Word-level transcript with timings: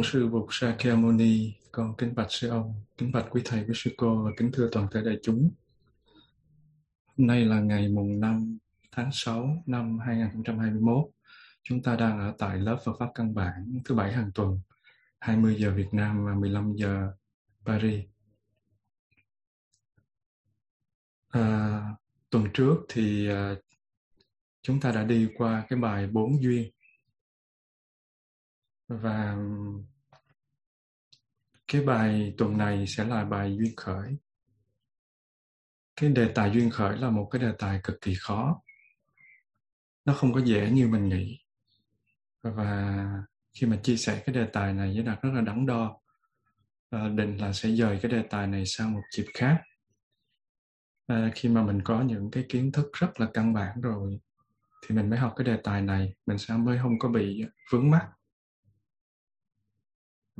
Bổn 0.00 0.06
Sư 0.12 0.28
Bụt 0.28 0.48
Sakyamuni, 0.50 1.54
con 1.72 1.94
kính 1.98 2.14
bạch 2.14 2.26
sư 2.30 2.48
ông, 2.48 2.74
kính 2.98 3.12
bạch 3.12 3.26
quý 3.30 3.42
thầy, 3.44 3.64
quý 3.64 3.72
sư 3.74 3.90
cô 3.96 4.24
và 4.24 4.30
kính 4.36 4.50
thưa 4.52 4.68
toàn 4.72 4.86
thể 4.92 5.00
đại 5.04 5.16
chúng. 5.22 5.50
Hôm 7.06 7.26
nay 7.26 7.44
là 7.44 7.60
ngày 7.60 7.88
mùng 7.88 8.20
5 8.20 8.58
tháng 8.92 9.10
6 9.12 9.62
năm 9.66 9.98
2021. 9.98 11.10
Chúng 11.62 11.82
ta 11.82 11.96
đang 11.96 12.18
ở 12.18 12.34
tại 12.38 12.58
lớp 12.58 12.78
Phật 12.84 12.92
pháp 12.98 13.10
căn 13.14 13.34
bản 13.34 13.80
thứ 13.84 13.94
bảy 13.94 14.12
hàng 14.12 14.30
tuần, 14.34 14.60
20 15.18 15.56
giờ 15.58 15.74
Việt 15.74 15.88
Nam 15.92 16.24
và 16.24 16.34
15 16.34 16.72
giờ 16.76 17.12
Paris. 17.64 18.04
À, 21.28 21.80
tuần 22.30 22.46
trước 22.54 22.76
thì 22.88 23.28
à, 23.28 23.54
chúng 24.62 24.80
ta 24.80 24.92
đã 24.92 25.04
đi 25.04 25.28
qua 25.36 25.64
cái 25.68 25.78
bài 25.78 26.06
bốn 26.06 26.42
duyên 26.42 26.70
và 28.90 29.36
cái 31.68 31.82
bài 31.82 32.34
tuần 32.38 32.58
này 32.58 32.86
sẽ 32.86 33.04
là 33.04 33.24
bài 33.24 33.56
duyên 33.58 33.76
khởi. 33.76 34.16
Cái 35.96 36.10
đề 36.10 36.32
tài 36.34 36.50
duyên 36.50 36.70
khởi 36.70 36.98
là 36.98 37.10
một 37.10 37.28
cái 37.30 37.42
đề 37.42 37.52
tài 37.58 37.80
cực 37.84 38.00
kỳ 38.00 38.14
khó. 38.20 38.62
Nó 40.04 40.14
không 40.14 40.32
có 40.32 40.40
dễ 40.40 40.70
như 40.70 40.88
mình 40.88 41.08
nghĩ. 41.08 41.38
Và 42.42 43.06
khi 43.54 43.66
mà 43.66 43.76
chia 43.82 43.96
sẻ 43.96 44.22
cái 44.26 44.34
đề 44.34 44.46
tài 44.52 44.72
này 44.72 44.92
với 44.94 45.02
đạt 45.02 45.22
rất 45.22 45.30
là 45.34 45.40
đắn 45.40 45.66
đo 45.66 46.00
à, 46.90 47.08
định 47.08 47.36
là 47.36 47.52
sẽ 47.52 47.70
dời 47.70 47.98
cái 48.02 48.12
đề 48.12 48.22
tài 48.30 48.46
này 48.46 48.66
sang 48.66 48.92
một 48.92 49.02
dịp 49.16 49.26
khác. 49.34 49.62
À, 51.06 51.30
khi 51.34 51.48
mà 51.48 51.62
mình 51.62 51.82
có 51.84 52.02
những 52.02 52.30
cái 52.30 52.44
kiến 52.48 52.72
thức 52.72 52.86
rất 52.92 53.20
là 53.20 53.28
căn 53.34 53.54
bản 53.54 53.80
rồi 53.80 54.20
thì 54.86 54.94
mình 54.94 55.10
mới 55.10 55.18
học 55.18 55.32
cái 55.36 55.44
đề 55.44 55.56
tài 55.64 55.82
này. 55.82 56.14
Mình 56.26 56.38
sẽ 56.38 56.56
mới 56.56 56.78
không 56.82 56.98
có 56.98 57.08
bị 57.08 57.44
vướng 57.72 57.90
mắc 57.90 58.08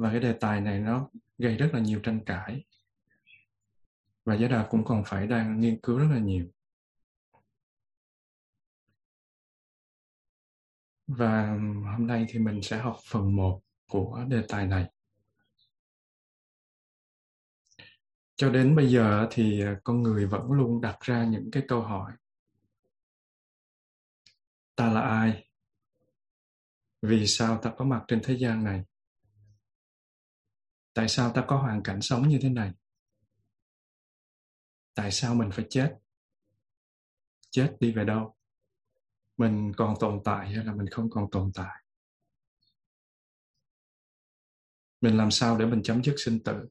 và 0.00 0.10
cái 0.10 0.20
đề 0.20 0.32
tài 0.32 0.60
này 0.60 0.78
nó 0.78 1.10
gây 1.38 1.56
rất 1.56 1.70
là 1.72 1.80
nhiều 1.80 2.00
tranh 2.02 2.20
cãi. 2.26 2.64
Và 4.24 4.34
giá 4.34 4.48
đà 4.48 4.66
cũng 4.70 4.84
còn 4.84 5.02
phải 5.06 5.26
đang 5.26 5.60
nghiên 5.60 5.80
cứu 5.80 5.98
rất 5.98 6.08
là 6.10 6.18
nhiều. 6.18 6.46
Và 11.06 11.46
hôm 11.96 12.06
nay 12.06 12.26
thì 12.28 12.38
mình 12.38 12.62
sẽ 12.62 12.78
học 12.78 12.98
phần 13.10 13.36
1 13.36 13.60
của 13.88 14.24
đề 14.28 14.44
tài 14.48 14.66
này. 14.66 14.90
Cho 18.36 18.50
đến 18.50 18.76
bây 18.76 18.90
giờ 18.90 19.28
thì 19.30 19.62
con 19.84 20.02
người 20.02 20.26
vẫn 20.26 20.52
luôn 20.52 20.80
đặt 20.80 20.96
ra 21.00 21.24
những 21.24 21.50
cái 21.50 21.62
câu 21.68 21.82
hỏi. 21.82 22.12
Ta 24.76 24.92
là 24.92 25.00
ai? 25.00 25.48
Vì 27.02 27.26
sao 27.26 27.58
ta 27.62 27.72
có 27.76 27.84
mặt 27.84 28.04
trên 28.08 28.20
thế 28.24 28.36
gian 28.38 28.64
này? 28.64 28.84
Tại 30.94 31.08
sao 31.08 31.32
ta 31.34 31.44
có 31.48 31.56
hoàn 31.56 31.82
cảnh 31.82 32.00
sống 32.00 32.28
như 32.28 32.38
thế 32.42 32.48
này? 32.48 32.72
Tại 34.94 35.10
sao 35.10 35.34
mình 35.34 35.50
phải 35.52 35.66
chết? 35.70 35.98
Chết 37.50 37.76
đi 37.80 37.92
về 37.92 38.04
đâu? 38.04 38.36
Mình 39.36 39.72
còn 39.76 39.94
tồn 40.00 40.20
tại 40.24 40.50
hay 40.50 40.64
là 40.64 40.74
mình 40.74 40.86
không 40.90 41.10
còn 41.10 41.30
tồn 41.30 41.50
tại? 41.54 41.84
Mình 45.00 45.16
làm 45.16 45.30
sao 45.30 45.58
để 45.58 45.66
mình 45.66 45.82
chấm 45.82 46.04
dứt 46.04 46.14
sinh 46.18 46.42
tử? 46.44 46.68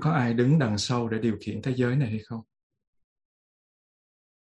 Có 0.00 0.12
ai 0.12 0.34
đứng 0.34 0.58
đằng 0.58 0.78
sau 0.78 1.08
để 1.08 1.18
điều 1.18 1.38
khiển 1.40 1.62
thế 1.62 1.74
giới 1.74 1.96
này 1.96 2.08
hay 2.08 2.20
không? 2.24 2.40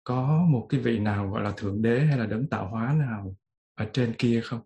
Có 0.03 0.45
một 0.49 0.67
cái 0.69 0.79
vị 0.79 0.99
nào 0.99 1.29
gọi 1.29 1.43
là 1.43 1.53
thượng 1.57 1.81
đế 1.81 2.05
hay 2.05 2.17
là 2.17 2.25
đấng 2.25 2.49
tạo 2.49 2.69
hóa 2.69 2.93
nào 2.93 3.35
ở 3.75 3.89
trên 3.93 4.15
kia 4.17 4.41
không? 4.43 4.61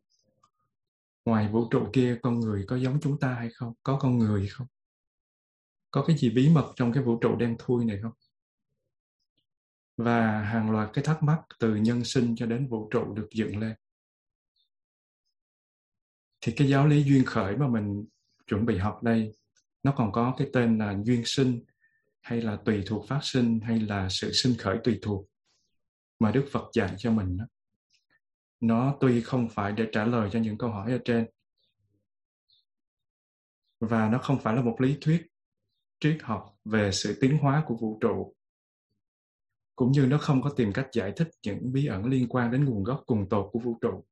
Ngoài 1.25 1.47
vũ 1.47 1.67
trụ 1.71 1.89
kia 1.93 2.19
con 2.21 2.39
người 2.39 2.65
có 2.67 2.75
giống 2.75 2.99
chúng 3.01 3.19
ta 3.19 3.33
hay 3.33 3.49
không? 3.53 3.73
Có 3.83 3.97
con 4.01 4.17
người 4.17 4.47
không? 4.47 4.67
Có 5.91 6.03
cái 6.07 6.17
gì 6.17 6.29
bí 6.29 6.49
mật 6.49 6.73
trong 6.75 6.93
cái 6.93 7.03
vũ 7.03 7.19
trụ 7.21 7.35
đen 7.35 7.55
thui 7.59 7.85
này 7.85 7.99
không? 8.01 8.13
Và 9.97 10.41
hàng 10.41 10.71
loạt 10.71 10.89
cái 10.93 11.03
thắc 11.03 11.23
mắc 11.23 11.39
từ 11.59 11.75
nhân 11.75 12.03
sinh 12.03 12.35
cho 12.35 12.45
đến 12.45 12.67
vũ 12.67 12.89
trụ 12.91 13.13
được 13.13 13.27
dựng 13.31 13.57
lên. 13.57 13.75
Thì 16.41 16.53
cái 16.55 16.69
giáo 16.69 16.87
lý 16.87 17.03
duyên 17.03 17.25
khởi 17.25 17.57
mà 17.57 17.67
mình 17.67 18.05
chuẩn 18.47 18.65
bị 18.65 18.77
học 18.77 19.03
đây, 19.03 19.31
nó 19.83 19.93
còn 19.97 20.11
có 20.11 20.35
cái 20.37 20.49
tên 20.53 20.77
là 20.77 20.97
duyên 21.03 21.23
sinh, 21.25 21.63
hay 22.21 22.41
là 22.41 22.57
tùy 22.65 22.83
thuộc 22.87 23.07
phát 23.07 23.19
sinh, 23.23 23.59
hay 23.59 23.79
là 23.79 24.07
sự 24.09 24.31
sinh 24.33 24.53
khởi 24.57 24.77
tùy 24.83 24.99
thuộc 25.01 25.25
mà 26.19 26.31
Đức 26.31 26.45
Phật 26.51 26.69
dạy 26.73 26.95
cho 26.97 27.11
mình 27.11 27.37
đó 27.37 27.45
nó 28.59 28.97
tuy 28.99 29.21
không 29.21 29.49
phải 29.49 29.71
để 29.71 29.87
trả 29.91 30.05
lời 30.05 30.29
cho 30.33 30.39
những 30.39 30.57
câu 30.57 30.69
hỏi 30.69 30.91
ở 30.91 30.99
trên, 31.05 31.27
và 33.79 34.09
nó 34.09 34.17
không 34.17 34.39
phải 34.39 34.55
là 34.55 34.61
một 34.61 34.81
lý 34.81 34.97
thuyết 35.01 35.27
triết 35.99 36.17
học 36.21 36.57
về 36.65 36.91
sự 36.91 37.17
tiến 37.21 37.37
hóa 37.37 37.63
của 37.67 37.75
vũ 37.75 37.97
trụ, 38.01 38.35
cũng 39.75 39.91
như 39.91 40.05
nó 40.05 40.17
không 40.17 40.41
có 40.41 40.49
tìm 40.49 40.73
cách 40.73 40.87
giải 40.93 41.13
thích 41.15 41.29
những 41.43 41.73
bí 41.73 41.85
ẩn 41.85 42.05
liên 42.05 42.27
quan 42.29 42.51
đến 42.51 42.65
nguồn 42.65 42.83
gốc 42.83 43.03
cùng 43.05 43.29
tột 43.29 43.49
của 43.51 43.59
vũ 43.59 43.77
trụ. 43.81 44.05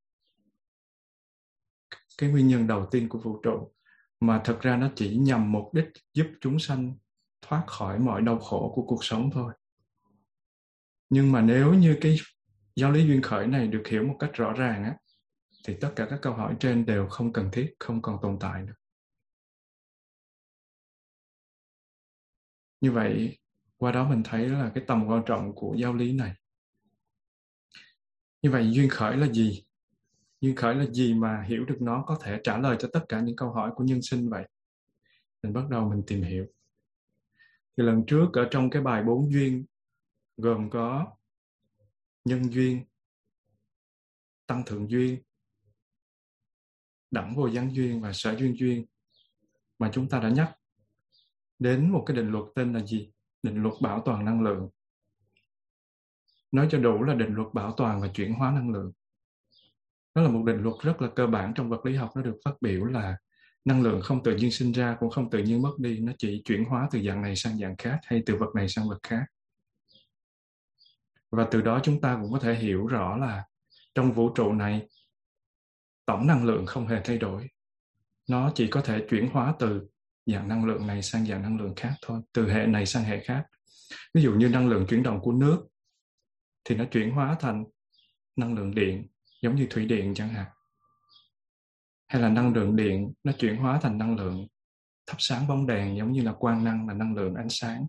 Cái 2.18 2.30
nguyên 2.30 2.48
nhân 2.48 2.68
đầu 2.68 2.88
tiên 2.92 3.10
của 3.10 3.20
vũ 3.20 3.40
trụ, 3.44 3.74
mà 4.20 4.42
thật 4.44 4.60
ra 4.62 4.78
nó 4.78 4.92
chỉ 4.96 5.18
nhằm 5.18 5.52
mục 5.52 5.74
đích 5.74 5.88
giúp 6.14 6.28
chúng 6.42 6.60
sanh 6.60 6.96
thoát 7.42 7.64
khỏi 7.68 8.00
mọi 8.00 8.22
đau 8.22 8.40
khổ 8.40 8.72
của 8.76 8.84
cuộc 8.88 9.04
sống 9.04 9.30
thôi. 9.34 9.54
Nhưng 11.10 11.32
mà 11.32 11.42
nếu 11.42 11.74
như 11.74 11.98
cái 12.02 12.16
giáo 12.78 12.92
lý 12.92 13.08
duyên 13.08 13.22
khởi 13.22 13.48
này 13.48 13.68
được 13.68 13.84
hiểu 13.88 14.04
một 14.04 14.16
cách 14.20 14.32
rõ 14.34 14.54
ràng 14.54 14.84
á, 14.84 14.98
thì 15.68 15.78
tất 15.82 15.94
cả 15.96 16.08
các 16.10 16.20
câu 16.22 16.34
hỏi 16.34 16.56
trên 16.60 16.86
đều 16.86 17.08
không 17.08 17.34
cần 17.34 17.50
thiết, 17.52 17.76
không 17.80 18.02
còn 18.02 18.18
tồn 18.22 18.38
tại 18.40 18.64
nữa. 18.64 18.74
Như 22.82 22.92
vậy, 22.92 23.38
qua 23.78 23.92
đó 23.92 24.10
mình 24.10 24.22
thấy 24.24 24.50
là 24.50 24.72
cái 24.76 24.84
tầm 24.88 25.06
quan 25.08 25.24
trọng 25.26 25.56
của 25.56 25.76
giáo 25.78 25.94
lý 25.94 26.14
này. 26.14 26.34
Như 28.42 28.52
vậy, 28.52 28.72
duyên 28.72 28.90
khởi 28.90 29.18
là 29.18 29.28
gì? 29.28 29.66
Duyên 30.42 30.56
khởi 30.56 30.76
là 30.76 30.86
gì 30.86 31.14
mà 31.14 31.42
hiểu 31.42 31.66
được 31.66 31.78
nó, 31.82 32.04
có 32.08 32.20
thể 32.22 32.40
trả 32.44 32.58
lời 32.58 32.78
cho 32.80 32.90
tất 32.94 33.06
cả 33.10 33.22
những 33.22 33.36
câu 33.36 33.52
hỏi 33.52 33.72
của 33.76 33.84
nhân 33.84 34.02
sinh 34.02 34.30
vậy? 34.30 34.48
Mình 35.44 35.54
bắt 35.54 35.70
đầu 35.70 35.90
mình 35.90 36.04
tìm 36.08 36.22
hiểu. 36.22 36.46
Thì 37.78 37.84
lần 37.84 38.04
trước 38.08 38.28
ở 38.34 38.48
trong 38.52 38.70
cái 38.70 38.82
bài 38.82 39.04
bốn 39.04 39.32
duyên, 39.32 39.66
gồm 40.38 40.70
có 40.70 41.17
nhân 42.28 42.54
duyên, 42.54 42.84
tăng 44.48 44.64
thượng 44.66 44.90
duyên, 44.90 45.22
đẳng 47.12 47.36
vô 47.36 47.48
gián 47.50 47.76
duyên 47.76 48.02
và 48.02 48.14
sở 48.14 48.36
duyên 48.36 48.58
duyên 48.58 48.86
mà 49.80 49.90
chúng 49.94 50.10
ta 50.10 50.20
đã 50.20 50.30
nhắc 50.30 50.58
đến 51.60 51.92
một 51.92 52.04
cái 52.08 52.18
định 52.18 52.32
luật 52.32 52.44
tên 52.56 52.74
là 52.74 52.86
gì? 52.86 53.12
Định 53.44 53.64
luật 53.64 53.74
bảo 53.82 54.02
toàn 54.06 54.26
năng 54.26 54.42
lượng. 54.42 54.70
Nói 56.52 56.68
cho 56.72 56.80
đủ 56.80 57.04
là 57.04 57.14
định 57.14 57.34
luật 57.34 57.54
bảo 57.54 57.74
toàn 57.78 58.02
và 58.02 58.08
chuyển 58.08 58.34
hóa 58.34 58.52
năng 58.52 58.70
lượng. 58.70 58.92
Đó 60.16 60.22
là 60.22 60.30
một 60.30 60.44
định 60.46 60.58
luật 60.58 60.76
rất 60.82 61.02
là 61.02 61.10
cơ 61.16 61.28
bản 61.28 61.54
trong 61.56 61.70
vật 61.70 61.86
lý 61.86 61.96
học, 61.96 62.12
nó 62.16 62.22
được 62.22 62.38
phát 62.46 62.62
biểu 62.62 62.86
là 62.86 63.18
năng 63.66 63.82
lượng 63.82 64.02
không 64.02 64.24
tự 64.24 64.36
nhiên 64.36 64.52
sinh 64.52 64.72
ra 64.72 64.98
cũng 65.00 65.10
không 65.10 65.30
tự 65.30 65.40
nhiên 65.40 65.62
mất 65.62 65.74
đi, 65.78 66.00
nó 66.00 66.14
chỉ 66.18 66.42
chuyển 66.46 66.66
hóa 66.66 66.90
từ 66.92 67.02
dạng 67.02 67.22
này 67.22 67.36
sang 67.36 67.58
dạng 67.58 67.76
khác 67.78 68.00
hay 68.04 68.24
từ 68.26 68.36
vật 68.36 68.56
này 68.56 68.70
sang 68.70 68.90
vật 68.90 69.00
khác 69.04 69.24
và 71.32 71.48
từ 71.52 71.62
đó 71.62 71.80
chúng 71.84 72.02
ta 72.02 72.18
cũng 72.22 72.32
có 72.32 72.40
thể 72.40 72.56
hiểu 72.56 72.88
rõ 72.88 73.18
là 73.18 73.46
trong 73.96 74.12
vũ 74.12 74.30
trụ 74.30 74.54
này, 74.54 74.88
tổng 76.06 76.28
năng 76.28 76.46
lượng 76.46 76.66
không 76.66 76.88
hề 76.88 77.02
thay 77.04 77.18
đổi. 77.18 77.48
Nó 78.30 78.52
chỉ 78.56 78.68
có 78.68 78.82
thể 78.82 79.06
chuyển 79.10 79.30
hóa 79.32 79.54
từ 79.60 79.88
dạng 80.26 80.48
năng 80.48 80.66
lượng 80.66 80.88
này 80.88 81.02
sang 81.02 81.26
dạng 81.26 81.42
năng 81.42 81.58
lượng 81.58 81.74
khác 81.76 81.94
thôi, 82.02 82.22
từ 82.34 82.52
hệ 82.52 82.66
này 82.66 82.86
sang 82.86 83.04
hệ 83.04 83.24
khác. 83.24 83.46
Ví 84.14 84.22
dụ 84.22 84.34
như 84.34 84.50
năng 84.50 84.70
lượng 84.70 84.86
chuyển 84.90 85.04
động 85.04 85.20
của 85.22 85.32
nước 85.32 85.68
thì 86.64 86.76
nó 86.76 86.86
chuyển 86.92 87.12
hóa 87.12 87.36
thành 87.40 87.66
năng 88.36 88.56
lượng 88.56 88.76
điện, 88.76 89.08
giống 89.42 89.56
như 89.56 89.68
thủy 89.70 89.86
điện 89.86 90.14
chẳng 90.16 90.30
hạn. 90.30 90.46
Hay 92.08 92.22
là 92.22 92.30
năng 92.30 92.54
lượng 92.54 92.76
điện 92.76 93.14
nó 93.24 93.32
chuyển 93.32 93.56
hóa 93.56 93.80
thành 93.82 93.98
năng 93.98 94.16
lượng 94.16 94.48
thắp 95.08 95.16
sáng 95.20 95.48
bóng 95.48 95.68
đèn, 95.68 95.98
giống 95.98 96.12
như 96.12 96.22
là 96.22 96.34
quang 96.34 96.64
năng 96.64 96.88
là 96.88 96.94
năng 96.94 97.16
lượng 97.16 97.36
ánh 97.36 97.50
sáng 97.50 97.86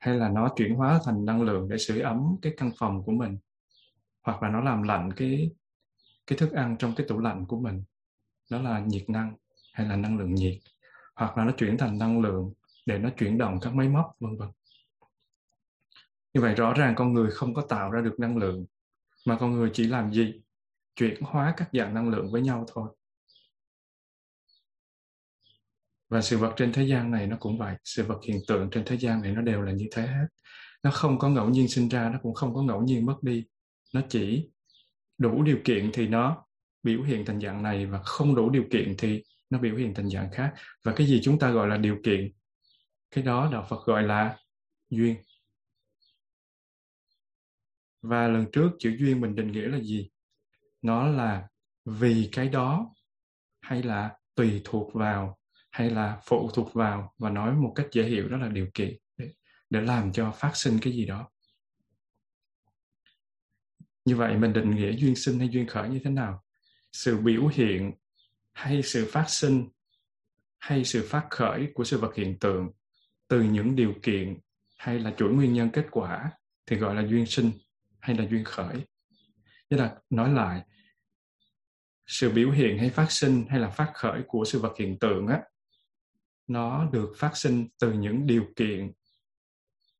hay 0.00 0.14
là 0.14 0.28
nó 0.28 0.48
chuyển 0.56 0.74
hóa 0.74 1.00
thành 1.04 1.24
năng 1.24 1.42
lượng 1.42 1.68
để 1.68 1.78
sưởi 1.78 2.00
ấm 2.00 2.36
cái 2.42 2.54
căn 2.56 2.70
phòng 2.78 3.02
của 3.02 3.12
mình, 3.12 3.38
hoặc 4.22 4.42
là 4.42 4.48
nó 4.50 4.60
làm 4.60 4.82
lạnh 4.82 5.12
cái 5.16 5.50
cái 6.26 6.38
thức 6.38 6.52
ăn 6.52 6.76
trong 6.78 6.94
cái 6.96 7.06
tủ 7.08 7.18
lạnh 7.18 7.46
của 7.46 7.60
mình. 7.60 7.82
Đó 8.50 8.60
là 8.62 8.80
nhiệt 8.80 9.10
năng 9.10 9.34
hay 9.72 9.86
là 9.86 9.96
năng 9.96 10.18
lượng 10.18 10.34
nhiệt, 10.34 10.54
hoặc 11.14 11.38
là 11.38 11.44
nó 11.44 11.52
chuyển 11.52 11.78
thành 11.78 11.98
năng 11.98 12.20
lượng 12.20 12.52
để 12.86 12.98
nó 12.98 13.10
chuyển 13.16 13.38
động 13.38 13.58
các 13.60 13.74
máy 13.74 13.88
móc, 13.88 14.16
vân 14.20 14.36
vân. 14.36 14.48
Như 16.34 16.40
vậy 16.40 16.54
rõ 16.54 16.72
ràng 16.74 16.94
con 16.94 17.12
người 17.12 17.30
không 17.30 17.54
có 17.54 17.62
tạo 17.62 17.90
ra 17.90 18.00
được 18.00 18.20
năng 18.20 18.36
lượng, 18.36 18.64
mà 19.26 19.36
con 19.40 19.52
người 19.52 19.70
chỉ 19.72 19.84
làm 19.84 20.12
gì? 20.12 20.40
Chuyển 20.96 21.22
hóa 21.22 21.54
các 21.56 21.68
dạng 21.72 21.94
năng 21.94 22.08
lượng 22.08 22.30
với 22.30 22.42
nhau 22.42 22.64
thôi. 22.74 22.88
Và 26.10 26.20
sự 26.20 26.38
vật 26.38 26.52
trên 26.56 26.72
thế 26.72 26.82
gian 26.82 27.10
này 27.10 27.26
nó 27.26 27.36
cũng 27.40 27.58
vậy. 27.58 27.76
Sự 27.84 28.04
vật 28.04 28.18
hiện 28.28 28.40
tượng 28.48 28.70
trên 28.70 28.84
thế 28.86 28.98
gian 28.98 29.22
này 29.22 29.32
nó 29.32 29.42
đều 29.42 29.62
là 29.62 29.72
như 29.72 29.86
thế 29.92 30.02
hết. 30.06 30.26
Nó 30.82 30.90
không 30.90 31.18
có 31.18 31.28
ngẫu 31.28 31.48
nhiên 31.48 31.68
sinh 31.68 31.88
ra, 31.88 32.10
nó 32.12 32.18
cũng 32.22 32.34
không 32.34 32.54
có 32.54 32.62
ngẫu 32.62 32.82
nhiên 32.82 33.06
mất 33.06 33.16
đi. 33.22 33.44
Nó 33.94 34.00
chỉ 34.08 34.48
đủ 35.18 35.42
điều 35.42 35.58
kiện 35.64 35.90
thì 35.92 36.08
nó 36.08 36.46
biểu 36.82 37.02
hiện 37.02 37.24
thành 37.24 37.40
dạng 37.40 37.62
này 37.62 37.86
và 37.86 38.02
không 38.02 38.34
đủ 38.34 38.50
điều 38.50 38.64
kiện 38.70 38.94
thì 38.98 39.22
nó 39.50 39.58
biểu 39.58 39.76
hiện 39.76 39.94
thành 39.94 40.10
dạng 40.10 40.32
khác. 40.32 40.54
Và 40.84 40.92
cái 40.96 41.06
gì 41.06 41.20
chúng 41.22 41.38
ta 41.38 41.50
gọi 41.50 41.68
là 41.68 41.76
điều 41.76 41.98
kiện, 42.04 42.32
cái 43.10 43.24
đó 43.24 43.48
đạo 43.52 43.66
phật 43.68 43.86
gọi 43.86 44.02
là 44.02 44.36
duyên. 44.90 45.16
Và 48.02 48.28
lần 48.28 48.46
trước 48.52 48.70
chữ 48.78 48.96
duyên 48.98 49.20
mình 49.20 49.34
định 49.34 49.52
nghĩa 49.52 49.68
là 49.68 49.80
gì? 49.80 50.10
Nó 50.82 51.06
là 51.08 51.48
vì 51.84 52.28
cái 52.32 52.48
đó 52.48 52.94
hay 53.60 53.82
là 53.82 54.16
tùy 54.34 54.60
thuộc 54.64 54.94
vào 54.94 55.39
hay 55.70 55.90
là 55.90 56.20
phụ 56.24 56.50
thuộc 56.54 56.74
vào 56.74 57.14
và 57.18 57.30
nói 57.30 57.54
một 57.54 57.72
cách 57.76 57.86
dễ 57.92 58.02
hiểu 58.02 58.28
đó 58.28 58.36
là 58.36 58.48
điều 58.48 58.66
kiện 58.74 58.96
để, 59.16 59.30
để 59.70 59.80
làm 59.80 60.12
cho 60.12 60.30
phát 60.30 60.56
sinh 60.56 60.78
cái 60.82 60.92
gì 60.92 61.06
đó. 61.06 61.30
Như 64.04 64.16
vậy 64.16 64.36
mình 64.36 64.52
định 64.52 64.70
nghĩa 64.70 64.92
duyên 64.92 65.16
sinh 65.16 65.38
hay 65.38 65.48
duyên 65.48 65.66
khởi 65.66 65.88
như 65.88 66.00
thế 66.04 66.10
nào? 66.10 66.44
Sự 66.92 67.18
biểu 67.18 67.46
hiện 67.46 67.92
hay 68.52 68.82
sự 68.82 69.08
phát 69.12 69.24
sinh 69.28 69.68
hay 70.58 70.84
sự 70.84 71.06
phát 71.08 71.26
khởi 71.30 71.68
của 71.74 71.84
sự 71.84 71.98
vật 71.98 72.14
hiện 72.14 72.38
tượng 72.38 72.70
từ 73.28 73.42
những 73.42 73.76
điều 73.76 73.94
kiện 74.02 74.38
hay 74.78 74.98
là 74.98 75.14
chuỗi 75.16 75.32
nguyên 75.32 75.52
nhân 75.52 75.70
kết 75.72 75.86
quả 75.90 76.30
thì 76.66 76.76
gọi 76.76 76.94
là 76.94 77.02
duyên 77.02 77.26
sinh 77.26 77.50
hay 78.00 78.16
là 78.16 78.26
duyên 78.30 78.44
khởi. 78.44 78.86
Nghĩa 79.70 79.76
là 79.76 79.96
nói 80.10 80.32
lại 80.32 80.62
sự 82.06 82.30
biểu 82.30 82.50
hiện 82.50 82.78
hay 82.78 82.90
phát 82.90 83.10
sinh 83.10 83.44
hay 83.48 83.60
là 83.60 83.70
phát 83.70 83.90
khởi 83.94 84.22
của 84.26 84.44
sự 84.44 84.58
vật 84.58 84.72
hiện 84.78 84.98
tượng 84.98 85.26
á 85.26 85.42
nó 86.50 86.88
được 86.92 87.12
phát 87.16 87.36
sinh 87.36 87.68
từ 87.78 87.92
những 87.92 88.26
điều 88.26 88.44
kiện 88.56 88.92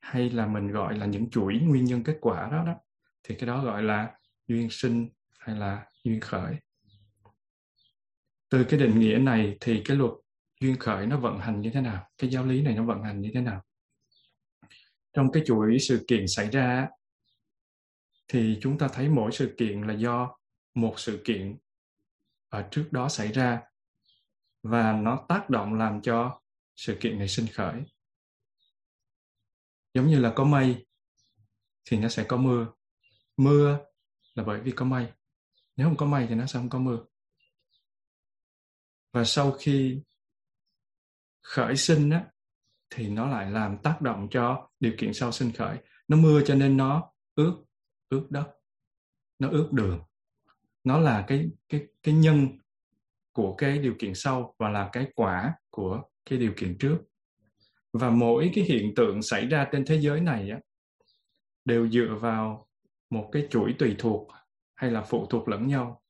hay 0.01 0.31
là 0.31 0.47
mình 0.47 0.69
gọi 0.69 0.99
là 0.99 1.07
những 1.07 1.31
chuỗi 1.31 1.59
nguyên 1.59 1.85
nhân 1.85 2.05
kết 2.05 2.19
quả 2.21 2.49
đó 2.51 2.65
đó. 2.67 2.75
Thì 3.23 3.35
cái 3.35 3.47
đó 3.47 3.65
gọi 3.65 3.83
là 3.83 4.15
duyên 4.49 4.71
sinh 4.71 5.09
hay 5.39 5.57
là 5.57 5.87
duyên 6.05 6.21
khởi. 6.21 6.57
Từ 8.49 8.65
cái 8.65 8.81
định 8.81 9.01
nghĩa 9.01 9.19
này 9.19 9.57
thì 9.61 9.83
cái 9.85 9.97
luật 9.97 10.13
duyên 10.61 10.77
khởi 10.77 11.07
nó 11.07 11.19
vận 11.19 11.39
hành 11.39 11.61
như 11.61 11.71
thế 11.71 11.81
nào? 11.81 12.09
Cái 12.19 12.31
giáo 12.31 12.47
lý 12.47 12.63
này 12.63 12.75
nó 12.75 12.85
vận 12.85 13.03
hành 13.03 13.21
như 13.21 13.31
thế 13.35 13.41
nào? 13.41 13.63
Trong 15.13 15.33
cái 15.33 15.43
chuỗi 15.47 15.79
sự 15.79 16.05
kiện 16.09 16.29
xảy 16.29 16.51
ra 16.51 16.89
thì 18.29 18.59
chúng 18.61 18.79
ta 18.79 18.89
thấy 18.89 19.09
mỗi 19.09 19.33
sự 19.33 19.55
kiện 19.59 19.83
là 19.83 19.95
do 19.95 20.37
một 20.75 20.95
sự 20.97 21.23
kiện 21.25 21.57
ở 22.49 22.69
trước 22.71 22.89
đó 22.91 23.09
xảy 23.09 23.33
ra 23.33 23.61
và 24.63 24.93
nó 24.93 25.25
tác 25.29 25.51
động 25.51 25.75
làm 25.75 26.03
cho 26.03 26.41
sự 26.77 26.97
kiện 27.01 27.19
này 27.19 27.29
sinh 27.29 27.47
khởi. 27.55 27.83
Giống 29.95 30.07
như 30.07 30.21
là 30.21 30.33
có 30.37 30.45
mây 30.45 30.87
thì 31.85 31.99
nó 31.99 32.09
sẽ 32.09 32.25
có 32.29 32.37
mưa. 32.37 32.67
Mưa 33.37 33.79
là 34.35 34.45
bởi 34.45 34.61
vì 34.61 34.73
có 34.73 34.85
mây. 34.85 35.13
Nếu 35.77 35.87
không 35.87 35.97
có 35.97 36.07
mây 36.07 36.27
thì 36.29 36.35
nó 36.35 36.47
sẽ 36.47 36.59
không 36.59 36.71
có 36.71 36.79
mưa. 36.79 37.05
Và 39.13 39.25
sau 39.25 39.53
khi 39.53 40.03
khởi 41.43 41.77
sinh 41.77 42.11
á, 42.11 42.27
thì 42.91 43.09
nó 43.09 43.29
lại 43.31 43.51
làm 43.51 43.79
tác 43.83 44.01
động 44.01 44.29
cho 44.31 44.71
điều 44.81 44.95
kiện 44.99 45.15
sau 45.15 45.33
sinh 45.33 45.53
khởi. 45.53 45.79
Nó 46.09 46.17
mưa 46.17 46.43
cho 46.47 46.55
nên 46.55 46.77
nó 46.77 47.13
ướt 47.35 47.65
ướt 48.09 48.27
đất. 48.31 48.53
Nó 49.39 49.49
ướt 49.51 49.69
đường. 49.73 50.03
Nó 50.85 50.99
là 50.99 51.25
cái 51.29 51.51
cái 51.69 51.87
cái 52.03 52.15
nhân 52.15 52.49
của 53.33 53.55
cái 53.55 53.79
điều 53.79 53.95
kiện 53.99 54.15
sau 54.15 54.55
và 54.59 54.69
là 54.69 54.89
cái 54.93 55.07
quả 55.15 55.55
của 55.71 56.03
cái 56.31 56.39
điều 56.39 56.53
kiện 56.57 56.79
trước. 56.79 56.99
Và 57.93 58.11
mỗi 58.11 58.51
cái 58.55 58.65
hiện 58.65 58.93
tượng 58.97 59.23
xảy 59.23 59.47
ra 59.47 59.69
trên 59.73 59.85
thế 59.85 60.01
giới 60.01 60.21
này 60.21 60.51
á, 60.51 60.61
đều 61.65 61.89
dựa 61.89 62.17
vào 62.21 62.67
một 63.11 63.29
cái 63.33 63.47
chuỗi 63.51 63.75
tùy 63.79 63.95
thuộc 63.99 64.29
hay 64.75 64.91
là 64.91 65.03
phụ 65.03 65.27
thuộc 65.27 65.49
lẫn 65.49 65.67
nhau. 65.67 66.03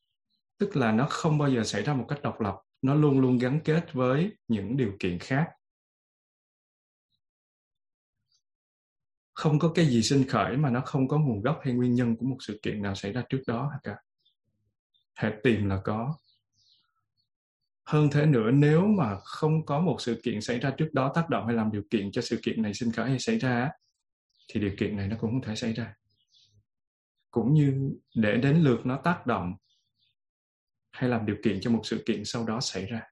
Tức 0.58 0.76
là 0.76 0.92
nó 0.92 1.06
không 1.10 1.38
bao 1.38 1.50
giờ 1.50 1.64
xảy 1.64 1.82
ra 1.82 1.94
một 1.94 2.06
cách 2.08 2.22
độc 2.22 2.40
lập 2.40 2.56
nó 2.82 2.94
luôn 2.94 3.20
luôn 3.20 3.38
gắn 3.38 3.60
kết 3.64 3.92
với 3.92 4.36
những 4.48 4.76
điều 4.76 4.92
kiện 4.98 5.18
khác. 5.18 5.50
Không 9.32 9.58
có 9.58 9.72
cái 9.74 9.86
gì 9.86 10.02
sinh 10.02 10.24
khởi 10.28 10.56
mà 10.56 10.70
nó 10.70 10.80
không 10.80 11.08
có 11.08 11.18
nguồn 11.18 11.42
gốc 11.42 11.60
hay 11.64 11.74
nguyên 11.74 11.94
nhân 11.94 12.16
của 12.16 12.26
một 12.26 12.36
sự 12.40 12.60
kiện 12.62 12.82
nào 12.82 12.94
xảy 12.94 13.12
ra 13.12 13.24
trước 13.28 13.42
đó 13.46 13.72
cả. 13.82 13.96
Hãy 15.14 15.32
tìm 15.42 15.68
là 15.68 15.80
có 15.84 16.16
hơn 17.90 18.08
thế 18.12 18.26
nữa, 18.26 18.50
nếu 18.50 18.86
mà 18.86 19.16
không 19.24 19.66
có 19.66 19.80
một 19.80 19.96
sự 20.00 20.20
kiện 20.22 20.40
xảy 20.40 20.58
ra 20.58 20.70
trước 20.70 20.88
đó 20.92 21.12
tác 21.14 21.30
động 21.30 21.46
hay 21.46 21.56
làm 21.56 21.72
điều 21.72 21.82
kiện 21.90 22.12
cho 22.12 22.22
sự 22.22 22.40
kiện 22.42 22.62
này 22.62 22.74
sinh 22.74 22.92
khởi 22.92 23.08
hay 23.08 23.18
xảy 23.18 23.38
ra 23.38 23.70
thì 24.52 24.60
điều 24.60 24.70
kiện 24.78 24.96
này 24.96 25.08
nó 25.08 25.16
cũng 25.20 25.30
không 25.30 25.42
thể 25.42 25.56
xảy 25.56 25.72
ra. 25.72 25.94
Cũng 27.30 27.54
như 27.54 27.92
để 28.14 28.36
đến 28.36 28.56
lượt 28.56 28.86
nó 28.86 29.00
tác 29.04 29.26
động 29.26 29.54
hay 30.90 31.10
làm 31.10 31.26
điều 31.26 31.36
kiện 31.44 31.60
cho 31.60 31.70
một 31.70 31.80
sự 31.84 32.02
kiện 32.06 32.24
sau 32.24 32.46
đó 32.46 32.60
xảy 32.60 32.86
ra. 32.86 33.02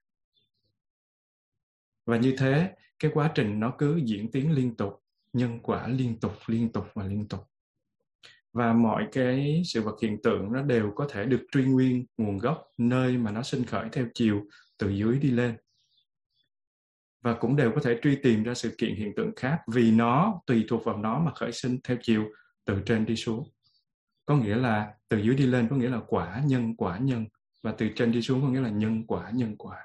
Và 2.05 2.17
như 2.17 2.35
thế, 2.37 2.71
cái 2.99 3.11
quá 3.13 3.31
trình 3.35 3.59
nó 3.59 3.73
cứ 3.77 4.01
diễn 4.05 4.31
tiến 4.31 4.51
liên 4.51 4.75
tục, 4.75 5.03
nhân 5.33 5.59
quả 5.63 5.87
liên 5.87 6.19
tục 6.19 6.33
liên 6.47 6.71
tục 6.71 6.85
và 6.93 7.05
liên 7.05 7.27
tục. 7.27 7.39
Và 8.53 8.73
mọi 8.73 9.07
cái 9.11 9.61
sự 9.65 9.81
vật 9.81 9.95
hiện 10.01 10.17
tượng 10.23 10.53
nó 10.53 10.61
đều 10.61 10.91
có 10.95 11.07
thể 11.09 11.25
được 11.25 11.47
truy 11.51 11.65
nguyên 11.65 12.05
nguồn 12.17 12.37
gốc 12.37 12.63
nơi 12.77 13.17
mà 13.17 13.31
nó 13.31 13.43
sinh 13.43 13.65
khởi 13.65 13.89
theo 13.91 14.07
chiều 14.13 14.45
từ 14.79 14.89
dưới 14.89 15.19
đi 15.19 15.31
lên. 15.31 15.57
Và 17.21 17.33
cũng 17.33 17.55
đều 17.55 17.71
có 17.75 17.81
thể 17.83 17.99
truy 18.01 18.15
tìm 18.23 18.43
ra 18.43 18.53
sự 18.53 18.75
kiện 18.77 18.95
hiện 18.95 19.13
tượng 19.15 19.31
khác 19.35 19.59
vì 19.73 19.91
nó 19.91 20.41
tùy 20.45 20.65
thuộc 20.69 20.85
vào 20.85 20.97
nó 20.97 21.19
mà 21.19 21.31
khởi 21.33 21.51
sinh 21.51 21.79
theo 21.83 21.97
chiều, 22.01 22.25
từ 22.65 22.81
trên 22.85 23.05
đi 23.05 23.15
xuống. 23.15 23.49
Có 24.25 24.35
nghĩa 24.35 24.55
là 24.55 24.93
từ 25.07 25.17
dưới 25.17 25.35
đi 25.35 25.45
lên 25.45 25.67
có 25.69 25.75
nghĩa 25.75 25.89
là 25.89 26.01
quả 26.07 26.41
nhân 26.45 26.75
quả 26.75 26.97
nhân. 26.97 27.25
Và 27.63 27.71
từ 27.77 27.89
trên 27.95 28.11
đi 28.11 28.21
xuống 28.21 28.41
có 28.41 28.47
nghĩa 28.47 28.61
là 28.61 28.69
nhân, 28.69 29.07
quả 29.07 29.31
nhân, 29.33 29.55
quả. 29.57 29.77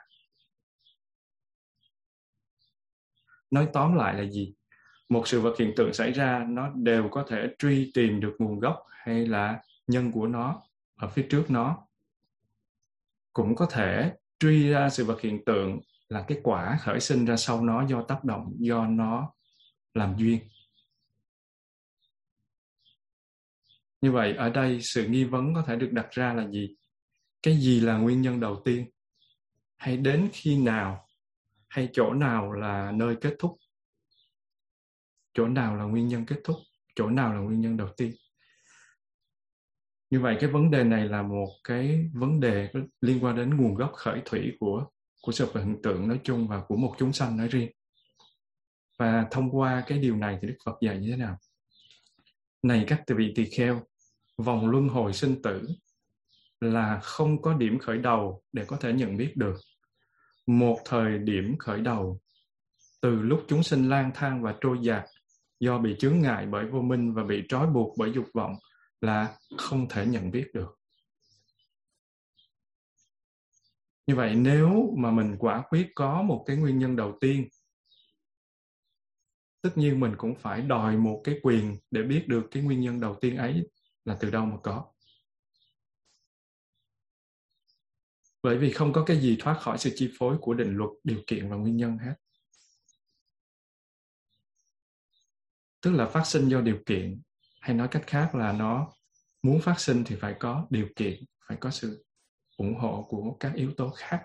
Nói 3.51 3.69
tóm 3.73 3.95
lại 3.95 4.15
là 4.15 4.31
gì? 4.31 4.55
Một 5.09 5.29
sự 5.29 5.41
vật 5.41 5.55
hiện 5.59 5.73
tượng 5.77 5.95
xảy 5.95 6.13
ra, 6.13 6.47
nó 6.49 6.73
đều 6.75 7.09
có 7.11 7.25
thể 7.29 7.49
truy 7.59 7.91
tìm 7.95 8.21
được 8.21 8.37
nguồn 8.39 8.59
gốc 8.61 8.85
hay 8.91 9.27
là 9.27 9.63
nhân 9.87 10.13
của 10.13 10.27
nó 10.27 10.63
ở 10.97 11.09
phía 11.09 11.27
trước 11.31 11.45
nó. 11.49 11.87
Cũng 13.33 13.55
có 13.55 13.67
thể 13.67 14.13
truy 14.39 14.69
ra 14.69 14.91
sự 14.91 15.05
vật 15.05 15.21
hiện 15.21 15.45
tượng 15.45 15.81
là 16.09 16.25
cái 16.29 16.39
quả 16.43 16.79
khởi 16.81 17.01
sinh 17.01 17.25
ra 17.25 17.37
sau 17.37 17.65
nó 17.65 17.87
do 17.87 18.03
tác 18.03 18.25
động, 18.25 18.55
do 18.59 18.87
nó 18.87 19.33
làm 19.95 20.15
duyên. 20.17 20.41
Như 24.01 24.13
vậy, 24.13 24.35
ở 24.37 24.51
đây 24.51 24.79
sự 24.83 25.07
nghi 25.09 25.25
vấn 25.25 25.55
có 25.55 25.63
thể 25.67 25.77
được 25.77 25.93
đặt 25.93 26.07
ra 26.11 26.35
là 26.35 26.49
gì? 26.49 26.77
Cái 27.43 27.57
gì 27.57 27.81
là 27.81 27.97
nguyên 27.97 28.23
nhân 28.23 28.41
đầu 28.41 28.63
tiên? 28.65 28.91
Hay 29.77 29.97
đến 29.97 30.29
khi 30.33 30.59
nào? 30.59 31.09
Hay 31.69 31.89
chỗ 31.93 32.13
nào 32.13 32.53
là 32.53 32.93
nơi 32.93 33.17
kết 33.21 33.35
thúc? 33.39 33.59
Chỗ 35.35 35.49
nào 35.49 35.77
là 35.77 35.85
nguyên 35.85 36.09
nhân 36.09 36.27
kết 36.27 36.41
thúc? 36.45 36.57
Chỗ 36.95 37.11
nào 37.11 37.35
là 37.35 37.41
nguyên 37.41 37.61
nhân 37.61 37.77
đầu 37.77 37.89
tiên? 37.97 38.13
Như 40.11 40.21
vậy 40.21 40.37
cái 40.41 40.51
vấn 40.51 40.71
đề 40.71 40.85
này 40.85 41.09
là 41.09 41.23
một 41.23 41.49
cái 41.65 42.11
vấn 42.13 42.41
đề 42.41 42.69
liên 43.01 43.25
quan 43.25 43.37
đến 43.37 43.57
nguồn 43.57 43.75
gốc 43.75 43.93
khởi 43.93 44.23
thủy 44.25 44.53
của 44.61 44.87
của 45.25 45.33
sự 45.33 45.47
hiện 45.55 45.83
tượng 45.83 46.09
nói 46.09 46.21
chung 46.25 46.49
và 46.49 46.63
của 46.69 46.77
một 46.77 46.95
chúng 46.99 47.13
sanh 47.13 47.37
nói 47.37 47.49
riêng. 47.49 47.71
Và 48.99 49.27
thông 49.31 49.51
qua 49.51 49.85
cái 49.87 49.99
điều 49.99 50.17
này 50.17 50.39
thì 50.43 50.49
đức 50.49 50.57
phật 50.65 50.77
dạy 50.81 50.99
như 50.99 51.11
thế 51.11 51.17
nào? 51.17 51.39
Này 52.63 52.85
các 52.87 53.03
vị 53.17 53.33
tỳ 53.37 53.45
kheo, 53.45 53.83
vòng 54.37 54.71
luân 54.71 54.89
hồi 54.89 55.13
sinh 55.13 55.43
tử 55.43 55.69
là 56.61 57.01
không 57.03 57.43
có 57.43 57.55
điểm 57.55 57.79
khởi 57.79 57.99
đầu 57.99 58.43
để 58.53 58.65
có 58.65 58.77
thể 58.77 58.93
nhận 58.93 59.17
biết 59.17 59.37
được. 59.37 59.57
Một 60.47 60.79
thời 60.85 61.19
điểm 61.19 61.59
khởi 61.59 61.81
đầu, 61.81 62.21
từ 63.01 63.11
lúc 63.11 63.45
chúng 63.49 63.63
sinh 63.63 63.89
lang 63.89 64.11
thang 64.15 64.43
và 64.43 64.55
trôi 64.61 64.79
dạt 64.83 65.05
do 65.61 65.79
bị 65.79 65.97
chướng 65.99 66.21
ngại 66.21 66.47
bởi 66.47 66.65
vô 66.67 66.81
minh 66.81 67.15
và 67.15 67.25
bị 67.25 67.43
trói 67.49 67.67
buộc 67.67 67.99
bởi 67.99 68.13
dục 68.13 68.27
vọng 68.35 68.55
là 69.05 69.39
không 69.57 69.89
thể 69.89 70.07
nhận 70.07 70.31
biết 70.31 70.51
được. 70.55 70.79
Như 74.07 74.15
vậy 74.17 74.35
nếu 74.35 74.95
mà 74.99 75.11
mình 75.11 75.37
quả 75.39 75.63
quyết 75.69 75.93
có 75.95 76.23
một 76.23 76.45
cái 76.47 76.57
nguyên 76.57 76.79
nhân 76.79 76.97
đầu 76.97 77.19
tiên, 77.21 77.49
tất 79.61 79.71
nhiên 79.75 80.01
mình 80.01 80.15
cũng 80.17 80.35
phải 80.35 80.61
đòi 80.63 80.97
một 80.97 81.21
cái 81.25 81.39
quyền 81.43 81.79
để 81.91 82.03
biết 82.03 82.25
được 82.29 82.49
cái 82.51 82.63
nguyên 82.63 82.81
nhân 82.81 83.01
đầu 83.01 83.19
tiên 83.21 83.37
ấy 83.37 83.69
là 84.05 84.17
từ 84.21 84.31
đâu 84.31 84.47
mà 84.47 84.57
có. 84.63 84.91
Bởi 88.43 88.59
vì 88.59 88.73
không 88.73 88.93
có 88.93 89.05
cái 89.07 89.21
gì 89.21 89.37
thoát 89.41 89.61
khỏi 89.61 89.79
sự 89.79 89.91
chi 89.95 90.13
phối 90.19 90.37
của 90.41 90.55
định 90.55 90.77
luật, 90.77 90.91
điều 91.05 91.23
kiện 91.27 91.51
và 91.51 91.57
nguyên 91.57 91.77
nhân 91.77 91.99
hết. 91.99 92.15
Tức 95.81 95.93
là 95.93 96.09
phát 96.09 96.25
sinh 96.27 96.49
do 96.49 96.61
điều 96.61 96.79
kiện 96.87 97.23
hay 97.65 97.77
nói 97.77 97.89
cách 97.89 98.03
khác 98.07 98.35
là 98.35 98.53
nó 98.53 98.93
muốn 99.43 99.61
phát 99.61 99.81
sinh 99.81 100.05
thì 100.07 100.17
phải 100.17 100.35
có 100.41 100.67
điều 100.71 100.87
kiện, 100.97 101.25
phải 101.49 101.57
có 101.61 101.71
sự 101.71 102.05
ủng 102.57 102.75
hộ 102.75 103.07
của 103.09 103.37
các 103.41 103.55
yếu 103.55 103.73
tố 103.77 103.91
khác. 103.91 104.23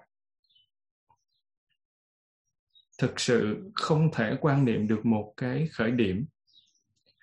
Thực 2.98 3.20
sự 3.20 3.72
không 3.76 4.10
thể 4.14 4.38
quan 4.42 4.66
niệm 4.66 4.88
được 4.88 5.06
một 5.06 5.34
cái 5.38 5.68
khởi 5.72 5.92
điểm. 5.92 6.26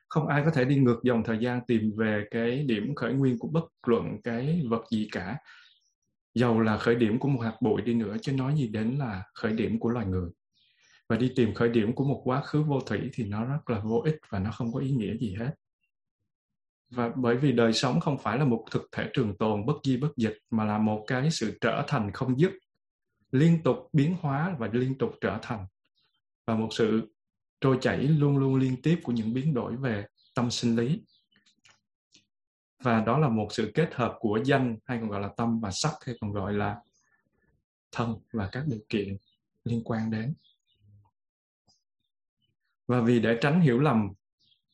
Không 0.08 0.26
ai 0.26 0.42
có 0.44 0.50
thể 0.50 0.64
đi 0.64 0.76
ngược 0.76 1.00
dòng 1.02 1.22
thời 1.24 1.38
gian 1.38 1.60
tìm 1.66 1.92
về 1.96 2.24
cái 2.30 2.64
điểm 2.64 2.94
khởi 2.94 3.12
nguyên 3.12 3.38
của 3.38 3.48
bất 3.48 3.64
luận 3.86 4.22
cái 4.24 4.62
vật 4.68 4.84
gì 4.90 5.08
cả. 5.12 5.38
Dầu 6.34 6.60
là 6.60 6.78
khởi 6.78 6.94
điểm 6.94 7.18
của 7.18 7.28
một 7.28 7.40
hạt 7.40 7.56
bụi 7.60 7.82
đi 7.82 7.94
nữa, 7.94 8.16
chứ 8.22 8.32
nói 8.32 8.54
gì 8.56 8.68
đến 8.68 8.96
là 8.98 9.22
khởi 9.34 9.52
điểm 9.52 9.78
của 9.78 9.88
loài 9.88 10.06
người. 10.06 10.30
Và 11.08 11.16
đi 11.16 11.32
tìm 11.36 11.54
khởi 11.54 11.68
điểm 11.68 11.94
của 11.94 12.04
một 12.04 12.22
quá 12.24 12.42
khứ 12.42 12.62
vô 12.62 12.80
thủy 12.80 13.10
thì 13.12 13.24
nó 13.24 13.44
rất 13.44 13.70
là 13.70 13.80
vô 13.80 14.02
ích 14.04 14.16
và 14.30 14.38
nó 14.38 14.50
không 14.50 14.72
có 14.72 14.80
ý 14.80 14.90
nghĩa 14.90 15.16
gì 15.16 15.34
hết 15.34 15.54
và 16.90 17.12
bởi 17.16 17.36
vì 17.36 17.52
đời 17.52 17.72
sống 17.72 18.00
không 18.00 18.18
phải 18.18 18.38
là 18.38 18.44
một 18.44 18.66
thực 18.70 18.88
thể 18.92 19.10
trường 19.12 19.36
tồn 19.38 19.66
bất 19.66 19.74
di 19.84 19.96
bất 19.96 20.16
dịch, 20.16 20.38
mà 20.50 20.64
là 20.64 20.78
một 20.78 21.04
cái 21.06 21.30
sự 21.30 21.58
trở 21.60 21.84
thành 21.88 22.10
không 22.12 22.38
dứt, 22.38 22.52
liên 23.30 23.62
tục 23.62 23.76
biến 23.92 24.16
hóa 24.20 24.56
và 24.58 24.68
liên 24.72 24.98
tục 24.98 25.12
trở 25.20 25.38
thành. 25.42 25.66
Và 26.46 26.54
một 26.54 26.68
sự 26.70 27.14
trôi 27.60 27.78
chảy 27.80 27.98
luôn 27.98 28.38
luôn 28.38 28.56
liên 28.56 28.82
tiếp 28.82 29.00
của 29.02 29.12
những 29.12 29.34
biến 29.34 29.54
đổi 29.54 29.76
về 29.76 30.06
tâm 30.34 30.50
sinh 30.50 30.76
lý. 30.76 31.02
Và 32.82 33.00
đó 33.00 33.18
là 33.18 33.28
một 33.28 33.48
sự 33.50 33.72
kết 33.74 33.94
hợp 33.94 34.16
của 34.18 34.38
danh 34.44 34.76
hay 34.84 34.98
còn 35.00 35.08
gọi 35.08 35.20
là 35.20 35.30
tâm 35.36 35.60
và 35.60 35.70
sắc 35.72 35.92
hay 36.06 36.16
còn 36.20 36.32
gọi 36.32 36.52
là 36.52 36.76
thân 37.92 38.14
và 38.32 38.48
các 38.52 38.64
điều 38.66 38.80
kiện 38.88 39.16
liên 39.64 39.82
quan 39.84 40.10
đến. 40.10 40.34
Và 42.86 43.00
vì 43.00 43.20
để 43.20 43.38
tránh 43.40 43.60
hiểu 43.60 43.78
lầm 43.78 44.12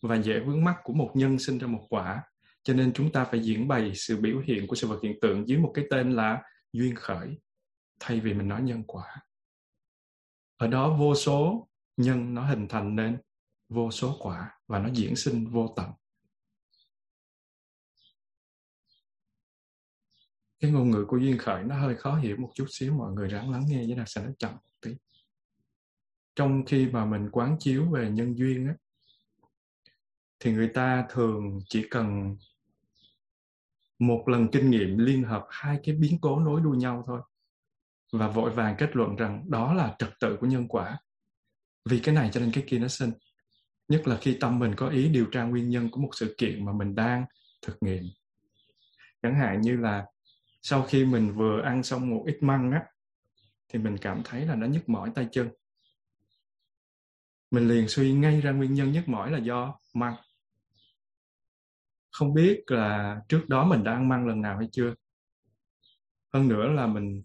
và 0.02 0.16
dễ 0.16 0.40
vướng 0.40 0.64
mắc 0.64 0.76
của 0.84 0.92
một 0.92 1.10
nhân 1.14 1.38
sinh 1.38 1.58
ra 1.58 1.66
một 1.66 1.86
quả. 1.90 2.22
Cho 2.62 2.74
nên 2.74 2.92
chúng 2.92 3.12
ta 3.12 3.24
phải 3.24 3.40
diễn 3.40 3.68
bày 3.68 3.94
sự 3.94 4.16
biểu 4.16 4.40
hiện 4.40 4.66
của 4.66 4.76
sự 4.76 4.86
vật 4.86 4.98
hiện 5.02 5.20
tượng 5.20 5.48
dưới 5.48 5.58
một 5.58 5.72
cái 5.74 5.84
tên 5.90 6.12
là 6.12 6.42
duyên 6.72 6.94
khởi, 6.94 7.38
thay 8.00 8.20
vì 8.20 8.34
mình 8.34 8.48
nói 8.48 8.62
nhân 8.62 8.82
quả. 8.86 9.16
Ở 10.56 10.66
đó 10.66 10.96
vô 10.98 11.14
số 11.14 11.68
nhân 11.96 12.34
nó 12.34 12.46
hình 12.46 12.68
thành 12.68 12.96
nên 12.96 13.18
vô 13.68 13.90
số 13.90 14.16
quả 14.20 14.58
và 14.68 14.78
nó 14.78 14.88
diễn 14.94 15.16
sinh 15.16 15.46
vô 15.46 15.74
tận. 15.76 15.90
Cái 20.60 20.70
ngôn 20.70 20.90
ngữ 20.90 21.04
của 21.08 21.16
duyên 21.16 21.38
khởi 21.38 21.64
nó 21.64 21.80
hơi 21.80 21.96
khó 21.96 22.16
hiểu 22.16 22.36
một 22.36 22.50
chút 22.54 22.66
xíu, 22.70 22.94
mọi 22.94 23.12
người 23.12 23.28
ráng 23.28 23.50
lắng 23.50 23.64
nghe 23.68 23.86
với 23.86 23.96
là 23.96 24.04
sẽ 24.06 24.22
nói 24.22 24.32
chậm 24.38 24.52
một 24.52 24.72
tí. 24.80 24.90
Trong 26.34 26.64
khi 26.66 26.86
mà 26.86 27.04
mình 27.04 27.28
quán 27.32 27.56
chiếu 27.60 27.90
về 27.90 28.10
nhân 28.10 28.38
duyên 28.38 28.68
á 28.68 28.74
thì 30.42 30.52
người 30.52 30.68
ta 30.68 31.06
thường 31.10 31.60
chỉ 31.68 31.86
cần 31.90 32.36
một 33.98 34.24
lần 34.28 34.48
kinh 34.52 34.70
nghiệm 34.70 34.98
liên 34.98 35.24
hợp 35.24 35.46
hai 35.50 35.80
cái 35.84 35.94
biến 35.94 36.18
cố 36.20 36.40
nối 36.40 36.60
đuôi 36.60 36.76
nhau 36.76 37.04
thôi. 37.06 37.20
Và 38.12 38.28
vội 38.28 38.50
vàng 38.50 38.74
kết 38.78 38.96
luận 38.96 39.16
rằng 39.16 39.50
đó 39.50 39.74
là 39.74 39.94
trật 39.98 40.10
tự 40.20 40.36
của 40.40 40.46
nhân 40.46 40.68
quả. 40.68 40.98
Vì 41.90 42.00
cái 42.00 42.14
này 42.14 42.30
cho 42.32 42.40
nên 42.40 42.52
cái 42.52 42.64
kia 42.66 42.78
nó 42.78 42.88
sinh 42.88 43.12
nhất 43.88 44.08
là 44.08 44.18
khi 44.20 44.36
tâm 44.40 44.58
mình 44.58 44.74
có 44.76 44.88
ý 44.88 45.08
điều 45.08 45.26
tra 45.32 45.44
nguyên 45.44 45.70
nhân 45.70 45.88
của 45.90 46.00
một 46.00 46.10
sự 46.12 46.34
kiện 46.38 46.64
mà 46.64 46.72
mình 46.72 46.94
đang 46.94 47.24
thực 47.66 47.76
nghiệm. 47.80 48.04
Chẳng 49.22 49.34
hạn 49.34 49.60
như 49.60 49.76
là 49.76 50.06
sau 50.62 50.82
khi 50.82 51.04
mình 51.04 51.34
vừa 51.34 51.62
ăn 51.62 51.82
xong 51.82 52.10
một 52.10 52.24
ít 52.26 52.38
măng 52.40 52.70
á, 52.70 52.82
thì 53.68 53.78
mình 53.78 53.96
cảm 54.00 54.22
thấy 54.24 54.46
là 54.46 54.54
nó 54.54 54.66
nhức 54.66 54.88
mỏi 54.88 55.10
tay 55.14 55.28
chân. 55.32 55.48
Mình 57.50 57.68
liền 57.68 57.88
suy 57.88 58.12
ngay 58.12 58.40
ra 58.40 58.50
nguyên 58.50 58.74
nhân 58.74 58.92
nhức 58.92 59.08
mỏi 59.08 59.30
là 59.30 59.38
do 59.38 59.78
măng 59.94 60.14
không 62.12 62.34
biết 62.34 62.62
là 62.66 63.20
trước 63.28 63.48
đó 63.48 63.64
mình 63.64 63.84
đã 63.84 63.92
ăn 63.92 64.08
măng 64.08 64.26
lần 64.26 64.40
nào 64.40 64.58
hay 64.58 64.68
chưa? 64.72 64.94
Hơn 66.34 66.48
nữa 66.48 66.68
là 66.68 66.86
mình 66.86 67.22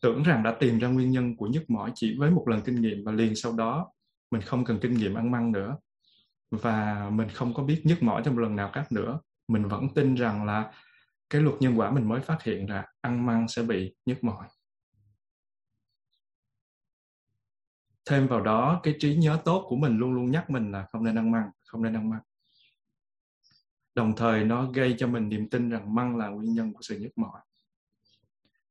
tưởng 0.00 0.22
rằng 0.22 0.42
đã 0.42 0.56
tìm 0.60 0.78
ra 0.78 0.88
nguyên 0.88 1.10
nhân 1.10 1.36
của 1.36 1.46
nhức 1.46 1.70
mỏi 1.70 1.92
chỉ 1.94 2.16
với 2.18 2.30
một 2.30 2.48
lần 2.48 2.60
kinh 2.60 2.80
nghiệm 2.80 3.04
và 3.04 3.12
liền 3.12 3.34
sau 3.36 3.52
đó 3.52 3.92
mình 4.30 4.40
không 4.40 4.64
cần 4.64 4.78
kinh 4.82 4.94
nghiệm 4.94 5.14
ăn 5.14 5.30
măng 5.30 5.52
nữa. 5.52 5.76
Và 6.50 7.10
mình 7.10 7.28
không 7.28 7.54
có 7.54 7.62
biết 7.62 7.82
nhức 7.84 8.02
mỏi 8.02 8.22
trong 8.24 8.38
lần 8.38 8.56
nào 8.56 8.70
khác 8.74 8.92
nữa. 8.92 9.20
Mình 9.48 9.68
vẫn 9.68 9.88
tin 9.94 10.14
rằng 10.14 10.44
là 10.44 10.72
cái 11.30 11.40
luật 11.40 11.56
nhân 11.60 11.78
quả 11.78 11.90
mình 11.90 12.08
mới 12.08 12.20
phát 12.20 12.42
hiện 12.42 12.66
ra 12.66 12.84
ăn 13.00 13.26
măng 13.26 13.48
sẽ 13.48 13.62
bị 13.62 13.94
nhức 14.06 14.24
mỏi. 14.24 14.48
Thêm 18.10 18.26
vào 18.26 18.40
đó, 18.40 18.80
cái 18.82 18.94
trí 18.98 19.16
nhớ 19.16 19.40
tốt 19.44 19.66
của 19.68 19.76
mình 19.76 19.98
luôn 19.98 20.12
luôn 20.14 20.30
nhắc 20.30 20.50
mình 20.50 20.72
là 20.72 20.86
không 20.92 21.04
nên 21.04 21.18
ăn 21.18 21.30
măng, 21.30 21.50
không 21.66 21.82
nên 21.82 21.96
ăn 21.96 22.10
măng 22.10 22.20
đồng 23.94 24.16
thời 24.16 24.44
nó 24.44 24.70
gây 24.70 24.94
cho 24.98 25.06
mình 25.06 25.28
niềm 25.28 25.48
tin 25.48 25.70
rằng 25.70 25.94
măng 25.94 26.16
là 26.16 26.28
nguyên 26.28 26.54
nhân 26.54 26.72
của 26.72 26.82
sự 26.82 26.98
nhức 26.98 27.18
mỏi. 27.18 27.40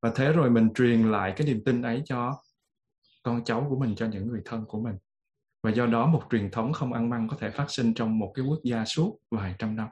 Và 0.01 0.11
thế 0.15 0.33
rồi 0.33 0.49
mình 0.49 0.69
truyền 0.75 1.11
lại 1.11 1.33
cái 1.37 1.47
niềm 1.47 1.61
tin 1.65 1.81
ấy 1.81 2.01
cho 2.05 2.43
con 3.23 3.43
cháu 3.43 3.65
của 3.69 3.79
mình, 3.79 3.95
cho 3.95 4.07
những 4.07 4.27
người 4.27 4.41
thân 4.45 4.65
của 4.65 4.81
mình. 4.81 4.95
Và 5.63 5.71
do 5.71 5.85
đó 5.85 6.05
một 6.05 6.23
truyền 6.29 6.51
thống 6.51 6.73
không 6.73 6.93
ăn 6.93 7.09
măng 7.09 7.27
có 7.27 7.37
thể 7.39 7.51
phát 7.51 7.65
sinh 7.71 7.93
trong 7.93 8.19
một 8.19 8.31
cái 8.35 8.45
quốc 8.45 8.59
gia 8.63 8.85
suốt 8.85 9.19
vài 9.31 9.55
trăm 9.59 9.75
năm. 9.75 9.89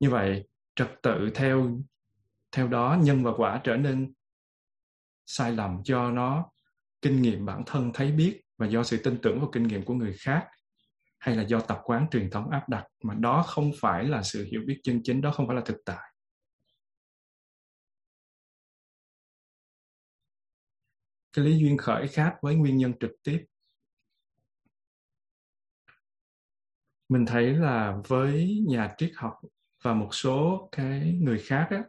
Như 0.00 0.10
vậy, 0.10 0.48
trật 0.74 0.90
tự 1.02 1.30
theo 1.34 1.80
theo 2.52 2.68
đó 2.68 2.98
nhân 3.02 3.24
và 3.24 3.30
quả 3.36 3.60
trở 3.64 3.76
nên 3.76 4.12
sai 5.26 5.52
lầm 5.52 5.80
do 5.84 6.10
nó 6.10 6.50
kinh 7.02 7.22
nghiệm 7.22 7.46
bản 7.46 7.62
thân 7.66 7.90
thấy 7.94 8.12
biết 8.12 8.40
và 8.58 8.66
do 8.66 8.82
sự 8.82 9.00
tin 9.04 9.18
tưởng 9.22 9.40
vào 9.40 9.50
kinh 9.52 9.62
nghiệm 9.62 9.84
của 9.84 9.94
người 9.94 10.14
khác 10.18 10.48
hay 11.18 11.36
là 11.36 11.42
do 11.42 11.60
tập 11.60 11.80
quán 11.84 12.06
truyền 12.10 12.30
thống 12.30 12.50
áp 12.50 12.68
đặt 12.68 12.84
mà 13.02 13.14
đó 13.14 13.42
không 13.46 13.70
phải 13.80 14.04
là 14.04 14.22
sự 14.22 14.48
hiểu 14.50 14.62
biết 14.66 14.80
chân 14.82 15.00
chính 15.04 15.20
đó 15.20 15.30
không 15.30 15.46
phải 15.46 15.56
là 15.56 15.62
thực 15.64 15.76
tại? 15.84 16.12
Cái 21.32 21.44
lý 21.44 21.58
duyên 21.58 21.76
khởi 21.76 22.08
khác 22.08 22.36
với 22.42 22.54
nguyên 22.54 22.76
nhân 22.76 22.92
trực 23.00 23.10
tiếp. 23.24 23.44
Mình 27.08 27.26
thấy 27.26 27.54
là 27.54 27.96
với 28.08 28.62
nhà 28.66 28.94
triết 28.98 29.12
học 29.16 29.40
và 29.82 29.94
một 29.94 30.14
số 30.14 30.68
cái 30.72 31.18
người 31.22 31.38
khác 31.38 31.68
á, 31.70 31.84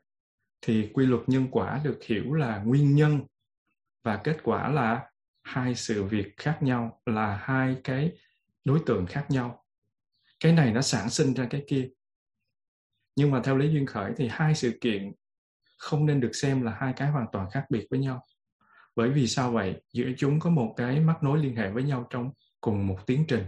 thì 0.62 0.90
quy 0.94 1.06
luật 1.06 1.22
nhân 1.28 1.48
quả 1.52 1.82
được 1.84 2.00
hiểu 2.04 2.34
là 2.34 2.64
nguyên 2.64 2.96
nhân 2.96 3.22
và 4.04 4.22
kết 4.24 4.38
quả 4.44 4.70
là 4.70 5.12
hai 5.44 5.76
sự 5.76 6.04
việc 6.04 6.34
khác 6.38 6.58
nhau 6.62 7.02
là 7.06 7.36
hai 7.44 7.78
cái 7.84 8.12
đối 8.70 8.80
tượng 8.86 9.06
khác 9.06 9.26
nhau. 9.30 9.66
Cái 10.40 10.52
này 10.52 10.72
nó 10.72 10.82
sản 10.82 11.10
sinh 11.10 11.34
ra 11.34 11.48
cái 11.50 11.64
kia. 11.68 11.90
Nhưng 13.16 13.32
mà 13.32 13.42
theo 13.44 13.58
lý 13.58 13.74
duyên 13.74 13.86
khởi 13.86 14.14
thì 14.18 14.28
hai 14.32 14.56
sự 14.56 14.78
kiện 14.82 15.14
không 15.78 16.06
nên 16.06 16.20
được 16.20 16.32
xem 16.34 16.62
là 16.62 16.78
hai 16.80 16.94
cái 16.94 17.12
hoàn 17.12 17.26
toàn 17.32 17.50
khác 17.52 17.66
biệt 17.70 17.88
với 17.90 18.00
nhau. 18.00 18.26
Bởi 18.96 19.10
vì 19.10 19.28
sao 19.28 19.52
vậy? 19.52 19.82
Giữa 19.94 20.10
chúng 20.18 20.40
có 20.40 20.50
một 20.50 20.74
cái 20.78 21.00
mắc 21.00 21.24
nối 21.24 21.40
liên 21.40 21.56
hệ 21.56 21.72
với 21.72 21.84
nhau 21.84 22.08
trong 22.10 22.32
cùng 22.62 22.88
một 22.88 23.00
tiến 23.06 23.26
trình. 23.28 23.48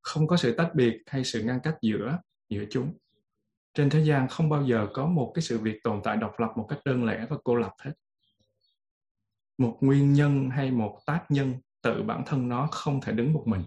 Không 0.00 0.26
có 0.26 0.36
sự 0.36 0.54
tách 0.54 0.74
biệt 0.74 1.02
hay 1.06 1.24
sự 1.24 1.42
ngăn 1.42 1.60
cách 1.62 1.76
giữa 1.82 2.18
giữa 2.48 2.64
chúng. 2.70 2.98
Trên 3.74 3.90
thế 3.90 4.04
gian 4.04 4.28
không 4.28 4.48
bao 4.48 4.66
giờ 4.66 4.88
có 4.94 5.06
một 5.06 5.32
cái 5.34 5.42
sự 5.42 5.58
việc 5.58 5.80
tồn 5.84 6.00
tại 6.04 6.16
độc 6.16 6.40
lập 6.40 6.52
một 6.56 6.66
cách 6.68 6.78
đơn 6.84 7.04
lẻ 7.04 7.26
và 7.30 7.36
cô 7.44 7.54
lập 7.54 7.74
hết. 7.78 7.92
Một 9.58 9.78
nguyên 9.80 10.12
nhân 10.12 10.50
hay 10.50 10.70
một 10.70 11.00
tác 11.06 11.24
nhân 11.28 11.54
tự 11.82 12.02
bản 12.02 12.22
thân 12.26 12.48
nó 12.48 12.68
không 12.72 13.00
thể 13.00 13.12
đứng 13.12 13.32
một 13.32 13.44
mình. 13.46 13.62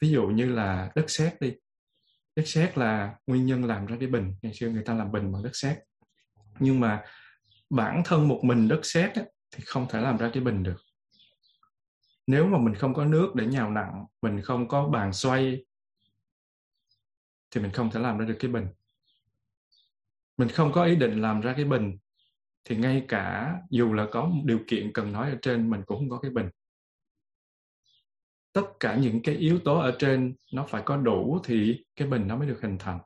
Ví 0.00 0.10
dụ 0.10 0.26
như 0.26 0.46
là 0.46 0.92
đất 0.94 1.04
sét 1.08 1.40
đi. 1.40 1.54
Đất 2.36 2.42
sét 2.46 2.78
là 2.78 3.16
nguyên 3.26 3.46
nhân 3.46 3.64
làm 3.64 3.86
ra 3.86 3.96
cái 4.00 4.08
bình. 4.08 4.34
Ngày 4.42 4.54
xưa 4.54 4.68
người 4.68 4.82
ta 4.86 4.94
làm 4.94 5.12
bình 5.12 5.32
bằng 5.32 5.42
đất 5.42 5.56
sét. 5.56 5.78
Nhưng 6.58 6.80
mà 6.80 7.04
bản 7.70 8.02
thân 8.04 8.28
một 8.28 8.40
mình 8.44 8.68
đất 8.68 8.80
sét 8.82 9.10
thì 9.50 9.64
không 9.66 9.86
thể 9.90 10.00
làm 10.00 10.16
ra 10.16 10.30
cái 10.32 10.42
bình 10.42 10.62
được. 10.62 10.76
Nếu 12.26 12.46
mà 12.46 12.58
mình 12.58 12.74
không 12.74 12.94
có 12.94 13.04
nước 13.04 13.34
để 13.34 13.46
nhào 13.46 13.70
nặng 13.70 14.06
mình 14.22 14.42
không 14.42 14.68
có 14.68 14.88
bàn 14.88 15.12
xoay, 15.12 15.64
thì 17.50 17.60
mình 17.60 17.72
không 17.72 17.90
thể 17.90 18.00
làm 18.00 18.18
ra 18.18 18.26
được 18.26 18.36
cái 18.40 18.50
bình. 18.50 18.66
Mình 20.36 20.48
không 20.48 20.72
có 20.72 20.84
ý 20.84 20.96
định 20.96 21.22
làm 21.22 21.40
ra 21.40 21.52
cái 21.56 21.64
bình 21.64 21.98
thì 22.64 22.76
ngay 22.76 23.04
cả 23.08 23.54
dù 23.70 23.92
là 23.92 24.06
có 24.10 24.24
một 24.26 24.42
điều 24.44 24.60
kiện 24.66 24.92
cần 24.92 25.12
nói 25.12 25.30
ở 25.30 25.38
trên, 25.42 25.70
mình 25.70 25.82
cũng 25.86 25.98
không 25.98 26.10
có 26.10 26.18
cái 26.18 26.30
bình. 26.30 26.48
Tất 28.52 28.66
cả 28.80 28.96
những 28.96 29.22
cái 29.22 29.34
yếu 29.34 29.58
tố 29.58 29.78
ở 29.78 29.96
trên 29.98 30.34
nó 30.52 30.66
phải 30.68 30.82
có 30.84 30.96
đủ 30.96 31.38
thì 31.44 31.84
cái 31.96 32.08
bình 32.08 32.28
nó 32.28 32.36
mới 32.36 32.48
được 32.48 32.58
hình 32.62 32.78
thành. 32.78 33.00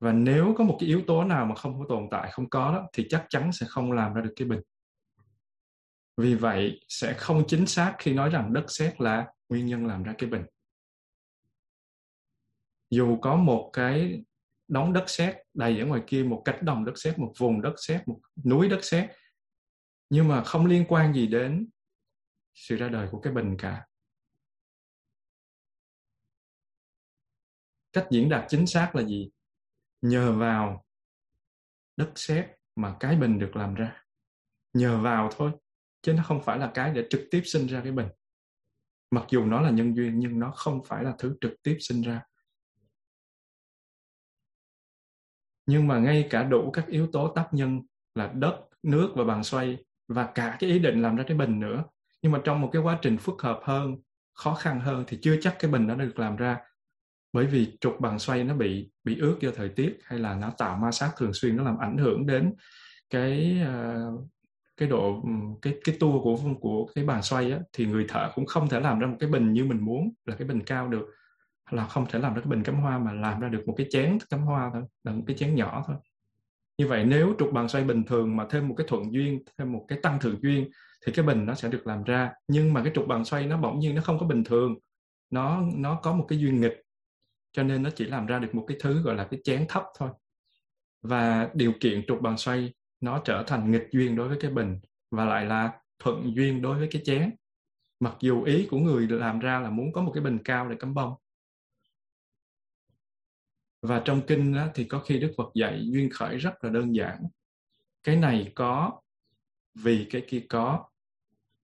Và 0.00 0.12
nếu 0.12 0.54
có 0.58 0.64
một 0.64 0.76
cái 0.80 0.88
yếu 0.88 1.02
tố 1.06 1.24
nào 1.24 1.46
mà 1.46 1.54
không 1.54 1.78
có 1.78 1.86
tồn 1.88 2.08
tại, 2.10 2.30
không 2.32 2.50
có 2.50 2.72
đó, 2.72 2.88
thì 2.92 3.06
chắc 3.08 3.26
chắn 3.28 3.52
sẽ 3.52 3.66
không 3.68 3.92
làm 3.92 4.14
ra 4.14 4.22
được 4.22 4.32
cái 4.36 4.48
bình. 4.48 4.60
Vì 6.16 6.34
vậy 6.34 6.80
sẽ 6.88 7.14
không 7.14 7.44
chính 7.46 7.66
xác 7.66 7.96
khi 7.98 8.12
nói 8.12 8.30
rằng 8.30 8.52
đất 8.52 8.64
sét 8.68 9.00
là 9.00 9.26
nguyên 9.48 9.66
nhân 9.66 9.86
làm 9.86 10.02
ra 10.02 10.14
cái 10.18 10.30
bình. 10.30 10.42
Dù 12.90 13.18
có 13.22 13.36
một 13.36 13.70
cái 13.72 14.22
đóng 14.72 14.92
đất 14.92 15.04
sét, 15.06 15.36
đầy 15.54 15.80
ở 15.80 15.86
ngoài 15.86 16.02
kia 16.06 16.22
một 16.22 16.42
cánh 16.44 16.64
đồng 16.64 16.84
đất 16.84 16.92
sét, 16.96 17.18
một 17.18 17.32
vùng 17.38 17.62
đất 17.62 17.74
sét, 17.76 18.08
một 18.08 18.20
núi 18.44 18.68
đất 18.68 18.78
sét. 18.82 19.10
Nhưng 20.10 20.28
mà 20.28 20.44
không 20.44 20.66
liên 20.66 20.84
quan 20.88 21.14
gì 21.14 21.26
đến 21.26 21.68
sự 22.54 22.76
ra 22.76 22.88
đời 22.88 23.08
của 23.10 23.20
cái 23.20 23.32
bình 23.32 23.56
cả. 23.58 23.86
Cách 27.92 28.06
diễn 28.10 28.28
đạt 28.28 28.44
chính 28.48 28.66
xác 28.66 28.96
là 28.96 29.02
gì? 29.02 29.30
Nhờ 30.02 30.32
vào 30.38 30.84
đất 31.96 32.12
sét 32.14 32.46
mà 32.76 32.96
cái 33.00 33.16
bình 33.16 33.38
được 33.38 33.56
làm 33.56 33.74
ra. 33.74 34.04
Nhờ 34.72 35.00
vào 35.00 35.30
thôi, 35.36 35.52
chứ 36.02 36.12
nó 36.12 36.22
không 36.22 36.42
phải 36.42 36.58
là 36.58 36.70
cái 36.74 36.92
để 36.94 37.06
trực 37.10 37.20
tiếp 37.30 37.42
sinh 37.44 37.66
ra 37.66 37.80
cái 37.82 37.92
bình. 37.92 38.08
Mặc 39.10 39.24
dù 39.28 39.44
nó 39.44 39.60
là 39.60 39.70
nhân 39.70 39.96
duyên, 39.96 40.18
nhưng 40.18 40.38
nó 40.38 40.50
không 40.50 40.84
phải 40.84 41.04
là 41.04 41.14
thứ 41.18 41.36
trực 41.40 41.52
tiếp 41.62 41.76
sinh 41.80 42.02
ra. 42.02 42.22
Nhưng 45.66 45.86
mà 45.86 45.98
ngay 45.98 46.26
cả 46.30 46.42
đủ 46.42 46.70
các 46.70 46.86
yếu 46.86 47.06
tố 47.06 47.28
tác 47.28 47.48
nhân 47.52 47.80
là 48.14 48.32
đất 48.34 48.56
nước 48.82 49.12
và 49.14 49.24
bàn 49.24 49.44
xoay 49.44 49.78
và 50.08 50.26
cả 50.34 50.56
cái 50.60 50.70
ý 50.70 50.78
định 50.78 51.02
làm 51.02 51.16
ra 51.16 51.24
cái 51.26 51.36
bình 51.36 51.60
nữa. 51.60 51.84
Nhưng 52.22 52.32
mà 52.32 52.40
trong 52.44 52.60
một 52.60 52.70
cái 52.72 52.82
quá 52.82 52.98
trình 53.02 53.18
phức 53.18 53.42
hợp 53.42 53.60
hơn 53.62 53.96
khó 54.34 54.54
khăn 54.54 54.80
hơn 54.80 55.04
thì 55.06 55.18
chưa 55.22 55.36
chắc 55.40 55.56
cái 55.58 55.70
bình 55.70 55.86
nó 55.86 55.94
được 55.94 56.18
làm 56.18 56.36
ra. 56.36 56.58
Bởi 57.32 57.46
vì 57.46 57.76
trục 57.80 58.00
bàn 58.00 58.18
xoay 58.18 58.44
nó 58.44 58.54
bị 58.54 58.90
bị 59.04 59.18
ướt 59.18 59.36
do 59.40 59.50
thời 59.56 59.68
tiết 59.68 59.98
hay 60.04 60.18
là 60.18 60.34
nó 60.34 60.50
tạo 60.58 60.76
ma 60.76 60.90
sát 60.92 61.10
thường 61.16 61.32
xuyên 61.34 61.56
nó 61.56 61.64
làm 61.64 61.78
ảnh 61.78 61.98
hưởng 61.98 62.26
đến 62.26 62.52
cái 63.10 63.60
uh, 63.62 64.28
cái 64.76 64.88
độ 64.88 65.22
cái 65.62 65.74
cái 65.84 65.96
tua 66.00 66.22
của 66.22 66.38
của 66.60 66.86
cái 66.94 67.04
bàn 67.04 67.22
xoay 67.22 67.52
á, 67.52 67.58
thì 67.72 67.86
người 67.86 68.04
thợ 68.08 68.32
cũng 68.34 68.46
không 68.46 68.68
thể 68.68 68.80
làm 68.80 68.98
ra 68.98 69.06
một 69.06 69.16
cái 69.20 69.30
bình 69.30 69.52
như 69.52 69.64
mình 69.64 69.80
muốn 69.80 70.12
là 70.24 70.36
cái 70.36 70.48
bình 70.48 70.60
cao 70.66 70.88
được 70.88 71.06
là 71.72 71.86
không 71.86 72.06
thể 72.10 72.18
làm 72.18 72.34
ra 72.34 72.40
cái 72.40 72.50
bình 72.50 72.62
cắm 72.62 72.74
hoa 72.74 72.98
mà 72.98 73.12
làm 73.12 73.40
ra 73.40 73.48
được 73.48 73.62
một 73.66 73.74
cái 73.76 73.86
chén 73.90 74.18
cắm 74.30 74.40
hoa 74.40 74.70
thôi 74.72 74.82
là 75.04 75.12
một 75.12 75.22
cái 75.26 75.36
chén 75.36 75.54
nhỏ 75.54 75.84
thôi. 75.86 75.96
Như 76.78 76.86
vậy 76.86 77.04
nếu 77.04 77.34
trục 77.38 77.52
bàn 77.52 77.68
xoay 77.68 77.84
bình 77.84 78.04
thường 78.04 78.36
mà 78.36 78.46
thêm 78.50 78.68
một 78.68 78.74
cái 78.78 78.86
thuận 78.90 79.12
duyên, 79.12 79.42
thêm 79.58 79.72
một 79.72 79.84
cái 79.88 79.98
tăng 80.02 80.20
thượng 80.20 80.42
duyên 80.42 80.70
thì 81.06 81.12
cái 81.12 81.24
bình 81.24 81.46
nó 81.46 81.54
sẽ 81.54 81.68
được 81.68 81.86
làm 81.86 82.04
ra. 82.04 82.32
Nhưng 82.48 82.72
mà 82.72 82.82
cái 82.82 82.92
trục 82.94 83.06
bàn 83.06 83.24
xoay 83.24 83.46
nó 83.46 83.56
bỗng 83.56 83.78
nhiên 83.78 83.94
nó 83.94 84.02
không 84.02 84.18
có 84.18 84.26
bình 84.26 84.44
thường, 84.44 84.74
nó 85.30 85.62
nó 85.74 86.00
có 86.02 86.12
một 86.12 86.26
cái 86.28 86.38
duyên 86.38 86.60
nghịch, 86.60 86.82
cho 87.52 87.62
nên 87.62 87.82
nó 87.82 87.90
chỉ 87.90 88.04
làm 88.04 88.26
ra 88.26 88.38
được 88.38 88.54
một 88.54 88.64
cái 88.68 88.76
thứ 88.80 89.02
gọi 89.02 89.14
là 89.14 89.24
cái 89.24 89.40
chén 89.44 89.64
thấp 89.68 89.84
thôi. 89.98 90.10
Và 91.02 91.50
điều 91.54 91.72
kiện 91.80 92.06
trục 92.06 92.20
bàn 92.20 92.36
xoay 92.36 92.72
nó 93.00 93.20
trở 93.24 93.44
thành 93.46 93.70
nghịch 93.70 93.88
duyên 93.92 94.16
đối 94.16 94.28
với 94.28 94.38
cái 94.40 94.50
bình 94.50 94.78
và 95.10 95.24
lại 95.24 95.44
là 95.44 95.72
thuận 95.98 96.36
duyên 96.36 96.62
đối 96.62 96.78
với 96.78 96.88
cái 96.90 97.02
chén. 97.04 97.34
Mặc 98.00 98.14
dù 98.20 98.42
ý 98.42 98.66
của 98.70 98.78
người 98.78 99.08
làm 99.08 99.38
ra 99.38 99.60
là 99.60 99.70
muốn 99.70 99.92
có 99.92 100.02
một 100.02 100.12
cái 100.14 100.24
bình 100.24 100.38
cao 100.44 100.68
để 100.68 100.76
cắm 100.76 100.94
bông 100.94 101.14
và 103.82 104.02
trong 104.04 104.22
kinh 104.26 104.54
đó, 104.54 104.68
thì 104.74 104.84
có 104.84 104.98
khi 104.98 105.18
đức 105.18 105.32
phật 105.36 105.50
dạy 105.54 105.86
duyên 105.92 106.10
khởi 106.12 106.36
rất 106.36 106.64
là 106.64 106.70
đơn 106.70 106.96
giản. 106.96 107.22
Cái 108.02 108.16
này 108.16 108.52
có 108.54 109.00
vì 109.74 110.06
cái 110.10 110.24
kia 110.28 110.46
có 110.48 110.88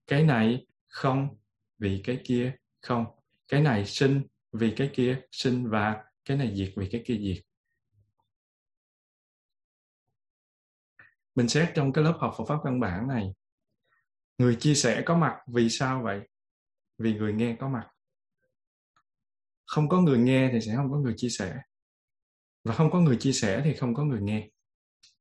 cái 0.07 0.23
này 0.23 0.67
không 0.87 1.37
vì 1.77 2.01
cái 2.03 2.21
kia 2.23 2.55
không 2.81 3.05
cái 3.47 3.61
này 3.61 3.85
sinh 3.85 4.23
vì 4.51 4.73
cái 4.77 4.89
kia 4.93 5.21
sinh 5.31 5.69
và 5.69 6.03
cái 6.25 6.37
này 6.37 6.55
diệt 6.55 6.73
vì 6.75 6.89
cái 6.91 7.03
kia 7.05 7.17
diệt. 7.17 7.43
Mình 11.35 11.47
xét 11.47 11.69
trong 11.75 11.93
cái 11.93 12.03
lớp 12.03 12.17
học 12.19 12.33
Phật 12.37 12.45
pháp 12.47 12.57
căn 12.63 12.79
bản 12.79 13.07
này 13.07 13.33
người 14.37 14.55
chia 14.55 14.75
sẻ 14.75 15.03
có 15.05 15.17
mặt 15.17 15.37
vì 15.47 15.69
sao 15.69 16.01
vậy? 16.03 16.19
Vì 16.97 17.13
người 17.13 17.33
nghe 17.33 17.55
có 17.59 17.69
mặt. 17.69 17.87
Không 19.65 19.89
có 19.89 20.01
người 20.01 20.17
nghe 20.17 20.49
thì 20.53 20.61
sẽ 20.61 20.75
không 20.75 20.91
có 20.91 20.97
người 20.97 21.13
chia 21.17 21.29
sẻ 21.29 21.57
và 22.69 22.75
không 22.75 22.91
có 22.91 22.99
người 22.99 23.17
chia 23.19 23.31
sẻ 23.31 23.61
thì 23.65 23.73
không 23.73 23.93
có 23.93 24.03
người 24.03 24.21
nghe. 24.21 24.49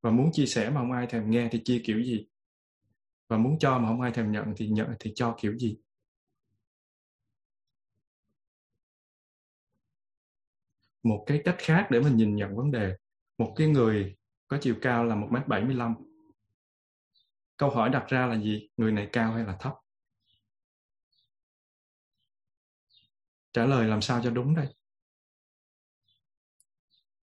Và 0.03 0.11
muốn 0.11 0.31
chia 0.33 0.47
sẻ 0.47 0.71
mà 0.71 0.81
không 0.81 0.93
ai 0.93 1.07
thèm 1.07 1.31
nghe 1.31 1.49
thì 1.53 1.61
chia 1.65 1.83
kiểu 1.85 2.03
gì? 2.03 2.27
Và 3.29 3.37
muốn 3.39 3.59
cho 3.59 3.79
mà 3.79 3.89
không 3.89 4.01
ai 4.01 4.13
thèm 4.13 4.33
nhận 4.33 4.45
thì 4.57 4.69
nhận, 4.69 4.91
thì 5.01 5.13
cho 5.15 5.37
kiểu 5.41 5.59
gì? 5.59 5.77
Một 11.03 11.25
cái 11.27 11.43
cách 11.45 11.57
khác 11.59 11.87
để 11.91 12.01
mình 12.01 12.17
nhìn 12.17 12.37
nhận 12.37 12.57
vấn 12.57 12.71
đề. 12.71 12.95
Một 13.39 13.53
cái 13.57 13.69
người 13.69 14.17
có 14.49 14.59
chiều 14.61 14.75
cao 14.83 15.05
là 15.05 15.15
một 15.15 15.29
m 15.31 15.37
bảy 15.49 15.65
mươi 15.65 15.75
lăm. 15.75 15.95
Câu 17.57 17.71
hỏi 17.71 17.91
đặt 17.91 18.09
ra 18.09 18.27
là 18.27 18.41
gì? 18.41 18.69
Người 18.77 18.93
này 18.93 19.09
cao 19.13 19.33
hay 19.33 19.45
là 19.45 19.57
thấp? 19.61 19.73
Trả 23.53 23.67
lời 23.67 23.89
làm 23.89 24.01
sao 24.01 24.21
cho 24.25 24.31
đúng 24.31 24.55
đây? 24.55 24.78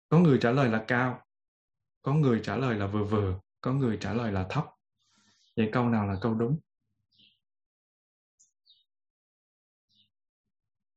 Có 0.10 0.20
người 0.20 0.38
trả 0.42 0.52
lời 0.52 0.70
là 0.70 0.86
cao 0.88 1.26
có 2.02 2.14
người 2.14 2.40
trả 2.44 2.56
lời 2.56 2.76
là 2.76 2.88
vừa 2.88 3.04
vừa 3.04 3.40
có 3.62 3.74
người 3.74 3.98
trả 4.02 4.14
lời 4.14 4.32
là 4.32 4.46
thấp. 4.50 4.66
Vậy 5.56 5.70
câu 5.72 5.90
nào 5.90 6.08
là 6.08 6.18
câu 6.22 6.34
đúng? 6.34 6.60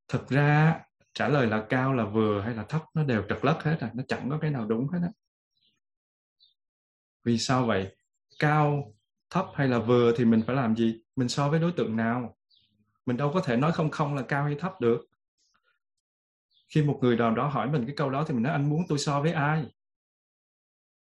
Thực 0.09 0.29
ra 0.29 0.81
trả 1.15 1.29
lời 1.29 1.47
là 1.47 1.67
cao 1.69 1.95
là 1.95 2.05
vừa 2.05 2.41
hay 2.41 2.55
là 2.55 2.65
thấp 2.65 2.83
nó 2.95 3.05
đều 3.05 3.25
trật 3.29 3.39
lất 3.45 3.59
hết 3.63 3.77
rồi, 3.81 3.91
nó 3.95 4.03
chẳng 4.09 4.31
có 4.31 4.39
cái 4.41 4.51
nào 4.51 4.67
đúng 4.67 4.89
hết 4.89 4.99
á. 5.03 5.11
Vì 7.25 7.39
sao 7.39 7.67
vậy? 7.67 7.97
Cao 8.39 8.95
thấp 9.31 9.47
hay 9.55 9.69
là 9.69 9.79
vừa 9.79 10.13
thì 10.17 10.25
mình 10.25 10.43
phải 10.47 10.57
làm 10.57 10.77
gì? 10.77 11.03
Mình 11.17 11.29
so 11.29 11.49
với 11.49 11.61
đối 11.61 11.73
tượng 11.73 11.97
nào? 11.97 12.37
Mình 13.07 13.17
đâu 13.17 13.31
có 13.35 13.41
thể 13.41 13.57
nói 13.57 13.73
không 13.73 13.91
không 13.91 14.15
là 14.15 14.23
cao 14.23 14.45
hay 14.45 14.55
thấp 14.55 14.81
được 14.81 15.07
khi 16.75 16.83
một 16.83 16.99
người 17.03 17.17
nào 17.17 17.35
đó 17.35 17.47
hỏi 17.49 17.71
mình 17.71 17.87
cái 17.87 17.97
câu 17.97 18.11
đó 18.11 18.25
thì 18.29 18.35
mình 18.35 18.43
nói, 18.43 18.53
anh 18.53 18.71
muốn 18.71 18.83
tôi 18.89 18.99
so 18.99 19.23
với 19.23 19.33
ai? 19.33 19.67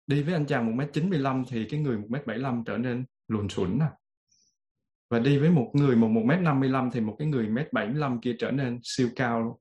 Đi 0.07 0.23
với 0.23 0.35
anh 0.35 0.47
chàng 0.47 0.67
một 0.67 0.85
m 0.85 0.93
chín 0.93 1.11
mươi 1.11 1.19
lăm 1.19 1.45
thì 1.49 1.67
cái 1.71 1.81
người 1.81 1.99
một 1.99 2.07
m 2.09 2.13
bảy 2.27 2.39
mươi 2.39 2.63
trở 2.67 2.79
nên 2.79 3.05
lùn 3.29 3.49
xủn 3.49 3.79
à. 3.79 3.91
Và 5.11 5.19
đi 5.19 5.39
với 5.39 5.51
một 5.51 5.71
người 5.73 5.97
một 5.97 6.09
một 6.09 6.23
m 6.25 6.45
năm 6.45 6.61
mươi 6.61 6.69
lăm 6.69 6.91
thì 6.91 7.01
một 7.01 7.17
cái 7.19 7.29
người 7.29 7.49
mét 7.49 7.73
bảy 7.73 7.87
mươi 7.87 7.99
lăm 7.99 8.21
kia 8.21 8.37
trở 8.39 8.51
nên 8.51 8.81
siêu 8.83 9.11
cao 9.17 9.41
luôn. 9.41 9.57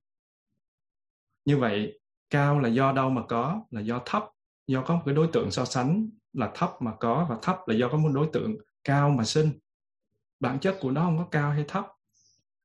Như 1.45 1.57
vậy, 1.57 1.99
cao 2.29 2.59
là 2.59 2.69
do 2.69 2.91
đâu 2.91 3.09
mà 3.09 3.21
có? 3.27 3.65
Là 3.69 3.81
do 3.81 4.01
thấp. 4.05 4.23
Do 4.67 4.81
có 4.81 4.95
một 4.95 5.01
cái 5.05 5.15
đối 5.15 5.27
tượng 5.33 5.51
so 5.51 5.65
sánh 5.65 6.09
là 6.33 6.51
thấp 6.55 6.71
mà 6.79 6.95
có 6.99 7.27
và 7.29 7.37
thấp 7.41 7.57
là 7.67 7.75
do 7.75 7.89
có 7.89 7.97
một 7.97 8.09
đối 8.13 8.29
tượng 8.33 8.55
cao 8.83 9.09
mà 9.09 9.23
sinh. 9.23 9.51
Bản 10.39 10.59
chất 10.59 10.77
của 10.79 10.91
nó 10.91 11.01
không 11.01 11.17
có 11.17 11.25
cao 11.31 11.51
hay 11.51 11.65
thấp. 11.67 11.87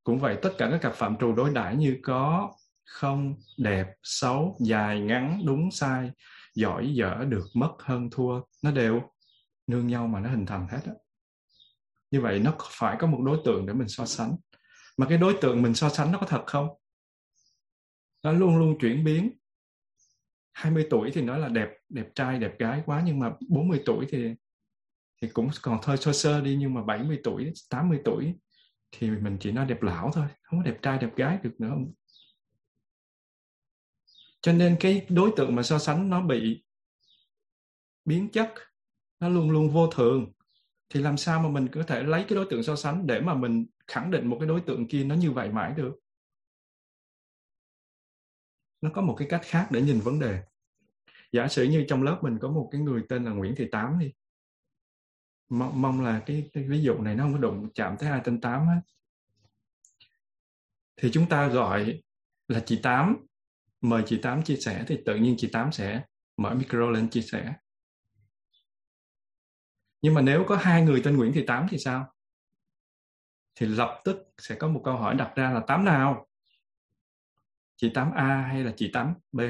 Cũng 0.04 0.18
vậy, 0.18 0.38
tất 0.42 0.50
cả 0.58 0.68
các 0.70 0.78
cặp 0.82 0.92
phạm 0.92 1.16
trù 1.16 1.34
đối 1.34 1.50
đãi 1.50 1.76
như 1.76 1.98
có 2.02 2.52
không 2.84 3.34
đẹp, 3.58 3.86
xấu, 4.02 4.56
dài, 4.60 5.00
ngắn, 5.00 5.42
đúng, 5.44 5.70
sai, 5.70 6.10
giỏi, 6.54 6.94
dở, 6.94 7.24
được, 7.28 7.44
mất, 7.54 7.72
hơn, 7.78 8.08
thua. 8.10 8.40
Nó 8.62 8.70
đều 8.70 9.02
nương 9.66 9.86
nhau 9.86 10.06
mà 10.06 10.20
nó 10.20 10.30
hình 10.30 10.46
thành 10.46 10.68
hết 10.68 10.80
á. 10.86 10.92
Như 12.10 12.20
vậy 12.20 12.38
nó 12.38 12.54
phải 12.70 12.96
có 13.00 13.06
một 13.06 13.20
đối 13.26 13.38
tượng 13.44 13.66
để 13.66 13.72
mình 13.72 13.88
so 13.88 14.06
sánh? 14.06 14.36
Mà 14.96 15.06
cái 15.08 15.18
đối 15.18 15.36
tượng 15.40 15.62
mình 15.62 15.74
so 15.74 15.88
sánh 15.88 16.12
nó 16.12 16.18
có 16.18 16.26
thật 16.26 16.42
không? 16.46 16.68
Nó 18.22 18.32
luôn 18.32 18.56
luôn 18.56 18.78
chuyển 18.80 19.04
biến. 19.04 19.30
20 20.52 20.86
tuổi 20.90 21.10
thì 21.14 21.22
nói 21.22 21.38
là 21.38 21.48
đẹp 21.48 21.68
đẹp 21.88 22.06
trai, 22.14 22.38
đẹp 22.38 22.58
gái 22.58 22.82
quá, 22.86 23.02
nhưng 23.04 23.18
mà 23.18 23.32
40 23.48 23.82
tuổi 23.86 24.06
thì 24.10 24.34
thì 25.22 25.28
cũng 25.28 25.48
còn 25.62 25.78
thôi 25.82 25.96
sơ 25.96 26.12
sơ 26.12 26.40
đi, 26.40 26.56
nhưng 26.56 26.74
mà 26.74 26.82
70 26.82 27.20
tuổi 27.24 27.52
80 27.70 27.98
tuổi 28.04 28.34
thì 28.92 29.10
mình 29.10 29.36
chỉ 29.40 29.52
nói 29.52 29.66
đẹp 29.66 29.82
lão 29.82 30.10
thôi, 30.14 30.26
không 30.42 30.58
có 30.58 30.64
đẹp 30.64 30.78
trai, 30.82 30.98
đẹp 30.98 31.16
gái 31.16 31.38
được 31.42 31.60
nữa 31.60 31.74
cho 34.44 34.52
nên 34.52 34.76
cái 34.80 35.06
đối 35.08 35.32
tượng 35.36 35.54
mà 35.54 35.62
so 35.62 35.78
sánh 35.78 36.10
nó 36.10 36.20
bị 36.20 36.64
biến 38.04 38.28
chất 38.32 38.54
nó 39.20 39.28
luôn 39.28 39.50
luôn 39.50 39.70
vô 39.70 39.90
thường 39.90 40.32
thì 40.88 41.00
làm 41.00 41.16
sao 41.16 41.42
mà 41.42 41.48
mình 41.48 41.68
có 41.72 41.82
thể 41.82 42.02
lấy 42.02 42.24
cái 42.28 42.36
đối 42.36 42.46
tượng 42.50 42.62
so 42.62 42.76
sánh 42.76 43.06
để 43.06 43.20
mà 43.20 43.34
mình 43.34 43.66
khẳng 43.86 44.10
định 44.10 44.26
một 44.26 44.36
cái 44.40 44.48
đối 44.48 44.60
tượng 44.60 44.88
kia 44.88 45.04
nó 45.04 45.14
như 45.14 45.30
vậy 45.32 45.48
mãi 45.48 45.74
được? 45.76 45.94
Nó 48.80 48.90
có 48.94 49.02
một 49.02 49.14
cái 49.18 49.28
cách 49.30 49.40
khác 49.44 49.68
để 49.70 49.82
nhìn 49.82 50.00
vấn 50.00 50.18
đề. 50.18 50.42
Giả 51.32 51.48
sử 51.48 51.64
như 51.64 51.84
trong 51.88 52.02
lớp 52.02 52.18
mình 52.22 52.38
có 52.40 52.50
một 52.50 52.68
cái 52.72 52.80
người 52.80 53.02
tên 53.08 53.24
là 53.24 53.30
Nguyễn 53.30 53.54
Thị 53.54 53.68
Tám 53.72 53.98
đi. 53.98 54.12
Mong, 55.48 55.82
mong 55.82 56.04
là 56.04 56.22
cái, 56.26 56.50
cái 56.52 56.64
ví 56.64 56.82
dụ 56.82 56.98
này 56.98 57.14
nó 57.14 57.24
không 57.24 57.32
có 57.32 57.38
đụng 57.38 57.68
chạm 57.74 57.96
tới 57.98 58.10
ai 58.10 58.20
tên 58.24 58.40
Tám 58.40 58.66
hết. 58.66 58.80
Thì 60.96 61.10
chúng 61.12 61.28
ta 61.28 61.48
gọi 61.48 62.02
là 62.48 62.62
chị 62.66 62.80
Tám 62.82 63.26
mời 63.84 64.02
chị 64.06 64.18
Tám 64.22 64.42
chia 64.42 64.56
sẻ 64.56 64.84
thì 64.86 64.98
tự 65.06 65.16
nhiên 65.16 65.34
chị 65.38 65.48
Tám 65.52 65.72
sẽ 65.72 66.02
mở 66.36 66.54
micro 66.54 66.90
lên 66.90 67.08
chia 67.08 67.22
sẻ. 67.22 67.54
Nhưng 70.02 70.14
mà 70.14 70.20
nếu 70.20 70.44
có 70.48 70.56
hai 70.56 70.82
người 70.82 71.02
tên 71.04 71.16
Nguyễn 71.16 71.32
Thị 71.32 71.44
Tám 71.46 71.66
thì 71.70 71.78
sao? 71.78 72.12
Thì 73.54 73.66
lập 73.66 74.00
tức 74.04 74.16
sẽ 74.38 74.54
có 74.54 74.68
một 74.68 74.80
câu 74.84 74.96
hỏi 74.96 75.14
đặt 75.14 75.32
ra 75.36 75.50
là 75.50 75.60
Tám 75.60 75.84
nào? 75.84 76.26
Chị 77.76 77.90
tám 77.94 78.12
A 78.12 78.42
hay 78.42 78.64
là 78.64 78.72
chị 78.76 78.90
tám 78.92 79.14
B? 79.32 79.40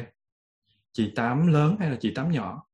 Chị 0.92 1.12
tám 1.16 1.46
lớn 1.46 1.76
hay 1.80 1.90
là 1.90 1.96
chị 2.00 2.12
tám 2.14 2.32
nhỏ? 2.32 2.66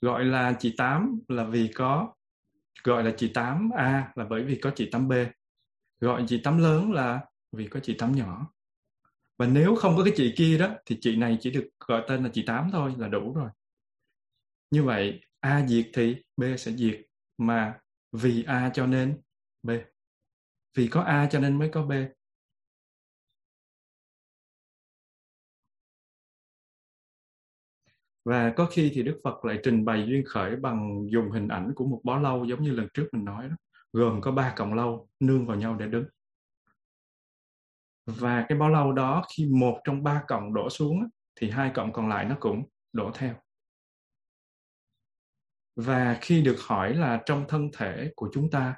Gọi 0.00 0.24
là 0.24 0.56
chị 0.58 0.74
tám 0.76 1.20
là 1.28 1.44
vì 1.44 1.70
có, 1.74 2.14
gọi 2.84 3.04
là 3.04 3.14
chị 3.16 3.30
tám 3.34 3.70
A 3.76 4.12
là 4.14 4.24
bởi 4.24 4.44
vì 4.44 4.58
có 4.62 4.70
chị 4.76 4.88
tám 4.92 5.08
B. 5.08 5.12
Gọi 6.00 6.24
chị 6.28 6.40
tám 6.44 6.58
lớn 6.58 6.92
là 6.92 7.20
vì 7.52 7.68
có 7.68 7.80
chị 7.82 7.94
tám 7.98 8.12
nhỏ 8.12 8.52
và 9.38 9.46
nếu 9.46 9.76
không 9.76 9.96
có 9.96 10.04
cái 10.04 10.12
chị 10.16 10.34
kia 10.36 10.58
đó, 10.58 10.70
thì 10.86 10.98
chị 11.00 11.16
này 11.16 11.38
chỉ 11.40 11.50
được 11.50 11.68
gọi 11.80 12.04
tên 12.08 12.24
là 12.24 12.30
chị 12.32 12.44
tám 12.46 12.68
thôi, 12.72 12.94
là 12.98 13.08
đủ 13.08 13.34
rồi 13.34 13.50
như 14.70 14.82
vậy, 14.82 15.20
A 15.40 15.66
diệt 15.66 15.86
thì 15.94 16.16
B 16.36 16.42
sẽ 16.58 16.72
diệt, 16.72 17.00
mà 17.38 17.78
vì 18.12 18.44
A 18.44 18.70
cho 18.74 18.86
nên 18.86 19.20
B 19.62 19.70
vì 20.74 20.88
có 20.88 21.00
A 21.00 21.28
cho 21.30 21.40
nên 21.40 21.58
mới 21.58 21.68
có 21.72 21.82
B. 21.82 21.92
Và 28.24 28.52
có 28.56 28.66
khi 28.66 28.90
thì 28.94 29.02
Đức 29.02 29.20
Phật 29.24 29.44
lại 29.44 29.58
trình 29.62 29.84
bày 29.84 30.04
duyên 30.08 30.24
khởi 30.26 30.56
bằng 30.56 31.06
dùng 31.10 31.30
hình 31.30 31.48
ảnh 31.48 31.72
của 31.74 31.86
một 31.86 32.00
bó 32.04 32.18
lâu 32.18 32.44
giống 32.44 32.62
như 32.62 32.70
lần 32.70 32.88
trước 32.94 33.08
mình 33.12 33.24
nói 33.24 33.48
đó. 33.48 33.56
gồm 33.92 34.20
có 34.20 34.32
ba 34.32 34.54
cọng 34.56 34.74
lâu 34.74 35.08
nương 35.20 35.46
vào 35.46 35.56
nhau 35.56 35.76
để 35.80 35.86
đứng 35.86 36.04
và 38.06 38.46
cái 38.48 38.58
bao 38.58 38.68
lâu 38.68 38.92
đó 38.92 39.24
khi 39.36 39.46
một 39.46 39.80
trong 39.84 40.02
ba 40.02 40.22
cọng 40.28 40.54
đổ 40.54 40.70
xuống 40.70 41.08
thì 41.36 41.50
hai 41.50 41.70
cọng 41.74 41.92
còn 41.92 42.08
lại 42.08 42.24
nó 42.24 42.36
cũng 42.40 42.64
đổ 42.92 43.10
theo. 43.14 43.34
Và 45.76 46.18
khi 46.20 46.42
được 46.42 46.56
hỏi 46.60 46.94
là 46.94 47.22
trong 47.26 47.44
thân 47.48 47.70
thể 47.72 48.12
của 48.16 48.30
chúng 48.32 48.50
ta, 48.50 48.76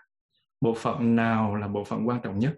bộ 0.60 0.74
phận 0.74 1.16
nào 1.16 1.56
là 1.56 1.68
bộ 1.68 1.84
phận 1.84 2.08
quan 2.08 2.20
trọng 2.22 2.38
nhất? 2.38 2.56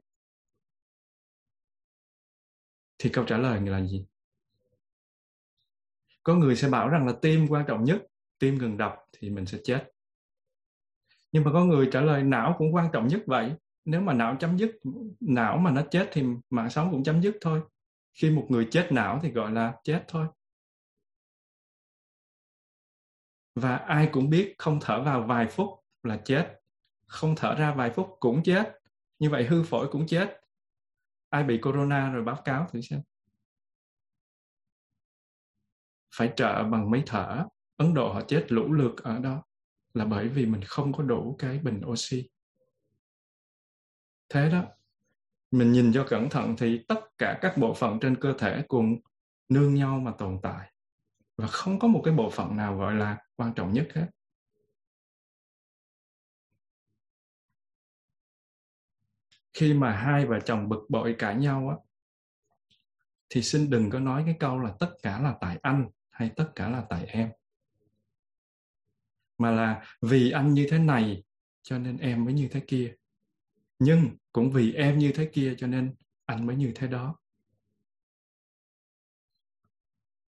Thì 2.98 3.10
câu 3.12 3.24
trả 3.24 3.38
lời 3.38 3.60
là 3.60 3.86
gì? 3.86 4.06
Có 6.22 6.34
người 6.34 6.56
sẽ 6.56 6.68
bảo 6.68 6.88
rằng 6.88 7.06
là 7.06 7.12
tim 7.22 7.46
quan 7.48 7.64
trọng 7.68 7.84
nhất, 7.84 8.02
tim 8.38 8.58
ngừng 8.58 8.76
đập 8.76 8.94
thì 9.12 9.30
mình 9.30 9.46
sẽ 9.46 9.58
chết. 9.64 9.90
Nhưng 11.32 11.44
mà 11.44 11.52
có 11.52 11.64
người 11.64 11.88
trả 11.92 12.00
lời, 12.00 12.22
não 12.22 12.54
cũng 12.58 12.74
quan 12.74 12.88
trọng 12.92 13.06
nhất 13.06 13.22
vậy 13.26 13.54
nếu 13.84 14.00
mà 14.00 14.12
não 14.12 14.36
chấm 14.40 14.58
dứt, 14.58 14.70
não 15.20 15.58
mà 15.58 15.70
nó 15.70 15.82
chết 15.90 16.08
thì 16.12 16.24
mạng 16.50 16.70
sống 16.70 16.90
cũng 16.90 17.04
chấm 17.04 17.20
dứt 17.20 17.36
thôi. 17.40 17.62
Khi 18.14 18.30
một 18.30 18.46
người 18.48 18.68
chết 18.70 18.88
não 18.92 19.20
thì 19.22 19.30
gọi 19.30 19.52
là 19.52 19.74
chết 19.84 20.04
thôi. 20.08 20.26
Và 23.54 23.76
ai 23.76 24.08
cũng 24.12 24.30
biết 24.30 24.54
không 24.58 24.78
thở 24.80 25.02
vào 25.02 25.22
vài 25.22 25.46
phút 25.46 25.68
là 26.02 26.20
chết. 26.24 26.60
Không 27.06 27.34
thở 27.36 27.54
ra 27.54 27.74
vài 27.74 27.90
phút 27.90 28.16
cũng 28.20 28.42
chết. 28.42 28.78
Như 29.18 29.30
vậy 29.30 29.46
hư 29.46 29.62
phổi 29.62 29.88
cũng 29.90 30.06
chết. 30.06 30.40
Ai 31.28 31.44
bị 31.44 31.58
corona 31.62 32.10
rồi 32.10 32.24
báo 32.24 32.42
cáo 32.44 32.66
thử 32.72 32.80
xem. 32.80 33.00
Phải 36.16 36.32
trợ 36.36 36.64
bằng 36.64 36.90
máy 36.90 37.02
thở. 37.06 37.44
Ấn 37.76 37.94
độ 37.94 38.12
họ 38.12 38.22
chết 38.28 38.46
lũ 38.48 38.72
lượt 38.72 39.02
ở 39.02 39.18
đó 39.18 39.42
là 39.94 40.04
bởi 40.04 40.28
vì 40.28 40.46
mình 40.46 40.60
không 40.66 40.92
có 40.92 41.02
đủ 41.02 41.36
cái 41.38 41.58
bình 41.58 41.80
oxy 41.86 42.28
thế 44.30 44.50
đó. 44.50 44.64
Mình 45.50 45.72
nhìn 45.72 45.92
cho 45.92 46.06
cẩn 46.08 46.28
thận 46.28 46.54
thì 46.58 46.84
tất 46.88 47.00
cả 47.18 47.38
các 47.42 47.54
bộ 47.58 47.74
phận 47.74 47.98
trên 48.00 48.16
cơ 48.20 48.34
thể 48.38 48.64
cùng 48.68 49.00
nương 49.48 49.74
nhau 49.74 50.00
mà 50.00 50.12
tồn 50.18 50.38
tại. 50.42 50.72
Và 51.36 51.46
không 51.46 51.78
có 51.78 51.88
một 51.88 52.02
cái 52.04 52.14
bộ 52.14 52.30
phận 52.30 52.56
nào 52.56 52.76
gọi 52.76 52.94
là 52.94 53.18
quan 53.36 53.54
trọng 53.54 53.72
nhất 53.72 53.88
hết. 53.94 54.06
Khi 59.52 59.74
mà 59.74 59.92
hai 59.92 60.26
vợ 60.26 60.40
chồng 60.40 60.68
bực 60.68 60.86
bội 60.88 61.16
cãi 61.18 61.34
nhau 61.36 61.68
á, 61.68 61.76
thì 63.28 63.42
xin 63.42 63.70
đừng 63.70 63.90
có 63.90 63.98
nói 63.98 64.22
cái 64.26 64.36
câu 64.40 64.58
là 64.58 64.74
tất 64.78 64.90
cả 65.02 65.20
là 65.20 65.34
tại 65.40 65.58
anh 65.62 65.90
hay 66.10 66.30
tất 66.36 66.52
cả 66.54 66.68
là 66.68 66.84
tại 66.88 67.06
em. 67.06 67.30
Mà 69.38 69.50
là 69.50 69.84
vì 70.02 70.30
anh 70.30 70.54
như 70.54 70.66
thế 70.70 70.78
này 70.78 71.22
cho 71.62 71.78
nên 71.78 71.96
em 71.96 72.24
mới 72.24 72.34
như 72.34 72.48
thế 72.50 72.60
kia 72.66 72.94
nhưng 73.80 74.10
cũng 74.32 74.50
vì 74.50 74.72
em 74.72 74.98
như 74.98 75.12
thế 75.12 75.30
kia 75.32 75.54
cho 75.58 75.66
nên 75.66 75.94
anh 76.26 76.46
mới 76.46 76.56
như 76.56 76.72
thế 76.74 76.86
đó. 76.86 77.16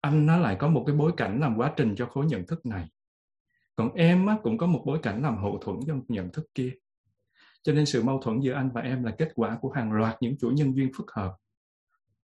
Anh 0.01 0.25
nó 0.25 0.37
lại 0.37 0.55
có 0.59 0.67
một 0.67 0.83
cái 0.87 0.95
bối 0.95 1.11
cảnh 1.17 1.39
làm 1.39 1.57
quá 1.57 1.73
trình 1.77 1.95
cho 1.97 2.05
khối 2.05 2.25
nhận 2.25 2.45
thức 2.45 2.65
này. 2.65 2.87
Còn 3.75 3.93
em 3.93 4.25
á, 4.25 4.37
cũng 4.43 4.57
có 4.57 4.67
một 4.67 4.83
bối 4.85 4.99
cảnh 5.03 5.21
làm 5.21 5.37
hậu 5.37 5.57
thuẫn 5.57 5.79
cho 5.87 5.95
nhận 6.07 6.31
thức 6.31 6.45
kia. 6.55 6.71
Cho 7.61 7.73
nên 7.73 7.85
sự 7.85 8.03
mâu 8.03 8.21
thuẫn 8.21 8.39
giữa 8.39 8.53
anh 8.53 8.69
và 8.73 8.81
em 8.81 9.03
là 9.03 9.15
kết 9.17 9.31
quả 9.35 9.57
của 9.61 9.69
hàng 9.69 9.91
loạt 9.91 10.17
những 10.21 10.37
chuỗi 10.37 10.53
nhân 10.53 10.75
duyên 10.75 10.91
phức 10.97 11.11
hợp. 11.11 11.35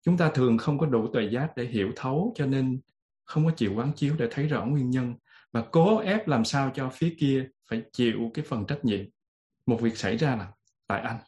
Chúng 0.02 0.17
ta 0.17 0.32
thường 0.34 0.58
không 0.58 0.78
có 0.78 0.86
đủ 0.86 1.08
tuệ 1.13 1.30
giác 1.32 1.52
để 1.56 1.65
hiểu 1.65 1.91
thấu 1.95 2.34
cho 2.36 2.45
nên 2.45 2.80
không 3.26 3.45
có 3.45 3.52
chịu 3.52 3.74
quán 3.76 3.91
chiếu 3.95 4.15
để 4.19 4.28
thấy 4.32 4.48
rõ 4.48 4.65
nguyên 4.65 4.89
nhân 4.89 5.13
và 5.52 5.65
cố 5.72 5.98
ép 5.98 6.28
làm 6.28 6.45
sao 6.45 6.72
cho 6.76 6.89
phía 6.93 7.15
kia 7.19 7.50
phải 7.69 7.84
chịu 7.93 8.32
cái 8.34 8.45
phần 8.48 8.65
trách 8.65 8.86
nhiệm. 8.86 9.06
Một 9.65 9.82
việc 9.82 9.98
xảy 9.98 10.17
ra 10.17 10.36
là 10.36 10.52
tại 10.89 11.02
anh 11.02 11.19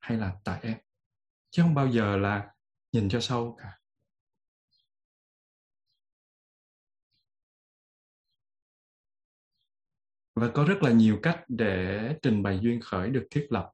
hay 0.00 0.18
là 0.18 0.36
tại 0.44 0.60
em? 0.62 0.78
Chứ 1.50 1.62
không 1.62 1.74
bao 1.74 1.88
giờ 1.88 2.16
là 2.16 2.54
nhìn 2.92 3.08
cho 3.08 3.20
sâu 3.20 3.56
cả. 3.58 3.78
Và 10.34 10.50
có 10.54 10.64
rất 10.64 10.82
là 10.82 10.92
nhiều 10.92 11.18
cách 11.22 11.44
để 11.48 12.00
trình 12.22 12.42
bày 12.42 12.58
duyên 12.62 12.80
khởi 12.80 13.10
được 13.10 13.26
thiết 13.30 13.46
lập 13.50 13.70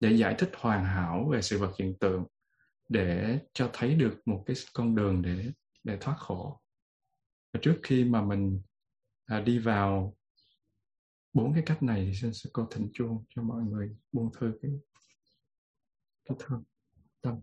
để 0.00 0.12
giải 0.12 0.34
thích 0.38 0.50
hoàn 0.56 0.84
hảo 0.84 1.28
về 1.32 1.42
sự 1.42 1.58
vật 1.58 1.72
hiện 1.78 1.98
tượng 2.00 2.26
để 2.88 3.38
cho 3.52 3.70
thấy 3.72 3.94
được 3.94 4.20
một 4.24 4.42
cái 4.46 4.56
con 4.72 4.94
đường 4.94 5.22
để 5.22 5.50
để 5.84 5.98
thoát 6.00 6.16
khổ. 6.18 6.60
Và 7.52 7.60
trước 7.62 7.80
khi 7.82 8.04
mà 8.04 8.22
mình 8.22 8.62
à, 9.26 9.40
đi 9.40 9.58
vào 9.58 10.15
bốn 11.36 11.54
cái 11.54 11.62
cách 11.66 11.82
này 11.82 12.04
thì 12.06 12.30
xin 12.32 12.52
có 12.52 12.66
thỉnh 12.70 12.88
chuông 12.92 13.24
cho 13.28 13.42
mọi 13.42 13.62
người 13.62 13.96
buông 14.12 14.30
thư 14.32 14.52
cái 14.62 14.70
cái 16.24 16.36
thương 16.40 16.64
tâm. 17.22 17.40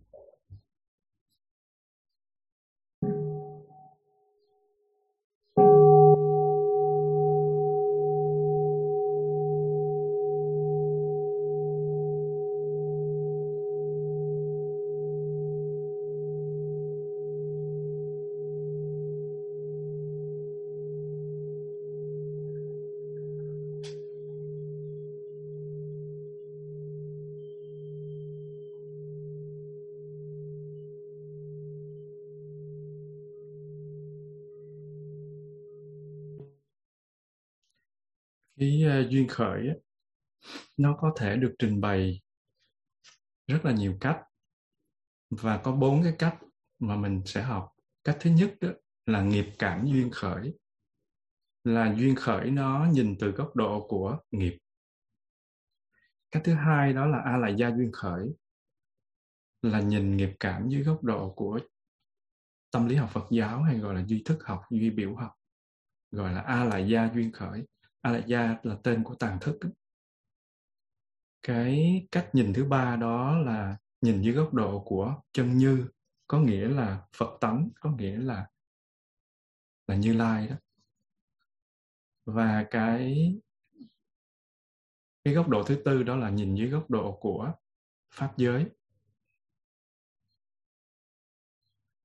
Duyên 39.10 39.28
khởi 39.28 39.68
nó 40.78 40.98
có 41.02 41.14
thể 41.18 41.38
được 41.38 41.56
trình 41.60 41.82
bày 41.82 42.22
rất 43.48 43.66
là 43.66 43.72
nhiều 43.72 43.98
cách. 44.02 44.22
Và 45.30 45.58
có 45.58 45.72
bốn 45.72 46.04
cái 46.04 46.16
cách 46.20 46.38
mà 46.80 46.96
mình 46.96 47.22
sẽ 47.26 47.42
học. 47.42 47.74
Cách 48.04 48.18
thứ 48.20 48.30
nhất 48.30 48.54
đó 48.62 48.70
là 49.06 49.22
nghiệp 49.22 49.46
cảm 49.60 49.86
duyên 49.86 50.10
khởi. 50.12 50.54
Là 51.64 51.96
duyên 51.98 52.16
khởi 52.16 52.52
nó 52.52 52.88
nhìn 52.92 53.16
từ 53.20 53.32
góc 53.32 53.56
độ 53.56 53.88
của 53.90 54.18
nghiệp. 54.32 54.58
Cách 56.32 56.44
thứ 56.46 56.54
hai 56.54 56.94
đó 56.94 57.06
là 57.06 57.18
a 57.26 57.38
lại 57.38 57.56
gia 57.58 57.70
duyên 57.70 57.92
khởi. 57.92 58.28
Là 59.62 59.80
nhìn 59.80 60.18
nghiệp 60.18 60.36
cảm 60.40 60.70
dưới 60.70 60.84
góc 60.84 61.04
độ 61.04 61.34
của 61.34 61.60
tâm 62.72 62.88
lý 62.88 62.96
học 62.96 63.10
Phật 63.14 63.28
giáo 63.32 63.64
hay 63.64 63.78
gọi 63.78 63.96
là 63.96 64.06
duy 64.08 64.22
thức 64.26 64.44
học, 64.44 64.62
duy 64.70 64.90
biểu 64.90 65.16
học 65.16 65.32
gọi 66.14 66.34
là 66.34 66.42
a 66.42 66.64
lại 66.64 66.90
gia 66.90 67.10
duyên 67.14 67.32
khởi. 67.32 67.64
Alaya 68.04 68.60
là 68.64 68.78
tên 68.84 69.04
của 69.04 69.16
tàn 69.16 69.38
thức. 69.42 69.60
Cái 71.44 72.06
cách 72.12 72.30
nhìn 72.34 72.54
thứ 72.54 72.66
ba 72.66 72.96
đó 72.96 73.38
là 73.38 73.78
nhìn 74.02 74.22
dưới 74.22 74.34
góc 74.34 74.54
độ 74.54 74.84
của 74.86 75.22
chân 75.32 75.58
như, 75.58 75.88
có 76.28 76.40
nghĩa 76.40 76.68
là 76.68 77.08
Phật 77.18 77.38
tánh, 77.42 77.70
có 77.80 77.92
nghĩa 77.92 78.18
là 78.18 78.50
là 79.88 79.96
Như 79.96 80.14
Lai 80.14 80.48
đó. 80.48 80.56
Và 82.26 82.66
cái 82.72 83.34
cái 85.24 85.34
góc 85.34 85.50
độ 85.50 85.64
thứ 85.64 85.82
tư 85.86 86.04
đó 86.04 86.16
là 86.16 86.30
nhìn 86.30 86.56
dưới 86.56 86.70
góc 86.70 86.90
độ 86.90 87.18
của 87.22 87.54
pháp 88.12 88.34
giới. 88.38 88.70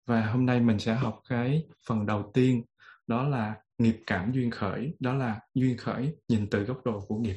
Và 0.06 0.26
hôm 0.26 0.46
nay 0.46 0.60
mình 0.60 0.78
sẽ 0.78 0.94
học 0.94 1.20
cái 1.28 1.68
phần 1.86 2.06
đầu 2.06 2.30
tiên 2.34 2.64
đó 3.06 3.28
là 3.28 3.62
nghiệp 3.78 4.02
cảm 4.06 4.32
duyên 4.32 4.50
khởi 4.50 4.96
đó 5.00 5.14
là 5.14 5.40
duyên 5.54 5.76
khởi 5.76 6.16
nhìn 6.28 6.50
từ 6.50 6.64
góc 6.64 6.84
độ 6.84 7.00
của 7.08 7.18
nghiệp. 7.18 7.36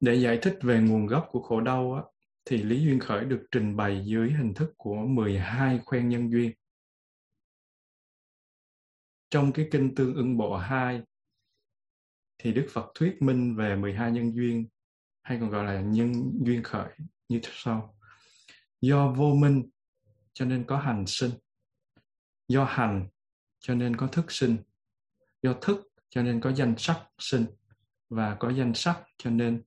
Để 0.00 0.14
giải 0.14 0.38
thích 0.42 0.58
về 0.62 0.80
nguồn 0.80 1.06
gốc 1.06 1.28
của 1.30 1.42
khổ 1.42 1.60
đau 1.60 1.94
á, 1.94 2.02
thì 2.44 2.62
lý 2.62 2.84
duyên 2.84 3.00
khởi 3.00 3.24
được 3.24 3.46
trình 3.50 3.76
bày 3.76 4.02
dưới 4.06 4.30
hình 4.30 4.54
thức 4.54 4.72
của 4.76 4.96
12 4.96 5.80
khoen 5.84 6.08
nhân 6.08 6.30
duyên. 6.30 6.52
Trong 9.30 9.52
cái 9.52 9.68
kinh 9.72 9.94
tương 9.94 10.14
ưng 10.14 10.36
bộ 10.36 10.56
2 10.56 11.02
thì 12.38 12.52
Đức 12.52 12.66
Phật 12.70 12.92
thuyết 12.94 13.16
minh 13.20 13.56
về 13.56 13.76
12 13.76 14.12
nhân 14.12 14.32
duyên 14.34 14.68
hay 15.22 15.38
còn 15.40 15.50
gọi 15.50 15.64
là 15.64 15.80
nhân 15.80 16.12
duyên 16.44 16.62
khởi 16.62 16.92
như 17.28 17.40
sau. 17.42 17.96
Do 18.80 19.12
vô 19.12 19.34
minh 19.34 19.62
cho 20.32 20.44
nên 20.44 20.64
có 20.66 20.78
hành 20.78 21.04
sinh 21.06 21.30
do 22.48 22.64
hành 22.64 23.08
cho 23.60 23.74
nên 23.74 23.96
có 23.96 24.06
thức 24.06 24.32
sinh, 24.32 24.56
do 25.42 25.54
thức 25.62 25.88
cho 26.10 26.22
nên 26.22 26.40
có 26.40 26.52
danh 26.52 26.74
sắc 26.78 27.00
sinh, 27.18 27.46
và 28.10 28.34
có 28.34 28.50
danh 28.50 28.74
sắc 28.74 29.02
cho 29.18 29.30
nên 29.30 29.62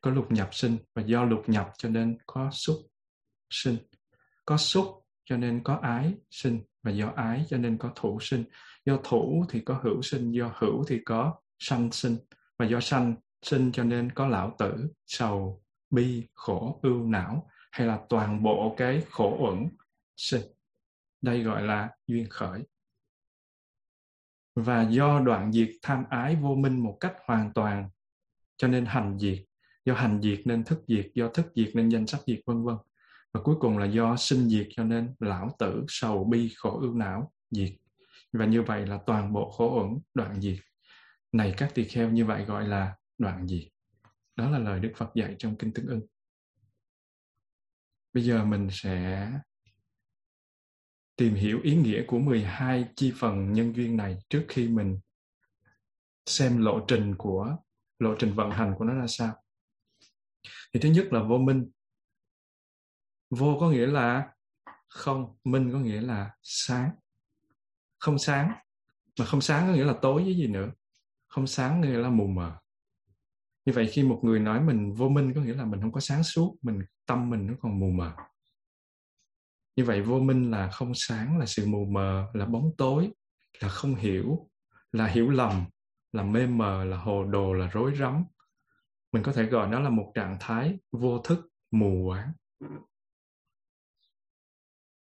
có 0.00 0.10
lục 0.10 0.32
nhập 0.32 0.48
sinh, 0.52 0.76
và 0.94 1.02
do 1.02 1.24
lục 1.24 1.42
nhập 1.46 1.70
cho 1.78 1.88
nên 1.88 2.18
có 2.26 2.50
xúc 2.50 2.76
sinh. 3.50 3.76
Có 4.44 4.56
xúc 4.56 4.86
cho 5.24 5.36
nên 5.36 5.62
có 5.64 5.78
ái 5.82 6.14
sinh, 6.30 6.60
và 6.82 6.90
do 6.90 7.12
ái 7.16 7.44
cho 7.48 7.56
nên 7.56 7.78
có 7.78 7.92
thủ 7.96 8.18
sinh. 8.20 8.44
Do 8.84 8.98
thủ 9.04 9.44
thì 9.48 9.60
có 9.60 9.80
hữu 9.82 10.02
sinh, 10.02 10.32
do 10.32 10.54
hữu 10.58 10.84
thì 10.88 11.00
có 11.04 11.34
sanh 11.58 11.92
sinh, 11.92 12.16
và 12.58 12.66
do 12.66 12.80
sanh 12.80 13.14
sinh 13.42 13.72
cho 13.72 13.84
nên 13.84 14.12
có 14.12 14.28
lão 14.28 14.56
tử, 14.58 14.88
sầu, 15.06 15.62
bi, 15.90 16.26
khổ, 16.34 16.80
ưu 16.82 17.06
não, 17.06 17.50
hay 17.72 17.86
là 17.86 18.00
toàn 18.08 18.42
bộ 18.42 18.74
cái 18.76 19.02
khổ 19.10 19.36
uẩn 19.40 19.68
sinh 20.16 20.42
đây 21.22 21.42
gọi 21.42 21.62
là 21.62 21.90
duyên 22.06 22.26
khởi. 22.30 22.62
Và 24.54 24.82
do 24.82 25.20
đoạn 25.20 25.52
diệt 25.52 25.68
tham 25.82 26.04
ái 26.10 26.36
vô 26.36 26.54
minh 26.54 26.78
một 26.78 26.96
cách 27.00 27.14
hoàn 27.26 27.52
toàn, 27.54 27.90
cho 28.56 28.68
nên 28.68 28.86
hành 28.86 29.18
diệt. 29.18 29.38
Do 29.84 29.94
hành 29.94 30.22
diệt 30.22 30.40
nên 30.44 30.64
thức 30.64 30.84
diệt, 30.88 31.06
do 31.14 31.28
thức 31.28 31.46
diệt 31.54 31.70
nên 31.74 31.88
danh 31.88 32.06
sắc 32.06 32.20
diệt, 32.26 32.40
vân 32.46 32.64
vân. 32.64 32.76
Và 33.32 33.40
cuối 33.44 33.56
cùng 33.60 33.78
là 33.78 33.86
do 33.86 34.16
sinh 34.16 34.48
diệt 34.48 34.68
cho 34.70 34.84
nên 34.84 35.14
lão 35.20 35.56
tử, 35.58 35.84
sầu 35.88 36.24
bi, 36.24 36.52
khổ 36.56 36.80
ưu 36.80 36.94
não, 36.94 37.32
diệt. 37.50 37.72
Và 38.32 38.46
như 38.46 38.62
vậy 38.62 38.86
là 38.86 38.98
toàn 39.06 39.32
bộ 39.32 39.50
khổ 39.50 39.80
uẩn 39.80 39.98
đoạn 40.14 40.40
diệt. 40.40 40.58
Này 41.32 41.54
các 41.56 41.70
tỳ 41.74 41.84
kheo, 41.84 42.10
như 42.10 42.24
vậy 42.24 42.44
gọi 42.44 42.68
là 42.68 42.96
đoạn 43.18 43.48
diệt. 43.48 43.68
Đó 44.36 44.50
là 44.50 44.58
lời 44.58 44.80
đức 44.80 44.92
phật 44.96 45.10
dạy 45.14 45.36
trong 45.38 45.56
kinh 45.56 45.72
tương 45.72 45.86
ưng. 45.86 46.00
Bây 48.12 48.24
giờ 48.24 48.44
mình 48.44 48.68
sẽ 48.70 49.30
tìm 51.16 51.34
hiểu 51.34 51.60
ý 51.62 51.76
nghĩa 51.76 52.04
của 52.06 52.18
12 52.18 52.88
chi 52.96 53.12
phần 53.16 53.52
nhân 53.52 53.76
duyên 53.76 53.96
này 53.96 54.18
trước 54.28 54.44
khi 54.48 54.68
mình 54.68 54.98
xem 56.26 56.58
lộ 56.58 56.80
trình 56.88 57.14
của, 57.18 57.56
lộ 57.98 58.14
trình 58.18 58.32
vận 58.34 58.50
hành 58.50 58.74
của 58.78 58.84
nó 58.84 58.94
ra 58.94 59.06
sao. 59.06 59.42
Thì 60.74 60.80
thứ 60.80 60.88
nhất 60.88 61.12
là 61.12 61.22
vô 61.22 61.38
minh. 61.38 61.70
Vô 63.30 63.56
có 63.60 63.70
nghĩa 63.70 63.86
là 63.86 64.32
không, 64.88 65.36
minh 65.44 65.72
có 65.72 65.78
nghĩa 65.78 66.00
là 66.00 66.30
sáng. 66.42 66.90
Không 67.98 68.18
sáng, 68.18 68.52
mà 69.18 69.24
không 69.24 69.40
sáng 69.40 69.66
có 69.66 69.74
nghĩa 69.74 69.84
là 69.84 69.94
tối 70.02 70.24
với 70.24 70.34
gì 70.34 70.46
nữa. 70.46 70.70
Không 71.28 71.46
sáng 71.46 71.80
nghĩa 71.80 71.98
là 71.98 72.10
mù 72.10 72.26
mờ. 72.26 72.58
Như 73.64 73.72
vậy 73.72 73.88
khi 73.92 74.02
một 74.02 74.20
người 74.22 74.40
nói 74.40 74.60
mình 74.60 74.92
vô 74.92 75.08
minh 75.08 75.32
có 75.34 75.40
nghĩa 75.40 75.54
là 75.54 75.64
mình 75.64 75.80
không 75.80 75.92
có 75.92 76.00
sáng 76.00 76.22
suốt, 76.22 76.56
mình, 76.62 76.82
tâm 77.06 77.30
mình 77.30 77.46
nó 77.46 77.54
còn 77.60 77.80
mù 77.80 77.90
mờ 77.90 78.16
như 79.76 79.84
vậy 79.84 80.02
vô 80.02 80.20
minh 80.20 80.50
là 80.50 80.70
không 80.70 80.92
sáng, 80.94 81.38
là 81.38 81.46
sự 81.46 81.66
mù 81.66 81.84
mờ, 81.84 82.30
là 82.32 82.46
bóng 82.46 82.70
tối, 82.78 83.10
là 83.60 83.68
không 83.68 83.94
hiểu, 83.94 84.50
là 84.92 85.06
hiểu 85.06 85.30
lầm, 85.30 85.64
là 86.12 86.22
mê 86.22 86.46
mờ, 86.46 86.84
là 86.84 86.96
hồ 86.96 87.24
đồ, 87.24 87.52
là 87.52 87.66
rối 87.66 87.94
rắm. 87.96 88.24
Mình 89.12 89.22
có 89.22 89.32
thể 89.32 89.44
gọi 89.44 89.68
nó 89.68 89.80
là 89.80 89.90
một 89.90 90.12
trạng 90.14 90.36
thái 90.40 90.78
vô 90.92 91.18
thức, 91.18 91.48
mù 91.70 92.08
quáng. 92.08 92.32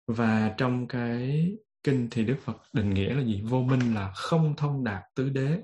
Và 0.07 0.55
trong 0.59 0.89
cái 0.89 1.51
kinh 1.83 2.09
thì 2.11 2.25
đức 2.25 2.37
phật 2.41 2.57
định 2.73 2.95
nghĩa 2.95 3.15
là 3.15 3.23
gì? 3.23 3.43
Vô 3.43 3.63
minh 3.63 3.95
là 3.95 4.13
không 4.17 4.55
thông 4.57 4.85
đạt 4.85 5.03
tứ 5.15 5.29
đế, 5.29 5.63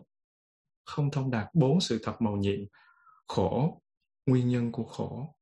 không 0.84 1.10
thông 1.10 1.30
đạt 1.30 1.46
bốn 1.54 1.80
sự 1.80 2.00
thật 2.02 2.22
màu 2.22 2.36
nhiệm, 2.36 2.60
khổ, 3.28 3.82
nguyên 4.26 4.48
nhân 4.48 4.72
của 4.72 4.84
khổ 4.84 5.34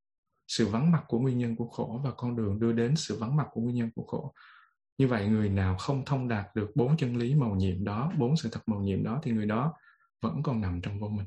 sự 0.49 0.69
vắng 0.69 0.91
mặt 0.91 1.05
của 1.09 1.19
nguyên 1.19 1.39
nhân 1.39 1.57
của 1.57 1.69
khổ 1.69 2.01
và 2.05 2.11
con 2.17 2.37
đường 2.37 2.61
đưa 2.61 2.73
đến 2.73 2.97
sự 2.97 3.19
vắng 3.19 3.37
mặt 3.37 3.47
của 3.51 3.61
nguyên 3.61 3.77
nhân 3.77 3.91
của 3.95 4.05
khổ. 4.05 4.35
Như 4.99 5.09
vậy, 5.09 5.29
người 5.29 5.49
nào 5.49 5.77
không 5.79 6.05
thông 6.05 6.29
đạt 6.29 6.55
được 6.55 6.71
bốn 6.75 6.97
chân 6.97 7.17
lý 7.17 7.35
màu 7.35 7.55
nhiệm 7.55 7.85
đó, 7.85 8.13
bốn 8.19 8.37
sự 8.37 8.49
thật 8.53 8.61
màu 8.67 8.81
nhiệm 8.81 9.05
đó, 9.05 9.21
thì 9.23 9.33
người 9.33 9.47
đó 9.47 9.75
vẫn 10.21 10.43
còn 10.43 10.61
nằm 10.61 10.81
trong 10.81 11.01
vô 11.01 11.09
minh 11.09 11.27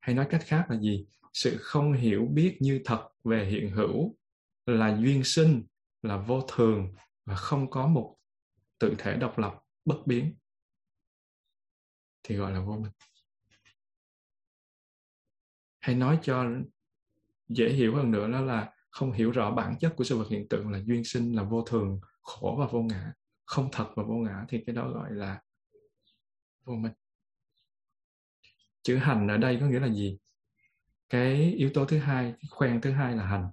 hay 0.00 0.14
nói 0.14 0.26
cách 0.30 0.42
khác 0.44 0.66
là 0.70 0.80
gì? 0.80 1.06
Sự 1.32 1.56
không 1.60 1.92
hiểu 1.92 2.26
biết 2.30 2.56
như 2.60 2.80
thật 2.84 3.08
về 3.24 3.44
hiện 3.44 3.70
hữu 3.70 4.16
là 4.66 4.98
duyên 5.00 5.24
sinh, 5.24 5.62
là 6.02 6.16
vô 6.16 6.40
thường 6.52 6.94
và 7.24 7.34
không 7.34 7.70
có 7.70 7.86
một 7.86 8.16
tự 8.78 8.94
thể 8.98 9.16
độc 9.16 9.38
lập 9.38 9.62
bất 9.84 9.96
biến, 10.06 10.34
thì 12.22 12.36
gọi 12.36 12.52
là 12.52 12.60
vô 12.60 12.72
minh 12.72 12.92
hay 15.88 15.94
nói 15.94 16.18
cho 16.22 16.46
dễ 17.48 17.68
hiểu 17.68 17.96
hơn 17.96 18.10
nữa 18.10 18.28
đó 18.28 18.40
là 18.40 18.72
không 18.90 19.12
hiểu 19.12 19.30
rõ 19.30 19.50
bản 19.50 19.74
chất 19.80 19.92
của 19.96 20.04
sự 20.04 20.18
vật 20.18 20.28
hiện 20.30 20.48
tượng 20.48 20.70
là 20.70 20.78
duyên 20.84 21.04
sinh, 21.04 21.32
là 21.32 21.42
vô 21.42 21.62
thường, 21.62 22.00
khổ 22.20 22.56
và 22.58 22.66
vô 22.66 22.82
ngã. 22.82 23.12
Không 23.44 23.68
thật 23.72 23.86
và 23.96 24.02
vô 24.02 24.14
ngã 24.14 24.44
thì 24.48 24.62
cái 24.66 24.74
đó 24.74 24.90
gọi 24.90 25.10
là 25.12 25.42
vô 26.64 26.74
minh. 26.74 26.92
Chữ 28.82 28.96
hành 28.96 29.28
ở 29.28 29.36
đây 29.36 29.58
có 29.60 29.66
nghĩa 29.66 29.80
là 29.80 29.88
gì? 29.88 30.18
Cái 31.08 31.52
yếu 31.52 31.70
tố 31.74 31.84
thứ 31.84 31.98
hai, 31.98 32.32
cái 32.32 32.48
khoen 32.50 32.80
thứ 32.80 32.90
hai 32.90 33.16
là 33.16 33.26
hành. 33.26 33.48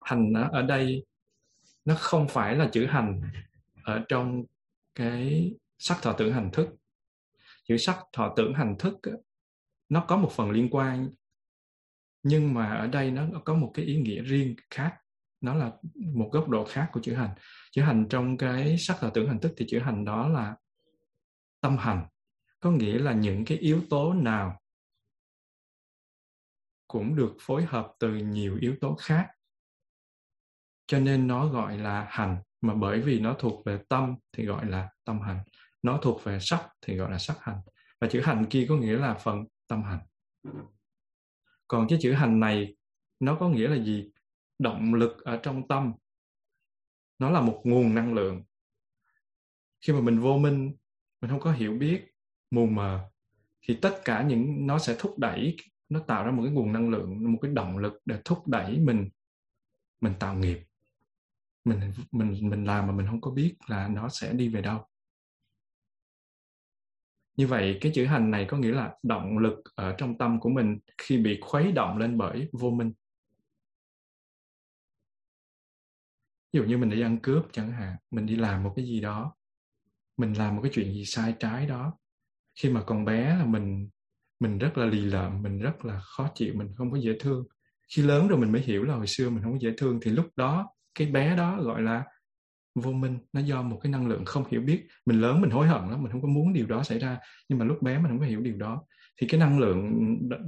Hành 0.00 0.32
ở 0.52 0.62
đây 0.62 1.06
nó 1.84 1.94
không 1.98 2.28
phải 2.28 2.56
là 2.56 2.68
chữ 2.72 2.86
hành 2.86 3.20
ở 3.82 4.04
trong 4.08 4.44
cái 4.94 5.52
sắc 5.78 5.98
thọ 6.02 6.12
tưởng 6.12 6.32
hành 6.32 6.50
thức. 6.52 6.68
Chữ 7.64 7.76
sắc 7.76 7.98
thọ 8.12 8.34
tưởng 8.36 8.54
hành 8.54 8.76
thức 8.78 8.94
nó 9.88 10.04
có 10.08 10.16
một 10.16 10.32
phần 10.32 10.50
liên 10.50 10.68
quan, 10.70 11.10
nhưng 12.22 12.54
mà 12.54 12.74
ở 12.74 12.86
đây 12.86 13.10
nó 13.10 13.26
có 13.44 13.54
một 13.54 13.70
cái 13.74 13.84
ý 13.84 14.00
nghĩa 14.00 14.22
riêng 14.22 14.56
khác. 14.70 14.96
Nó 15.40 15.54
là 15.54 15.72
một 16.14 16.30
góc 16.32 16.48
độ 16.48 16.64
khác 16.64 16.88
của 16.92 17.00
chữ 17.00 17.14
hành. 17.14 17.30
Chữ 17.72 17.82
hành 17.82 18.06
trong 18.10 18.36
cái 18.36 18.78
sắc 18.78 19.02
là 19.02 19.10
tưởng 19.14 19.28
hành 19.28 19.40
thức 19.40 19.52
thì 19.56 19.66
chữ 19.68 19.78
hành 19.78 20.04
đó 20.04 20.28
là 20.28 20.56
tâm 21.60 21.76
hành. 21.76 22.06
Có 22.60 22.70
nghĩa 22.70 22.98
là 22.98 23.12
những 23.12 23.44
cái 23.44 23.58
yếu 23.58 23.82
tố 23.90 24.12
nào 24.12 24.60
cũng 26.88 27.16
được 27.16 27.36
phối 27.40 27.64
hợp 27.64 27.92
từ 27.98 28.16
nhiều 28.16 28.58
yếu 28.60 28.76
tố 28.80 28.94
khác. 28.94 29.28
Cho 30.86 30.98
nên 30.98 31.26
nó 31.26 31.46
gọi 31.46 31.78
là 31.78 32.06
hành, 32.10 32.42
mà 32.60 32.74
bởi 32.74 33.00
vì 33.00 33.20
nó 33.20 33.36
thuộc 33.38 33.64
về 33.64 33.78
tâm 33.88 34.16
thì 34.32 34.46
gọi 34.46 34.66
là 34.66 34.88
tâm 35.04 35.20
hành. 35.20 35.40
Nó 35.82 35.98
thuộc 36.02 36.24
về 36.24 36.38
sắc 36.40 36.68
thì 36.82 36.96
gọi 36.96 37.10
là 37.10 37.18
sắc 37.18 37.36
hành. 37.40 37.60
Và 38.00 38.08
chữ 38.10 38.20
hành 38.20 38.46
kia 38.50 38.66
có 38.68 38.76
nghĩa 38.76 38.98
là 38.98 39.14
phần 39.14 39.44
tâm 39.68 39.82
hành. 39.82 40.00
Còn 41.68 41.86
cái 41.88 41.98
chữ 42.02 42.12
hành 42.12 42.40
này, 42.40 42.76
nó 43.20 43.36
có 43.40 43.48
nghĩa 43.48 43.68
là 43.68 43.84
gì? 43.84 44.10
Động 44.58 44.94
lực 44.94 45.24
ở 45.24 45.40
trong 45.42 45.68
tâm. 45.68 45.92
Nó 47.18 47.30
là 47.30 47.40
một 47.40 47.60
nguồn 47.64 47.94
năng 47.94 48.14
lượng. 48.14 48.42
Khi 49.80 49.92
mà 49.92 50.00
mình 50.00 50.20
vô 50.20 50.38
minh, 50.38 50.72
mình 51.20 51.30
không 51.30 51.40
có 51.40 51.52
hiểu 51.52 51.72
biết, 51.72 52.12
mù 52.50 52.66
mờ, 52.66 53.10
thì 53.62 53.78
tất 53.82 54.00
cả 54.04 54.22
những, 54.22 54.66
nó 54.66 54.78
sẽ 54.78 54.96
thúc 54.98 55.18
đẩy, 55.18 55.56
nó 55.88 56.00
tạo 56.00 56.24
ra 56.24 56.30
một 56.30 56.42
cái 56.42 56.52
nguồn 56.52 56.72
năng 56.72 56.90
lượng, 56.90 57.32
một 57.32 57.38
cái 57.42 57.52
động 57.52 57.78
lực 57.78 58.02
để 58.04 58.20
thúc 58.24 58.48
đẩy 58.48 58.78
mình. 58.78 59.08
Mình 60.00 60.14
tạo 60.20 60.34
nghiệp. 60.34 60.58
Mình 61.64 61.92
mình 62.10 62.50
mình 62.50 62.64
làm 62.64 62.86
mà 62.86 62.92
mình 62.92 63.06
không 63.06 63.20
có 63.20 63.30
biết 63.30 63.56
là 63.66 63.88
nó 63.88 64.08
sẽ 64.08 64.32
đi 64.32 64.48
về 64.48 64.62
đâu 64.62 64.86
như 67.38 67.46
vậy, 67.46 67.78
cái 67.80 67.92
chữ 67.94 68.06
hành 68.06 68.30
này 68.30 68.46
có 68.48 68.56
nghĩa 68.56 68.72
là 68.72 68.94
động 69.02 69.38
lực 69.38 69.62
ở 69.74 69.94
trong 69.98 70.18
tâm 70.18 70.40
của 70.40 70.48
mình 70.48 70.78
khi 70.98 71.18
bị 71.18 71.38
khuấy 71.40 71.72
động 71.72 71.98
lên 71.98 72.18
bởi 72.18 72.48
vô 72.52 72.70
minh. 72.70 72.92
Ví 76.52 76.60
dụ 76.60 76.64
như 76.64 76.78
mình 76.78 76.90
đi 76.90 77.00
ăn 77.00 77.18
cướp 77.22 77.42
chẳng 77.52 77.72
hạn, 77.72 77.96
mình 78.10 78.26
đi 78.26 78.36
làm 78.36 78.62
một 78.62 78.72
cái 78.76 78.84
gì 78.84 79.00
đó, 79.00 79.34
mình 80.16 80.32
làm 80.32 80.56
một 80.56 80.62
cái 80.62 80.72
chuyện 80.74 80.92
gì 80.92 81.04
sai 81.04 81.34
trái 81.38 81.66
đó. 81.66 81.98
Khi 82.60 82.70
mà 82.70 82.82
còn 82.82 83.04
bé 83.04 83.36
là 83.36 83.44
mình 83.44 83.88
mình 84.40 84.58
rất 84.58 84.78
là 84.78 84.86
lì 84.86 85.00
lợm, 85.00 85.42
mình 85.42 85.58
rất 85.58 85.84
là 85.84 86.00
khó 86.00 86.28
chịu, 86.34 86.54
mình 86.56 86.68
không 86.76 86.90
có 86.90 86.98
dễ 86.98 87.12
thương. 87.20 87.46
Khi 87.96 88.02
lớn 88.02 88.28
rồi 88.28 88.38
mình 88.38 88.52
mới 88.52 88.60
hiểu 88.60 88.84
là 88.84 88.94
hồi 88.94 89.06
xưa 89.06 89.30
mình 89.30 89.42
không 89.42 89.52
có 89.52 89.58
dễ 89.60 89.70
thương, 89.76 90.00
thì 90.02 90.10
lúc 90.10 90.26
đó 90.36 90.68
cái 90.94 91.08
bé 91.08 91.36
đó 91.36 91.62
gọi 91.62 91.82
là 91.82 92.04
vô 92.80 92.92
minh, 92.92 93.18
nó 93.32 93.40
do 93.40 93.62
một 93.62 93.80
cái 93.82 93.92
năng 93.92 94.08
lượng 94.08 94.24
không 94.24 94.44
hiểu 94.50 94.60
biết. 94.60 94.86
Mình 95.06 95.20
lớn 95.20 95.40
mình 95.40 95.50
hối 95.50 95.66
hận 95.66 95.90
lắm, 95.90 96.02
mình 96.02 96.12
không 96.12 96.22
có 96.22 96.28
muốn 96.28 96.52
điều 96.52 96.66
đó 96.66 96.82
xảy 96.82 96.98
ra. 96.98 97.18
Nhưng 97.48 97.58
mà 97.58 97.64
lúc 97.64 97.82
bé 97.82 97.98
mình 97.98 98.08
không 98.08 98.18
có 98.18 98.26
hiểu 98.26 98.40
điều 98.40 98.56
đó. 98.56 98.84
Thì 99.20 99.26
cái 99.26 99.40
năng 99.40 99.58
lượng, 99.58 99.92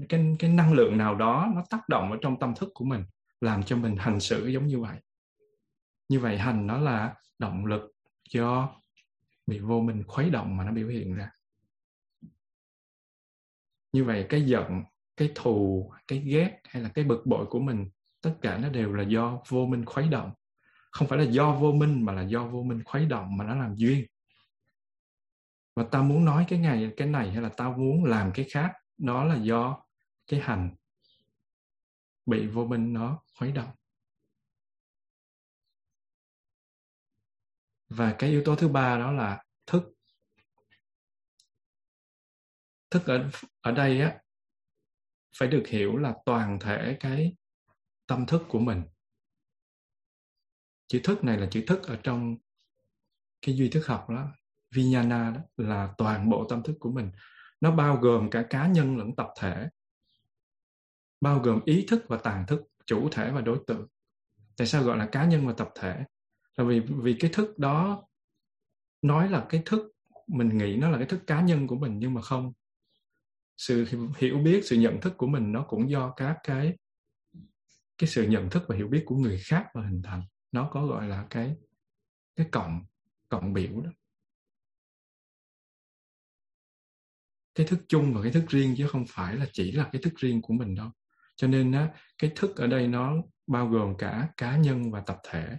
cái 0.09 0.37
cái 0.38 0.51
năng 0.51 0.73
lượng 0.73 0.99
nào 0.99 1.14
đó 1.14 1.53
nó 1.55 1.64
tác 1.71 1.88
động 1.88 2.12
ở 2.12 2.19
trong 2.23 2.38
tâm 2.38 2.55
thức 2.55 2.71
của 2.75 2.85
mình, 2.85 3.05
làm 3.40 3.62
cho 3.62 3.77
mình 3.77 3.97
hành 3.97 4.21
xử 4.21 4.47
giống 4.47 4.66
như 4.66 4.81
vậy. 4.81 4.99
Như 6.09 6.21
vậy 6.21 6.38
hành 6.38 6.66
nó 6.66 6.79
là 6.79 7.14
động 7.38 7.66
lực 7.66 7.93
do 8.31 8.75
bị 9.47 9.59
vô 9.59 9.81
minh 9.81 10.03
khuấy 10.07 10.31
động 10.31 10.57
mà 10.57 10.64
nó 10.64 10.73
biểu 10.73 10.88
hiện 10.88 11.14
ra. 11.14 11.31
Như 13.93 14.05
vậy 14.05 14.27
cái 14.29 14.43
giận, 14.43 14.83
cái 15.16 15.33
thù, 15.35 15.90
cái 16.09 16.19
ghét 16.19 16.61
hay 16.64 16.83
là 16.83 16.88
cái 16.88 17.05
bực 17.05 17.27
bội 17.27 17.47
của 17.47 17.61
mình, 17.61 17.90
tất 18.23 18.35
cả 18.43 18.59
nó 18.59 18.69
đều 18.69 18.93
là 18.93 19.03
do 19.03 19.38
vô 19.49 19.66
minh 19.66 19.85
khuấy 19.85 20.09
động 20.09 20.31
không 20.90 21.09
phải 21.09 21.18
là 21.18 21.24
do 21.24 21.53
vô 21.55 21.72
minh 21.72 22.05
mà 22.05 22.12
là 22.12 22.22
do 22.22 22.46
vô 22.46 22.62
minh 22.62 22.83
khuấy 22.85 23.07
động 23.07 23.37
mà 23.37 23.44
nó 23.44 23.55
làm 23.55 23.74
duyên. 23.74 24.07
Và 25.76 25.85
ta 25.92 26.03
muốn 26.03 26.24
nói 26.24 26.46
cái 26.48 26.59
ngày, 26.59 26.92
cái 26.96 27.09
này 27.09 27.31
hay 27.31 27.42
là 27.42 27.48
ta 27.48 27.68
muốn 27.68 28.05
làm 28.05 28.31
cái 28.35 28.46
khác, 28.53 28.72
đó 28.98 29.24
là 29.24 29.37
do 29.37 29.85
cái 30.26 30.40
hành 30.40 30.74
bị 32.26 32.46
vô 32.46 32.66
minh 32.66 32.92
nó 32.92 33.22
khuấy 33.38 33.53
động. 33.53 33.70
Và 37.88 38.16
cái 38.18 38.31
yếu 38.31 38.42
tố 38.44 38.57
thứ 38.57 38.68
ba 38.68 38.98
đó 38.98 39.12
là 39.12 39.44
thức. 39.66 39.83
Thức 42.90 43.03
ở 43.07 43.31
ở 43.61 43.72
đây 43.72 44.00
á, 44.00 44.18
phải 45.37 45.48
được 45.48 45.62
hiểu 45.68 45.96
là 45.96 46.14
toàn 46.24 46.59
thể 46.61 46.96
cái 47.00 47.37
tâm 48.07 48.26
thức 48.26 48.42
của 48.48 48.59
mình 48.59 48.83
chữ 50.90 51.00
thức 51.05 51.24
này 51.24 51.38
là 51.38 51.48
chữ 51.50 51.64
thức 51.66 51.83
ở 51.83 51.96
trong 52.03 52.37
cái 53.42 53.57
duy 53.57 53.68
thức 53.68 53.87
học 53.87 54.11
đó. 54.11 54.29
Vinyana 54.74 55.31
đó 55.31 55.40
là 55.57 55.94
toàn 55.98 56.31
bộ 56.31 56.46
tâm 56.48 56.62
thức 56.62 56.76
của 56.81 56.90
mình. 56.90 57.11
Nó 57.61 57.70
bao 57.70 57.96
gồm 57.96 58.31
cả 58.31 58.46
cá 58.50 58.66
nhân 58.66 58.96
lẫn 58.98 59.16
tập 59.16 59.29
thể. 59.38 59.68
Bao 61.20 61.38
gồm 61.38 61.61
ý 61.64 61.87
thức 61.88 62.05
và 62.09 62.16
tàn 62.16 62.46
thức, 62.46 62.62
chủ 62.87 63.09
thể 63.12 63.31
và 63.31 63.40
đối 63.40 63.59
tượng. 63.66 63.87
Tại 64.57 64.66
sao 64.66 64.83
gọi 64.83 64.98
là 64.98 65.07
cá 65.07 65.24
nhân 65.24 65.46
và 65.46 65.53
tập 65.53 65.70
thể? 65.74 66.05
Là 66.57 66.64
vì 66.64 66.81
vì 66.81 67.16
cái 67.20 67.31
thức 67.35 67.59
đó 67.59 68.03
nói 69.03 69.29
là 69.31 69.46
cái 69.48 69.62
thức, 69.66 69.92
mình 70.26 70.59
nghĩ 70.59 70.76
nó 70.76 70.90
là 70.90 70.98
cái 70.98 71.07
thức 71.07 71.20
cá 71.26 71.40
nhân 71.40 71.66
của 71.66 71.76
mình 71.76 71.98
nhưng 71.98 72.14
mà 72.14 72.22
không. 72.22 72.53
Sự 73.57 73.87
hiểu 74.18 74.38
biết, 74.38 74.64
sự 74.64 74.76
nhận 74.76 75.00
thức 75.00 75.14
của 75.16 75.26
mình 75.26 75.53
nó 75.53 75.62
cũng 75.62 75.90
do 75.90 76.12
các 76.16 76.37
cái 76.42 76.76
cái 77.98 78.09
sự 78.09 78.22
nhận 78.22 78.50
thức 78.50 78.64
và 78.68 78.76
hiểu 78.76 78.88
biết 78.88 79.03
của 79.07 79.16
người 79.16 79.38
khác 79.44 79.66
mà 79.74 79.87
hình 79.87 80.03
thành 80.03 80.22
nó 80.53 80.69
có 80.73 80.87
gọi 80.87 81.09
là 81.09 81.27
cái 81.31 81.57
cái 82.37 82.49
cộng 82.53 82.85
cộng 83.29 83.53
biểu 83.53 83.81
đó. 83.81 83.91
Cái 87.55 87.67
thức 87.67 87.81
chung 87.89 88.15
và 88.15 88.23
cái 88.23 88.33
thức 88.33 88.45
riêng 88.49 88.75
chứ 88.79 88.87
không 88.89 89.05
phải 89.09 89.37
là 89.37 89.47
chỉ 89.53 89.73
là 89.73 89.89
cái 89.93 90.03
thức 90.03 90.15
riêng 90.17 90.43
của 90.43 90.55
mình 90.55 90.75
đâu. 90.75 90.91
Cho 91.37 91.49
nên 91.49 91.73
á, 91.73 91.91
cái 92.19 92.33
thức 92.37 92.57
ở 92.57 92.67
đây 92.67 92.89
nó 92.89 93.17
bao 93.47 93.69
gồm 93.69 93.97
cả 93.99 94.29
cá 94.37 94.57
nhân 94.57 94.91
và 94.91 95.01
tập 95.01 95.19
thể, 95.29 95.59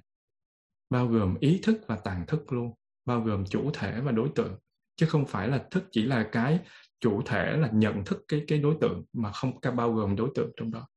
bao 0.90 1.08
gồm 1.08 1.38
ý 1.40 1.60
thức 1.64 1.82
và 1.88 1.96
tàn 1.96 2.26
thức 2.28 2.54
luôn, 2.54 2.74
bao 3.06 3.22
gồm 3.22 3.46
chủ 3.46 3.72
thể 3.74 4.02
và 4.02 4.12
đối 4.12 4.30
tượng. 4.36 4.60
Chứ 4.96 5.06
không 5.06 5.26
phải 5.26 5.48
là 5.48 5.68
thức 5.72 5.84
chỉ 5.92 6.04
là 6.04 6.30
cái 6.32 6.60
chủ 7.00 7.22
thể 7.26 7.58
là 7.58 7.70
nhận 7.74 8.06
thức 8.06 8.26
cái 8.28 8.44
cái 8.48 8.60
đối 8.60 8.78
tượng 8.82 9.04
mà 9.14 9.32
không 9.32 9.62
cả 9.62 9.72
bao 9.72 9.94
gồm 9.94 10.16
đối 10.16 10.30
tượng 10.36 10.52
trong 10.58 10.72
đó. 10.72 10.88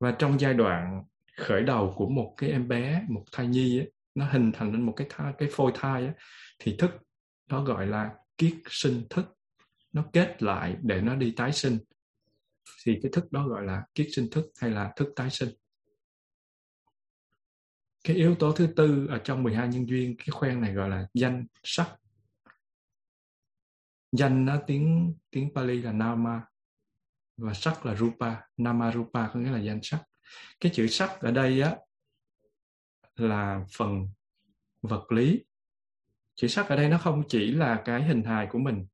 Và 0.00 0.16
trong 0.18 0.40
giai 0.40 0.54
đoạn 0.54 1.04
khởi 1.36 1.62
đầu 1.62 1.94
của 1.96 2.08
một 2.08 2.34
cái 2.36 2.50
em 2.50 2.68
bé 2.68 3.04
một 3.08 3.24
thai 3.32 3.46
nhi 3.46 3.78
ấy, 3.78 3.92
nó 4.14 4.26
hình 4.26 4.52
thành 4.52 4.72
lên 4.72 4.82
một 4.86 4.94
cái 4.96 5.06
thai, 5.10 5.32
cái 5.38 5.48
phôi 5.52 5.72
thai 5.74 6.02
ấy, 6.02 6.14
thì 6.58 6.76
thức 6.78 6.90
nó 7.48 7.64
gọi 7.64 7.86
là 7.86 8.14
kiết 8.38 8.54
sinh 8.70 9.02
thức. 9.10 9.26
Nó 9.92 10.04
kết 10.12 10.42
lại 10.42 10.76
để 10.82 11.00
nó 11.00 11.16
đi 11.16 11.32
tái 11.36 11.52
sinh. 11.52 11.78
Thì 12.84 12.98
cái 13.02 13.12
thức 13.12 13.32
đó 13.32 13.48
gọi 13.48 13.64
là 13.66 13.84
kiết 13.94 14.08
sinh 14.12 14.28
thức 14.30 14.46
hay 14.60 14.70
là 14.70 14.92
thức 14.96 15.08
tái 15.16 15.30
sinh. 15.30 15.48
Cái 18.04 18.16
yếu 18.16 18.34
tố 18.34 18.52
thứ 18.52 18.68
tư 18.76 19.06
ở 19.10 19.18
trong 19.18 19.42
12 19.42 19.68
nhân 19.68 19.88
duyên 19.88 20.16
cái 20.18 20.28
khoen 20.30 20.60
này 20.60 20.72
gọi 20.72 20.88
là 20.88 21.08
danh 21.14 21.46
sắc. 21.62 21.96
Danh 24.12 24.44
nó 24.44 24.60
tiếng 24.66 25.14
tiếng 25.30 25.54
Pali 25.54 25.82
là 25.82 25.92
nama 25.92 26.42
và 27.36 27.54
sắc 27.54 27.86
là 27.86 27.94
rupa. 27.94 28.34
Nama 28.56 28.92
rupa 28.92 29.28
có 29.28 29.40
nghĩa 29.40 29.50
là 29.50 29.58
danh 29.58 29.80
sắc 29.82 30.02
cái 30.60 30.72
chữ 30.74 30.86
sắc 30.86 31.20
ở 31.20 31.30
đây 31.30 31.60
á, 31.60 31.76
là 33.16 33.64
phần 33.76 34.08
vật 34.82 35.12
lý. 35.12 35.44
Chữ 36.34 36.48
sắc 36.48 36.68
ở 36.68 36.76
đây 36.76 36.88
nó 36.88 36.98
không 36.98 37.22
chỉ 37.28 37.50
là 37.50 37.82
cái 37.84 38.02
hình 38.02 38.22
hài 38.22 38.46
của 38.50 38.58
mình. 38.58 38.86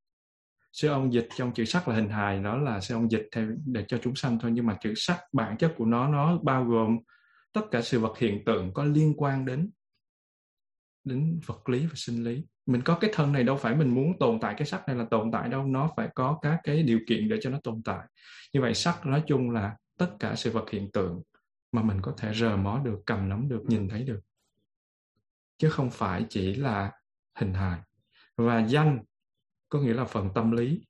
Sư 0.72 0.88
ông 0.88 1.12
dịch 1.12 1.28
trong 1.36 1.54
chữ 1.54 1.64
sắc 1.64 1.88
là 1.88 1.94
hình 1.94 2.08
hài 2.08 2.40
nó 2.40 2.56
là 2.56 2.80
sư 2.80 2.94
ông 2.94 3.10
dịch 3.10 3.28
theo, 3.32 3.48
để 3.66 3.84
cho 3.88 3.98
chúng 4.02 4.14
sanh 4.14 4.38
thôi. 4.38 4.50
Nhưng 4.54 4.66
mà 4.66 4.76
chữ 4.80 4.92
sắc 4.96 5.20
bản 5.32 5.56
chất 5.58 5.74
của 5.76 5.84
nó 5.84 6.08
nó 6.08 6.38
bao 6.42 6.64
gồm 6.64 6.98
tất 7.52 7.62
cả 7.70 7.82
sự 7.82 8.00
vật 8.00 8.18
hiện 8.18 8.44
tượng 8.46 8.72
có 8.74 8.84
liên 8.84 9.14
quan 9.16 9.44
đến 9.44 9.70
đến 11.04 11.40
vật 11.46 11.68
lý 11.68 11.86
và 11.86 11.92
sinh 11.94 12.24
lý. 12.24 12.44
Mình 12.66 12.82
có 12.82 12.98
cái 13.00 13.10
thân 13.14 13.32
này 13.32 13.44
đâu 13.44 13.56
phải 13.56 13.76
mình 13.76 13.94
muốn 13.94 14.18
tồn 14.18 14.38
tại 14.40 14.54
cái 14.58 14.66
sắc 14.66 14.82
này 14.86 14.96
là 14.96 15.06
tồn 15.10 15.30
tại 15.32 15.48
đâu. 15.48 15.66
Nó 15.66 15.90
phải 15.96 16.08
có 16.14 16.38
các 16.42 16.60
cái 16.64 16.82
điều 16.82 16.98
kiện 17.08 17.28
để 17.28 17.36
cho 17.40 17.50
nó 17.50 17.58
tồn 17.64 17.82
tại. 17.84 18.06
Như 18.52 18.60
vậy 18.60 18.74
sắc 18.74 19.06
nói 19.06 19.22
chung 19.26 19.50
là 19.50 19.76
tất 19.98 20.10
cả 20.20 20.34
sự 20.34 20.50
vật 20.50 20.70
hiện 20.70 20.90
tượng 20.92 21.22
mà 21.72 21.82
mình 21.82 22.00
có 22.02 22.14
thể 22.16 22.34
rờ 22.34 22.56
mó 22.56 22.78
được, 22.84 23.02
cầm 23.06 23.28
nắm 23.28 23.48
được, 23.48 23.62
nhìn 23.66 23.88
thấy 23.88 24.04
được. 24.04 24.20
Chứ 25.58 25.70
không 25.70 25.90
phải 25.90 26.26
chỉ 26.28 26.54
là 26.54 26.92
hình 27.34 27.54
hài. 27.54 27.80
Và 28.36 28.66
danh 28.66 29.04
có 29.68 29.80
nghĩa 29.80 29.94
là 29.94 30.04
phần 30.04 30.30
tâm 30.34 30.52
lý. 30.52 30.86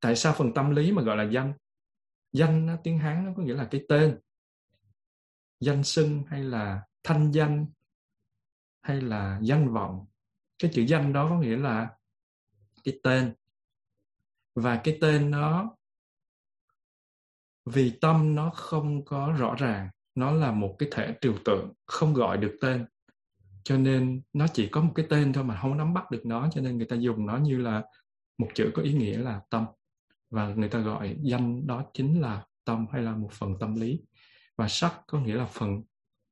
Tại 0.00 0.16
sao 0.16 0.32
phần 0.32 0.54
tâm 0.54 0.70
lý 0.70 0.92
mà 0.92 1.02
gọi 1.02 1.16
là 1.16 1.24
danh? 1.24 1.52
Danh 2.32 2.76
tiếng 2.84 2.98
hán 2.98 3.24
nó 3.24 3.32
có 3.36 3.42
nghĩa 3.42 3.54
là 3.54 3.68
cái 3.70 3.84
tên. 3.88 4.18
Danh 5.60 5.84
xưng 5.84 6.22
hay 6.28 6.44
là 6.44 6.82
thanh 7.02 7.32
danh 7.32 7.66
hay 8.82 9.00
là 9.00 9.40
danh 9.42 9.72
vọng. 9.72 10.06
Cái 10.58 10.70
chữ 10.74 10.84
danh 10.88 11.12
đó 11.12 11.28
có 11.28 11.38
nghĩa 11.38 11.56
là 11.56 11.96
cái 12.84 13.00
tên. 13.02 13.34
Và 14.54 14.80
cái 14.84 14.98
tên 15.00 15.30
nó 15.30 15.76
vì 17.66 17.90
tâm 18.00 18.34
nó 18.34 18.50
không 18.50 19.04
có 19.04 19.34
rõ 19.38 19.54
ràng, 19.58 19.88
nó 20.14 20.30
là 20.30 20.52
một 20.52 20.76
cái 20.78 20.88
thể 20.92 21.14
trừu 21.20 21.34
tượng, 21.44 21.72
không 21.86 22.14
gọi 22.14 22.36
được 22.36 22.56
tên. 22.60 22.86
Cho 23.64 23.76
nên 23.76 24.22
nó 24.32 24.46
chỉ 24.52 24.68
có 24.68 24.80
một 24.80 24.92
cái 24.94 25.06
tên 25.10 25.32
thôi 25.32 25.44
mà 25.44 25.58
không 25.62 25.76
nắm 25.76 25.94
bắt 25.94 26.10
được 26.10 26.26
nó, 26.26 26.48
cho 26.52 26.60
nên 26.60 26.76
người 26.76 26.86
ta 26.86 26.96
dùng 26.96 27.26
nó 27.26 27.36
như 27.36 27.58
là 27.58 27.82
một 28.38 28.48
chữ 28.54 28.70
có 28.74 28.82
ý 28.82 28.92
nghĩa 28.92 29.18
là 29.18 29.40
tâm. 29.50 29.64
Và 30.30 30.48
người 30.48 30.68
ta 30.68 30.78
gọi 30.78 31.16
danh 31.22 31.66
đó 31.66 31.84
chính 31.94 32.20
là 32.20 32.44
tâm 32.64 32.86
hay 32.92 33.02
là 33.02 33.12
một 33.12 33.30
phần 33.32 33.58
tâm 33.60 33.74
lý. 33.74 34.00
Và 34.56 34.68
sắc 34.68 35.00
có 35.06 35.20
nghĩa 35.20 35.34
là 35.34 35.46
phần 35.46 35.82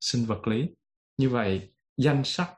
sinh 0.01 0.27
vật 0.27 0.47
lý. 0.47 0.69
Như 1.17 1.29
vậy, 1.29 1.73
danh 1.97 2.25
sắc 2.25 2.51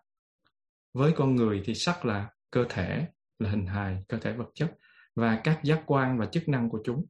với 0.92 1.12
con 1.12 1.34
người 1.34 1.62
thì 1.64 1.74
sắc 1.74 2.04
là 2.04 2.30
cơ 2.50 2.64
thể, 2.68 3.06
là 3.38 3.50
hình 3.50 3.66
hài, 3.66 4.04
cơ 4.08 4.18
thể 4.18 4.32
vật 4.32 4.48
chất, 4.54 4.72
và 5.14 5.40
các 5.44 5.60
giác 5.64 5.82
quan 5.86 6.18
và 6.18 6.26
chức 6.26 6.48
năng 6.48 6.70
của 6.70 6.80
chúng 6.84 7.06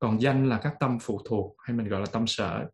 còn 0.00 0.20
danh 0.20 0.48
là 0.48 0.60
các 0.62 0.74
tâm 0.80 0.98
phụ 1.00 1.20
thuộc, 1.24 1.56
hay 1.58 1.76
mình 1.76 1.88
gọi 1.88 2.00
là 2.00 2.06
tâm 2.12 2.26
sở. 2.26 2.70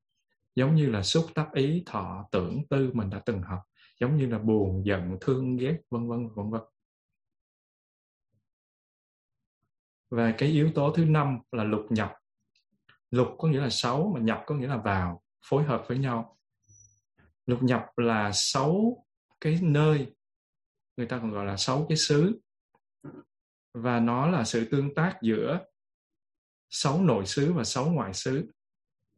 Giống 0.55 0.74
như 0.74 0.91
là 0.91 1.03
xúc 1.03 1.27
tác 1.35 1.49
ý, 1.53 1.83
thọ, 1.87 2.29
tưởng, 2.33 2.62
tư 2.70 2.91
mình 2.95 3.11
đã 3.11 3.22
từng 3.27 3.43
học. 3.43 3.61
Giống 4.01 4.16
như 4.16 4.27
là 4.27 4.39
buồn, 4.39 4.87
giận, 4.87 5.16
thương, 5.20 5.57
ghét, 5.57 5.79
vân 5.91 6.09
vân 6.09 6.29
vân 6.35 6.51
vân. 6.51 6.61
Và 10.11 10.35
cái 10.39 10.49
yếu 10.49 10.72
tố 10.74 10.93
thứ 10.97 11.05
năm 11.05 11.39
là 11.53 11.64
lục 11.64 11.87
nhập. 11.91 12.14
Lục 13.11 13.29
có 13.39 13.49
nghĩa 13.49 13.61
là 13.61 13.70
xấu, 13.70 14.12
mà 14.14 14.20
nhập 14.20 14.43
có 14.47 14.55
nghĩa 14.55 14.68
là 14.68 14.77
vào, 14.77 15.22
phối 15.47 15.64
hợp 15.64 15.85
với 15.89 15.99
nhau. 15.99 16.39
Lục 17.47 17.62
nhập 17.62 17.87
là 17.97 18.31
xấu 18.35 19.05
cái 19.41 19.59
nơi, 19.62 20.14
người 20.97 21.07
ta 21.07 21.18
còn 21.18 21.31
gọi 21.31 21.47
là 21.47 21.57
xấu 21.57 21.87
cái 21.89 21.97
xứ. 21.97 22.41
Và 23.74 24.01
nó 24.01 24.27
là 24.27 24.45
sự 24.45 24.68
tương 24.70 24.95
tác 24.95 25.18
giữa 25.22 25.61
sáu 26.71 27.03
nội 27.03 27.27
xứ 27.27 27.53
và 27.53 27.64
sáu 27.64 27.91
ngoại 27.91 28.14
xứ, 28.14 28.53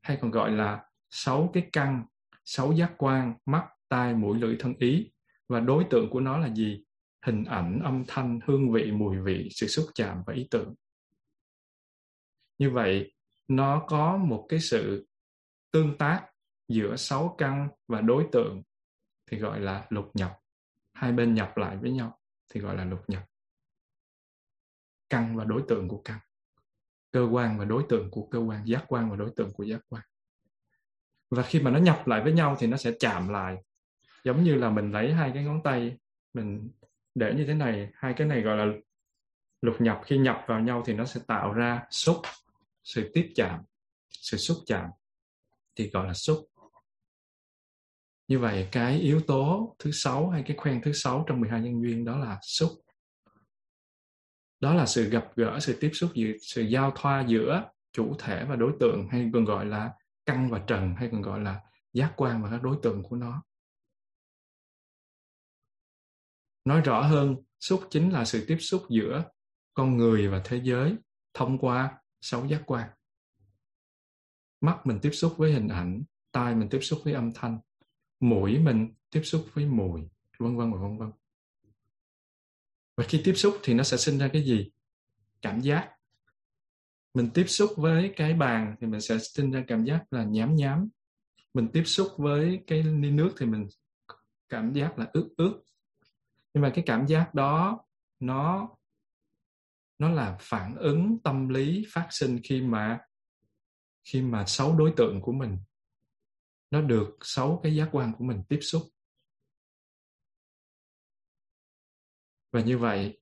hay 0.03 0.19
còn 0.21 0.31
gọi 0.31 0.51
là 0.51 0.85
sáu 1.11 1.51
cái 1.55 1.69
căn, 1.73 2.05
sáu 2.45 2.73
giác 2.73 2.93
quan, 2.99 3.35
mắt, 3.47 3.69
tai, 3.89 4.15
mũi, 4.15 4.39
lưỡi, 4.39 4.57
thân 4.59 4.75
ý. 4.79 5.11
Và 5.49 5.61
đối 5.61 5.85
tượng 5.91 6.11
của 6.11 6.21
nó 6.21 6.39
là 6.39 6.55
gì? 6.55 6.85
Hình 7.27 7.45
ảnh, 7.45 7.81
âm 7.85 8.05
thanh, 8.09 8.41
hương 8.47 8.73
vị, 8.73 8.93
mùi 8.93 9.19
vị, 9.19 9.49
sự 9.51 9.67
xúc 9.67 9.87
chạm 9.95 10.23
và 10.27 10.35
ý 10.35 10.49
tưởng. 10.51 10.75
Như 12.59 12.71
vậy, 12.71 13.15
nó 13.49 13.85
có 13.89 14.17
một 14.17 14.47
cái 14.49 14.61
sự 14.61 15.09
tương 15.71 15.99
tác 15.99 16.27
giữa 16.69 16.97
sáu 16.97 17.35
căn 17.39 17.69
và 17.89 18.01
đối 18.01 18.27
tượng 18.33 18.63
thì 19.31 19.39
gọi 19.39 19.61
là 19.61 19.87
lục 19.91 20.11
nhập. 20.15 20.39
Hai 20.93 21.13
bên 21.13 21.35
nhập 21.35 21.57
lại 21.57 21.77
với 21.77 21.91
nhau 21.91 22.21
thì 22.49 22.61
gọi 22.61 22.77
là 22.77 22.85
lục 22.85 23.01
nhập. 23.09 23.25
Căn 25.11 25.37
và 25.37 25.45
đối 25.45 25.63
tượng 25.69 25.89
của 25.89 26.03
căn 26.05 26.19
cơ 27.11 27.29
quan 27.33 27.59
và 27.59 27.65
đối 27.65 27.83
tượng 27.89 28.11
của 28.11 28.27
cơ 28.27 28.39
quan, 28.39 28.69
giác 28.69 28.85
quan 28.89 29.11
và 29.11 29.17
đối 29.17 29.31
tượng 29.37 29.53
của 29.53 29.65
giác 29.65 29.81
quan. 29.89 30.03
Và 31.31 31.43
khi 31.43 31.61
mà 31.61 31.71
nó 31.71 31.79
nhập 31.79 32.07
lại 32.07 32.23
với 32.23 32.33
nhau 32.33 32.57
thì 32.59 32.67
nó 32.67 32.77
sẽ 32.77 32.93
chạm 33.01 33.29
lại. 33.29 33.57
Giống 34.25 34.45
như 34.45 34.55
là 34.55 34.71
mình 34.71 34.93
lấy 34.93 35.13
hai 35.13 35.31
cái 35.35 35.45
ngón 35.45 35.63
tay, 35.63 35.97
mình 36.35 36.71
để 37.15 37.35
như 37.35 37.47
thế 37.47 37.55
này, 37.55 37.91
hai 37.95 38.15
cái 38.17 38.27
này 38.27 38.41
gọi 38.41 38.57
là 38.57 38.67
lục 39.63 39.81
nhập. 39.81 40.01
Khi 40.05 40.19
nhập 40.19 40.45
vào 40.47 40.61
nhau 40.61 40.83
thì 40.87 40.95
nó 40.95 41.05
sẽ 41.05 41.21
tạo 41.27 41.53
ra 41.53 41.87
xúc, 41.91 42.17
sự 42.85 43.11
tiếp 43.15 43.33
chạm, 43.35 43.61
sự 44.11 44.37
xúc 44.37 44.57
chạm, 44.67 44.91
thì 45.77 45.91
gọi 45.91 46.07
là 46.07 46.15
xúc. 46.15 46.49
Như 48.29 48.39
vậy, 48.39 48.69
cái 48.73 48.99
yếu 48.99 49.21
tố 49.21 49.77
thứ 49.79 49.91
sáu 49.93 50.29
hay 50.29 50.43
cái 50.47 50.57
khoen 50.57 50.81
thứ 50.85 50.93
sáu 50.93 51.25
trong 51.29 51.41
12 51.41 51.61
nhân 51.61 51.83
duyên 51.83 52.05
đó 52.05 52.17
là 52.17 52.39
xúc 52.43 52.71
đó 54.61 54.75
là 54.75 54.87
sự 54.87 55.11
gặp 55.11 55.29
gỡ, 55.37 55.59
sự 55.61 55.79
tiếp 55.81 55.91
xúc 55.93 56.11
giữa, 56.15 56.33
sự 56.41 56.63
giao 56.63 56.93
thoa 56.97 57.25
giữa 57.29 57.71
chủ 57.93 58.17
thể 58.19 58.45
và 58.45 58.57
đối 58.57 58.73
tượng, 58.81 59.09
hay 59.11 59.31
còn 59.33 59.45
gọi 59.45 59.67
là 59.67 59.93
căn 60.27 60.51
và 60.51 60.59
trần, 60.67 60.95
hay 60.97 61.09
còn 61.13 61.23
gọi 61.23 61.41
là 61.41 61.61
giác 61.93 62.13
quan 62.17 62.43
và 62.43 62.51
các 62.51 62.63
đối 62.63 62.77
tượng 62.83 63.03
của 63.03 63.17
nó. 63.17 63.43
Nói 66.65 66.81
rõ 66.81 67.03
hơn, 67.03 67.37
xúc 67.61 67.81
chính 67.91 68.11
là 68.13 68.25
sự 68.25 68.45
tiếp 68.49 68.57
xúc 68.61 68.83
giữa 68.91 69.25
con 69.75 69.97
người 69.97 70.29
và 70.29 70.43
thế 70.45 70.61
giới 70.65 70.97
thông 71.35 71.59
qua 71.59 71.99
sáu 72.21 72.47
giác 72.47 72.63
quan. 72.67 72.91
Mắt 74.61 74.81
mình 74.85 74.99
tiếp 75.03 75.11
xúc 75.13 75.35
với 75.37 75.53
hình 75.53 75.69
ảnh, 75.69 76.03
tai 76.33 76.55
mình 76.55 76.69
tiếp 76.69 76.81
xúc 76.81 77.01
với 77.05 77.15
âm 77.15 77.33
thanh, 77.35 77.59
mũi 78.21 78.59
mình 78.59 78.95
tiếp 79.11 79.23
xúc 79.25 79.47
với 79.53 79.67
mùi, 79.67 80.01
vân 80.39 80.57
vân 80.57 80.73
và 80.73 80.79
vân 80.81 80.99
vân 80.99 81.11
và 82.99 83.05
khi 83.09 83.21
tiếp 83.25 83.35
xúc 83.35 83.59
thì 83.63 83.75
nó 83.75 83.83
sẽ 83.83 83.97
sinh 83.97 84.19
ra 84.19 84.29
cái 84.33 84.43
gì? 84.43 84.71
Cảm 85.43 85.61
giác. 85.61 85.91
Mình 87.15 87.31
tiếp 87.35 87.45
xúc 87.47 87.71
với 87.77 88.13
cái 88.17 88.35
bàn 88.35 88.77
thì 88.81 88.87
mình 88.87 89.01
sẽ 89.01 89.19
sinh 89.19 89.51
ra 89.51 89.65
cảm 89.69 89.85
giác 89.85 90.05
là 90.11 90.25
nhám 90.25 90.57
nhám. 90.57 90.89
Mình 91.55 91.69
tiếp 91.73 91.83
xúc 91.85 92.09
với 92.17 92.65
cái 92.67 92.83
ly 92.83 93.11
nước 93.11 93.35
thì 93.39 93.47
mình 93.47 93.69
cảm 94.49 94.73
giác 94.73 94.99
là 94.99 95.07
ướt 95.13 95.29
ướt. 95.37 95.61
Nhưng 96.55 96.63
mà 96.63 96.73
cái 96.75 96.85
cảm 96.87 97.07
giác 97.07 97.35
đó, 97.35 97.85
nó 98.21 98.69
nó 99.99 100.11
là 100.11 100.37
phản 100.41 100.77
ứng 100.77 101.19
tâm 101.25 101.49
lý 101.49 101.87
phát 101.93 102.07
sinh 102.11 102.41
khi 102.45 102.63
mà 102.63 102.99
khi 104.05 104.23
mà 104.23 104.47
sáu 104.47 104.77
đối 104.77 104.93
tượng 104.97 105.21
của 105.23 105.33
mình, 105.33 105.59
nó 106.71 106.81
được 106.81 107.17
sáu 107.23 107.61
cái 107.63 107.77
giác 107.77 107.89
quan 107.93 108.13
của 108.19 108.25
mình 108.25 108.43
tiếp 108.49 108.59
xúc. 108.63 108.83
Và 112.53 112.61
như 112.61 112.79
vậy, 112.79 113.21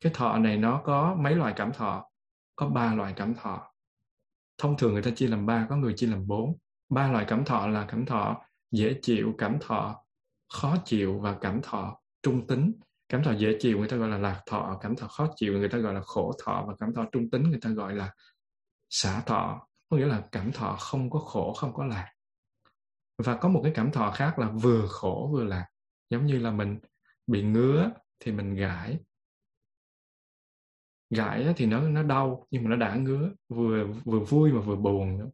cái 0.00 0.12
thọ 0.14 0.38
này 0.38 0.56
nó 0.56 0.82
có 0.84 1.16
mấy 1.18 1.34
loại 1.34 1.52
cảm 1.56 1.72
thọ? 1.72 2.10
Có 2.56 2.66
ba 2.68 2.94
loại 2.94 3.12
cảm 3.16 3.34
thọ. 3.34 3.72
Thông 4.58 4.76
thường 4.76 4.92
người 4.92 5.02
ta 5.02 5.10
chia 5.10 5.26
làm 5.28 5.46
ba, 5.46 5.66
có 5.70 5.76
người 5.76 5.94
chia 5.96 6.06
làm 6.06 6.26
bốn. 6.26 6.56
Ba 6.88 7.12
loại 7.12 7.24
cảm 7.28 7.44
thọ 7.44 7.66
là 7.66 7.86
cảm 7.88 8.06
thọ 8.06 8.40
dễ 8.70 8.98
chịu, 9.02 9.34
cảm 9.38 9.58
thọ 9.60 10.04
khó 10.52 10.76
chịu 10.84 11.18
và 11.18 11.38
cảm 11.40 11.62
thọ 11.62 12.00
trung 12.22 12.46
tính. 12.46 12.72
Cảm 13.08 13.22
thọ 13.22 13.32
dễ 13.32 13.56
chịu 13.60 13.78
người 13.78 13.88
ta 13.88 13.96
gọi 13.96 14.08
là 14.08 14.18
lạc 14.18 14.42
thọ, 14.46 14.78
cảm 14.80 14.96
thọ 14.96 15.06
khó 15.06 15.28
chịu 15.36 15.52
người 15.58 15.68
ta 15.68 15.78
gọi 15.78 15.94
là 15.94 16.00
khổ 16.00 16.32
thọ 16.44 16.64
và 16.68 16.74
cảm 16.78 16.94
thọ 16.94 17.04
trung 17.12 17.30
tính 17.30 17.42
người 17.42 17.58
ta 17.62 17.70
gọi 17.70 17.94
là 17.94 18.14
xả 18.90 19.20
thọ. 19.20 19.66
Có 19.88 19.96
nghĩa 19.96 20.06
là 20.06 20.22
cảm 20.32 20.52
thọ 20.52 20.76
không 20.80 21.10
có 21.10 21.18
khổ, 21.18 21.52
không 21.52 21.74
có 21.74 21.84
lạc. 21.84 22.12
Và 23.18 23.34
có 23.34 23.48
một 23.48 23.60
cái 23.62 23.72
cảm 23.74 23.92
thọ 23.92 24.10
khác 24.10 24.38
là 24.38 24.50
vừa 24.50 24.86
khổ 24.88 25.30
vừa 25.32 25.44
lạc. 25.44 25.66
Giống 26.10 26.26
như 26.26 26.38
là 26.38 26.50
mình 26.50 26.78
bị 27.26 27.42
ngứa 27.42 27.90
thì 28.20 28.32
mình 28.32 28.54
gãi. 28.54 28.98
Gãi 31.10 31.54
thì 31.56 31.66
nó 31.66 31.80
nó 31.88 32.02
đau, 32.02 32.46
nhưng 32.50 32.64
mà 32.64 32.70
nó 32.70 32.76
đã 32.76 32.94
ngứa, 32.94 33.30
vừa 33.48 33.86
vừa 34.04 34.20
vui 34.20 34.52
mà 34.52 34.60
vừa 34.60 34.76
buồn 34.76 35.18
nữa. 35.18 35.30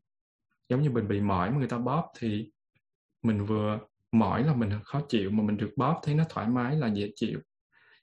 Giống 0.69 0.83
như 0.83 0.91
mình 0.91 1.09
bị 1.09 1.21
mỏi 1.21 1.51
mà 1.51 1.59
người 1.59 1.69
ta 1.69 1.79
bóp 1.79 2.13
thì 2.19 2.51
mình 3.23 3.45
vừa 3.45 3.79
mỏi 4.13 4.45
là 4.45 4.55
mình 4.55 4.71
khó 4.85 5.01
chịu, 5.09 5.31
mà 5.31 5.43
mình 5.43 5.57
được 5.57 5.73
bóp 5.77 6.01
thấy 6.03 6.15
nó 6.15 6.25
thoải 6.29 6.49
mái 6.49 6.77
là 6.77 6.87
dễ 6.87 7.13
chịu. 7.15 7.41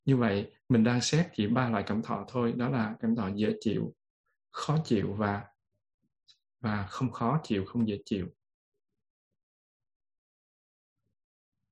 Như 0.06 0.18
vậy, 0.18 0.52
mình 0.70 0.84
đang 0.84 1.02
xét 1.02 1.28
chỉ 1.34 1.48
ba 1.48 1.70
loại 1.70 1.84
cảm 1.88 2.02
thọ 2.02 2.26
thôi, 2.28 2.54
đó 2.58 2.70
là 2.70 2.96
cảm 3.00 3.16
thọ 3.16 3.30
dễ 3.36 3.54
chịu, 3.60 3.94
khó 4.52 4.78
chịu 4.86 5.14
và 5.14 5.46
và 6.60 6.88
không 6.88 7.12
khó 7.12 7.40
chịu, 7.44 7.66
không 7.66 7.88
dễ 7.88 7.98
chịu. 8.06 8.28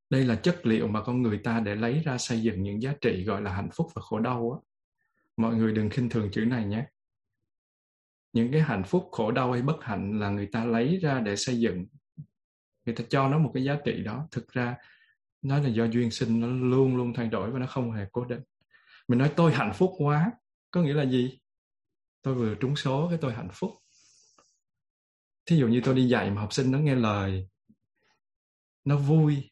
Đây 0.09 0.25
là 0.25 0.35
chất 0.35 0.65
liệu 0.65 0.87
mà 0.87 1.03
con 1.03 1.21
người 1.21 1.37
ta 1.43 1.59
để 1.59 1.75
lấy 1.75 1.99
ra 1.99 2.17
xây 2.17 2.41
dựng 2.41 2.63
những 2.63 2.81
giá 2.81 2.93
trị 3.01 3.23
gọi 3.23 3.41
là 3.41 3.53
hạnh 3.53 3.69
phúc 3.73 3.87
và 3.95 4.01
khổ 4.01 4.19
đau 4.19 4.51
á. 4.51 4.57
Mọi 5.37 5.55
người 5.55 5.73
đừng 5.73 5.89
khinh 5.89 6.09
thường 6.09 6.29
chữ 6.31 6.45
này 6.45 6.65
nhé. 6.65 6.85
Những 8.33 8.51
cái 8.51 8.61
hạnh 8.61 8.83
phúc, 8.83 9.09
khổ 9.11 9.31
đau 9.31 9.51
hay 9.51 9.61
bất 9.61 9.83
hạnh 9.83 10.19
là 10.19 10.29
người 10.29 10.49
ta 10.51 10.65
lấy 10.65 10.97
ra 10.97 11.19
để 11.19 11.35
xây 11.35 11.59
dựng. 11.59 11.85
Người 12.85 12.95
ta 12.95 13.03
cho 13.09 13.29
nó 13.29 13.39
một 13.39 13.51
cái 13.53 13.63
giá 13.63 13.77
trị 13.85 14.03
đó. 14.03 14.27
Thực 14.31 14.51
ra, 14.51 14.75
nó 15.41 15.59
là 15.59 15.69
do 15.69 15.85
duyên 15.85 16.11
sinh, 16.11 16.39
nó 16.39 16.47
luôn 16.47 16.97
luôn 16.97 17.13
thay 17.13 17.27
đổi 17.27 17.51
và 17.51 17.59
nó 17.59 17.67
không 17.67 17.91
hề 17.91 18.05
cố 18.11 18.25
định. 18.25 18.41
Mình 19.07 19.19
nói 19.19 19.31
tôi 19.35 19.53
hạnh 19.53 19.73
phúc 19.75 19.91
quá, 19.97 20.31
có 20.71 20.81
nghĩa 20.81 20.93
là 20.93 21.03
gì? 21.05 21.39
Tôi 22.21 22.35
vừa 22.35 22.55
trúng 22.55 22.75
số 22.75 23.07
cái 23.09 23.17
tôi 23.21 23.33
hạnh 23.33 23.49
phúc. 23.53 23.71
Thí 25.45 25.57
dụ 25.57 25.67
như 25.67 25.81
tôi 25.83 25.95
đi 25.95 26.07
dạy 26.07 26.31
mà 26.31 26.41
học 26.41 26.53
sinh 26.53 26.71
nó 26.71 26.79
nghe 26.79 26.95
lời, 26.95 27.49
nó 28.85 28.97
vui 28.97 29.51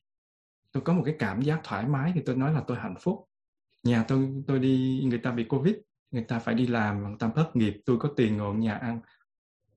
tôi 0.78 0.84
có 0.84 0.94
một 0.94 1.04
cái 1.06 1.16
cảm 1.20 1.42
giác 1.42 1.60
thoải 1.64 1.88
mái 1.88 2.12
thì 2.16 2.22
tôi 2.26 2.36
nói 2.36 2.54
là 2.54 2.64
tôi 2.68 2.78
hạnh 2.78 2.96
phúc. 3.00 3.30
Nhà 3.84 4.06
tôi 4.08 4.44
tôi 4.48 4.60
đi, 4.60 5.04
người 5.10 5.20
ta 5.20 5.32
bị 5.32 5.44
covid, 5.44 5.76
người 6.12 6.24
ta 6.24 6.40
phải 6.40 6.56
đi 6.56 6.68
làm, 6.68 7.04
người 7.04 7.16
ta 7.20 7.32
thất 7.36 7.56
nghiệp, 7.56 7.82
tôi 7.86 7.98
có 8.00 8.10
tiền 8.16 8.38
ngồi 8.38 8.56
nhà 8.56 8.76
ăn. 8.76 9.02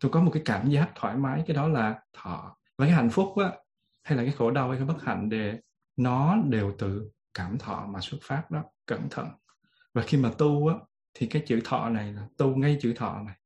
Tôi 0.00 0.10
có 0.10 0.20
một 0.20 0.30
cái 0.34 0.42
cảm 0.44 0.70
giác 0.70 0.92
thoải 0.94 1.16
mái, 1.16 1.44
cái 1.46 1.56
đó 1.56 1.68
là 1.68 2.00
thọ. 2.12 2.56
Và 2.78 2.84
cái 2.84 2.94
hạnh 2.94 3.10
phúc 3.10 3.28
á, 3.38 3.52
hay 4.02 4.18
là 4.18 4.24
cái 4.24 4.32
khổ 4.32 4.50
đau 4.50 4.68
hay 4.68 4.78
cái 4.78 4.86
bất 4.86 5.02
hạnh 5.02 5.28
để 5.28 5.60
nó 5.96 6.36
đều 6.48 6.74
từ 6.78 7.10
cảm 7.34 7.58
thọ 7.58 7.86
mà 7.86 8.00
xuất 8.00 8.18
phát 8.22 8.50
đó, 8.50 8.64
cẩn 8.86 9.08
thận. 9.10 9.28
Và 9.94 10.02
khi 10.02 10.18
mà 10.18 10.32
tu 10.38 10.68
á, 10.68 10.74
thì 11.14 11.26
cái 11.26 11.42
chữ 11.46 11.60
thọ 11.64 11.88
này 11.88 12.12
là 12.12 12.28
tu 12.36 12.56
ngay 12.56 12.78
chữ 12.80 12.92
thọ 12.96 13.22
này. 13.22 13.36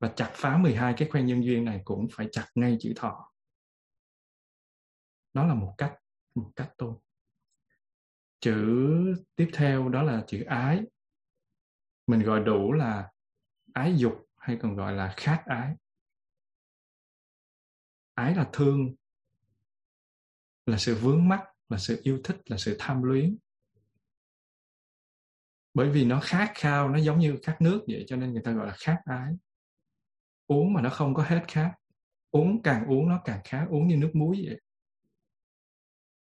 Và 0.00 0.08
chặt 0.08 0.30
phá 0.34 0.56
12 0.56 0.94
cái 0.96 1.08
khoen 1.08 1.26
nhân 1.26 1.44
duyên 1.44 1.64
này 1.64 1.80
cũng 1.84 2.08
phải 2.12 2.28
chặt 2.32 2.46
ngay 2.54 2.76
chữ 2.80 2.92
thọ. 2.96 3.32
Đó 5.34 5.46
là 5.46 5.54
một 5.54 5.74
cách 5.78 5.92
một 6.34 6.50
cách 6.56 6.72
tu 6.78 7.02
chữ 8.40 9.14
tiếp 9.36 9.50
theo 9.52 9.88
đó 9.88 10.02
là 10.02 10.24
chữ 10.26 10.44
ái. 10.44 10.82
Mình 12.06 12.22
gọi 12.22 12.40
đủ 12.40 12.72
là 12.72 13.10
ái 13.72 13.96
dục 13.96 14.12
hay 14.36 14.58
còn 14.62 14.76
gọi 14.76 14.92
là 14.92 15.14
khát 15.16 15.42
ái. 15.46 15.74
Ái 18.14 18.34
là 18.34 18.48
thương, 18.52 18.94
là 20.66 20.78
sự 20.78 20.94
vướng 20.94 21.28
mắc, 21.28 21.40
là 21.68 21.78
sự 21.78 22.00
yêu 22.02 22.20
thích, 22.24 22.36
là 22.44 22.56
sự 22.56 22.76
tham 22.78 23.02
luyến. 23.02 23.36
Bởi 25.74 25.90
vì 25.90 26.04
nó 26.04 26.20
khát 26.20 26.52
khao, 26.54 26.88
nó 26.88 26.98
giống 26.98 27.18
như 27.18 27.38
khát 27.42 27.56
nước 27.60 27.84
vậy, 27.88 28.04
cho 28.08 28.16
nên 28.16 28.32
người 28.32 28.42
ta 28.44 28.52
gọi 28.52 28.66
là 28.66 28.74
khát 28.78 28.98
ái. 29.04 29.32
Uống 30.46 30.72
mà 30.72 30.82
nó 30.82 30.90
không 30.90 31.14
có 31.14 31.22
hết 31.22 31.44
khát, 31.48 31.74
uống 32.30 32.62
càng 32.62 32.86
uống 32.86 33.08
nó 33.08 33.20
càng 33.24 33.40
khát 33.44 33.66
uống 33.70 33.88
như 33.88 33.96
nước 33.96 34.10
muối 34.14 34.42
vậy 34.46 34.60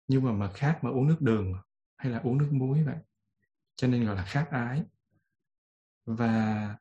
nhưng 0.09 0.25
mà 0.25 0.33
mà 0.33 0.51
khác 0.55 0.79
mà 0.83 0.91
uống 0.91 1.07
nước 1.07 1.21
đường 1.21 1.55
hay 1.97 2.13
là 2.13 2.19
uống 2.19 2.39
nước 2.39 2.49
muối 2.53 2.83
vậy 2.85 2.97
cho 3.77 3.89
nên 3.89 4.07
gọi 4.07 4.17
là 4.17 4.25
khác 4.25 4.49
ái. 4.51 4.83
Và 6.07 6.77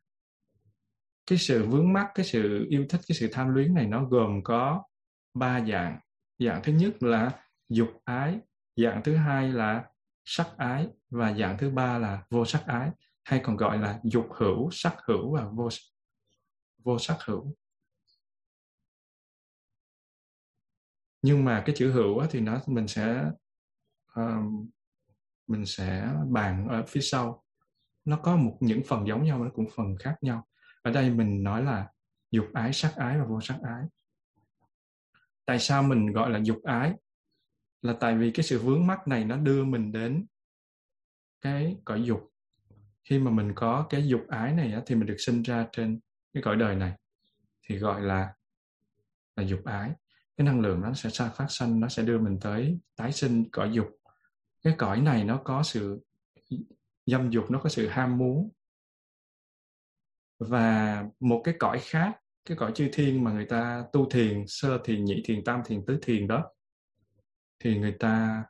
cái 1.27 1.37
sự 1.37 1.65
vướng 1.67 1.93
mắc, 1.93 2.11
cái 2.15 2.25
sự 2.25 2.65
yêu 2.69 2.85
thích, 2.89 3.01
cái 3.07 3.15
sự 3.19 3.29
tham 3.31 3.53
luyến 3.53 3.73
này 3.73 3.87
nó 3.87 4.05
gồm 4.05 4.43
có 4.43 4.83
ba 5.33 5.65
dạng. 5.65 5.99
Dạng 6.39 6.61
thứ 6.63 6.73
nhất 6.73 7.03
là 7.03 7.31
dục 7.69 7.89
ái, 8.03 8.39
dạng 8.75 9.01
thứ 9.03 9.15
hai 9.15 9.49
là 9.53 9.85
sắc 10.25 10.47
ái, 10.57 10.87
và 11.09 11.33
dạng 11.33 11.57
thứ 11.57 11.69
ba 11.69 11.97
là 11.97 12.23
vô 12.29 12.45
sắc 12.45 12.63
ái, 12.65 12.91
hay 13.23 13.41
còn 13.43 13.57
gọi 13.57 13.77
là 13.77 13.99
dục 14.03 14.27
hữu, 14.31 14.69
sắc 14.71 14.95
hữu 15.07 15.35
và 15.35 15.49
vô 15.49 15.69
vô 16.83 16.99
sắc 16.99 17.17
hữu. 17.25 17.55
Nhưng 21.27 21.45
mà 21.45 21.63
cái 21.65 21.75
chữ 21.77 21.91
hữu 21.91 22.27
thì 22.29 22.39
nó 22.39 22.61
mình 22.67 22.87
sẽ 22.87 23.31
um, 24.15 24.69
mình 25.47 25.65
sẽ 25.65 26.13
bàn 26.27 26.67
ở 26.67 26.83
phía 26.87 27.01
sau. 27.01 27.43
Nó 28.05 28.17
có 28.17 28.35
một 28.35 28.57
những 28.59 28.81
phần 28.87 29.07
giống 29.07 29.23
nhau 29.23 29.43
nó 29.43 29.49
cũng 29.55 29.67
phần 29.75 29.95
khác 29.99 30.15
nhau. 30.21 30.47
Ở 30.81 30.91
đây 30.91 31.09
mình 31.09 31.43
nói 31.43 31.63
là 31.63 31.87
dục 32.31 32.45
ái 32.53 32.73
sắc 32.73 32.95
ái 32.95 33.19
và 33.19 33.25
vô 33.25 33.41
sắc 33.41 33.59
ái. 33.63 33.83
Tại 35.45 35.59
sao 35.59 35.83
mình 35.83 36.11
gọi 36.11 36.29
là 36.29 36.39
dục 36.43 36.63
ái? 36.63 36.93
Là 37.81 37.93
tại 37.99 38.17
vì 38.17 38.31
cái 38.31 38.43
sự 38.43 38.59
vướng 38.59 38.87
mắc 38.87 39.07
này 39.07 39.25
nó 39.25 39.37
đưa 39.37 39.65
mình 39.65 39.91
đến 39.91 40.25
cái 41.41 41.77
cõi 41.85 42.03
dục. 42.03 42.33
Khi 43.03 43.19
mà 43.19 43.31
mình 43.31 43.51
có 43.55 43.87
cái 43.89 44.07
dục 44.07 44.21
ái 44.27 44.53
này 44.53 44.81
thì 44.85 44.95
mình 44.95 45.07
được 45.07 45.17
sinh 45.19 45.41
ra 45.41 45.67
trên 45.71 45.99
cái 46.33 46.43
cõi 46.43 46.55
đời 46.55 46.75
này 46.75 46.93
thì 47.63 47.77
gọi 47.77 48.01
là 48.01 48.33
là 49.35 49.43
dục 49.43 49.65
ái 49.65 49.91
cái 50.37 50.45
năng 50.45 50.59
lượng 50.59 50.81
nó 50.81 50.93
sẽ 50.93 51.09
phát 51.09 51.45
sanh, 51.49 51.79
nó 51.79 51.87
sẽ 51.87 52.03
đưa 52.03 52.19
mình 52.19 52.37
tới 52.41 52.79
tái 52.95 53.11
sinh, 53.11 53.49
cõi 53.51 53.71
dục. 53.73 53.87
Cái 54.63 54.75
cõi 54.77 55.01
này 55.01 55.23
nó 55.23 55.41
có 55.43 55.63
sự 55.63 56.05
dâm 57.05 57.29
dục, 57.29 57.51
nó 57.51 57.59
có 57.63 57.69
sự 57.69 57.87
ham 57.87 58.17
muốn. 58.17 58.49
Và 60.39 61.03
một 61.19 61.41
cái 61.43 61.55
cõi 61.59 61.79
khác, 61.81 62.19
cái 62.45 62.57
cõi 62.57 62.71
chư 62.75 62.89
thiên 62.93 63.23
mà 63.23 63.31
người 63.31 63.45
ta 63.45 63.85
tu 63.93 64.09
thiền, 64.09 64.43
sơ 64.47 64.81
thiền 64.83 65.05
nhị 65.05 65.21
thiền, 65.25 65.43
tam 65.43 65.61
thiền, 65.65 65.85
tứ 65.85 65.99
thiền 66.01 66.27
đó, 66.27 66.51
thì 67.59 67.79
người 67.79 67.95
ta 67.99 68.43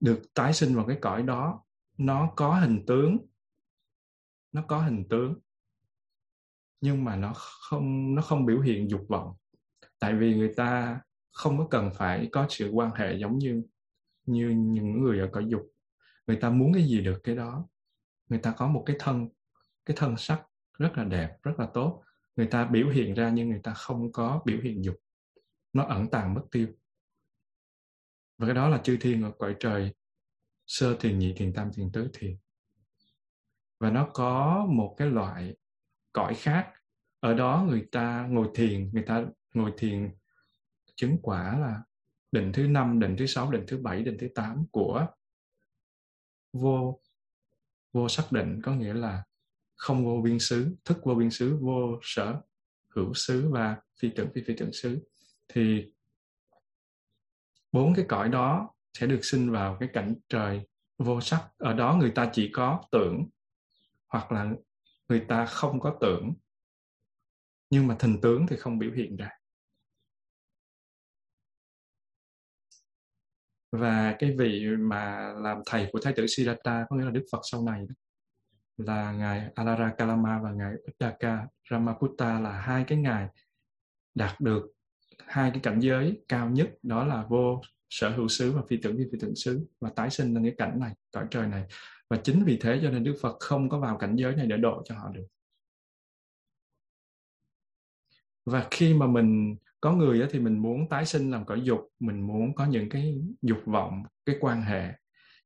được 0.00 0.22
tái 0.34 0.52
sinh 0.52 0.74
vào 0.74 0.86
cái 0.86 0.98
cõi 1.02 1.22
đó. 1.22 1.64
Nó 1.98 2.32
có 2.36 2.60
hình 2.60 2.84
tướng, 2.86 3.18
nó 4.52 4.62
có 4.68 4.78
hình 4.78 5.04
tướng, 5.10 5.34
nhưng 6.80 7.04
mà 7.04 7.16
nó 7.16 7.32
không 7.34 8.14
nó 8.14 8.22
không 8.22 8.46
biểu 8.46 8.60
hiện 8.60 8.90
dục 8.90 9.06
vọng 9.08 9.36
tại 10.04 10.14
vì 10.14 10.34
người 10.34 10.52
ta 10.56 11.00
không 11.32 11.58
có 11.58 11.66
cần 11.70 11.90
phải 11.94 12.28
có 12.32 12.46
sự 12.50 12.70
quan 12.70 12.90
hệ 12.94 13.14
giống 13.14 13.38
như 13.38 13.62
như 14.26 14.48
những 14.48 15.02
người 15.02 15.18
ở 15.18 15.28
cõi 15.32 15.44
dục. 15.48 15.72
Người 16.26 16.36
ta 16.36 16.50
muốn 16.50 16.72
cái 16.72 16.82
gì 16.82 17.00
được 17.00 17.20
cái 17.24 17.36
đó. 17.36 17.68
Người 18.28 18.38
ta 18.38 18.54
có 18.56 18.68
một 18.68 18.82
cái 18.86 18.96
thân 18.98 19.28
cái 19.84 19.96
thân 19.96 20.16
sắc 20.16 20.42
rất 20.78 20.98
là 20.98 21.04
đẹp, 21.04 21.36
rất 21.42 21.52
là 21.58 21.68
tốt. 21.74 22.02
Người 22.36 22.46
ta 22.46 22.64
biểu 22.64 22.88
hiện 22.88 23.14
ra 23.14 23.30
nhưng 23.30 23.48
người 23.48 23.60
ta 23.62 23.74
không 23.74 24.12
có 24.12 24.42
biểu 24.44 24.58
hiện 24.62 24.84
dục. 24.84 24.96
Nó 25.72 25.84
ẩn 25.84 26.10
tàng 26.10 26.34
mất 26.34 26.42
tiêu. 26.50 26.68
Và 28.38 28.46
cái 28.46 28.54
đó 28.54 28.68
là 28.68 28.78
chư 28.78 28.96
thiên 29.00 29.22
ở 29.22 29.32
cõi 29.38 29.56
trời, 29.60 29.94
sơ 30.66 30.96
thiền, 31.00 31.18
nhị 31.18 31.32
thiền, 31.32 31.52
tam 31.52 31.72
thiền, 31.72 31.92
tứ 31.92 32.10
thiền. 32.12 32.36
Và 33.80 33.90
nó 33.90 34.08
có 34.14 34.66
một 34.68 34.94
cái 34.98 35.10
loại 35.10 35.56
cõi 36.12 36.34
khác. 36.34 36.72
Ở 37.20 37.34
đó 37.34 37.66
người 37.68 37.86
ta 37.92 38.26
ngồi 38.30 38.48
thiền, 38.54 38.90
người 38.92 39.02
ta 39.02 39.24
ngồi 39.54 39.72
thiền, 39.76 40.14
chứng 40.96 41.18
quả 41.22 41.58
là 41.58 41.82
định 42.32 42.52
thứ 42.54 42.66
năm, 42.66 43.00
định 43.00 43.16
thứ 43.18 43.26
sáu, 43.26 43.50
định 43.50 43.64
thứ 43.66 43.78
bảy, 43.78 44.02
định 44.02 44.16
thứ 44.20 44.28
tám 44.34 44.66
của 44.70 45.06
vô 46.52 47.00
vô 47.92 48.08
xác 48.08 48.32
định. 48.32 48.60
Có 48.62 48.74
nghĩa 48.74 48.94
là 48.94 49.24
không 49.76 50.04
vô 50.04 50.20
biên 50.24 50.38
xứ, 50.38 50.76
thức 50.84 50.98
vô 51.04 51.14
biên 51.14 51.30
xứ, 51.30 51.58
vô 51.60 51.98
sở 52.02 52.40
hữu 52.88 53.14
xứ 53.14 53.50
và 53.50 53.76
phi 54.00 54.10
tưởng, 54.16 54.28
phi 54.34 54.42
phi 54.46 54.54
tưởng 54.56 54.72
xứ. 54.72 55.08
Thì 55.48 55.92
bốn 57.72 57.94
cái 57.94 58.04
cõi 58.08 58.28
đó 58.28 58.70
sẽ 58.92 59.06
được 59.06 59.20
sinh 59.22 59.50
vào 59.50 59.76
cái 59.80 59.88
cảnh 59.92 60.14
trời 60.28 60.60
vô 60.98 61.20
sắc. 61.20 61.48
Ở 61.58 61.72
đó 61.72 61.96
người 62.00 62.10
ta 62.10 62.30
chỉ 62.32 62.50
có 62.52 62.82
tưởng 62.90 63.28
hoặc 64.08 64.32
là 64.32 64.52
người 65.08 65.24
ta 65.28 65.46
không 65.46 65.80
có 65.80 65.96
tưởng. 66.00 66.34
Nhưng 67.70 67.86
mà 67.86 67.96
thần 67.98 68.20
tướng 68.20 68.46
thì 68.46 68.56
không 68.56 68.78
biểu 68.78 68.92
hiện 68.92 69.16
ra. 69.16 69.30
Và 73.80 74.16
cái 74.18 74.34
vị 74.38 74.66
mà 74.78 75.32
làm 75.42 75.58
thầy 75.66 75.88
của 75.92 75.98
thái 76.02 76.12
tử 76.16 76.26
Siddhartha, 76.26 76.86
có 76.88 76.96
nghĩa 76.96 77.04
là 77.04 77.10
Đức 77.10 77.24
Phật 77.32 77.40
sau 77.50 77.64
này 77.64 77.86
là 78.76 79.12
ngài 79.12 79.50
Alara 79.54 79.94
Kalama 79.98 80.40
và 80.42 80.52
ngài 80.52 80.72
Uddaka 80.90 81.46
Ramaputta 81.70 82.40
là 82.40 82.52
hai 82.52 82.84
cái 82.88 82.98
ngài 82.98 83.28
đạt 84.14 84.40
được 84.40 84.72
hai 85.26 85.50
cái 85.50 85.60
cảnh 85.62 85.80
giới 85.80 86.24
cao 86.28 86.50
nhất, 86.50 86.70
đó 86.82 87.04
là 87.04 87.24
vô 87.28 87.60
sở 87.90 88.10
hữu 88.10 88.28
xứ 88.28 88.52
và 88.52 88.62
phi 88.68 88.76
tưởng 88.76 88.96
vi 88.96 89.04
phi 89.12 89.18
tưởng 89.20 89.36
xứ, 89.36 89.66
và 89.80 89.90
tái 89.96 90.10
sinh 90.10 90.34
lên 90.34 90.44
cái 90.44 90.54
cảnh 90.58 90.80
này, 90.80 90.94
cõi 91.12 91.26
trời 91.30 91.46
này. 91.46 91.64
Và 92.10 92.16
chính 92.16 92.44
vì 92.44 92.58
thế 92.60 92.80
cho 92.82 92.90
nên 92.90 93.04
Đức 93.04 93.16
Phật 93.22 93.36
không 93.40 93.68
có 93.68 93.78
vào 93.78 93.98
cảnh 93.98 94.16
giới 94.16 94.36
này 94.36 94.46
để 94.46 94.56
độ 94.56 94.82
cho 94.84 94.94
họ 94.94 95.08
được. 95.08 95.26
Và 98.46 98.68
khi 98.70 98.94
mà 98.94 99.06
mình 99.06 99.56
có 99.84 99.92
người 99.92 100.26
thì 100.30 100.38
mình 100.38 100.58
muốn 100.58 100.88
tái 100.88 101.06
sinh 101.06 101.30
làm 101.30 101.44
cõi 101.44 101.60
dục, 101.64 101.80
mình 102.00 102.26
muốn 102.26 102.54
có 102.54 102.66
những 102.66 102.88
cái 102.88 103.22
dục 103.42 103.58
vọng, 103.66 104.02
cái 104.26 104.36
quan 104.40 104.62
hệ. 104.62 104.92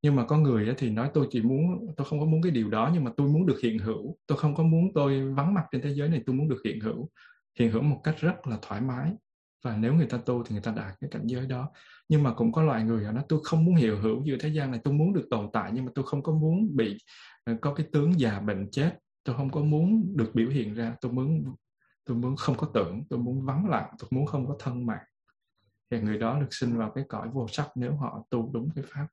Nhưng 0.02 0.16
mà 0.16 0.24
có 0.26 0.38
người 0.38 0.74
thì 0.78 0.90
nói 0.90 1.10
tôi 1.14 1.26
chỉ 1.30 1.42
muốn, 1.42 1.86
tôi 1.96 2.06
không 2.06 2.20
có 2.20 2.26
muốn 2.26 2.42
cái 2.42 2.52
điều 2.52 2.70
đó, 2.70 2.90
nhưng 2.94 3.04
mà 3.04 3.10
tôi 3.16 3.28
muốn 3.28 3.46
được 3.46 3.60
hiện 3.62 3.78
hữu. 3.78 4.16
Tôi 4.26 4.38
không 4.38 4.54
có 4.54 4.62
muốn 4.62 4.92
tôi 4.94 5.24
vắng 5.34 5.54
mặt 5.54 5.64
trên 5.72 5.82
thế 5.82 5.90
giới 5.94 6.08
này, 6.08 6.22
tôi 6.26 6.36
muốn 6.36 6.48
được 6.48 6.60
hiện 6.64 6.80
hữu. 6.80 7.08
Hiện 7.58 7.70
hữu 7.70 7.82
một 7.82 8.00
cách 8.04 8.16
rất 8.20 8.46
là 8.46 8.58
thoải 8.62 8.80
mái. 8.80 9.12
Và 9.64 9.76
nếu 9.76 9.94
người 9.94 10.06
ta 10.06 10.18
tu 10.26 10.44
thì 10.44 10.52
người 10.52 10.62
ta 10.62 10.72
đạt 10.76 10.94
cái 11.00 11.10
cảnh 11.10 11.26
giới 11.26 11.46
đó. 11.46 11.70
Nhưng 12.08 12.22
mà 12.22 12.34
cũng 12.34 12.52
có 12.52 12.62
loại 12.62 12.84
người 12.84 13.04
họ 13.04 13.12
nói, 13.12 13.24
tôi 13.28 13.40
không 13.44 13.64
muốn 13.64 13.74
hiểu 13.74 14.00
hữu 14.00 14.24
giữa 14.24 14.36
thế 14.40 14.48
gian 14.48 14.70
này, 14.70 14.80
tôi 14.84 14.94
muốn 14.94 15.12
được 15.12 15.26
tồn 15.30 15.48
tại, 15.52 15.70
nhưng 15.74 15.84
mà 15.84 15.92
tôi 15.94 16.04
không 16.06 16.22
có 16.22 16.32
muốn 16.32 16.76
bị 16.76 16.96
ờ, 17.44 17.56
có 17.60 17.74
cái 17.74 17.86
tướng 17.92 18.20
già 18.20 18.40
bệnh 18.40 18.70
chết. 18.70 18.98
Tôi 19.24 19.36
không 19.36 19.50
có 19.50 19.60
muốn 19.60 20.16
được 20.16 20.30
biểu 20.34 20.48
hiện 20.48 20.74
ra, 20.74 20.96
tôi 21.00 21.12
muốn 21.12 21.44
tôi 22.08 22.16
muốn 22.16 22.36
không 22.36 22.56
có 22.56 22.70
tưởng, 22.74 23.04
tôi 23.10 23.18
muốn 23.18 23.46
vắng 23.46 23.68
lặng, 23.68 23.94
tôi 23.98 24.08
muốn 24.10 24.26
không 24.26 24.46
có 24.46 24.56
thân 24.58 24.86
mạng. 24.86 25.04
Thì 25.90 26.00
người 26.00 26.18
đó 26.18 26.40
được 26.40 26.48
sinh 26.50 26.78
vào 26.78 26.92
cái 26.94 27.04
cõi 27.08 27.28
vô 27.28 27.48
sắc, 27.48 27.70
nếu 27.74 27.96
họ 27.96 28.26
tu 28.30 28.50
đúng 28.52 28.70
cái 28.74 28.84
pháp. 28.88 29.06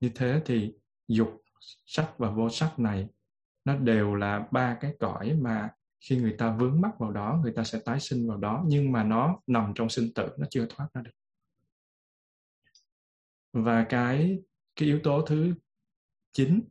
Như 0.00 0.10
thế 0.14 0.42
thì 0.44 0.74
dục 1.08 1.42
sắc 1.86 2.14
và 2.18 2.30
vô 2.30 2.50
sắc 2.50 2.78
này, 2.78 3.08
nó 3.64 3.76
đều 3.76 4.14
là 4.14 4.48
ba 4.50 4.78
cái 4.80 4.94
cõi 4.98 5.32
mà 5.40 5.70
khi 6.00 6.16
người 6.16 6.34
ta 6.38 6.56
vướng 6.56 6.80
mắc 6.80 6.98
vào 6.98 7.12
đó, 7.12 7.40
người 7.42 7.52
ta 7.52 7.64
sẽ 7.64 7.80
tái 7.84 8.00
sinh 8.00 8.28
vào 8.28 8.38
đó, 8.38 8.64
nhưng 8.66 8.92
mà 8.92 9.04
nó 9.04 9.40
nằm 9.46 9.72
trong 9.74 9.88
sinh 9.88 10.14
tử, 10.14 10.28
nó 10.38 10.46
chưa 10.50 10.66
thoát 10.68 10.88
ra 10.94 11.02
được. 11.02 11.10
Và 13.52 13.86
cái 13.88 14.38
cái 14.76 14.88
yếu 14.88 15.00
tố 15.04 15.22
thứ 15.26 15.54
chín 16.32 16.62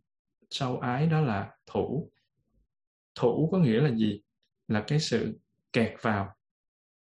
sau 0.50 0.80
ái 0.80 1.08
đó 1.08 1.22
là 1.22 1.58
thủ. 1.66 2.12
Thủ 3.16 3.50
có 3.52 3.58
nghĩa 3.58 3.82
là 3.82 3.96
gì? 3.96 4.22
Là 4.68 4.84
cái 4.88 5.00
sự 5.00 5.40
kẹt 5.76 5.94
vào. 6.02 6.36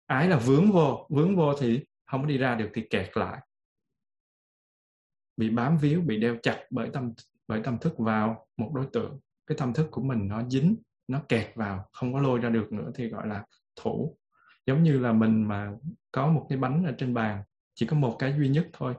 Ái 0.05 0.27
là 0.29 0.37
vướng 0.37 0.71
vô 0.71 1.07
vướng 1.09 1.35
vô 1.35 1.53
thì 1.59 1.85
không 2.05 2.21
có 2.21 2.27
đi 2.27 2.37
ra 2.37 2.55
được 2.55 2.69
thì 2.73 2.87
kẹt 2.89 3.17
lại. 3.17 3.41
Bị 5.37 5.49
bám 5.49 5.77
víu, 5.77 6.01
bị 6.01 6.19
đeo 6.19 6.37
chặt 6.43 6.65
bởi 6.69 6.89
tâm 6.93 7.13
bởi 7.47 7.61
tâm 7.63 7.77
thức 7.77 7.93
vào 7.97 8.47
một 8.57 8.71
đối 8.75 8.87
tượng. 8.93 9.19
Cái 9.47 9.57
tâm 9.57 9.73
thức 9.73 9.87
của 9.91 10.01
mình 10.01 10.27
nó 10.27 10.49
dính, 10.49 10.75
nó 11.07 11.21
kẹt 11.29 11.55
vào, 11.55 11.89
không 11.93 12.13
có 12.13 12.19
lôi 12.19 12.39
ra 12.39 12.49
được 12.49 12.71
nữa 12.71 12.91
thì 12.95 13.09
gọi 13.09 13.27
là 13.27 13.45
thủ. 13.75 14.17
Giống 14.65 14.83
như 14.83 14.99
là 14.99 15.13
mình 15.13 15.47
mà 15.47 15.71
có 16.11 16.27
một 16.27 16.45
cái 16.49 16.57
bánh 16.57 16.85
ở 16.85 16.95
trên 16.97 17.13
bàn, 17.13 17.43
chỉ 17.73 17.85
có 17.85 17.95
một 17.95 18.15
cái 18.19 18.33
duy 18.37 18.49
nhất 18.49 18.67
thôi, 18.73 18.93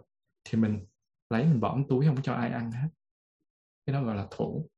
thì 0.44 0.58
mình 0.58 0.86
lấy 1.30 1.44
mình 1.44 1.60
bỏ 1.60 1.78
túi 1.88 2.06
không 2.06 2.22
cho 2.22 2.34
ai 2.34 2.50
ăn 2.50 2.70
hết. 2.72 2.88
Cái 3.86 3.94
đó 3.94 4.02
gọi 4.02 4.16
là 4.16 4.26
thủ. 4.30 4.68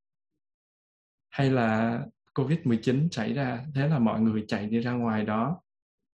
Hay 1.30 1.51
là 1.51 2.01
Covid-19 2.35 3.09
xảy 3.11 3.32
ra, 3.32 3.66
thế 3.74 3.89
là 3.89 3.99
mọi 3.99 4.20
người 4.20 4.45
chạy 4.49 4.66
đi 4.66 4.80
ra 4.80 4.93
ngoài 4.93 5.24
đó 5.24 5.61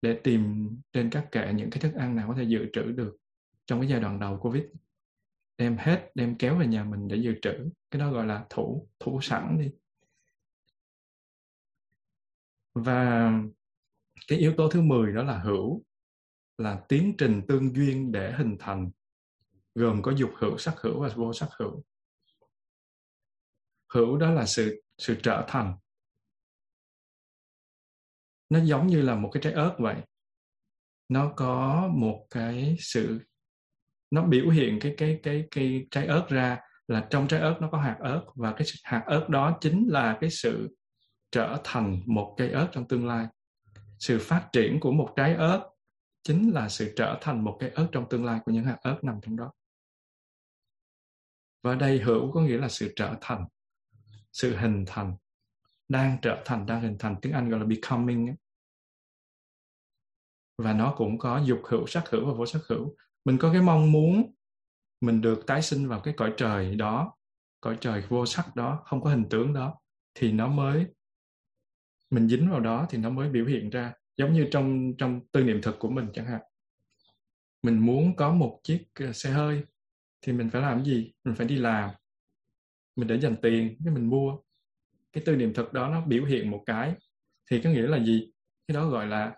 để 0.01 0.19
tìm 0.23 0.69
trên 0.93 1.09
các 1.09 1.27
kệ 1.31 1.53
những 1.55 1.69
cái 1.69 1.79
thức 1.79 1.93
ăn 1.93 2.15
nào 2.15 2.27
có 2.27 2.33
thể 2.37 2.43
dự 2.43 2.65
trữ 2.73 2.81
được. 2.81 3.17
Trong 3.65 3.79
cái 3.79 3.89
giai 3.89 3.99
đoạn 3.99 4.19
đầu 4.19 4.39
Covid, 4.41 4.63
đem 5.57 5.77
hết, 5.77 6.11
đem 6.15 6.35
kéo 6.37 6.57
về 6.57 6.67
nhà 6.67 6.83
mình 6.83 7.07
để 7.07 7.17
dự 7.17 7.33
trữ. 7.41 7.69
Cái 7.91 7.99
đó 7.99 8.11
gọi 8.11 8.25
là 8.25 8.45
thủ 8.49 8.87
thủ 8.99 9.19
sẵn 9.21 9.57
đi. 9.59 9.71
Và 12.73 13.31
cái 14.27 14.39
yếu 14.39 14.53
tố 14.57 14.69
thứ 14.69 14.81
10 14.81 15.13
đó 15.13 15.23
là 15.23 15.39
hữu, 15.39 15.83
là 16.57 16.83
tiến 16.87 17.15
trình 17.17 17.41
tương 17.47 17.75
duyên 17.75 18.11
để 18.11 18.31
hình 18.31 18.55
thành, 18.59 18.91
gồm 19.75 20.01
có 20.01 20.11
dục 20.11 20.31
hữu, 20.35 20.57
sắc 20.57 20.75
hữu 20.81 21.01
và 21.01 21.09
vô 21.15 21.33
sắc 21.33 21.49
hữu. 21.59 21.83
Hữu 23.93 24.17
đó 24.17 24.31
là 24.31 24.45
sự 24.45 24.81
sự 24.97 25.15
trở 25.23 25.45
thành 25.47 25.77
nó 28.49 28.59
giống 28.59 28.87
như 28.87 29.01
là 29.01 29.15
một 29.15 29.29
cái 29.33 29.43
trái 29.43 29.53
ớt 29.53 29.75
vậy. 29.79 29.95
Nó 31.09 31.33
có 31.35 31.89
một 31.93 32.27
cái 32.29 32.75
sự, 32.79 33.19
nó 34.11 34.23
biểu 34.23 34.49
hiện 34.49 34.79
cái 34.81 34.93
cái 34.97 35.19
cái 35.23 35.47
cái 35.51 35.87
trái 35.91 36.05
ớt 36.05 36.25
ra 36.29 36.59
là 36.87 37.07
trong 37.09 37.27
trái 37.27 37.39
ớt 37.39 37.57
nó 37.61 37.69
có 37.71 37.77
hạt 37.77 37.97
ớt 37.99 38.23
và 38.35 38.53
cái 38.53 38.67
hạt 38.83 39.03
ớt 39.05 39.29
đó 39.29 39.57
chính 39.61 39.87
là 39.87 40.17
cái 40.21 40.29
sự 40.29 40.75
trở 41.31 41.61
thành 41.63 42.01
một 42.05 42.35
cây 42.37 42.51
ớt 42.51 42.67
trong 42.71 42.87
tương 42.87 43.07
lai. 43.07 43.27
Sự 43.99 44.19
phát 44.21 44.49
triển 44.51 44.79
của 44.79 44.91
một 44.91 45.13
trái 45.15 45.35
ớt 45.35 45.69
chính 46.23 46.51
là 46.51 46.69
sự 46.69 46.93
trở 46.95 47.17
thành 47.21 47.43
một 47.43 47.57
cây 47.59 47.69
ớt 47.69 47.87
trong 47.91 48.09
tương 48.09 48.25
lai 48.25 48.39
của 48.45 48.51
những 48.51 48.65
hạt 48.65 48.77
ớt 48.81 49.03
nằm 49.03 49.19
trong 49.21 49.37
đó. 49.37 49.51
Và 51.63 51.75
đây 51.75 51.99
hữu 51.99 52.31
có 52.31 52.41
nghĩa 52.41 52.57
là 52.57 52.69
sự 52.69 52.93
trở 52.95 53.15
thành, 53.21 53.45
sự 54.31 54.55
hình 54.55 54.83
thành 54.87 55.15
đang 55.89 56.17
trở 56.21 56.41
thành, 56.45 56.65
đang 56.65 56.81
hình 56.81 56.95
thành 56.99 57.15
tiếng 57.21 57.33
anh 57.33 57.49
gọi 57.49 57.59
là 57.59 57.65
becoming 57.65 58.35
và 60.57 60.73
nó 60.73 60.93
cũng 60.97 61.17
có 61.17 61.41
dục 61.45 61.61
hữu, 61.69 61.87
sắc 61.87 62.09
hữu 62.09 62.25
và 62.25 62.33
vô 62.33 62.45
sắc 62.45 62.61
hữu. 62.67 62.95
Mình 63.25 63.37
có 63.37 63.51
cái 63.53 63.61
mong 63.61 63.91
muốn 63.91 64.31
mình 65.01 65.21
được 65.21 65.43
tái 65.47 65.61
sinh 65.61 65.87
vào 65.87 65.99
cái 65.99 66.13
cõi 66.17 66.33
trời 66.37 66.75
đó, 66.75 67.15
cõi 67.61 67.77
trời 67.81 68.03
vô 68.09 68.25
sắc 68.25 68.55
đó, 68.55 68.81
không 68.85 69.01
có 69.01 69.09
hình 69.09 69.25
tướng 69.29 69.53
đó, 69.53 69.79
thì 70.13 70.31
nó 70.31 70.47
mới, 70.47 70.85
mình 72.09 72.27
dính 72.27 72.51
vào 72.51 72.59
đó 72.59 72.87
thì 72.89 72.97
nó 72.97 73.09
mới 73.09 73.29
biểu 73.29 73.45
hiện 73.45 73.69
ra, 73.69 73.93
giống 74.17 74.33
như 74.33 74.47
trong 74.51 74.93
trong 74.97 75.21
tư 75.31 75.43
niệm 75.43 75.61
thực 75.61 75.79
của 75.79 75.89
mình 75.89 76.07
chẳng 76.13 76.25
hạn. 76.25 76.41
Mình 77.63 77.79
muốn 77.79 78.15
có 78.15 78.33
một 78.33 78.59
chiếc 78.63 78.85
ờ, 78.99 79.13
xe 79.13 79.29
hơi 79.29 79.63
thì 80.21 80.33
mình 80.33 80.49
phải 80.49 80.61
làm 80.61 80.85
gì? 80.85 81.13
Mình 81.23 81.35
phải 81.35 81.47
đi 81.47 81.55
làm. 81.55 81.89
Mình 82.95 83.07
để 83.07 83.19
dành 83.19 83.35
tiền 83.41 83.77
cái 83.85 83.93
mình 83.93 84.09
mua 84.09 84.37
cái 85.11 85.23
tư 85.25 85.35
niệm 85.35 85.53
thực 85.53 85.73
đó 85.73 85.89
nó 85.89 86.05
biểu 86.05 86.25
hiện 86.25 86.51
một 86.51 86.63
cái 86.65 86.93
thì 87.51 87.61
có 87.63 87.69
nghĩa 87.69 87.87
là 87.87 88.03
gì? 88.03 88.31
Cái 88.67 88.75
đó 88.75 88.89
gọi 88.89 89.07
là 89.07 89.35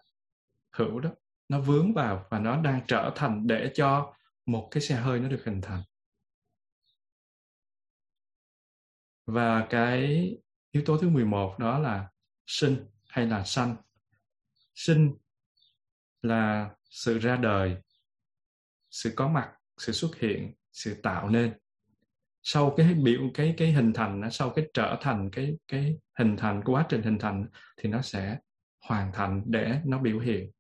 hữu 0.76 1.00
đó. 1.00 1.10
Nó 1.50 1.62
vướng 1.62 1.94
vào 1.94 2.28
và 2.30 2.40
nó 2.40 2.62
đang 2.62 2.82
trở 2.88 3.12
thành 3.16 3.48
để 3.48 3.72
cho 3.76 4.14
một 4.46 4.68
cái 4.72 4.82
xe 4.82 4.96
hơi 4.96 5.20
nó 5.20 5.30
được 5.30 5.42
hình 5.46 5.62
thành. 5.62 5.84
Và 9.26 9.68
cái 9.70 10.32
yếu 10.72 10.84
tố 10.86 10.98
thứ 10.98 11.10
11 11.10 11.56
đó 11.60 11.80
là 11.80 12.10
sinh 12.48 12.86
hay 13.08 13.28
là 13.28 13.44
sanh. 13.44 13.76
Sinh 14.76 15.14
là 16.22 16.70
sự 16.90 17.20
ra 17.20 17.36
đời, 17.36 17.78
sự 18.90 19.14
có 19.16 19.28
mặt, 19.28 19.54
sự 19.78 19.92
xuất 19.92 20.16
hiện, 20.16 20.54
sự 20.72 21.02
tạo 21.04 21.30
nên 21.30 21.54
sau 22.44 22.74
cái 22.78 22.94
biểu, 22.94 23.22
cái 23.34 23.54
cái 23.58 23.72
hình 23.72 23.94
thành 23.94 24.32
sau 24.32 24.50
cái 24.50 24.66
trở 24.74 24.98
thành 25.02 25.30
cái 25.32 25.58
cái 25.68 25.98
hình 26.20 26.38
thành 26.38 26.62
quá 26.66 26.86
trình 26.90 27.02
hình 27.02 27.20
thành 27.20 27.46
thì 27.78 27.90
nó 27.90 28.02
sẽ 28.02 28.38
hoàn 28.88 29.12
thành 29.14 29.44
để 29.46 29.82
nó 29.86 30.00
biểu 30.00 30.20
hiện. 30.20 30.52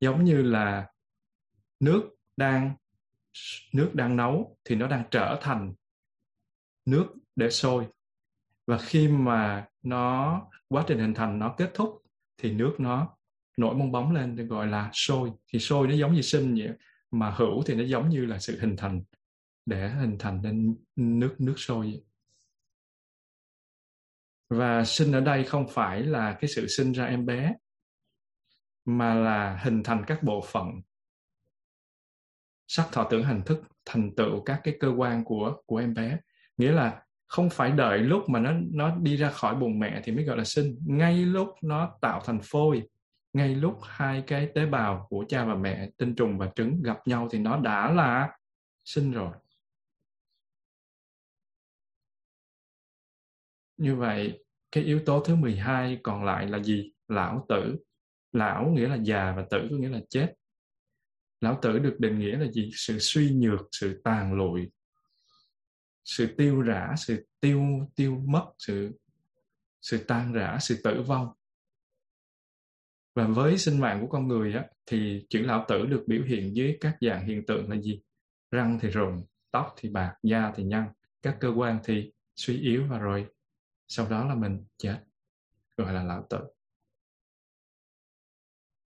Giống 0.00 0.24
như 0.24 0.42
là 0.42 0.86
nước 1.80 2.02
đang 2.36 2.76
nước 3.72 3.90
đang 3.94 4.16
nấu 4.16 4.58
thì 4.64 4.76
nó 4.76 4.86
đang 4.86 5.04
trở 5.10 5.38
thành 5.42 5.74
nước 6.86 7.06
để 7.36 7.50
sôi. 7.50 7.86
Và 8.66 8.78
khi 8.78 9.08
mà 9.08 9.66
nó, 9.82 10.42
quá 10.68 10.84
trình 10.86 10.98
hình 10.98 11.14
thành 11.14 11.38
nó 11.38 11.54
kết 11.58 11.70
thúc 11.74 12.02
thì 12.38 12.52
nước 12.52 12.74
nó 12.78 13.16
nổi 13.56 13.74
bong 13.74 13.92
bóng 13.92 14.12
lên 14.12 14.36
được 14.36 14.44
gọi 14.44 14.66
là 14.66 14.90
sôi. 14.92 15.32
Thì 15.52 15.58
sôi 15.58 15.88
nó 15.88 15.94
giống 15.94 16.14
như 16.14 16.22
sinh 16.22 16.54
vậy, 16.54 16.68
mà 17.10 17.30
hữu 17.30 17.62
thì 17.66 17.74
nó 17.74 17.84
giống 17.84 18.08
như 18.08 18.26
là 18.26 18.38
sự 18.38 18.58
hình 18.60 18.76
thành 18.76 19.02
để 19.66 19.88
hình 19.88 20.16
thành 20.18 20.42
nên 20.42 20.76
nước 20.96 21.34
nước 21.38 21.54
sôi. 21.56 22.02
Và 24.50 24.84
sinh 24.84 25.12
ở 25.12 25.20
đây 25.20 25.44
không 25.44 25.68
phải 25.68 26.02
là 26.02 26.32
cái 26.40 26.48
sự 26.48 26.66
sinh 26.66 26.92
ra 26.92 27.04
em 27.04 27.26
bé, 27.26 27.54
mà 28.84 29.14
là 29.14 29.56
hình 29.56 29.82
thành 29.82 30.04
các 30.06 30.22
bộ 30.22 30.44
phận. 30.52 30.66
Sắc 32.66 32.88
thọ 32.92 33.06
tưởng 33.10 33.24
hành 33.24 33.42
thức 33.46 33.62
thành 33.84 34.14
tựu 34.14 34.42
các 34.44 34.60
cái 34.64 34.76
cơ 34.80 34.88
quan 34.96 35.24
của 35.24 35.62
của 35.66 35.76
em 35.76 35.94
bé. 35.94 36.18
Nghĩa 36.56 36.72
là 36.72 37.02
không 37.26 37.50
phải 37.50 37.70
đợi 37.70 37.98
lúc 37.98 38.28
mà 38.28 38.40
nó 38.40 38.52
nó 38.72 38.96
đi 38.96 39.16
ra 39.16 39.30
khỏi 39.30 39.54
bụng 39.54 39.78
mẹ 39.78 40.00
thì 40.04 40.12
mới 40.12 40.24
gọi 40.24 40.36
là 40.36 40.44
sinh. 40.44 40.78
Ngay 40.86 41.14
lúc 41.14 41.48
nó 41.62 41.98
tạo 42.00 42.20
thành 42.24 42.40
phôi, 42.42 42.88
ngay 43.32 43.54
lúc 43.54 43.78
hai 43.82 44.24
cái 44.26 44.50
tế 44.54 44.66
bào 44.66 45.06
của 45.08 45.24
cha 45.28 45.44
và 45.44 45.54
mẹ 45.54 45.90
tinh 45.96 46.14
trùng 46.14 46.38
và 46.38 46.50
trứng 46.54 46.82
gặp 46.82 46.98
nhau 47.06 47.28
thì 47.30 47.38
nó 47.38 47.56
đã 47.60 47.92
là 47.92 48.38
sinh 48.84 49.12
rồi. 49.12 49.32
Như 53.76 53.96
vậy 53.96 54.44
cái 54.72 54.84
yếu 54.84 55.00
tố 55.06 55.20
thứ 55.20 55.34
12 55.34 56.00
còn 56.02 56.24
lại 56.24 56.48
là 56.48 56.62
gì? 56.62 56.92
Lão 57.08 57.46
tử. 57.48 57.76
Lão 58.32 58.70
nghĩa 58.70 58.88
là 58.88 58.96
già 58.96 59.34
và 59.36 59.46
tử 59.50 59.66
có 59.70 59.76
nghĩa 59.76 59.88
là 59.88 60.00
chết. 60.10 60.34
Lão 61.40 61.58
tử 61.62 61.78
được 61.78 61.96
định 61.98 62.18
nghĩa 62.18 62.38
là 62.38 62.46
gì? 62.52 62.70
Sự 62.74 62.98
suy 62.98 63.30
nhược 63.30 63.60
sự 63.72 64.00
tàn 64.04 64.34
lụi 64.34 64.70
sự 66.06 66.26
tiêu 66.36 66.62
rã 66.62 66.94
sự 66.96 67.26
tiêu 67.40 67.62
tiêu 67.94 68.22
mất 68.26 68.46
sự 68.58 68.92
sự 69.80 69.98
tan 69.98 70.32
rã 70.32 70.58
sự 70.60 70.80
tử 70.84 71.02
vong. 71.02 71.28
Và 73.14 73.26
với 73.26 73.58
sinh 73.58 73.80
mạng 73.80 74.00
của 74.00 74.06
con 74.06 74.28
người 74.28 74.52
á, 74.52 74.64
thì 74.86 75.26
chữ 75.28 75.40
lão 75.40 75.64
tử 75.68 75.86
được 75.86 76.04
biểu 76.06 76.22
hiện 76.22 76.56
dưới 76.56 76.76
các 76.80 76.96
dạng 77.00 77.26
hiện 77.26 77.46
tượng 77.46 77.70
là 77.70 77.76
gì? 77.76 78.02
Răng 78.50 78.78
thì 78.82 78.88
rụng 78.88 79.26
tóc 79.50 79.74
thì 79.76 79.88
bạc 79.88 80.14
da 80.22 80.52
thì 80.56 80.64
nhăn 80.64 80.88
các 81.22 81.36
cơ 81.40 81.48
quan 81.56 81.78
thì 81.84 82.12
suy 82.36 82.60
yếu 82.60 82.86
và 82.90 82.98
rồi 82.98 83.26
sau 83.88 84.08
đó 84.08 84.24
là 84.24 84.34
mình 84.34 84.64
chết 84.76 85.04
gọi 85.76 85.92
là 85.92 86.02
lão 86.02 86.26
tử. 86.30 86.38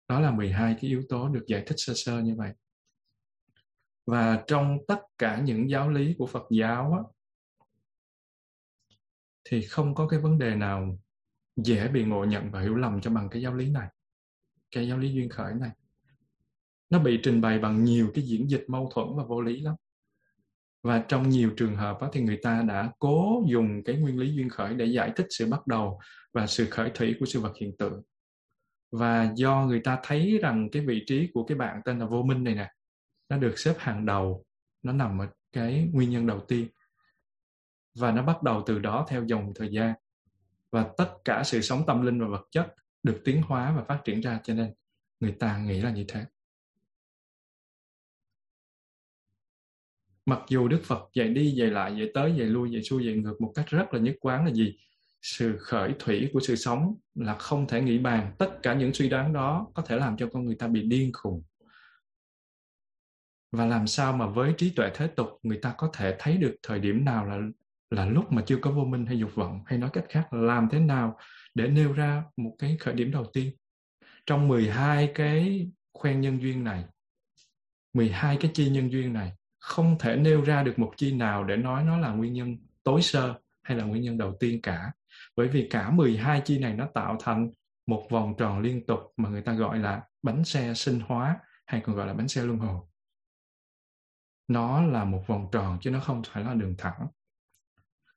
Đó 0.09 0.21
là 0.21 0.31
12 0.31 0.77
cái 0.81 0.91
yếu 0.91 1.03
tố 1.09 1.29
được 1.29 1.45
giải 1.47 1.65
thích 1.67 1.75
sơ 1.79 1.93
sơ 1.97 2.21
như 2.21 2.35
vậy. 2.37 2.53
Và 4.07 4.45
trong 4.47 4.79
tất 4.89 5.01
cả 5.19 5.41
những 5.45 5.71
giáo 5.71 5.91
lý 5.91 6.15
của 6.19 6.27
Phật 6.27 6.47
giáo 6.51 6.93
á, 6.93 7.01
thì 9.45 9.63
không 9.63 9.95
có 9.95 10.09
cái 10.09 10.21
vấn 10.21 10.39
đề 10.39 10.55
nào 10.55 10.99
dễ 11.57 11.89
bị 11.89 12.05
ngộ 12.05 12.25
nhận 12.25 12.51
và 12.51 12.61
hiểu 12.61 12.75
lầm 12.75 13.01
cho 13.01 13.11
bằng 13.11 13.29
cái 13.29 13.43
giáo 13.43 13.55
lý 13.55 13.71
này 13.71 13.89
cái 14.71 14.89
giáo 14.89 14.99
lý 14.99 15.13
duyên 15.13 15.29
khởi 15.29 15.55
này. 15.55 15.71
Nó 16.91 16.99
bị 16.99 17.21
trình 17.23 17.41
bày 17.41 17.59
bằng 17.59 17.85
nhiều 17.85 18.11
cái 18.15 18.25
diễn 18.25 18.51
dịch 18.51 18.65
mâu 18.69 18.91
thuẫn 18.95 19.07
và 19.17 19.25
vô 19.25 19.41
lý 19.41 19.61
lắm 19.61 19.75
và 20.89 21.05
trong 21.09 21.29
nhiều 21.29 21.51
trường 21.57 21.77
hợp 21.77 21.99
thì 22.13 22.21
người 22.21 22.39
ta 22.43 22.63
đã 22.69 22.93
cố 22.99 23.43
dùng 23.47 23.83
cái 23.85 23.97
nguyên 23.97 24.19
lý 24.19 24.35
duyên 24.35 24.49
khởi 24.49 24.75
để 24.75 24.87
giải 24.87 25.13
thích 25.17 25.27
sự 25.31 25.47
bắt 25.47 25.67
đầu 25.67 26.01
và 26.33 26.47
sự 26.47 26.67
khởi 26.71 26.91
thủy 26.95 27.17
của 27.21 27.27
sự 27.27 27.41
vật 27.41 27.53
hiện 27.61 27.77
tượng. 27.79 28.03
Và 28.93 29.33
do 29.37 29.65
người 29.65 29.81
ta 29.81 29.99
thấy 30.03 30.39
rằng 30.43 30.69
cái 30.73 30.87
vị 30.87 31.05
trí 31.07 31.31
của 31.35 31.45
cái 31.45 31.59
bạn 31.59 31.81
tên 31.85 31.99
là 31.99 32.07
vô 32.07 32.23
minh 32.23 32.45
này 32.45 32.55
nè, 32.55 32.71
nó 33.29 33.37
được 33.37 33.59
xếp 33.59 33.75
hàng 33.79 34.07
đầu, 34.07 34.45
nó 34.83 34.93
nằm 34.93 35.19
ở 35.19 35.29
cái 35.53 35.89
nguyên 35.93 36.11
nhân 36.11 36.27
đầu 36.27 36.41
tiên. 36.49 36.69
Và 37.99 38.13
nó 38.13 38.23
bắt 38.23 38.43
đầu 38.43 38.63
từ 38.67 38.79
đó 38.79 39.07
theo 39.09 39.25
dòng 39.25 39.53
thời 39.55 39.69
gian. 39.73 39.95
Và 40.73 40.87
tất 40.97 41.11
cả 41.25 41.43
sự 41.45 41.61
sống 41.61 41.83
tâm 41.87 42.03
linh 42.03 42.21
và 42.21 42.27
vật 42.29 42.49
chất 42.51 42.75
được 43.03 43.21
tiến 43.25 43.43
hóa 43.43 43.73
và 43.77 43.85
phát 43.85 44.01
triển 44.05 44.21
ra, 44.21 44.41
cho 44.45 44.55
nên 44.55 44.75
người 45.21 45.33
ta 45.33 45.59
nghĩ 45.59 45.81
là 45.81 45.91
như 45.91 46.05
thế. 46.09 46.25
Mặc 50.29 50.41
dù 50.49 50.69
đức 50.69 50.81
phật 50.85 51.09
dạy 51.15 51.29
đi 51.29 51.51
dạy 51.51 51.71
lại, 51.71 51.97
dạy 51.97 52.11
tới 52.15 52.35
dạy 52.37 52.47
lui, 52.47 52.71
dạy 52.71 52.83
xuôi, 52.83 53.07
dạy 53.07 53.15
ngược 53.15 53.41
một 53.41 53.53
cách 53.55 53.67
rất 53.67 53.95
là 53.95 54.01
nhất 54.01 54.17
quán 54.21 54.45
là 54.47 54.53
gì? 54.53 54.77
Sự 55.23 55.57
khởi 55.59 55.95
thủy 55.99 56.31
của 56.33 56.41
sự 56.41 56.57
sống 56.57 56.95
là 57.15 57.35
không 57.35 57.69
thể 57.69 57.81
nghĩ 57.81 57.99
bàn. 57.99 58.35
Tất 58.39 58.51
cả 58.63 58.75
những 58.75 58.95
suy 58.95 59.09
đoán 59.09 59.33
đó 59.33 59.67
có 59.75 59.83
thể 59.83 59.97
làm 59.97 60.17
cho 60.17 60.29
con 60.33 60.45
người 60.45 60.55
ta 60.55 60.69
bị 60.69 60.83
điên 60.83 61.13
khùng. 61.13 61.43
Và 63.53 63.67
làm 63.67 63.87
sao 63.87 64.13
mà 64.13 64.27
với 64.27 64.55
trí 64.59 64.71
tuệ 64.71 64.91
thế 64.95 65.07
tục, 65.07 65.29
người 65.43 65.59
ta 65.63 65.75
có 65.79 65.91
thể 65.95 66.17
thấy 66.19 66.37
được 66.37 66.57
thời 66.63 66.81
điểm 66.81 67.05
nào 67.05 67.27
là 67.27 67.39
là 67.91 68.07
lúc 68.07 68.33
mà 68.33 68.43
chưa 68.47 68.59
có 68.61 68.71
vô 68.71 68.85
minh 68.85 69.07
hay 69.07 69.19
dục 69.19 69.35
vọng? 69.35 69.61
Hay 69.67 69.79
nói 69.79 69.91
cách 69.93 70.05
khác 70.09 70.33
là 70.33 70.41
làm 70.41 70.69
thế 70.71 70.81
nào 70.81 71.19
để 71.55 71.69
nêu 71.69 71.93
ra 71.93 72.25
một 72.37 72.57
cái 72.59 72.77
khởi 72.81 72.95
điểm 72.95 73.11
đầu 73.11 73.25
tiên? 73.33 73.53
Trong 74.27 74.49
12 74.49 75.11
cái 75.15 75.69
khoen 75.93 76.21
nhân 76.21 76.43
duyên 76.43 76.65
này 76.65 76.85
12 77.93 78.37
cái 78.41 78.51
chi 78.55 78.71
nhân 78.71 78.93
duyên 78.93 79.13
này 79.13 79.33
không 79.59 79.97
thể 79.99 80.17
nêu 80.17 80.45
ra 80.45 80.63
được 80.63 80.79
một 80.79 80.93
chi 80.97 81.13
nào 81.13 81.45
để 81.45 81.57
nói 81.57 81.85
nó 81.85 81.99
là 81.99 82.11
nguyên 82.11 82.33
nhân 82.33 82.57
tối 82.83 83.03
sơ 83.03 83.35
hay 83.63 83.79
là 83.79 83.85
nguyên 83.85 84.03
nhân 84.03 84.19
đầu 84.19 84.37
tiên 84.41 84.63
cả. 84.63 84.93
Bởi 85.37 85.49
vì 85.49 85.69
cả 85.71 85.91
12 85.91 86.43
chi 86.45 86.59
này 86.59 86.75
nó 86.75 86.87
tạo 86.95 87.17
thành 87.21 87.51
một 87.87 88.07
vòng 88.11 88.35
tròn 88.39 88.61
liên 88.61 88.87
tục 88.87 89.01
mà 89.17 89.29
người 89.29 89.43
ta 89.43 89.53
gọi 89.53 89.79
là 89.79 90.03
bánh 90.23 90.45
xe 90.45 90.75
sinh 90.75 91.01
hóa 91.01 91.39
hay 91.67 91.81
còn 91.81 91.97
gọi 91.97 92.07
là 92.07 92.15
bánh 92.15 92.29
xe 92.29 92.43
luân 92.43 92.59
hồi. 92.59 92.81
Nó 94.49 94.83
là 94.83 95.05
một 95.05 95.25
vòng 95.27 95.49
tròn 95.53 95.79
chứ 95.81 95.91
nó 95.91 96.01
không 96.01 96.23
phải 96.33 96.45
là 96.45 96.55
đường 96.55 96.75
thẳng. 96.79 97.07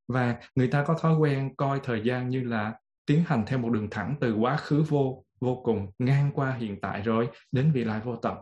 Và 0.08 0.40
người 0.56 0.68
ta 0.68 0.84
có 0.84 0.94
thói 0.94 1.16
quen 1.16 1.56
coi 1.56 1.80
thời 1.84 2.02
gian 2.06 2.30
như 2.30 2.44
là 2.44 2.74
tiến 3.06 3.24
hành 3.28 3.44
theo 3.48 3.60
một 3.60 3.70
đường 3.70 3.88
thẳng 3.92 4.16
từ 4.22 4.34
quá 4.34 4.58
khứ 4.58 4.84
vô 4.88 5.26
vô 5.42 5.62
cùng 5.64 5.92
ngang 6.00 6.32
qua 6.34 6.54
hiện 6.54 6.82
tại 6.82 7.02
rồi 7.02 7.30
đến 7.52 7.72
vị 7.72 7.84
lai 7.84 8.02
vô 8.02 8.16
tận. 8.16 8.38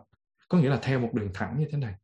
Có 0.48 0.58
nghĩa 0.58 0.68
là 0.68 0.78
theo 0.82 1.00
một 1.00 1.10
đường 1.14 1.30
thẳng 1.34 1.58
như 1.58 1.66
thế 1.70 1.78
này 1.78 1.94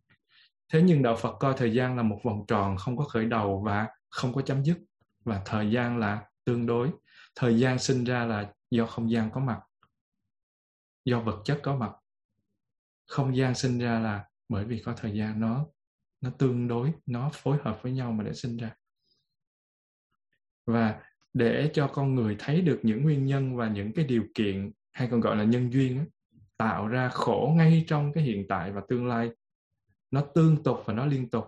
thế 0.68 0.82
nhưng 0.82 1.02
đạo 1.02 1.16
phật 1.16 1.36
coi 1.40 1.54
thời 1.56 1.74
gian 1.74 1.96
là 1.96 2.02
một 2.02 2.20
vòng 2.24 2.44
tròn 2.48 2.76
không 2.76 2.96
có 2.96 3.04
khởi 3.04 3.24
đầu 3.24 3.62
và 3.66 3.88
không 4.08 4.34
có 4.34 4.42
chấm 4.42 4.64
dứt, 4.64 4.78
và 5.24 5.42
thời 5.44 5.70
gian 5.70 5.98
là 5.98 6.24
tương 6.44 6.66
đối. 6.66 6.90
Thời 7.34 7.58
gian 7.58 7.78
sinh 7.78 8.04
ra 8.04 8.24
là 8.24 8.52
do 8.70 8.86
không 8.86 9.10
gian 9.10 9.30
có 9.30 9.40
mặt, 9.40 9.60
do 11.04 11.20
vật 11.20 11.42
chất 11.44 11.60
có 11.62 11.76
mặt. 11.76 11.92
Không 13.06 13.36
gian 13.36 13.54
sinh 13.54 13.78
ra 13.78 13.98
là 13.98 14.24
bởi 14.48 14.64
vì 14.64 14.82
có 14.84 14.94
thời 14.96 15.18
gian, 15.18 15.40
nó 15.40 15.66
nó 16.20 16.30
tương 16.30 16.68
đối, 16.68 16.92
nó 17.06 17.30
phối 17.32 17.58
hợp 17.62 17.82
với 17.82 17.92
nhau 17.92 18.12
mà 18.12 18.24
để 18.24 18.34
sinh 18.34 18.56
ra. 18.56 18.74
Và 20.66 21.00
để 21.34 21.70
cho 21.74 21.88
con 21.88 22.14
người 22.14 22.36
thấy 22.38 22.60
được 22.60 22.80
những 22.82 23.02
nguyên 23.02 23.26
nhân 23.26 23.56
và 23.56 23.68
những 23.68 23.92
cái 23.92 24.04
điều 24.04 24.24
kiện, 24.34 24.72
hay 24.92 25.08
còn 25.10 25.20
gọi 25.20 25.36
là 25.36 25.44
nhân 25.44 25.72
duyên 25.72 26.06
tạo 26.56 26.88
ra 26.88 27.08
khổ 27.08 27.54
ngay 27.56 27.84
trong 27.88 28.12
cái 28.12 28.24
hiện 28.24 28.46
tại 28.48 28.72
và 28.72 28.82
tương 28.88 29.06
lai 29.06 29.30
nó 30.10 30.20
tương 30.34 30.62
tục 30.62 30.82
và 30.84 30.94
nó 30.94 31.06
liên 31.06 31.30
tục 31.30 31.44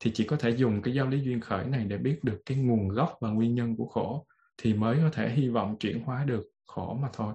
thì 0.00 0.10
chỉ 0.14 0.24
có 0.24 0.36
thể 0.36 0.50
dùng 0.50 0.82
cái 0.82 0.94
giáo 0.94 1.06
lý 1.06 1.20
duyên 1.20 1.40
khởi 1.40 1.64
này 1.64 1.84
để 1.84 1.98
biết 1.98 2.24
được 2.24 2.42
cái 2.46 2.58
nguồn 2.58 2.88
gốc 2.88 3.16
và 3.20 3.30
nguyên 3.30 3.54
nhân 3.54 3.76
của 3.76 3.86
khổ 3.86 4.26
thì 4.56 4.74
mới 4.74 4.98
có 5.02 5.10
thể 5.12 5.30
hy 5.30 5.48
vọng 5.48 5.76
chuyển 5.78 6.02
hóa 6.02 6.24
được 6.24 6.44
khổ 6.66 6.98
mà 7.02 7.08
thôi. 7.12 7.34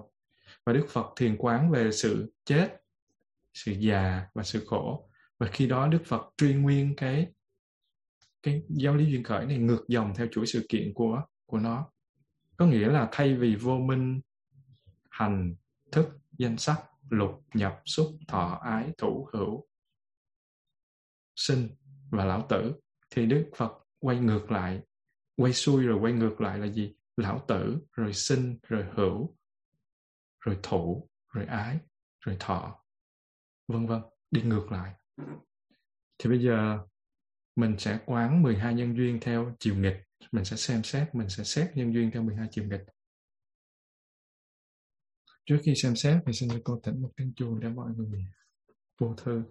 Và 0.66 0.72
đức 0.72 0.86
phật 0.88 1.06
thiền 1.16 1.36
quán 1.38 1.70
về 1.70 1.92
sự 1.92 2.32
chết, 2.44 2.82
sự 3.54 3.72
già 3.72 4.26
và 4.34 4.42
sự 4.42 4.64
khổ. 4.66 5.08
Và 5.38 5.46
khi 5.46 5.66
đó 5.66 5.88
đức 5.88 6.02
phật 6.06 6.22
truy 6.36 6.54
nguyên 6.54 6.96
cái 6.96 7.32
cái 8.42 8.62
giáo 8.68 8.94
lý 8.96 9.06
duyên 9.06 9.24
khởi 9.24 9.46
này 9.46 9.58
ngược 9.58 9.84
dòng 9.88 10.14
theo 10.16 10.26
chuỗi 10.32 10.46
sự 10.46 10.66
kiện 10.68 10.94
của 10.94 11.22
của 11.46 11.58
nó. 11.58 11.90
Có 12.56 12.66
nghĩa 12.66 12.88
là 12.88 13.08
thay 13.12 13.34
vì 13.34 13.56
vô 13.56 13.78
minh, 13.78 14.20
hành, 15.10 15.54
thức, 15.92 16.08
danh 16.38 16.56
sắc, 16.56 16.82
lục, 17.10 17.44
nhập, 17.54 17.82
xúc, 17.84 18.06
thọ, 18.28 18.60
ái, 18.62 18.90
thủ, 18.98 19.28
hữu 19.32 19.66
sinh 21.36 21.68
và 22.10 22.24
lão 22.24 22.46
tử. 22.48 22.72
Thì 23.10 23.26
đức 23.26 23.50
phật 23.56 23.72
quay 23.98 24.18
ngược 24.18 24.50
lại, 24.50 24.80
quay 25.36 25.52
xuôi 25.52 25.82
rồi 25.82 25.98
quay 26.00 26.12
ngược 26.12 26.40
lại 26.40 26.58
là 26.58 26.66
gì? 26.66 26.94
Lão 27.16 27.44
tử, 27.48 27.78
rồi 27.92 28.12
sinh, 28.12 28.58
rồi 28.62 28.86
hữu, 28.94 29.36
rồi 30.40 30.58
thủ 30.62 31.08
rồi 31.32 31.46
ái, 31.46 31.78
rồi 32.20 32.36
thọ. 32.40 32.84
Vân 33.68 33.86
vân, 33.86 34.02
đi 34.30 34.42
ngược 34.42 34.72
lại. 34.72 34.94
Thì 36.18 36.30
bây 36.30 36.42
giờ 36.42 36.78
mình 37.56 37.78
sẽ 37.78 37.98
quán 38.06 38.42
12 38.42 38.74
nhân 38.74 38.96
duyên 38.96 39.18
theo 39.20 39.56
chiều 39.58 39.76
nghịch. 39.76 39.96
Mình 40.32 40.44
sẽ 40.44 40.56
xem 40.56 40.82
xét, 40.82 41.14
mình 41.14 41.28
sẽ 41.28 41.44
xét 41.44 41.76
nhân 41.76 41.94
duyên 41.94 42.10
theo 42.12 42.22
12 42.22 42.48
chiều 42.50 42.64
nghịch. 42.64 42.82
Trước 45.46 45.58
khi 45.62 45.74
xem 45.74 45.96
xét 45.96 46.22
thì 46.26 46.32
xin 46.32 46.48
cô 46.64 46.80
tỉnh 46.82 47.02
một 47.02 47.10
tiếng 47.16 47.32
chuông 47.36 47.60
để 47.60 47.68
mọi 47.68 47.90
người 47.96 48.26
vô 48.98 49.14
thư. 49.14 49.42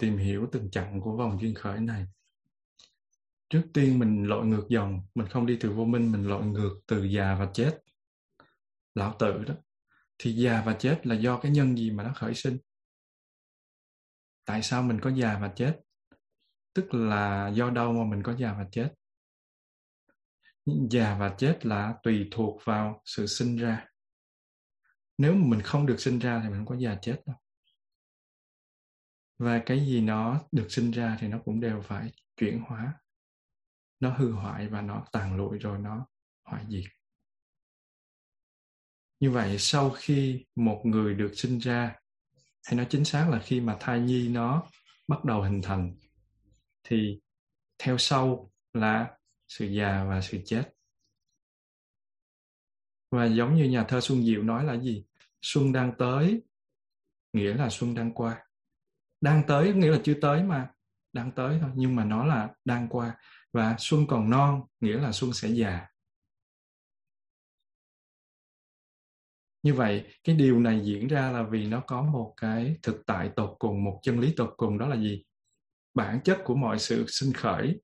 Tìm 0.00 0.16
hiểu 0.16 0.48
từng 0.52 0.70
chặng 0.70 1.00
của 1.00 1.16
vòng 1.16 1.38
duyên 1.40 1.54
khởi 1.54 1.80
này. 1.80 2.04
Trước 3.48 3.62
tiên 3.74 3.98
mình 3.98 4.24
lội 4.24 4.46
ngược 4.46 4.66
dòng, 4.68 5.00
mình 5.14 5.28
không 5.28 5.46
đi 5.46 5.58
từ 5.60 5.72
vô 5.72 5.84
minh, 5.84 6.12
mình 6.12 6.28
lội 6.28 6.44
ngược 6.44 6.80
từ 6.86 7.04
già 7.04 7.36
và 7.38 7.50
chết. 7.54 7.78
Lão 8.94 9.16
tử 9.18 9.44
đó. 9.44 9.54
Thì 10.18 10.32
già 10.32 10.62
và 10.66 10.76
chết 10.78 11.06
là 11.06 11.14
do 11.14 11.40
cái 11.40 11.52
nhân 11.52 11.76
gì 11.76 11.90
mà 11.90 12.04
nó 12.04 12.12
khởi 12.14 12.34
sinh? 12.34 12.58
tại 14.50 14.62
sao 14.62 14.82
mình 14.82 15.00
có 15.00 15.10
già 15.10 15.38
và 15.38 15.52
chết 15.56 15.80
tức 16.74 16.94
là 16.94 17.48
do 17.48 17.70
đâu 17.70 17.92
mà 17.92 18.04
mình 18.04 18.22
có 18.22 18.34
già 18.36 18.54
và 18.58 18.66
chết 18.72 18.88
già 20.90 21.16
và 21.20 21.34
chết 21.38 21.66
là 21.66 21.94
tùy 22.02 22.28
thuộc 22.30 22.60
vào 22.64 23.02
sự 23.04 23.26
sinh 23.26 23.56
ra 23.56 23.86
nếu 25.18 25.34
mà 25.34 25.46
mình 25.46 25.60
không 25.62 25.86
được 25.86 26.00
sinh 26.00 26.18
ra 26.18 26.40
thì 26.42 26.48
mình 26.48 26.58
không 26.58 26.66
có 26.66 26.76
già 26.76 26.98
chết 27.02 27.20
đâu 27.26 27.36
và 29.40 29.62
cái 29.66 29.86
gì 29.86 30.00
nó 30.00 30.40
được 30.52 30.66
sinh 30.68 30.90
ra 30.90 31.16
thì 31.20 31.28
nó 31.28 31.38
cũng 31.44 31.60
đều 31.60 31.82
phải 31.82 32.12
chuyển 32.36 32.60
hóa. 32.60 32.94
Nó 34.00 34.16
hư 34.16 34.32
hoại 34.32 34.68
và 34.68 34.80
nó 34.80 35.04
tàn 35.12 35.36
lụi 35.36 35.58
rồi 35.58 35.78
nó 35.78 36.06
hoại 36.44 36.64
diệt. 36.68 36.84
Như 39.20 39.30
vậy 39.30 39.58
sau 39.58 39.90
khi 39.90 40.46
một 40.56 40.82
người 40.84 41.14
được 41.14 41.32
sinh 41.34 41.58
ra, 41.58 41.98
hay 42.64 42.76
nói 42.76 42.86
chính 42.90 43.04
xác 43.04 43.28
là 43.30 43.40
khi 43.44 43.60
mà 43.60 43.76
thai 43.80 44.00
nhi 44.00 44.28
nó 44.28 44.66
bắt 45.08 45.24
đầu 45.24 45.42
hình 45.42 45.60
thành, 45.62 45.96
thì 46.84 47.20
theo 47.78 47.98
sau 47.98 48.52
là 48.72 49.18
sự 49.48 49.66
già 49.66 50.04
và 50.04 50.20
sự 50.20 50.38
chết. 50.44 50.72
Và 53.10 53.26
giống 53.26 53.54
như 53.54 53.64
nhà 53.64 53.84
thơ 53.88 54.00
Xuân 54.00 54.24
Diệu 54.24 54.42
nói 54.42 54.64
là 54.64 54.80
gì? 54.80 55.04
Xuân 55.42 55.72
đang 55.72 55.92
tới, 55.98 56.42
nghĩa 57.32 57.54
là 57.54 57.68
xuân 57.70 57.94
đang 57.94 58.14
qua 58.14 58.49
đang 59.20 59.42
tới 59.46 59.74
nghĩa 59.74 59.90
là 59.90 59.98
chưa 60.04 60.14
tới 60.20 60.42
mà. 60.42 60.70
Đang 61.12 61.32
tới 61.32 61.58
thôi, 61.60 61.70
nhưng 61.74 61.96
mà 61.96 62.04
nó 62.04 62.24
là 62.24 62.54
đang 62.64 62.88
qua. 62.88 63.16
Và 63.52 63.76
xuân 63.78 64.06
còn 64.08 64.30
non, 64.30 64.62
nghĩa 64.80 64.98
là 64.98 65.12
xuân 65.12 65.32
sẽ 65.32 65.48
già. 65.48 65.86
Như 69.62 69.74
vậy, 69.74 70.14
cái 70.24 70.36
điều 70.36 70.60
này 70.60 70.80
diễn 70.84 71.06
ra 71.06 71.30
là 71.30 71.42
vì 71.42 71.66
nó 71.66 71.82
có 71.86 72.02
một 72.02 72.34
cái 72.36 72.76
thực 72.82 73.02
tại 73.06 73.30
tột 73.36 73.56
cùng, 73.58 73.84
một 73.84 74.00
chân 74.02 74.20
lý 74.20 74.34
tột 74.36 74.54
cùng, 74.56 74.78
đó 74.78 74.86
là 74.86 74.96
gì? 74.96 75.24
Bản 75.94 76.20
chất 76.24 76.38
của 76.44 76.54
mọi 76.54 76.78
sự 76.78 77.04
sinh 77.08 77.32
khởi 77.32 77.80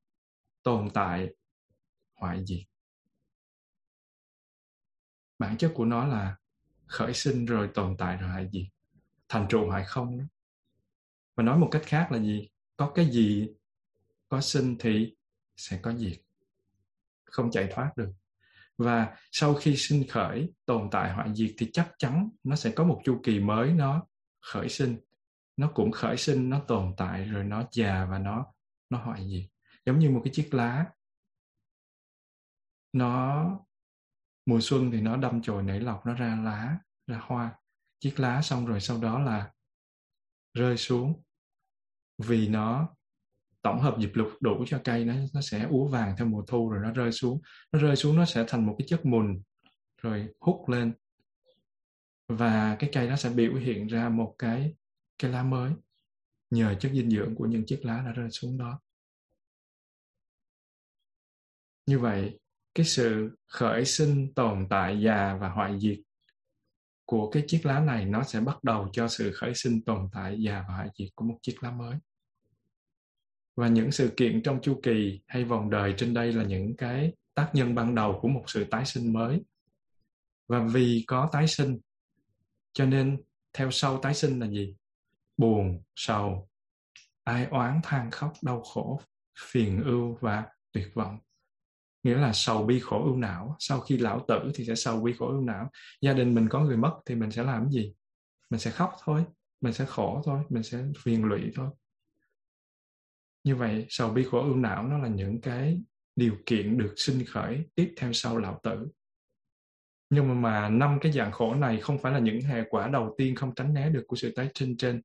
tồn 0.63 0.91
tại 0.95 1.29
hoại 2.21 2.45
diệt. 2.47 2.67
Bản 5.39 5.57
chất 5.57 5.73
của 5.75 5.85
nó 5.85 6.07
là 6.07 6.37
khởi 6.87 7.15
sinh 7.15 7.47
rồi 7.47 7.71
tồn 7.75 7.97
tại 7.99 8.17
rồi 8.17 8.31
hoại 8.31 8.49
diệt. 8.53 8.67
Thành 9.29 9.47
trụ 9.49 9.67
hoại 9.67 9.85
không 9.85 10.19
đó 10.19 10.25
và 11.37 11.43
nói 11.45 11.59
một 11.59 11.69
cách 11.71 11.83
khác 11.87 12.13
là 12.13 12.19
gì? 12.19 12.49
Có 12.77 12.93
cái 12.95 13.11
gì, 13.11 13.49
có 14.29 14.41
sinh 14.41 14.77
thì 14.81 15.17
sẽ 15.57 15.79
có 15.83 15.93
diệt. 15.93 16.21
Không 17.25 17.51
chạy 17.51 17.69
thoát 17.75 17.97
được. 17.97 18.13
Và 18.79 19.17
sau 19.33 19.55
khi 19.55 19.77
sinh 19.77 20.09
khởi, 20.09 20.53
tồn 20.65 20.89
tại 20.91 21.13
hoại 21.13 21.35
diệt 21.35 21.55
thì 21.59 21.71
chắc 21.73 21.93
chắn 21.99 22.31
nó 22.45 22.57
sẽ 22.57 22.71
có 22.71 22.85
một 22.85 23.01
chu 23.05 23.21
kỳ 23.23 23.41
mới 23.41 23.73
nó 23.73 24.07
khởi 24.41 24.69
sinh. 24.69 24.99
Nó 25.57 25.71
cũng 25.75 25.93
khởi 25.93 26.17
sinh, 26.17 26.51
nó 26.51 26.61
tồn 26.61 26.95
tại 26.97 27.25
rồi 27.25 27.45
nó 27.45 27.65
già 27.73 28.07
và 28.11 28.19
nó 28.19 28.47
nó 28.91 28.99
hoại 28.99 29.29
diệt. 29.29 29.51
Giống 29.87 29.99
như 29.99 30.11
một 30.11 30.21
cái 30.25 30.33
chiếc 30.35 30.55
lá. 30.55 30.87
Nó, 32.93 33.51
mùa 34.47 34.59
xuân 34.61 34.91
thì 34.91 35.01
nó 35.01 35.17
đâm 35.17 35.43
chồi 35.43 35.63
nảy 35.63 35.81
lọc, 35.81 36.07
nó 36.07 36.15
ra 36.15 36.37
lá, 36.45 36.79
ra 37.07 37.21
hoa. 37.23 37.59
Chiếc 37.99 38.21
lá 38.21 38.43
xong 38.43 38.67
rồi 38.67 38.81
sau 38.81 39.01
đó 39.01 39.19
là 39.19 39.53
rơi 40.55 40.77
xuống 40.77 41.23
vì 42.19 42.49
nó 42.49 42.89
tổng 43.63 43.81
hợp 43.81 43.97
dịp 44.01 44.11
lục 44.15 44.29
đủ 44.41 44.65
cho 44.67 44.81
cây 44.85 45.05
nó 45.05 45.15
nó 45.35 45.41
sẽ 45.41 45.67
úa 45.71 45.89
vàng 45.89 46.15
theo 46.19 46.27
mùa 46.27 46.45
thu 46.47 46.71
rồi 46.71 46.81
nó 46.83 46.93
rơi 46.93 47.13
xuống. 47.13 47.41
Nó 47.73 47.79
rơi 47.79 47.97
xuống 47.97 48.17
nó 48.17 48.25
sẽ 48.25 48.45
thành 48.49 48.67
một 48.67 48.75
cái 48.79 48.87
chất 48.89 49.07
mùn 49.07 49.43
rồi 50.03 50.29
hút 50.41 50.69
lên. 50.69 50.93
Và 52.29 52.77
cái 52.79 52.91
cây 52.93 53.09
nó 53.09 53.17
sẽ 53.17 53.31
biểu 53.31 53.55
hiện 53.55 53.87
ra 53.87 54.09
một 54.09 54.35
cái 54.39 54.75
cái 55.19 55.31
lá 55.31 55.43
mới 55.43 55.73
nhờ 56.51 56.75
chất 56.81 56.93
dinh 56.95 57.11
dưỡng 57.11 57.35
của 57.35 57.47
những 57.47 57.67
chiếc 57.67 57.85
lá 57.85 58.03
đã 58.07 58.13
rơi 58.13 58.31
xuống 58.31 58.59
đó. 58.59 58.81
Như 61.87 61.99
vậy, 61.99 62.39
cái 62.75 62.87
sự 62.87 63.31
khởi 63.47 63.85
sinh 63.85 64.35
tồn 64.35 64.67
tại 64.71 65.01
già 65.01 65.37
và 65.41 65.49
hoại 65.49 65.81
diệt 65.81 65.99
của 67.07 67.31
cái 67.31 67.45
chiếc 67.47 67.67
lá 67.67 67.81
này 67.81 68.05
nó 68.05 68.23
sẽ 68.23 68.41
bắt 68.41 68.65
đầu 68.65 68.89
cho 68.93 69.09
sự 69.09 69.33
khởi 69.33 69.55
sinh 69.55 69.85
tồn 69.85 70.09
tại 70.13 70.43
già 70.43 70.65
và 70.69 70.75
hoại 70.75 70.89
diệt 70.99 71.09
của 71.15 71.25
một 71.25 71.39
chiếc 71.43 71.63
lá 71.63 71.71
mới. 71.71 71.97
Và 73.57 73.69
những 73.69 73.93
sự 73.93 74.13
kiện 74.17 74.43
trong 74.43 74.61
chu 74.63 74.81
kỳ 74.83 75.21
hay 75.27 75.45
vòng 75.45 75.71
đời 75.71 75.95
trên 75.97 76.15
đây 76.15 76.33
là 76.33 76.45
những 76.45 76.77
cái 76.77 77.13
tác 77.35 77.51
nhân 77.53 77.75
ban 77.75 77.95
đầu 77.95 78.19
của 78.23 78.29
một 78.29 78.45
sự 78.47 78.65
tái 78.65 78.85
sinh 78.85 79.13
mới. 79.13 79.43
Và 80.49 80.67
vì 80.73 81.05
có 81.07 81.29
tái 81.33 81.49
sinh, 81.49 81.79
cho 82.73 82.87
nên 82.87 83.23
theo 83.53 83.71
sau 83.71 83.99
tái 83.99 84.15
sinh 84.15 84.41
là 84.41 84.47
gì? 84.47 84.77
Buồn, 85.37 85.83
sầu, 85.95 86.49
ai 87.25 87.47
oán 87.51 87.81
than 87.83 88.11
khóc 88.11 88.33
đau 88.43 88.61
khổ, 88.61 89.01
phiền 89.39 89.83
ưu 89.85 90.19
và 90.21 90.45
tuyệt 90.73 90.89
vọng 90.95 91.19
nghĩa 92.07 92.17
là 92.17 92.33
sầu 92.33 92.65
bi 92.65 92.81
khổ 92.81 93.05
ưu 93.05 93.17
não. 93.17 93.57
Sau 93.59 93.81
khi 93.81 93.99
lão 93.99 94.25
tử 94.29 94.51
thì 94.55 94.65
sẽ 94.65 94.75
sầu 94.75 95.01
bi 95.01 95.13
khổ 95.19 95.29
ưu 95.29 95.41
não. 95.41 95.71
Gia 96.01 96.13
đình 96.13 96.35
mình 96.35 96.49
có 96.49 96.61
người 96.61 96.77
mất 96.77 96.99
thì 97.07 97.15
mình 97.15 97.31
sẽ 97.31 97.43
làm 97.43 97.71
gì? 97.71 97.95
Mình 98.51 98.61
sẽ 98.61 98.71
khóc 98.71 98.93
thôi. 99.05 99.25
Mình 99.61 99.73
sẽ 99.73 99.85
khổ 99.85 100.23
thôi. 100.25 100.43
Mình 100.49 100.63
sẽ 100.63 100.85
phiền 100.99 101.25
lụy 101.25 101.41
thôi. 101.55 101.71
Như 103.45 103.57
vậy 103.57 103.87
sầu 103.89 104.11
bi 104.11 104.25
khổ 104.31 104.41
ưu 104.41 104.57
não 104.57 104.89
nó 104.89 104.99
là 104.99 105.09
những 105.09 105.41
cái 105.41 105.81
điều 106.17 106.37
kiện 106.47 106.79
được 106.79 106.95
sinh 106.97 107.25
khởi 107.27 107.65
tiếp 107.75 107.95
theo 107.97 108.13
sau 108.13 108.39
lão 108.39 108.61
tử. 108.63 108.89
Nhưng 110.11 110.29
mà, 110.29 110.35
mà 110.35 110.69
năm 110.69 110.99
cái 111.01 111.13
dạng 111.13 111.33
khổ 111.33 111.55
này 111.55 111.81
không 111.81 111.99
phải 111.99 112.13
là 112.13 112.19
những 112.19 112.41
hệ 112.41 112.63
quả 112.71 112.89
đầu 112.89 113.15
tiên 113.19 113.35
không 113.35 113.55
tránh 113.55 113.75
né 113.75 113.91
được 113.91 114.05
của 114.09 114.17
sự 114.17 114.33
tái 114.37 114.49
sinh 114.55 114.77
trên. 114.77 115.03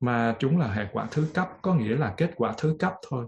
Mà 0.00 0.36
chúng 0.38 0.58
là 0.58 0.72
hệ 0.72 0.86
quả 0.92 1.08
thứ 1.10 1.28
cấp 1.34 1.48
có 1.62 1.74
nghĩa 1.74 1.96
là 1.96 2.14
kết 2.16 2.30
quả 2.36 2.54
thứ 2.58 2.76
cấp 2.78 2.92
thôi 3.08 3.26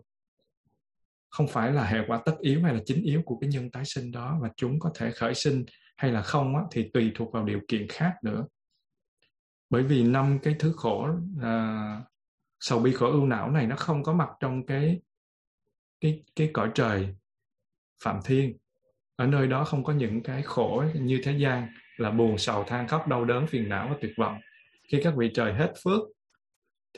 không 1.30 1.48
phải 1.48 1.72
là 1.72 1.84
hệ 1.84 1.98
quả 2.06 2.22
tất 2.24 2.34
yếu 2.40 2.62
hay 2.62 2.74
là 2.74 2.80
chính 2.86 3.02
yếu 3.02 3.22
của 3.22 3.38
cái 3.40 3.50
nhân 3.50 3.70
tái 3.70 3.84
sinh 3.84 4.12
đó 4.12 4.38
và 4.42 4.48
chúng 4.56 4.78
có 4.78 4.90
thể 4.94 5.10
khởi 5.10 5.34
sinh 5.34 5.64
hay 5.96 6.12
là 6.12 6.22
không 6.22 6.56
á, 6.56 6.62
thì 6.70 6.90
tùy 6.92 7.12
thuộc 7.14 7.32
vào 7.32 7.44
điều 7.44 7.60
kiện 7.68 7.86
khác 7.88 8.14
nữa. 8.22 8.46
Bởi 9.70 9.82
vì 9.82 10.02
năm 10.02 10.38
cái 10.42 10.56
thứ 10.58 10.72
khổ 10.76 11.08
à, 11.42 12.02
sầu 12.60 12.78
bi 12.78 12.92
khổ 12.92 13.10
ưu 13.10 13.26
não 13.26 13.50
này 13.50 13.66
nó 13.66 13.76
không 13.76 14.02
có 14.02 14.12
mặt 14.12 14.28
trong 14.40 14.66
cái 14.66 15.00
cái 16.00 16.22
cái 16.36 16.50
cõi 16.52 16.70
trời 16.74 17.14
phạm 18.04 18.20
thiên. 18.24 18.56
Ở 19.16 19.26
nơi 19.26 19.46
đó 19.46 19.64
không 19.64 19.84
có 19.84 19.92
những 19.92 20.22
cái 20.22 20.42
khổ 20.42 20.84
như 20.94 21.20
thế 21.24 21.32
gian 21.38 21.68
là 21.96 22.10
buồn 22.10 22.38
sầu 22.38 22.64
than 22.64 22.88
khóc 22.88 23.08
đau 23.08 23.24
đớn 23.24 23.46
phiền 23.46 23.68
não 23.68 23.88
và 23.90 23.96
tuyệt 24.00 24.12
vọng. 24.16 24.38
Khi 24.88 25.00
các 25.04 25.14
vị 25.16 25.30
trời 25.34 25.54
hết 25.54 25.72
phước 25.84 26.00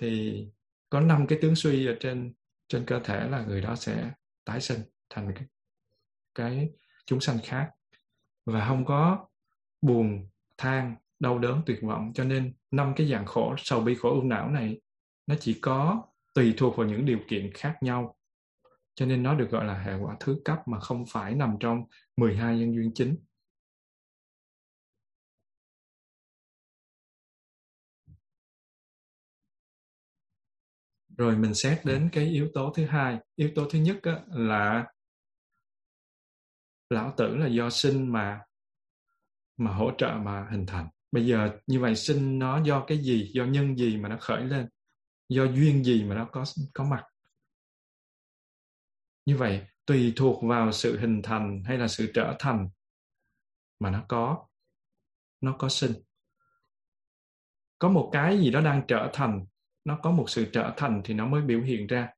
thì 0.01 0.45
có 0.91 1.01
năm 1.01 1.27
cái 1.27 1.39
tướng 1.43 1.55
suy 1.55 1.87
ở 1.87 1.97
trên 2.01 2.33
trên 2.69 2.85
cơ 2.87 3.01
thể 3.05 3.29
là 3.29 3.45
người 3.45 3.61
đó 3.61 3.75
sẽ 3.75 4.11
tái 4.51 4.61
sinh 4.61 4.81
thành 5.11 5.33
cái, 5.35 5.45
cái 6.35 6.71
chúng 7.07 7.21
sanh 7.21 7.39
khác. 7.45 7.71
Và 8.47 8.69
không 8.69 8.85
có 8.85 9.27
buồn 9.83 10.29
than 10.59 10.97
đau 11.21 11.39
đớn 11.39 11.63
tuyệt 11.67 11.79
vọng. 11.83 12.13
Cho 12.15 12.25
nên 12.25 12.55
năm 12.71 12.93
cái 12.97 13.11
dạng 13.11 13.27
khổ 13.27 13.55
sầu 13.59 13.81
bi 13.81 13.95
khổ 13.95 14.11
ưu 14.11 14.23
não 14.23 14.51
này 14.51 14.81
nó 15.27 15.35
chỉ 15.41 15.59
có 15.63 16.03
tùy 16.35 16.55
thuộc 16.57 16.77
vào 16.77 16.87
những 16.87 17.07
điều 17.07 17.19
kiện 17.29 17.51
khác 17.55 17.77
nhau. 17.81 18.17
Cho 18.95 19.07
nên 19.07 19.23
nó 19.23 19.35
được 19.35 19.51
gọi 19.51 19.65
là 19.65 19.79
hệ 19.79 19.95
quả 19.95 20.17
thứ 20.21 20.41
cấp 20.45 20.69
mà 20.69 20.81
không 20.81 21.05
phải 21.09 21.35
nằm 21.35 21.57
trong 21.61 21.85
12 22.17 22.59
nhân 22.59 22.75
duyên 22.75 22.91
chính. 22.95 23.17
Rồi 31.21 31.37
mình 31.37 31.55
xét 31.55 31.85
đến 31.85 32.09
cái 32.13 32.25
yếu 32.25 32.51
tố 32.55 32.73
thứ 32.77 32.87
hai. 32.87 33.19
Yếu 33.37 33.51
tố 33.55 33.67
thứ 33.71 33.79
nhất 33.79 33.97
á, 34.03 34.21
là 34.29 34.87
lão 36.91 37.15
tử 37.17 37.37
là 37.37 37.47
do 37.47 37.71
sinh 37.71 38.13
mà 38.13 38.41
mà 39.57 39.73
hỗ 39.73 39.91
trợ 39.99 40.13
mà 40.23 40.49
hình 40.51 40.67
thành. 40.67 40.89
Bây 41.13 41.27
giờ 41.27 41.51
như 41.67 41.81
vậy 41.81 41.97
sinh 41.97 42.39
nó 42.39 42.65
do 42.65 42.85
cái 42.87 42.99
gì? 42.99 43.31
Do 43.35 43.45
nhân 43.45 43.77
gì 43.77 43.97
mà 43.97 44.09
nó 44.09 44.17
khởi 44.21 44.45
lên? 44.45 44.69
Do 45.29 45.45
duyên 45.45 45.85
gì 45.85 46.05
mà 46.05 46.15
nó 46.15 46.29
có 46.33 46.45
có 46.75 46.85
mặt? 46.85 47.05
Như 49.27 49.37
vậy 49.37 49.67
tùy 49.87 50.13
thuộc 50.17 50.45
vào 50.45 50.73
sự 50.73 50.99
hình 50.99 51.23
thành 51.23 51.63
hay 51.67 51.79
là 51.79 51.89
sự 51.89 52.11
trở 52.15 52.37
thành 52.39 52.69
mà 53.81 53.91
nó 53.91 54.05
có 54.09 54.47
nó 55.41 55.57
có 55.59 55.69
sinh. 55.69 55.93
Có 57.79 57.89
một 57.89 58.11
cái 58.13 58.39
gì 58.39 58.51
đó 58.51 58.61
đang 58.61 58.83
trở 58.89 59.11
thành 59.13 59.47
nó 59.85 59.99
có 60.03 60.11
một 60.11 60.31
sự 60.31 60.47
trở 60.53 60.75
thành 60.77 61.01
thì 61.05 61.15
nó 61.15 61.27
mới 61.27 61.43
biểu 61.43 61.63
hiện 61.63 61.87
ra. 61.87 62.09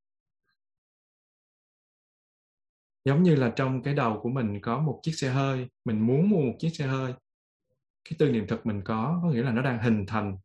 Giống 3.04 3.22
như 3.22 3.34
là 3.34 3.52
trong 3.56 3.82
cái 3.82 3.94
đầu 3.94 4.20
của 4.22 4.28
mình 4.28 4.60
có 4.60 4.80
một 4.80 5.00
chiếc 5.02 5.12
xe 5.12 5.30
hơi, 5.30 5.68
mình 5.84 6.06
muốn 6.06 6.30
mua 6.30 6.40
một 6.40 6.56
chiếc 6.58 6.70
xe 6.70 6.86
hơi. 6.86 7.14
Cái 8.04 8.12
tư 8.18 8.32
niệm 8.32 8.46
thực 8.46 8.66
mình 8.66 8.82
có 8.84 9.20
có 9.22 9.30
nghĩa 9.30 9.42
là 9.42 9.52
nó 9.52 9.62
đang 9.62 9.82
hình 9.82 10.04
thành, 10.06 10.36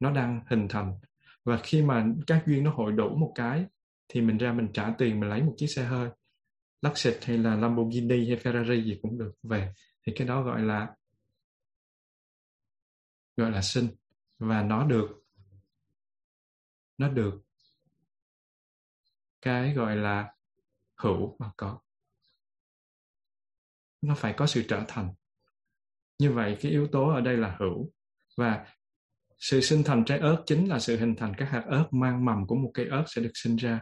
nó 0.00 0.12
đang 0.12 0.40
hình 0.46 0.66
thành. 0.68 0.98
Và 1.44 1.60
khi 1.62 1.82
mà 1.82 2.06
các 2.26 2.42
duyên 2.46 2.64
nó 2.64 2.70
hội 2.70 2.92
đủ 2.92 3.16
một 3.16 3.32
cái, 3.34 3.66
thì 4.08 4.20
mình 4.20 4.38
ra 4.38 4.52
mình 4.52 4.68
trả 4.72 4.94
tiền 4.98 5.20
mình 5.20 5.30
lấy 5.30 5.42
một 5.42 5.54
chiếc 5.56 5.66
xe 5.66 5.84
hơi. 5.84 6.10
Lexus 6.82 7.14
hay 7.22 7.38
là 7.38 7.56
Lamborghini 7.56 8.28
hay 8.28 8.36
Ferrari 8.36 8.84
gì 8.84 8.98
cũng 9.02 9.18
được. 9.18 9.32
Về, 9.42 9.72
thì 10.06 10.12
cái 10.16 10.26
đó 10.26 10.42
gọi 10.42 10.62
là 10.62 10.94
gọi 13.36 13.50
là 13.50 13.62
sinh. 13.62 13.88
Và 14.38 14.62
nó 14.62 14.86
được 14.86 15.22
nó 17.00 17.08
được 17.08 17.40
cái 19.42 19.72
gọi 19.74 19.96
là 19.96 20.34
hữu 20.96 21.36
mà 21.38 21.50
có. 21.56 21.78
Nó 24.02 24.14
phải 24.14 24.34
có 24.36 24.46
sự 24.46 24.64
trở 24.68 24.84
thành. 24.88 25.14
Như 26.18 26.32
vậy 26.32 26.56
cái 26.60 26.72
yếu 26.72 26.86
tố 26.92 27.08
ở 27.08 27.20
đây 27.20 27.36
là 27.36 27.56
hữu. 27.58 27.92
Và 28.36 28.66
sự 29.38 29.60
sinh 29.60 29.82
thành 29.84 30.04
trái 30.04 30.18
ớt 30.18 30.42
chính 30.46 30.68
là 30.68 30.78
sự 30.78 30.96
hình 30.96 31.14
thành 31.16 31.34
các 31.38 31.50
hạt 31.50 31.64
ớt 31.66 31.88
mang 31.90 32.24
mầm 32.24 32.46
của 32.46 32.56
một 32.56 32.70
cây 32.74 32.86
ớt 32.86 33.04
sẽ 33.06 33.22
được 33.22 33.32
sinh 33.34 33.56
ra. 33.56 33.80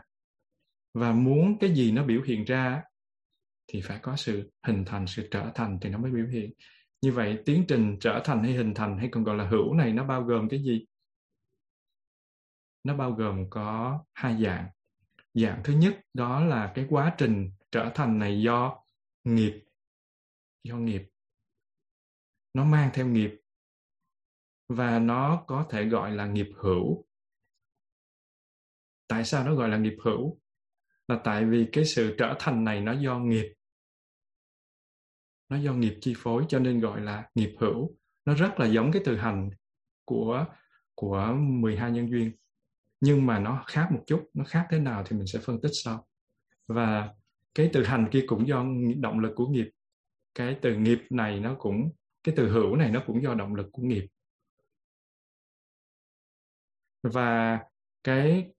Và 0.94 1.12
muốn 1.12 1.58
cái 1.58 1.74
gì 1.74 1.92
nó 1.92 2.04
biểu 2.04 2.22
hiện 2.22 2.44
ra 2.44 2.82
thì 3.66 3.80
phải 3.80 3.98
có 4.02 4.16
sự 4.16 4.50
hình 4.66 4.84
thành, 4.86 5.06
sự 5.06 5.28
trở 5.30 5.50
thành 5.54 5.78
thì 5.80 5.90
nó 5.90 5.98
mới 5.98 6.10
biểu 6.10 6.26
hiện. 6.26 6.52
Như 7.02 7.12
vậy 7.12 7.38
tiến 7.46 7.64
trình 7.68 7.96
trở 8.00 8.20
thành 8.24 8.42
hay 8.42 8.52
hình 8.52 8.74
thành 8.74 8.98
hay 8.98 9.08
còn 9.12 9.24
gọi 9.24 9.36
là 9.36 9.48
hữu 9.48 9.74
này 9.74 9.92
nó 9.92 10.04
bao 10.04 10.22
gồm 10.22 10.48
cái 10.48 10.62
gì? 10.62 10.86
Nó 12.84 12.96
bao 12.96 13.12
gồm 13.12 13.50
có 13.50 14.04
hai 14.12 14.42
dạng. 14.42 14.68
Dạng 15.34 15.60
thứ 15.64 15.72
nhất 15.72 16.00
đó 16.14 16.44
là 16.44 16.72
cái 16.74 16.86
quá 16.90 17.14
trình 17.18 17.50
trở 17.70 17.90
thành 17.94 18.18
này 18.18 18.42
do 18.42 18.84
nghiệp 19.24 19.64
do 20.64 20.76
nghiệp. 20.76 21.02
Nó 22.54 22.64
mang 22.64 22.90
theo 22.94 23.06
nghiệp 23.06 23.30
và 24.68 24.98
nó 24.98 25.44
có 25.46 25.66
thể 25.70 25.84
gọi 25.84 26.12
là 26.12 26.26
nghiệp 26.26 26.48
hữu. 26.56 27.04
Tại 29.08 29.24
sao 29.24 29.44
nó 29.44 29.54
gọi 29.54 29.68
là 29.68 29.78
nghiệp 29.78 29.96
hữu? 30.04 30.40
Là 31.08 31.20
tại 31.24 31.44
vì 31.44 31.68
cái 31.72 31.84
sự 31.84 32.14
trở 32.18 32.36
thành 32.38 32.64
này 32.64 32.80
nó 32.80 32.92
do 32.92 33.18
nghiệp. 33.18 33.54
Nó 35.48 35.56
do 35.56 35.72
nghiệp 35.72 35.98
chi 36.00 36.14
phối 36.16 36.44
cho 36.48 36.58
nên 36.58 36.80
gọi 36.80 37.00
là 37.00 37.30
nghiệp 37.34 37.56
hữu. 37.60 37.96
Nó 38.24 38.34
rất 38.34 38.54
là 38.58 38.66
giống 38.66 38.90
cái 38.92 39.02
từ 39.04 39.16
hành 39.16 39.50
của 40.04 40.46
của 40.94 41.34
12 41.38 41.90
nhân 41.90 42.10
duyên 42.10 42.32
nhưng 43.00 43.26
mà 43.26 43.38
nó 43.38 43.64
khác 43.66 43.88
một 43.92 44.02
chút, 44.06 44.30
nó 44.34 44.44
khác 44.44 44.66
thế 44.70 44.78
nào 44.78 45.04
thì 45.06 45.16
mình 45.16 45.26
sẽ 45.26 45.38
phân 45.38 45.60
tích 45.60 45.72
sau. 45.72 46.08
Và 46.66 47.14
cái 47.54 47.70
từ 47.72 47.84
hành 47.84 48.08
kia 48.12 48.24
cũng 48.26 48.48
do 48.48 48.64
động 48.96 49.18
lực 49.18 49.32
của 49.36 49.46
nghiệp. 49.46 49.70
Cái 50.34 50.58
từ 50.62 50.76
nghiệp 50.76 50.98
này 51.10 51.40
nó 51.40 51.56
cũng, 51.58 51.92
cái 52.22 52.34
từ 52.36 52.52
hữu 52.52 52.76
này 52.76 52.90
nó 52.90 53.02
cũng 53.06 53.22
do 53.22 53.34
động 53.34 53.54
lực 53.54 53.66
của 53.72 53.82
nghiệp. 53.82 54.06
Và 57.02 57.60
cái 58.04 58.52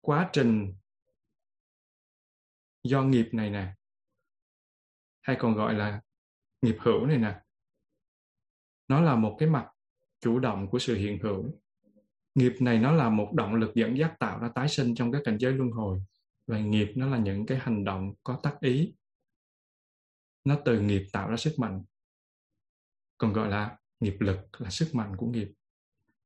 quá 0.00 0.30
trình 0.32 0.74
do 2.82 3.02
nghiệp 3.02 3.28
này 3.32 3.50
nè, 3.50 3.74
hay 5.20 5.36
còn 5.38 5.54
gọi 5.54 5.74
là 5.74 6.00
nghiệp 6.62 6.76
hữu 6.80 7.06
này 7.06 7.18
nè, 7.18 7.40
nó 8.88 9.00
là 9.00 9.16
một 9.16 9.36
cái 9.38 9.48
mặt 9.48 9.68
chủ 10.20 10.38
động 10.38 10.70
của 10.70 10.78
sự 10.78 10.94
hiện 10.94 11.18
hữu 11.22 11.60
nghiệp 12.34 12.52
này 12.60 12.78
nó 12.78 12.92
là 12.92 13.10
một 13.10 13.32
động 13.34 13.54
lực 13.54 13.74
dẫn 13.74 13.98
dắt 13.98 14.14
tạo 14.18 14.38
ra 14.38 14.48
tái 14.54 14.68
sinh 14.68 14.94
trong 14.94 15.12
các 15.12 15.22
cảnh 15.24 15.38
giới 15.38 15.52
luân 15.52 15.70
hồi, 15.70 16.02
và 16.46 16.58
nghiệp 16.58 16.92
nó 16.96 17.06
là 17.06 17.18
những 17.18 17.46
cái 17.46 17.58
hành 17.58 17.84
động 17.84 18.14
có 18.24 18.40
tác 18.42 18.60
ý. 18.60 18.94
Nó 20.44 20.58
từ 20.64 20.80
nghiệp 20.80 21.06
tạo 21.12 21.30
ra 21.30 21.36
sức 21.36 21.54
mạnh, 21.58 21.82
còn 23.18 23.32
gọi 23.32 23.48
là 23.48 23.76
nghiệp 24.00 24.16
lực 24.20 24.38
là 24.58 24.70
sức 24.70 24.94
mạnh 24.94 25.16
của 25.16 25.26
nghiệp. 25.26 25.52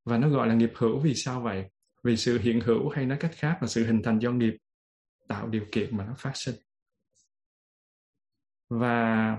Và 0.04 0.18
nó 0.18 0.28
gọi 0.28 0.48
là 0.48 0.54
nghiệp 0.54 0.72
hữu 0.76 0.98
vì 0.98 1.14
sao 1.14 1.40
vậy? 1.40 1.70
Vì 2.02 2.16
sự 2.16 2.38
hiện 2.38 2.60
hữu 2.60 2.88
hay 2.88 3.06
nói 3.06 3.18
cách 3.20 3.32
khác 3.34 3.58
là 3.60 3.68
sự 3.68 3.86
hình 3.86 4.02
thành 4.04 4.18
do 4.18 4.32
nghiệp 4.32 4.56
tạo 5.28 5.48
điều 5.48 5.64
kiện 5.72 5.96
mà 5.96 6.06
nó 6.06 6.14
phát 6.18 6.32
sinh. 6.34 6.54
Và 8.68 9.38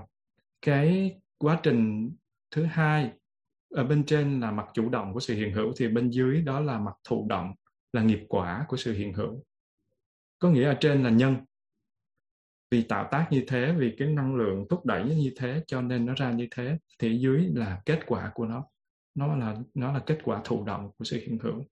cái 0.62 1.20
quá 1.38 1.60
trình 1.62 2.12
thứ 2.50 2.64
hai 2.64 3.12
ở 3.74 3.84
bên 3.84 4.04
trên 4.04 4.40
là 4.40 4.50
mặt 4.50 4.66
chủ 4.74 4.88
động 4.88 5.14
của 5.14 5.20
sự 5.20 5.34
hiện 5.34 5.52
hữu 5.52 5.72
thì 5.76 5.88
bên 5.88 6.10
dưới 6.10 6.40
đó 6.42 6.60
là 6.60 6.78
mặt 6.78 6.94
thụ 7.08 7.26
động, 7.28 7.52
là 7.92 8.02
nghiệp 8.02 8.20
quả 8.28 8.64
của 8.68 8.76
sự 8.76 8.92
hiện 8.92 9.12
hữu. 9.12 9.44
Có 10.38 10.50
nghĩa 10.50 10.64
ở 10.64 10.76
trên 10.80 11.02
là 11.02 11.10
nhân. 11.10 11.36
Vì 12.70 12.82
tạo 12.82 13.08
tác 13.10 13.26
như 13.30 13.44
thế, 13.48 13.74
vì 13.78 13.94
cái 13.98 14.08
năng 14.08 14.34
lượng 14.34 14.66
thúc 14.70 14.86
đẩy 14.86 15.04
như 15.04 15.32
thế, 15.36 15.62
cho 15.66 15.82
nên 15.82 16.06
nó 16.06 16.14
ra 16.14 16.30
như 16.30 16.48
thế, 16.50 16.78
thì 16.98 17.18
dưới 17.18 17.50
là 17.54 17.80
kết 17.86 18.00
quả 18.06 18.30
của 18.34 18.46
nó. 18.46 18.64
Nó 19.14 19.36
là 19.36 19.56
nó 19.74 19.92
là 19.92 19.98
kết 20.06 20.18
quả 20.24 20.40
thụ 20.44 20.64
động 20.64 20.90
của 20.98 21.04
sự 21.04 21.20
hiện 21.20 21.38
hữu. 21.42 21.64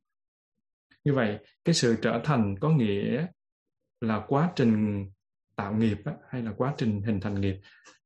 Như 1.05 1.15
vậy, 1.15 1.39
cái 1.65 1.75
sự 1.75 1.97
trở 2.03 2.21
thành 2.25 2.59
có 2.61 2.69
nghĩa 2.71 3.27
là 4.01 4.25
quá 4.29 4.53
trình 4.57 5.05
tạo 5.57 5.75
nghiệp 5.75 5.99
hay 6.29 6.43
là 6.43 6.53
quá 6.57 6.75
trình 6.79 7.03
hình 7.03 7.21
thành 7.21 7.41
nghiệp, 7.41 7.57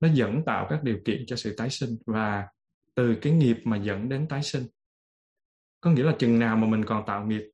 nó 0.01 0.09
dẫn 0.15 0.43
tạo 0.47 0.67
các 0.71 0.83
điều 0.83 0.99
kiện 1.05 1.25
cho 1.27 1.37
sự 1.37 1.55
tái 1.59 1.71
sinh 1.71 1.91
và 2.07 2.47
từ 2.95 3.17
cái 3.23 3.33
nghiệp 3.33 3.57
mà 3.65 3.77
dẫn 3.77 4.09
đến 4.09 4.27
tái 4.29 4.43
sinh. 4.43 4.67
Có 5.81 5.91
nghĩa 5.91 6.03
là 6.03 6.17
chừng 6.19 6.39
nào 6.39 6.57
mà 6.57 6.67
mình 6.67 6.85
còn 6.85 7.07
tạo 7.07 7.27
nghiệp, 7.27 7.51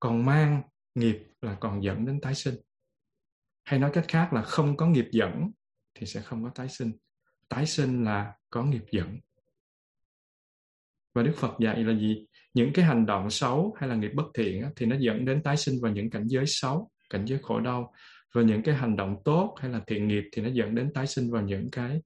còn 0.00 0.24
mang 0.24 0.62
nghiệp 0.94 1.18
là 1.42 1.56
còn 1.60 1.84
dẫn 1.84 2.06
đến 2.06 2.20
tái 2.20 2.34
sinh. 2.34 2.54
Hay 3.64 3.78
nói 3.78 3.90
cách 3.94 4.04
khác 4.08 4.32
là 4.32 4.42
không 4.42 4.76
có 4.76 4.86
nghiệp 4.86 5.08
dẫn 5.12 5.50
thì 5.94 6.06
sẽ 6.06 6.20
không 6.20 6.44
có 6.44 6.50
tái 6.54 6.68
sinh. 6.68 6.92
Tái 7.48 7.66
sinh 7.66 8.04
là 8.04 8.34
có 8.50 8.64
nghiệp 8.64 8.84
dẫn. 8.90 9.18
Và 11.14 11.22
đức 11.22 11.32
phật 11.36 11.52
dạy 11.60 11.84
là 11.84 11.98
gì? 11.98 12.26
Những 12.54 12.70
cái 12.74 12.84
hành 12.84 13.06
động 13.06 13.30
xấu 13.30 13.76
hay 13.80 13.88
là 13.88 13.94
nghiệp 13.94 14.10
bất 14.14 14.26
thiện 14.34 14.70
thì 14.76 14.86
nó 14.86 14.96
dẫn 15.00 15.24
đến 15.24 15.42
tái 15.42 15.56
sinh 15.56 15.74
vào 15.82 15.92
những 15.92 16.10
cảnh 16.10 16.28
giới 16.28 16.44
xấu, 16.46 16.90
cảnh 17.10 17.24
giới 17.24 17.38
khổ 17.42 17.60
đau. 17.60 17.92
Và 18.34 18.42
những 18.42 18.62
cái 18.62 18.74
hành 18.74 18.96
động 18.96 19.16
tốt 19.24 19.56
hay 19.60 19.70
là 19.70 19.80
thiện 19.86 20.08
nghiệp 20.08 20.24
thì 20.32 20.42
nó 20.42 20.48
dẫn 20.48 20.74
đến 20.74 20.92
tái 20.94 21.06
sinh 21.06 21.30
vào 21.30 21.42
những 21.42 21.68
cái 21.72 22.02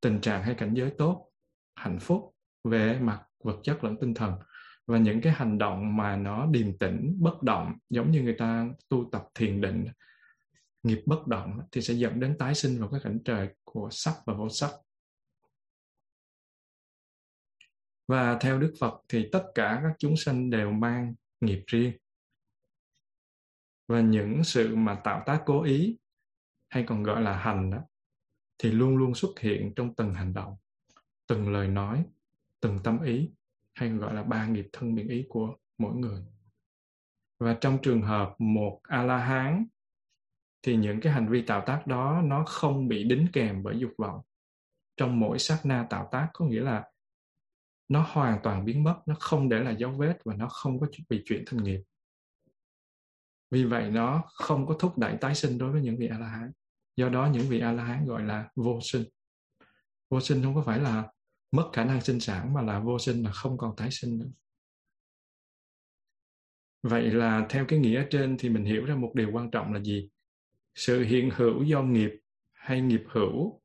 tình 0.00 0.20
trạng 0.20 0.42
hay 0.42 0.54
cảnh 0.54 0.74
giới 0.74 0.90
tốt 0.98 1.29
hạnh 1.80 1.98
phúc 2.00 2.34
về 2.64 2.98
mặt 3.00 3.26
vật 3.44 3.60
chất 3.62 3.84
lẫn 3.84 3.96
tinh 4.00 4.14
thần. 4.14 4.34
Và 4.86 4.98
những 4.98 5.20
cái 5.20 5.32
hành 5.32 5.58
động 5.58 5.96
mà 5.96 6.16
nó 6.16 6.46
điềm 6.46 6.78
tĩnh, 6.78 7.16
bất 7.20 7.42
động, 7.42 7.78
giống 7.90 8.10
như 8.10 8.22
người 8.22 8.36
ta 8.38 8.68
tu 8.88 9.08
tập 9.12 9.28
thiền 9.34 9.60
định, 9.60 9.86
nghiệp 10.82 11.02
bất 11.06 11.26
động, 11.26 11.60
thì 11.72 11.82
sẽ 11.82 11.94
dẫn 11.94 12.20
đến 12.20 12.38
tái 12.38 12.54
sinh 12.54 12.80
vào 12.80 12.88
các 12.88 13.00
cảnh 13.04 13.18
trời 13.24 13.48
của 13.64 13.88
sắc 13.90 14.14
và 14.26 14.34
vô 14.34 14.48
sắc. 14.48 14.70
Và 18.08 18.38
theo 18.40 18.58
đức 18.58 18.74
phật 18.80 18.94
thì 19.08 19.28
tất 19.32 19.46
cả 19.54 19.80
các 19.82 19.92
chúng 19.98 20.16
sanh 20.16 20.50
đều 20.50 20.70
mang 20.70 21.14
nghiệp 21.40 21.64
riêng. 21.66 21.92
Và 23.88 24.00
những 24.00 24.44
sự 24.44 24.76
mà 24.76 25.00
tạo 25.04 25.22
tác 25.26 25.42
cố 25.46 25.62
ý, 25.62 25.98
hay 26.68 26.84
còn 26.88 27.02
gọi 27.02 27.22
là 27.22 27.36
hành 27.36 27.70
đó, 27.70 27.78
thì 28.58 28.70
luôn 28.70 28.96
luôn 28.96 29.14
xuất 29.14 29.40
hiện 29.40 29.72
trong 29.76 29.94
từng 29.94 30.14
hành 30.14 30.34
động 30.34 30.56
từng 31.30 31.52
lời 31.52 31.68
nói, 31.68 32.04
từng 32.60 32.78
tâm 32.84 33.02
ý, 33.02 33.30
hay 33.74 33.90
gọi 33.90 34.14
là 34.14 34.22
ba 34.22 34.46
nghiệp 34.46 34.68
thân 34.72 34.94
miệng 34.94 35.08
ý 35.08 35.26
của 35.28 35.54
mỗi 35.78 35.94
người. 35.94 36.22
Và 37.38 37.56
trong 37.60 37.78
trường 37.82 38.02
hợp 38.02 38.34
một 38.38 38.80
a 38.82 39.02
la 39.02 39.18
hán 39.18 39.66
thì 40.62 40.76
những 40.76 41.00
cái 41.00 41.12
hành 41.12 41.28
vi 41.28 41.42
tạo 41.42 41.62
tác 41.66 41.86
đó 41.86 42.22
nó 42.24 42.44
không 42.44 42.88
bị 42.88 43.04
đính 43.04 43.26
kèm 43.32 43.62
bởi 43.62 43.78
dục 43.78 43.90
vọng. 43.98 44.20
Trong 44.96 45.20
mỗi 45.20 45.38
sát 45.38 45.60
na 45.64 45.86
tạo 45.90 46.08
tác, 46.12 46.30
có 46.32 46.44
nghĩa 46.44 46.60
là 46.60 46.90
nó 47.88 48.06
hoàn 48.08 48.38
toàn 48.42 48.64
biến 48.64 48.84
mất, 48.84 49.00
nó 49.06 49.14
không 49.20 49.48
để 49.48 49.60
lại 49.60 49.76
dấu 49.78 49.90
vết 49.90 50.18
và 50.24 50.34
nó 50.34 50.48
không 50.48 50.80
có 50.80 50.86
bị 51.08 51.22
chuyển 51.24 51.44
thành 51.46 51.64
nghiệp. 51.64 51.80
Vì 53.50 53.64
vậy 53.64 53.90
nó 53.90 54.22
không 54.34 54.66
có 54.66 54.74
thúc 54.78 54.98
đẩy 54.98 55.16
tái 55.20 55.34
sinh 55.34 55.58
đối 55.58 55.72
với 55.72 55.82
những 55.82 55.96
vị 55.96 56.06
a 56.06 56.18
la 56.18 56.28
hán 56.28 56.52
do 56.96 57.08
đó 57.08 57.28
những 57.32 57.48
vị 57.48 57.60
a 57.60 57.72
la 57.72 57.84
hán 57.84 58.06
gọi 58.06 58.22
là 58.22 58.48
vô 58.56 58.78
sinh. 58.82 59.04
Vô 60.10 60.20
sinh 60.20 60.42
không 60.42 60.54
có 60.54 60.62
phải 60.66 60.78
là 60.78 61.08
mất 61.52 61.70
khả 61.72 61.84
năng 61.84 62.00
sinh 62.00 62.20
sản 62.20 62.54
mà 62.54 62.62
là 62.62 62.80
vô 62.80 62.98
sinh 62.98 63.22
là 63.22 63.32
không 63.32 63.58
còn 63.58 63.76
tái 63.76 63.88
sinh 63.90 64.18
nữa. 64.18 64.30
Vậy 66.82 67.10
là 67.10 67.46
theo 67.50 67.64
cái 67.68 67.78
nghĩa 67.78 68.06
trên 68.10 68.36
thì 68.38 68.48
mình 68.48 68.64
hiểu 68.64 68.84
ra 68.84 68.94
một 68.94 69.12
điều 69.14 69.30
quan 69.32 69.50
trọng 69.50 69.72
là 69.72 69.80
gì? 69.80 70.10
Sự 70.74 71.02
hiện 71.02 71.30
hữu 71.36 71.62
do 71.62 71.82
nghiệp 71.82 72.10
hay 72.52 72.80
nghiệp 72.80 73.02
hữu 73.08 73.60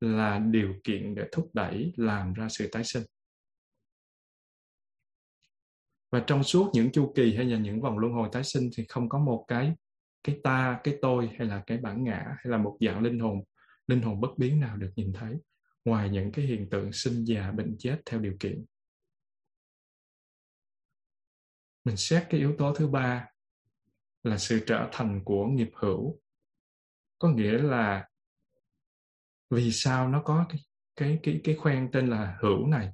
là 0.00 0.38
điều 0.38 0.74
kiện 0.84 1.14
để 1.14 1.28
thúc 1.32 1.50
đẩy 1.52 1.92
làm 1.96 2.32
ra 2.32 2.48
sự 2.48 2.68
tái 2.72 2.84
sinh. 2.84 3.02
Và 6.10 6.24
trong 6.26 6.44
suốt 6.44 6.70
những 6.74 6.92
chu 6.92 7.12
kỳ 7.16 7.36
hay 7.36 7.44
là 7.44 7.58
những 7.58 7.80
vòng 7.80 7.98
luân 7.98 8.12
hồi 8.12 8.28
tái 8.32 8.44
sinh 8.44 8.70
thì 8.76 8.84
không 8.88 9.08
có 9.08 9.18
một 9.18 9.44
cái 9.48 9.74
cái 10.24 10.40
ta, 10.42 10.80
cái 10.84 10.98
tôi 11.02 11.30
hay 11.38 11.46
là 11.46 11.62
cái 11.66 11.78
bản 11.78 12.04
ngã 12.04 12.24
hay 12.26 12.44
là 12.44 12.58
một 12.58 12.78
dạng 12.80 13.02
linh 13.02 13.18
hồn 13.18 13.40
linh 13.86 14.02
hồn 14.02 14.20
bất 14.20 14.38
biến 14.38 14.60
nào 14.60 14.76
được 14.76 14.92
nhìn 14.96 15.12
thấy 15.12 15.36
ngoài 15.88 16.10
những 16.10 16.32
cái 16.32 16.44
hiện 16.44 16.68
tượng 16.70 16.92
sinh 16.92 17.24
già 17.24 17.50
bệnh 17.50 17.76
chết 17.78 18.02
theo 18.06 18.20
điều 18.20 18.36
kiện. 18.40 18.64
Mình 21.84 21.96
xét 21.96 22.26
cái 22.30 22.40
yếu 22.40 22.54
tố 22.58 22.74
thứ 22.74 22.88
ba 22.88 23.28
là 24.22 24.38
sự 24.38 24.64
trở 24.66 24.88
thành 24.92 25.20
của 25.24 25.46
nghiệp 25.46 25.70
hữu. 25.74 26.20
Có 27.18 27.28
nghĩa 27.28 27.58
là 27.58 28.08
vì 29.50 29.72
sao 29.72 30.08
nó 30.08 30.22
có 30.24 30.46
cái 30.48 30.60
cái 30.96 31.20
cái 31.22 31.40
cái 31.44 31.54
khoen 31.54 31.90
tên 31.92 32.10
là 32.10 32.38
hữu 32.40 32.66
này? 32.66 32.92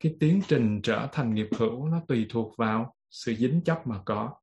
Cái 0.00 0.16
tiến 0.20 0.40
trình 0.48 0.80
trở 0.82 1.08
thành 1.12 1.34
nghiệp 1.34 1.48
hữu 1.58 1.88
nó 1.88 2.02
tùy 2.08 2.26
thuộc 2.30 2.56
vào 2.58 2.96
sự 3.10 3.34
dính 3.34 3.60
chấp 3.64 3.86
mà 3.86 4.02
có 4.06 4.40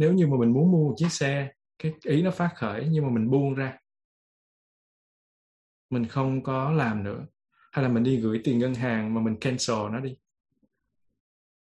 nếu 0.00 0.12
như 0.12 0.26
mà 0.26 0.36
mình 0.40 0.52
muốn 0.52 0.72
mua 0.72 0.88
một 0.88 0.94
chiếc 0.96 1.12
xe 1.12 1.52
cái 1.78 1.92
ý 2.02 2.22
nó 2.22 2.30
phát 2.30 2.52
khởi 2.56 2.88
nhưng 2.90 3.04
mà 3.04 3.10
mình 3.10 3.30
buông 3.30 3.54
ra 3.54 3.78
mình 5.90 6.06
không 6.06 6.42
có 6.42 6.72
làm 6.72 7.04
nữa. 7.04 7.26
Hay 7.72 7.82
là 7.82 7.88
mình 7.88 8.02
đi 8.02 8.20
gửi 8.20 8.40
tiền 8.44 8.58
ngân 8.58 8.74
hàng 8.74 9.14
mà 9.14 9.20
mình 9.20 9.36
cancel 9.40 9.76
nó 9.92 10.00
đi. 10.00 10.16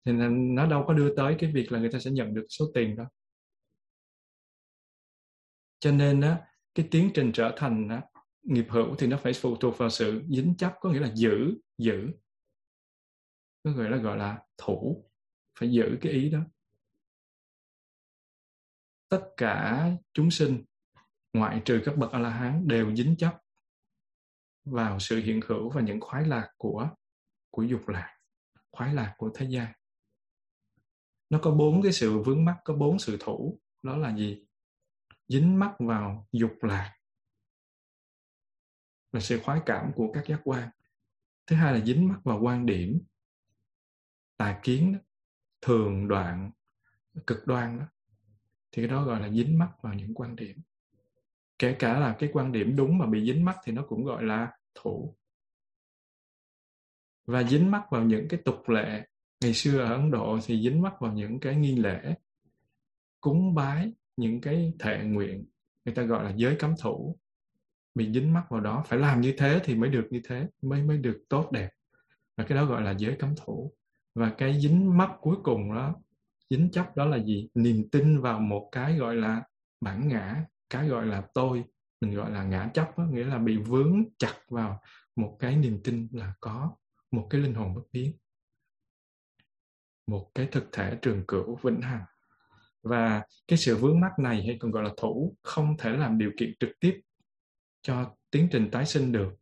Thì 0.06 0.12
nó 0.32 0.66
đâu 0.66 0.84
có 0.88 0.94
đưa 0.94 1.16
tới 1.16 1.36
cái 1.40 1.52
việc 1.52 1.72
là 1.72 1.80
người 1.80 1.92
ta 1.92 2.00
sẽ 2.00 2.12
nhận 2.12 2.34
được 2.34 2.46
số 2.50 2.66
tiền 2.74 2.96
đó. 2.96 3.06
Cho 5.80 5.92
nên 5.92 6.22
á 6.22 6.48
cái 6.76 6.88
tiến 6.92 7.12
trình 7.14 7.32
trở 7.34 7.54
thành 7.58 7.90
á, 7.90 8.02
nghiệp 8.42 8.66
hữu 8.70 8.96
thì 8.96 9.08
nó 9.08 9.18
phải 9.18 9.34
phụ 9.34 9.56
thuộc 9.56 9.78
vào 9.78 9.90
sự 9.90 10.24
dính 10.30 10.56
chấp 10.58 10.76
có 10.80 10.92
nghĩa 10.92 11.00
là 11.00 11.12
giữ 11.16 11.54
giữ. 11.78 12.12
Có 13.64 13.72
nghĩa 13.72 13.90
là 13.90 13.98
gọi 13.98 14.18
là 14.18 14.40
thủ 14.58 15.10
phải 15.60 15.72
giữ 15.72 15.98
cái 16.02 16.12
ý 16.12 16.30
đó 16.30 16.40
tất 19.10 19.30
cả 19.38 19.88
chúng 20.14 20.32
sinh, 20.32 20.64
ngoại 21.34 21.62
trừ 21.66 21.82
các 21.86 21.97
bậc 21.97 22.12
a 22.12 22.20
la 22.20 22.30
hán 22.30 22.68
đều 22.68 22.95
dính 22.95 23.16
chấp 23.18 23.41
vào 24.66 24.99
sự 24.99 25.18
hiện 25.18 25.39
hữu 25.47 25.70
và 25.70 25.82
những 25.82 26.01
khoái 26.01 26.26
lạc 26.26 26.49
của 26.58 26.89
của 27.49 27.64
dục 27.64 27.88
lạc, 27.88 28.18
khoái 28.72 28.93
lạc 28.93 29.16
của 29.18 29.32
thế 29.36 29.47
gian. 29.49 29.74
Nó 31.30 31.39
có 31.41 31.51
bốn 31.51 31.82
cái 31.82 31.91
sự 31.91 32.20
vướng 32.20 32.45
mắc, 32.45 32.58
có 32.64 32.74
bốn 32.74 32.99
sự 32.99 33.18
thủ. 33.20 33.60
Đó 33.84 33.97
là 33.97 34.16
gì? 34.18 34.45
Dính 35.28 35.60
mắc 35.60 35.76
vào 35.80 36.28
dục 36.32 36.53
lạc 36.62 36.93
là 39.12 39.20
sự 39.20 39.39
khoái 39.43 39.62
cảm 39.66 39.91
của 39.95 40.12
các 40.14 40.24
giác 40.28 40.41
quan. 40.43 40.70
Thứ 41.47 41.55
hai 41.55 41.74
là 41.74 41.86
dính 41.86 42.08
mắc 42.08 42.20
vào 42.24 42.39
quan 42.41 42.66
điểm 42.66 43.01
tà 44.38 44.60
kiến 44.64 44.97
thường 45.62 46.08
đoạn, 46.08 46.51
cực 47.28 47.47
đoan 47.47 47.80
đó 47.80 47.86
thì 48.78 48.84
cái 48.84 48.88
đó 48.88 49.04
gọi 49.04 49.20
là 49.20 49.30
dính 49.30 49.60
mắc 49.60 49.70
vào 49.82 49.94
những 49.94 50.14
quan 50.14 50.36
điểm. 50.36 50.58
Kể 51.60 51.76
cả 51.80 52.00
là 52.00 52.16
cái 52.20 52.30
quan 52.34 52.52
điểm 52.52 52.76
đúng 52.76 52.98
mà 52.98 53.06
bị 53.06 53.26
dính 53.26 53.46
mắc 53.46 53.58
thì 53.64 53.72
nó 53.72 53.84
cũng 53.88 54.06
gọi 54.06 54.24
là 54.24 54.52
thủ 54.76 55.16
và 57.26 57.44
dính 57.44 57.72
mắc 57.72 57.84
vào 57.92 58.04
những 58.04 58.28
cái 58.30 58.40
tục 58.46 58.70
lệ. 58.70 59.08
Ngày 59.42 59.54
xưa 59.54 59.80
ở 59.80 59.94
ấn 59.94 60.12
độ 60.12 60.40
thì 60.46 60.62
dính 60.62 60.82
mắc 60.82 60.94
vào 61.00 61.14
những 61.14 61.40
cái 61.40 61.56
nghi 61.56 61.76
lễ, 61.76 62.16
cúng 63.22 63.56
bái, 63.56 63.92
những 64.18 64.42
cái 64.42 64.74
thệ 64.80 65.04
nguyện. 65.04 65.46
Người 65.86 65.96
ta 65.96 66.04
gọi 66.04 66.24
là 66.24 66.34
giới 66.36 66.56
cấm 66.56 66.74
thủ. 66.82 67.18
Bị 67.96 68.14
dính 68.14 68.34
mắc 68.34 68.46
vào 68.50 68.62
đó. 68.62 68.84
Phải 68.88 69.00
làm 69.00 69.22
như 69.22 69.34
thế 69.38 69.60
thì 69.64 69.76
mới 69.76 69.90
được 69.90 70.08
như 70.10 70.22
thế, 70.28 70.48
mới 70.62 70.84
mới 70.84 70.98
được 70.98 71.24
tốt 71.30 71.52
đẹp. 71.52 71.70
Và 72.36 72.44
cái 72.44 72.58
đó 72.58 72.66
gọi 72.66 72.82
là 72.82 72.96
giới 72.98 73.16
cấm 73.20 73.34
thủ. 73.38 73.74
Và 74.16 74.34
cái 74.38 74.60
dính 74.60 74.98
mắc 74.98 75.12
cuối 75.22 75.36
cùng 75.44 75.74
đó 75.76 75.96
dính 76.50 76.72
chấp 76.72 76.95
đó 76.95 77.06
là 77.06 77.18
gì? 77.18 77.50
Niềm 77.56 77.89
tin 77.91 78.22
vào 78.22 78.39
một 78.39 78.70
cái 78.72 78.98
gọi 78.98 79.16
là 79.16 79.43
bản 79.82 80.08
ngã 80.08 80.45
cái 80.70 80.88
gọi 80.88 81.06
là 81.06 81.24
tôi. 81.34 81.64
Mình 82.02 82.16
gọi 82.16 82.32
là 82.32 82.43
ngã 82.43 82.70
chấp 82.74 82.98
đó, 82.98 83.04
nghĩa 83.12 83.24
là 83.24 83.38
bị 83.38 83.58
vướng 83.58 84.04
chặt 84.18 84.36
vào 84.50 84.82
một 85.16 85.38
cái 85.39 85.56
niềm 85.56 85.82
tin 85.84 86.08
là 86.12 86.34
có 86.41 86.76
một 87.12 87.28
cái 87.30 87.41
linh 87.41 87.54
hồn 87.54 87.76
bất 87.76 87.82
biến. 87.91 88.18
Một 90.08 90.32
cái 90.36 90.48
thực 90.52 90.70
thể 90.72 90.98
trường 91.02 91.24
cửu 91.28 91.56
vĩnh 91.56 91.82
hằng. 91.82 92.06
Và 92.84 93.24
cái 93.48 93.58
sự 93.58 93.78
vướng 93.78 94.00
mắc 94.00 94.20
này 94.20 94.43
hay 94.48 94.58
còn 94.60 94.72
gọi 94.72 94.84
là 94.84 94.89
thủ 94.98 95.36
không 95.43 95.78
thể 95.78 95.89
làm 95.89 96.18
điều 96.18 96.32
kiện 96.38 96.54
trực 96.60 96.70
tiếp 96.80 97.02
cho 97.82 98.16
tiến 98.32 98.48
trình 98.52 98.72
tái 98.72 98.86
sinh 98.86 99.12
được 99.12 99.34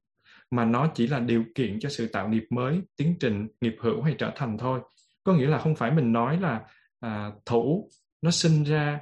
mà 0.51 0.65
nó 0.65 0.91
chỉ 0.95 1.07
là 1.07 1.19
điều 1.19 1.43
kiện 1.55 1.79
cho 1.79 1.89
sự 1.89 2.07
tạo 2.07 2.29
nghiệp 2.29 2.43
mới 2.49 2.81
tiến 2.95 3.15
trình 3.19 3.47
nghiệp 3.61 3.75
hữu 3.79 4.01
hay 4.01 4.15
trở 4.17 4.31
thành 4.35 4.57
thôi. 4.57 4.81
Có 5.23 5.33
nghĩa 5.33 5.47
là 5.47 5.59
không 5.59 5.75
phải 5.75 5.91
mình 5.91 6.11
nói 6.11 6.39
là 6.39 6.65
à, 7.05 7.31
thủ 7.45 7.89
nó 8.21 8.31
sinh 8.31 8.63
ra 8.63 9.01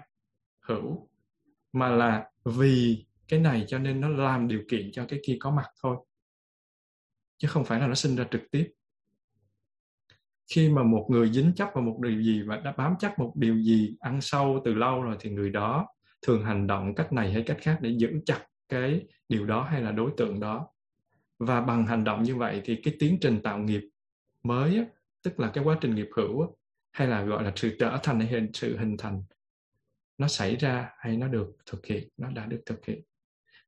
hữu 0.61 1.09
mà 1.73 1.89
là 1.89 2.29
vì 2.45 3.05
cái 3.27 3.39
này 3.39 3.65
cho 3.67 3.79
nên 3.79 4.01
nó 4.01 4.09
làm 4.09 4.47
điều 4.47 4.61
kiện 4.69 4.91
cho 4.91 5.05
cái 5.09 5.19
kia 5.25 5.37
có 5.39 5.51
mặt 5.51 5.67
thôi 5.83 5.97
chứ 7.37 7.47
không 7.47 7.65
phải 7.65 7.79
là 7.79 7.87
nó 7.87 7.95
sinh 7.95 8.15
ra 8.15 8.25
trực 8.31 8.41
tiếp. 8.51 8.71
Khi 10.51 10.69
mà 10.69 10.83
một 10.83 11.07
người 11.09 11.31
dính 11.33 11.51
chấp 11.55 11.69
vào 11.73 11.83
một 11.83 11.99
điều 12.01 12.21
gì 12.21 12.41
và 12.41 12.57
đã 12.57 12.71
bám 12.77 12.95
chắc 12.99 13.19
một 13.19 13.33
điều 13.35 13.57
gì 13.57 13.95
ăn 13.99 14.21
sâu 14.21 14.61
từ 14.65 14.73
lâu 14.73 15.01
rồi 15.01 15.17
thì 15.19 15.29
người 15.29 15.49
đó 15.49 15.87
thường 16.21 16.45
hành 16.45 16.67
động 16.67 16.95
cách 16.95 17.13
này 17.13 17.31
hay 17.33 17.43
cách 17.43 17.57
khác 17.61 17.77
để 17.81 17.89
giữ 17.97 18.19
chặt 18.25 18.45
cái 18.69 19.07
điều 19.29 19.45
đó 19.45 19.63
hay 19.63 19.81
là 19.81 19.91
đối 19.91 20.11
tượng 20.17 20.39
đó. 20.39 20.67
Và 21.39 21.61
bằng 21.61 21.85
hành 21.85 22.03
động 22.03 22.23
như 22.23 22.35
vậy 22.35 22.61
thì 22.65 22.75
cái 22.83 22.95
tiến 22.99 23.17
trình 23.21 23.41
tạo 23.43 23.59
nghiệp 23.59 23.81
mới 24.43 24.77
á, 24.77 24.85
tức 25.23 25.39
là 25.39 25.51
cái 25.53 25.63
quá 25.63 25.77
trình 25.81 25.95
nghiệp 25.95 26.09
hữu 26.15 26.41
á, 26.41 26.47
hay 26.93 27.07
là, 27.07 27.23
gọi 27.23 27.43
là 27.43 27.53
sự 27.55 27.75
trở 27.79 27.99
thành 28.03 28.19
hay 28.19 28.27
hình, 28.29 28.51
sự 28.53 28.77
hình 28.77 28.97
thành, 28.97 29.23
nó 30.17 30.27
xảy 30.27 30.55
ra 30.55 30.89
hay 30.97 31.17
nó 31.17 31.27
được 31.27 31.55
thực 31.65 31.85
hiện, 31.85 32.09
nó 32.17 32.31
đã 32.31 32.45
được 32.45 32.61
thực 32.65 32.85
hiện. 32.85 33.01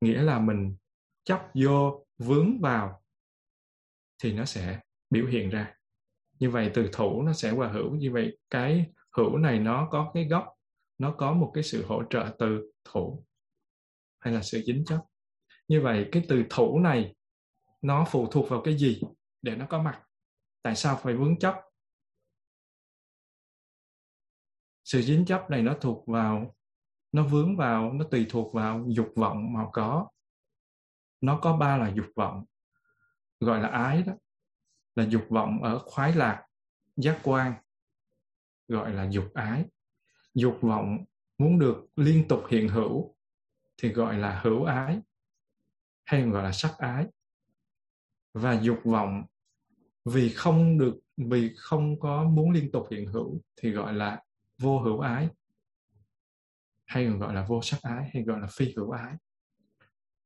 Nghĩa 0.02 0.22
là 0.22 0.40
mình 0.40 0.76
chấp 1.24 1.42
vô, 1.54 2.06
vướng 2.18 2.62
vào 2.62 3.04
thì 4.24 4.34
nó 4.34 4.46
sẽ 4.46 4.80
biểu 5.10 5.26
hiện 5.26 5.50
ra. 5.50 5.74
Như 6.40 6.50
vậy 6.50 6.72
từ 6.74 6.90
thủ 6.94 7.22
nó 7.22 7.34
sẽ 7.34 7.52
qua 7.52 7.68
hữu. 7.68 7.96
Như 7.96 8.12
vậy 8.12 8.38
cái 8.50 8.92
hữu 9.18 9.38
này 9.38 9.60
nó 9.60 9.88
có 9.92 10.12
cái 10.14 10.26
gốc, 10.26 10.46
nó 10.98 11.12
có 11.12 11.34
một 11.34 11.52
cái 11.54 11.64
sự 11.64 11.86
hỗ 11.86 12.04
trợ 12.10 12.36
từ 12.40 12.72
thủ 12.84 13.26
hay 14.20 14.34
là 14.34 14.42
sự 14.42 14.62
dính 14.66 14.86
chấp. 14.86 15.00
Như 15.68 15.82
vậy 15.82 16.10
cái 16.12 16.26
từ 16.30 16.44
thủ 16.50 16.80
này 16.80 17.16
nó 17.82 18.06
phụ 18.12 18.28
thuộc 18.32 18.50
vào 18.50 18.62
cái 18.62 18.78
gì 18.78 19.02
để 19.42 19.56
nó 19.56 19.66
có 19.70 19.82
mặt? 19.82 20.02
Tại 20.62 20.76
sao 20.76 21.00
phải 21.04 21.14
vướng 21.14 21.40
chấp? 21.40 21.56
Sự 24.86 25.02
dính 25.02 25.26
chấp 25.26 25.50
này 25.50 25.62
nó 25.62 25.76
thuộc 25.82 26.08
vào, 26.08 26.56
nó 27.12 27.24
vướng 27.24 27.58
vào, 27.58 27.94
nó 27.94 28.06
tùy 28.12 28.26
thuộc 28.30 28.54
vào 28.54 28.86
dục 28.88 29.12
vọng 29.16 29.54
mà 29.54 29.66
có. 29.74 30.10
Nó 31.22 31.40
có 31.42 31.58
ba 31.58 31.78
là 31.78 31.92
dục 31.96 32.06
vọng, 32.16 32.46
gọi 33.40 33.62
là 33.62 33.68
ái 33.68 34.04
đó, 34.04 34.14
là 34.96 35.06
dục 35.10 35.26
vọng 35.30 35.64
ở 35.64 35.80
khoái 35.80 36.14
lạc, 36.16 36.46
giác 36.96 37.20
quan, 37.24 37.54
gọi 38.68 38.94
là 38.94 39.10
dục 39.12 39.34
ái. 39.34 39.66
Dục 40.34 40.58
vọng 40.62 41.06
muốn 41.38 41.60
được 41.60 41.86
liên 41.96 42.28
tục 42.28 42.44
hiện 42.50 42.70
hữu 42.70 43.16
thì 43.78 43.90
gọi 43.90 44.18
là 44.18 44.40
hữu 44.40 44.64
ái, 44.64 45.02
hay 46.06 46.22
gọi 46.22 46.44
là 46.44 46.52
sắc 46.52 46.78
ái. 46.78 47.08
Và 48.34 48.62
dục 48.62 48.80
vọng 48.84 49.24
vì 50.06 50.30
không 50.30 50.78
được, 50.78 51.00
vì 51.18 51.54
không 51.58 52.00
có 52.00 52.24
muốn 52.24 52.52
liên 52.52 52.72
tục 52.72 52.88
hiện 52.92 53.06
hữu 53.06 53.42
thì 53.56 53.72
gọi 53.72 53.94
là 53.94 54.25
vô 54.58 54.80
hữu 54.80 55.00
ái, 55.00 55.30
hay 56.86 57.06
còn 57.06 57.20
gọi 57.20 57.34
là 57.34 57.46
vô 57.50 57.62
sắc 57.62 57.82
ái, 57.82 58.10
hay 58.14 58.24
gọi 58.24 58.40
là 58.40 58.48
phi 58.52 58.74
hữu 58.78 58.92
ái. 58.92 59.14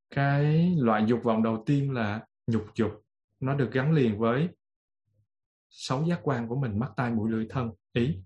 Cái 0.09 0.75
loại 0.80 1.03
dục 1.07 1.19
vọng 1.23 1.43
đầu 1.43 1.63
tiên 1.65 1.91
là 1.91 2.25
nhục 2.47 2.65
dục. 2.75 2.91
Nó 3.39 3.55
được 3.55 3.69
gắn 3.71 3.91
liền 3.91 4.19
với 4.19 4.49
sáu 5.69 6.03
giác 6.03 6.19
quan 6.23 6.47
của 6.47 6.55
mình, 6.55 6.80
mắt, 6.80 6.91
tai, 6.95 7.11
mũi, 7.11 7.32
lưỡi, 7.32 7.47
thân, 7.49 7.71
ý. 7.93 8.23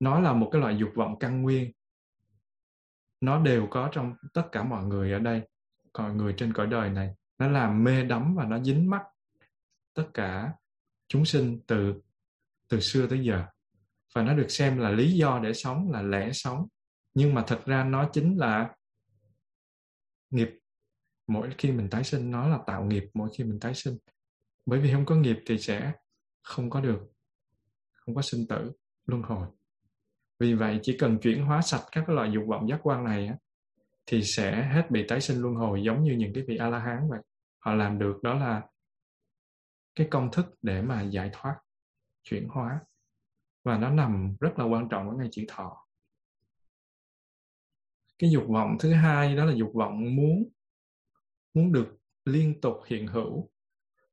Nó 0.00 0.20
là 0.20 0.32
một 0.32 0.48
cái 0.52 0.60
loại 0.60 0.76
dục 0.78 0.90
vọng 0.94 1.18
căn 1.18 1.42
nguyên. 1.42 1.72
Nó 3.20 3.42
đều 3.42 3.66
có 3.70 3.88
trong 3.92 4.14
tất 4.32 4.48
cả 4.52 4.62
mọi 4.62 4.84
người 4.84 5.12
ở 5.12 5.18
đây, 5.18 5.48
mọi 5.98 6.14
người 6.14 6.34
trên 6.36 6.52
cõi 6.52 6.66
đời 6.66 6.90
này. 6.90 7.14
Nó 7.38 7.48
làm 7.48 7.84
mê 7.84 8.04
đắm 8.04 8.34
và 8.34 8.44
nó 8.44 8.62
dính 8.62 8.90
mắt 8.90 9.02
tất 9.94 10.08
cả 10.14 10.52
chúng 11.08 11.24
sinh 11.24 11.60
từ 11.66 12.00
từ 12.68 12.80
xưa 12.80 13.06
tới 13.06 13.24
giờ 13.24 13.46
và 14.14 14.22
nó 14.22 14.34
được 14.34 14.48
xem 14.48 14.78
là 14.78 14.90
lý 14.90 15.12
do 15.12 15.40
để 15.42 15.52
sống 15.52 15.90
là 15.90 16.02
lẽ 16.02 16.32
sống. 16.32 16.66
Nhưng 17.14 17.34
mà 17.34 17.44
thật 17.46 17.62
ra 17.66 17.84
nó 17.84 18.10
chính 18.12 18.38
là 18.38 18.74
nghiệp. 20.30 20.50
Mỗi 21.26 21.50
khi 21.58 21.72
mình 21.72 21.90
tái 21.90 22.04
sinh 22.04 22.30
nó 22.30 22.48
là 22.48 22.58
tạo 22.66 22.84
nghiệp 22.84 23.04
mỗi 23.14 23.28
khi 23.38 23.44
mình 23.44 23.60
tái 23.60 23.74
sinh. 23.74 23.96
Bởi 24.66 24.80
vì 24.80 24.92
không 24.92 25.06
có 25.06 25.14
nghiệp 25.14 25.38
thì 25.46 25.58
sẽ 25.58 25.92
không 26.42 26.70
có 26.70 26.80
được 26.80 27.00
không 28.08 28.14
có 28.14 28.22
sinh 28.22 28.46
tử 28.48 28.72
luân 29.06 29.22
hồi. 29.22 29.48
Vì 30.38 30.54
vậy 30.54 30.78
chỉ 30.82 30.96
cần 30.98 31.18
chuyển 31.22 31.44
hóa 31.44 31.62
sạch 31.62 31.84
các 31.92 32.08
loại 32.08 32.30
dục 32.32 32.44
vọng 32.48 32.68
giác 32.68 32.80
quan 32.82 33.04
này 33.04 33.26
á, 33.26 33.36
thì 34.06 34.22
sẽ 34.22 34.62
hết 34.62 34.90
bị 34.90 35.04
tái 35.08 35.20
sinh 35.20 35.42
luân 35.42 35.54
hồi 35.54 35.82
giống 35.82 36.02
như 36.02 36.12
những 36.12 36.32
cái 36.34 36.44
vị 36.48 36.56
a 36.56 36.68
la 36.68 36.78
hán 36.78 37.08
vậy. 37.08 37.20
Họ 37.58 37.74
làm 37.74 37.98
được 37.98 38.22
đó 38.22 38.34
là 38.34 38.62
cái 39.94 40.08
công 40.10 40.30
thức 40.32 40.46
để 40.62 40.82
mà 40.82 41.02
giải 41.02 41.30
thoát 41.32 41.56
chuyển 42.22 42.48
hóa 42.48 42.80
và 43.68 43.78
nó 43.78 43.90
nằm 43.90 44.36
rất 44.40 44.58
là 44.58 44.64
quan 44.64 44.88
trọng 44.88 45.10
ở 45.10 45.16
ngay 45.16 45.28
chữ 45.30 45.44
thọ. 45.48 45.86
Cái 48.18 48.30
dục 48.30 48.44
vọng 48.48 48.76
thứ 48.80 48.92
hai 48.92 49.36
đó 49.36 49.44
là 49.44 49.54
dục 49.54 49.70
vọng 49.74 50.16
muốn 50.16 50.48
muốn 51.54 51.72
được 51.72 51.98
liên 52.24 52.60
tục 52.60 52.76
hiện 52.86 53.06
hữu. 53.06 53.50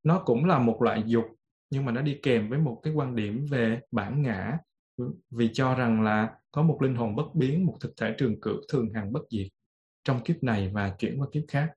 Nó 0.03 0.23
cũng 0.25 0.45
là 0.45 0.59
một 0.59 0.81
loại 0.81 1.03
dục, 1.05 1.25
nhưng 1.69 1.85
mà 1.85 1.91
nó 1.91 2.01
đi 2.01 2.19
kèm 2.23 2.49
với 2.49 2.59
một 2.59 2.79
cái 2.83 2.93
quan 2.93 3.15
điểm 3.15 3.45
về 3.51 3.81
bản 3.91 4.21
ngã, 4.21 4.57
vì 5.29 5.49
cho 5.53 5.75
rằng 5.75 6.01
là 6.01 6.39
có 6.51 6.63
một 6.63 6.81
linh 6.81 6.95
hồn 6.95 7.15
bất 7.15 7.35
biến, 7.35 7.65
một 7.65 7.77
thực 7.81 7.93
thể 7.97 8.15
trường 8.17 8.41
cửu 8.41 8.61
thường 8.69 8.93
hằng 8.93 9.13
bất 9.13 9.21
diệt 9.29 9.47
trong 10.03 10.23
kiếp 10.23 10.43
này 10.43 10.71
và 10.73 10.95
chuyển 10.99 11.21
qua 11.21 11.27
kiếp 11.31 11.43
khác. 11.47 11.73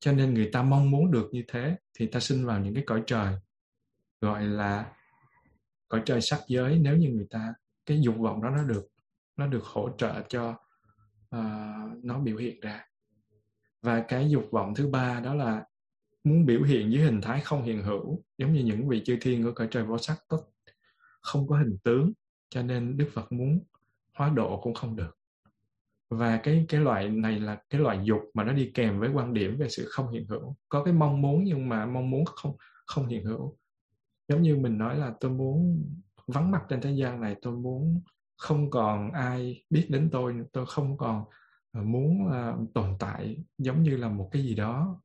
Cho 0.00 0.12
nên 0.12 0.34
người 0.34 0.50
ta 0.52 0.62
mong 0.62 0.90
muốn 0.90 1.10
được 1.10 1.28
như 1.32 1.44
thế 1.48 1.76
thì 1.98 2.06
ta 2.06 2.20
sinh 2.20 2.46
vào 2.46 2.60
những 2.60 2.74
cái 2.74 2.84
cõi 2.86 3.02
trời, 3.06 3.34
gọi 4.20 4.44
là 4.44 4.92
cõi 5.92 6.02
trời 6.04 6.20
sắc 6.20 6.40
giới 6.48 6.78
nếu 6.78 6.96
như 6.96 7.10
người 7.10 7.26
ta 7.30 7.54
cái 7.86 8.00
dục 8.02 8.14
vọng 8.18 8.42
đó 8.42 8.50
nó 8.50 8.64
được 8.64 8.88
nó 9.36 9.46
được 9.46 9.64
hỗ 9.64 9.90
trợ 9.98 10.22
cho 10.28 10.50
uh, 11.36 12.04
nó 12.04 12.18
biểu 12.22 12.36
hiện 12.36 12.60
ra. 12.60 12.84
Và 13.82 14.04
cái 14.08 14.30
dục 14.30 14.44
vọng 14.50 14.74
thứ 14.74 14.88
ba 14.88 15.20
đó 15.20 15.34
là 15.34 15.64
muốn 16.24 16.46
biểu 16.46 16.62
hiện 16.62 16.92
dưới 16.92 17.04
hình 17.04 17.20
thái 17.20 17.40
không 17.40 17.62
hiện 17.62 17.82
hữu 17.82 18.22
giống 18.38 18.52
như 18.52 18.64
những 18.64 18.88
vị 18.88 19.02
chư 19.04 19.16
thiên 19.20 19.44
của 19.44 19.52
cõi 19.52 19.68
trời 19.70 19.84
vô 19.84 19.98
sắc 19.98 20.18
tức 20.28 20.40
không 21.20 21.48
có 21.48 21.58
hình 21.58 21.78
tướng 21.84 22.12
cho 22.50 22.62
nên 22.62 22.96
đức 22.96 23.08
phật 23.12 23.32
muốn 23.32 23.60
hóa 24.14 24.28
độ 24.28 24.60
cũng 24.62 24.74
không 24.74 24.96
được. 24.96 25.18
Và 26.10 26.40
cái 26.42 26.66
cái 26.68 26.80
loại 26.80 27.08
này 27.08 27.40
là 27.40 27.62
cái 27.70 27.80
loại 27.80 28.00
dục 28.04 28.20
mà 28.34 28.44
nó 28.44 28.52
đi 28.52 28.70
kèm 28.74 29.00
với 29.00 29.10
quan 29.10 29.34
điểm 29.34 29.56
về 29.58 29.68
sự 29.68 29.86
không 29.88 30.12
hiện 30.12 30.26
hữu. 30.28 30.56
Có 30.68 30.84
cái 30.84 30.94
mong 30.94 31.22
muốn 31.22 31.44
nhưng 31.44 31.68
mà 31.68 31.86
mong 31.86 32.10
muốn 32.10 32.24
không 32.24 32.56
không 32.86 33.06
hiện 33.06 33.24
hữu 33.24 33.58
giống 34.32 34.42
như 34.42 34.56
mình 34.56 34.78
nói 34.78 34.98
là 34.98 35.14
tôi 35.20 35.30
muốn 35.30 35.84
vắng 36.26 36.50
mặt 36.50 36.62
trên 36.68 36.80
thế 36.80 36.92
gian 36.92 37.20
này 37.20 37.36
tôi 37.42 37.52
muốn 37.52 38.02
không 38.36 38.70
còn 38.70 39.12
ai 39.12 39.64
biết 39.70 39.86
đến 39.90 40.08
tôi 40.12 40.34
tôi 40.52 40.66
không 40.66 40.96
còn 40.96 41.24
ờ, 41.72 41.82
muốn 41.82 42.26
uh, 42.26 42.74
tồn 42.74 42.96
tại 42.98 43.44
giống 43.58 43.82
như 43.82 43.96
là 43.96 44.08
một 44.08 44.28
cái 44.32 44.42
gì 44.42 44.54
đó 44.54 45.00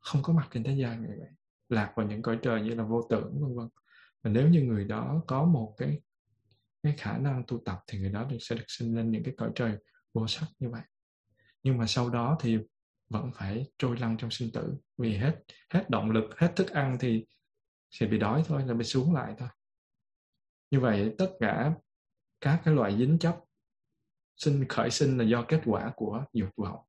không 0.00 0.22
có 0.22 0.32
mặt 0.32 0.48
trên 0.52 0.64
thế 0.64 0.74
gian 0.74 1.02
này 1.02 1.12
vậy 1.18 1.28
lạc 1.68 1.92
vào 1.96 2.06
những 2.06 2.22
cõi 2.22 2.38
trời 2.42 2.62
như 2.62 2.74
là 2.74 2.84
vô 2.84 3.06
tưởng 3.10 3.40
vân 3.40 3.56
vân. 3.56 3.68
Và 4.22 4.30
nếu 4.30 4.48
như 4.48 4.62
người 4.62 4.84
đó 4.84 5.22
có 5.26 5.44
một 5.44 5.74
cái 5.76 6.00
cái 6.82 6.94
khả 6.98 7.18
năng 7.18 7.42
tu 7.46 7.62
tập 7.64 7.78
thì 7.86 7.98
người 7.98 8.10
đó 8.10 8.28
sẽ 8.40 8.56
được 8.56 8.64
sinh 8.68 8.96
lên 8.96 9.10
những 9.10 9.22
cái 9.24 9.34
cõi 9.36 9.50
trời 9.54 9.72
vô 10.14 10.26
sắc 10.26 10.46
như 10.58 10.70
vậy. 10.70 10.82
Nhưng 11.62 11.78
mà 11.78 11.86
sau 11.86 12.10
đó 12.10 12.38
thì 12.40 12.58
vẫn 13.08 13.30
phải 13.34 13.66
trôi 13.78 13.96
lăn 13.98 14.16
trong 14.16 14.30
sinh 14.30 14.52
tử 14.52 14.74
vì 14.98 15.16
hết 15.16 15.36
hết 15.70 15.90
động 15.90 16.10
lực 16.10 16.24
hết 16.38 16.52
thức 16.56 16.70
ăn 16.70 16.96
thì 17.00 17.24
sẽ 17.90 18.06
bị 18.06 18.18
đói 18.18 18.42
thôi 18.46 18.62
là 18.66 18.74
bị 18.74 18.84
xuống 18.84 19.14
lại 19.14 19.34
thôi. 19.38 19.48
Như 20.70 20.80
vậy 20.80 21.14
tất 21.18 21.30
cả 21.40 21.74
các 22.40 22.60
cái 22.64 22.74
loại 22.74 22.98
dính 22.98 23.18
chấp 23.18 23.40
sinh 24.36 24.64
khởi 24.68 24.90
sinh 24.90 25.18
là 25.18 25.24
do 25.24 25.44
kết 25.48 25.60
quả 25.64 25.92
của 25.96 26.24
dục 26.32 26.50
vọng. 26.56 26.84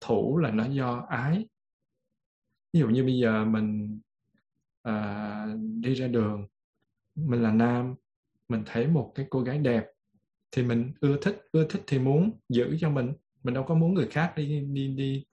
Thủ 0.00 0.38
là 0.38 0.50
nó 0.50 0.66
do 0.66 1.06
ái. 1.08 1.48
Ví 2.72 2.80
dụ 2.80 2.88
như 2.88 3.04
bây 3.04 3.18
giờ 3.18 3.44
mình 3.44 4.00
à, 4.82 5.46
đi 5.56 5.94
ra 5.94 6.08
đường 6.08 6.46
mình 7.14 7.42
là 7.42 7.52
nam 7.52 7.94
mình 8.48 8.62
thấy 8.66 8.86
một 8.86 9.12
cái 9.14 9.26
cô 9.30 9.40
gái 9.40 9.58
đẹp 9.58 9.86
thì 10.50 10.62
mình 10.62 10.92
ưa 11.00 11.18
thích 11.22 11.46
ưa 11.52 11.66
thích 11.68 11.82
thì 11.86 11.98
muốn 11.98 12.38
giữ 12.48 12.76
cho 12.80 12.90
mình. 12.90 13.12
Mình 13.42 13.54
đâu 13.54 13.64
có 13.68 13.74
muốn 13.74 13.94
người 13.94 14.08
khác 14.10 14.32
đi 14.36 14.60
đi 14.60 14.88
đi 14.88 15.24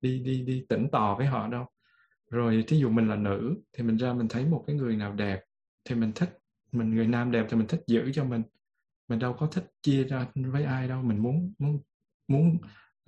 đi 0.00 0.18
đi 0.18 0.42
đi 0.42 0.66
tỉnh 0.68 0.88
tò 0.92 1.14
với 1.18 1.26
họ 1.26 1.48
đâu 1.48 1.66
rồi 2.30 2.64
thí 2.68 2.78
dụ 2.78 2.90
mình 2.90 3.08
là 3.08 3.16
nữ 3.16 3.56
thì 3.72 3.84
mình 3.84 3.96
ra 3.96 4.12
mình 4.12 4.28
thấy 4.28 4.46
một 4.46 4.64
cái 4.66 4.76
người 4.76 4.96
nào 4.96 5.14
đẹp 5.14 5.44
thì 5.84 5.94
mình 5.94 6.12
thích 6.14 6.38
mình 6.72 6.94
người 6.94 7.06
nam 7.06 7.30
đẹp 7.30 7.46
thì 7.50 7.56
mình 7.56 7.66
thích 7.66 7.82
giữ 7.86 8.10
cho 8.14 8.24
mình. 8.24 8.42
Mình 9.08 9.18
đâu 9.18 9.36
có 9.38 9.46
thích 9.46 9.72
chia 9.82 10.04
ra 10.04 10.26
với 10.34 10.64
ai 10.64 10.88
đâu 10.88 11.02
mình 11.02 11.22
muốn 11.22 11.52
muốn 11.58 11.80
muốn 12.28 12.58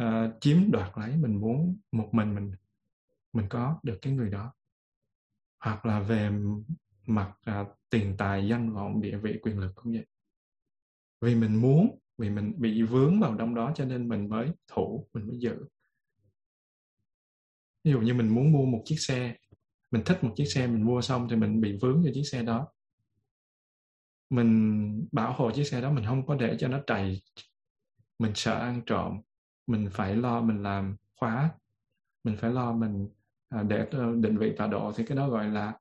uh, 0.03 0.41
chiếm 0.41 0.71
đoạt 0.71 0.93
lấy 0.99 1.17
mình 1.17 1.41
muốn 1.41 1.79
một 1.93 2.09
mình 2.13 2.35
mình 2.35 2.53
mình 3.33 3.47
có 3.51 3.81
được 3.83 3.99
cái 4.03 4.13
người 4.13 4.31
đó. 4.31 4.53
Hoặc 5.59 5.87
là 5.87 6.01
về 6.01 6.31
mặt 7.07 7.35
uh, 7.51 7.67
tiền 7.91 8.15
tài 8.19 8.49
danh 8.49 8.73
vọng 8.73 9.01
địa 9.01 9.17
vị 9.17 9.39
quyền 9.43 9.59
lực 9.59 9.73
cũng 9.75 9.93
vậy. 9.93 10.07
Vì 11.21 11.35
mình 11.35 11.61
muốn 11.61 11.99
vì 12.19 12.31
mình 12.31 12.55
bị 12.57 12.83
vướng 12.83 13.21
vào 13.21 13.37
trong 13.39 13.55
đó 13.55 13.73
cho 13.75 13.85
nên 13.85 14.09
mình 14.09 14.29
mới 14.29 14.53
thủ 14.69 15.09
mình 15.15 15.29
mới 15.29 15.39
giữ 15.39 15.57
ví 17.85 17.93
dụ 17.93 18.01
như 18.01 18.15
mình 18.15 18.29
muốn 18.29 18.53
mua 18.53 18.65
một 18.65 18.83
chiếc 18.85 18.97
xe 18.99 19.37
mình 19.91 20.03
thích 20.05 20.25
một 20.25 20.33
chiếc 20.37 20.45
xe 20.45 20.67
mình 20.67 20.83
mua 20.83 21.01
xong 21.01 21.29
thì 21.31 21.37
mình 21.37 21.61
bị 21.61 21.79
vướng 21.83 22.03
cho 22.05 22.11
chiếc 22.15 22.25
xe 22.25 22.43
đó. 22.43 22.69
Mình 24.31 25.09
bảo 25.13 25.33
hộ 25.33 25.51
chiếc 25.51 25.65
xe 25.65 25.81
đó 25.81 25.91
mình 25.91 26.05
không 26.05 26.27
có 26.27 26.35
để 26.35 26.57
cho 26.59 26.69
nó 26.69 26.81
trầy. 26.87 27.23
Mình 28.19 28.33
sợ 28.35 28.59
ăn 28.59 28.83
trộm 28.87 29.21
mình 29.67 29.89
phải 29.93 30.17
lo 30.17 30.41
mình 30.41 30.63
làm 30.63 30.97
khóa 31.17 31.51
mình 32.25 32.37
phải 32.37 32.51
lo 32.51 32.73
mình 32.73 33.09
à, 33.49 33.63
để 33.63 33.87
ờ, 33.91 34.15
định 34.21 34.39
vị 34.39 34.53
tọa 34.57 34.67
độ 34.67 34.93
thì 34.97 35.05
cái 35.07 35.17
đó 35.17 35.29
gọi 35.29 35.49
là 35.49 35.79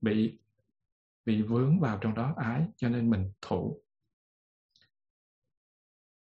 bị 0.00 0.38
bị 1.24 1.42
vướng 1.42 1.80
vào 1.80 1.98
trong 2.00 2.14
đó 2.14 2.34
ái 2.36 2.66
cho 2.76 2.88
nên 2.88 3.10
mình 3.10 3.32
thủ. 3.40 3.82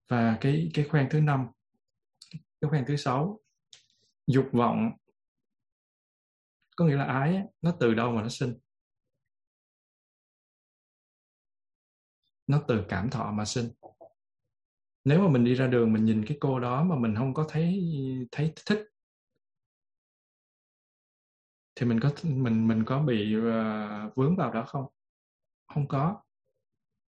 Và 0.09 0.39
cái 0.41 0.71
cái 0.75 0.85
khoen 0.85 1.09
thứ 1.11 1.21
năm 1.21 1.47
cái 2.61 2.71
khoen 2.71 2.85
thứ 2.87 2.97
sáu 2.97 3.41
dục 4.27 4.49
vọng 4.53 4.93
có 6.77 6.85
nghĩa 6.85 6.97
là 6.97 7.05
ái 7.05 7.43
nó 7.63 7.75
từ 7.81 7.95
đâu 7.95 8.13
mà 8.13 8.23
nó 8.23 8.29
sinh? 8.29 8.55
Nó 12.47 12.63
từ 12.69 12.85
cảm 12.89 13.11
thọ 13.11 13.33
mà 13.33 13.45
sinh. 13.45 13.71
Nếu 15.05 15.21
mà 15.21 15.29
mình 15.29 15.45
đi 15.45 15.55
ra 15.55 15.67
đường 15.67 15.93
mình 15.93 16.05
nhìn 16.05 16.25
cái 16.29 16.37
cô 16.41 16.61
đó 16.61 16.85
mà 16.85 16.97
mình 16.97 17.15
không 17.17 17.35
có 17.35 17.47
thấy 17.49 17.81
thấy 18.33 18.53
thích 18.67 18.89
thì 21.75 21.87
mình 21.87 22.01
có 22.01 22.13
mình 22.23 22.69
mình 22.69 22.85
có 22.87 22.99
bị 23.03 23.37
uh, 23.37 24.17
vướng 24.17 24.37
vào 24.37 24.53
đó 24.53 24.65
không? 24.69 24.87
Không 25.75 25.89
có. 25.89 26.23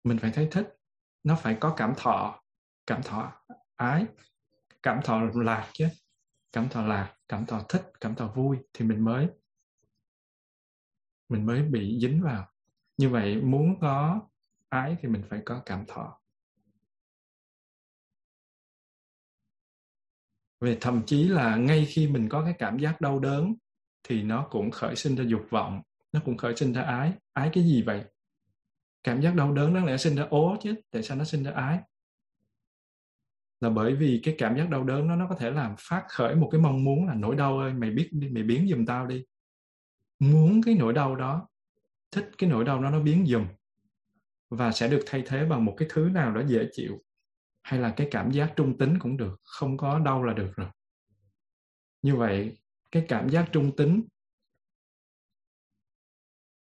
Mình 0.03 0.17
phải 0.21 0.31
thấy 0.33 0.47
thích. 0.51 0.67
Nó 1.23 1.35
phải 1.35 1.57
có 1.59 1.73
cảm 1.77 1.93
thọ. 1.97 2.43
Cảm 2.87 3.03
thọ 3.03 3.31
ái. 3.75 4.05
Cảm 4.83 4.99
thọ 5.03 5.21
lạc 5.35 5.69
chứ. 5.73 5.87
Cảm 6.51 6.69
thọ 6.69 6.87
lạc 6.87 7.15
cảm 7.27 7.45
thọ 7.45 7.61
thích 7.69 7.91
cảm 8.01 8.15
thọ 8.15 8.27
vui 8.27 8.57
thì 8.73 8.85
mình 8.85 9.05
mới 9.05 9.27
mình 11.33 11.45
mới 11.45 11.61
bị 11.61 11.99
dính 12.01 12.21
vào. 12.23 12.47
Như 12.97 13.09
vậy 13.09 13.41
muốn 13.41 13.79
có 13.79 14.21
ái 14.69 14.97
thì 15.01 15.07
mình 15.09 15.23
phải 15.29 15.41
có 15.45 15.61
cảm 15.65 15.85
thọ. 15.87 16.19
Về 20.61 20.77
thậm 20.81 21.01
chí 21.05 21.23
là 21.23 21.55
ngay 21.55 21.85
khi 21.85 22.07
mình 22.07 22.29
có 22.29 22.43
cái 22.43 22.53
cảm 22.59 22.79
giác 22.79 23.01
đau 23.01 23.19
đớn 23.19 23.53
thì 24.03 24.23
nó 24.23 24.47
cũng 24.51 24.71
khởi 24.71 24.95
sinh 24.95 25.15
ra 25.15 25.23
dục 25.27 25.41
vọng, 25.49 25.81
nó 26.11 26.19
cũng 26.25 26.37
khởi 26.37 26.55
sinh 26.55 26.73
ra 26.73 26.81
ái. 26.81 27.13
Ái 27.33 27.49
cái 27.53 27.63
gì 27.63 27.81
vậy? 27.81 28.03
Cảm 29.03 29.21
giác 29.21 29.35
đau 29.35 29.53
đớn 29.53 29.73
nó 29.73 29.85
lẽ 29.85 29.97
sinh 29.97 30.15
ra 30.15 30.27
ố 30.29 30.57
chứ, 30.61 30.75
tại 30.91 31.03
sao 31.03 31.17
nó 31.17 31.23
sinh 31.23 31.43
ra 31.43 31.51
ái? 31.51 31.79
Là 33.59 33.69
bởi 33.69 33.95
vì 33.95 34.19
cái 34.23 34.35
cảm 34.37 34.57
giác 34.57 34.69
đau 34.69 34.83
đớn 34.83 35.07
nó 35.07 35.15
nó 35.15 35.27
có 35.27 35.35
thể 35.35 35.51
làm 35.51 35.75
phát 35.79 36.03
khởi 36.09 36.35
một 36.35 36.49
cái 36.51 36.61
mong 36.61 36.83
muốn 36.83 37.07
là 37.07 37.13
nỗi 37.13 37.35
đau 37.35 37.59
ơi, 37.59 37.73
mày 37.73 37.91
biết 37.91 38.09
đi, 38.11 38.29
mày 38.29 38.43
biến 38.43 38.67
giùm 38.69 38.85
tao 38.85 39.07
đi 39.07 39.23
muốn 40.31 40.61
cái 40.61 40.75
nỗi 40.75 40.93
đau 40.93 41.15
đó, 41.15 41.47
thích 42.11 42.29
cái 42.37 42.49
nỗi 42.49 42.65
đau 42.65 42.81
đó 42.81 42.89
nó 42.89 42.99
biến 42.99 43.25
giùm 43.27 43.45
và 44.49 44.71
sẽ 44.71 44.87
được 44.87 45.03
thay 45.05 45.23
thế 45.25 45.45
bằng 45.45 45.65
một 45.65 45.75
cái 45.77 45.87
thứ 45.91 46.09
nào 46.09 46.33
đó 46.33 46.41
dễ 46.47 46.67
chịu 46.71 47.03
hay 47.63 47.79
là 47.79 47.93
cái 47.97 48.07
cảm 48.11 48.31
giác 48.31 48.53
trung 48.55 48.77
tính 48.77 48.99
cũng 48.99 49.17
được, 49.17 49.41
không 49.43 49.77
có 49.77 49.99
đau 49.99 50.23
là 50.23 50.33
được 50.33 50.51
rồi. 50.55 50.67
Như 52.01 52.15
vậy, 52.15 52.57
cái 52.91 53.05
cảm 53.09 53.29
giác 53.29 53.49
trung 53.51 53.75
tính 53.75 54.03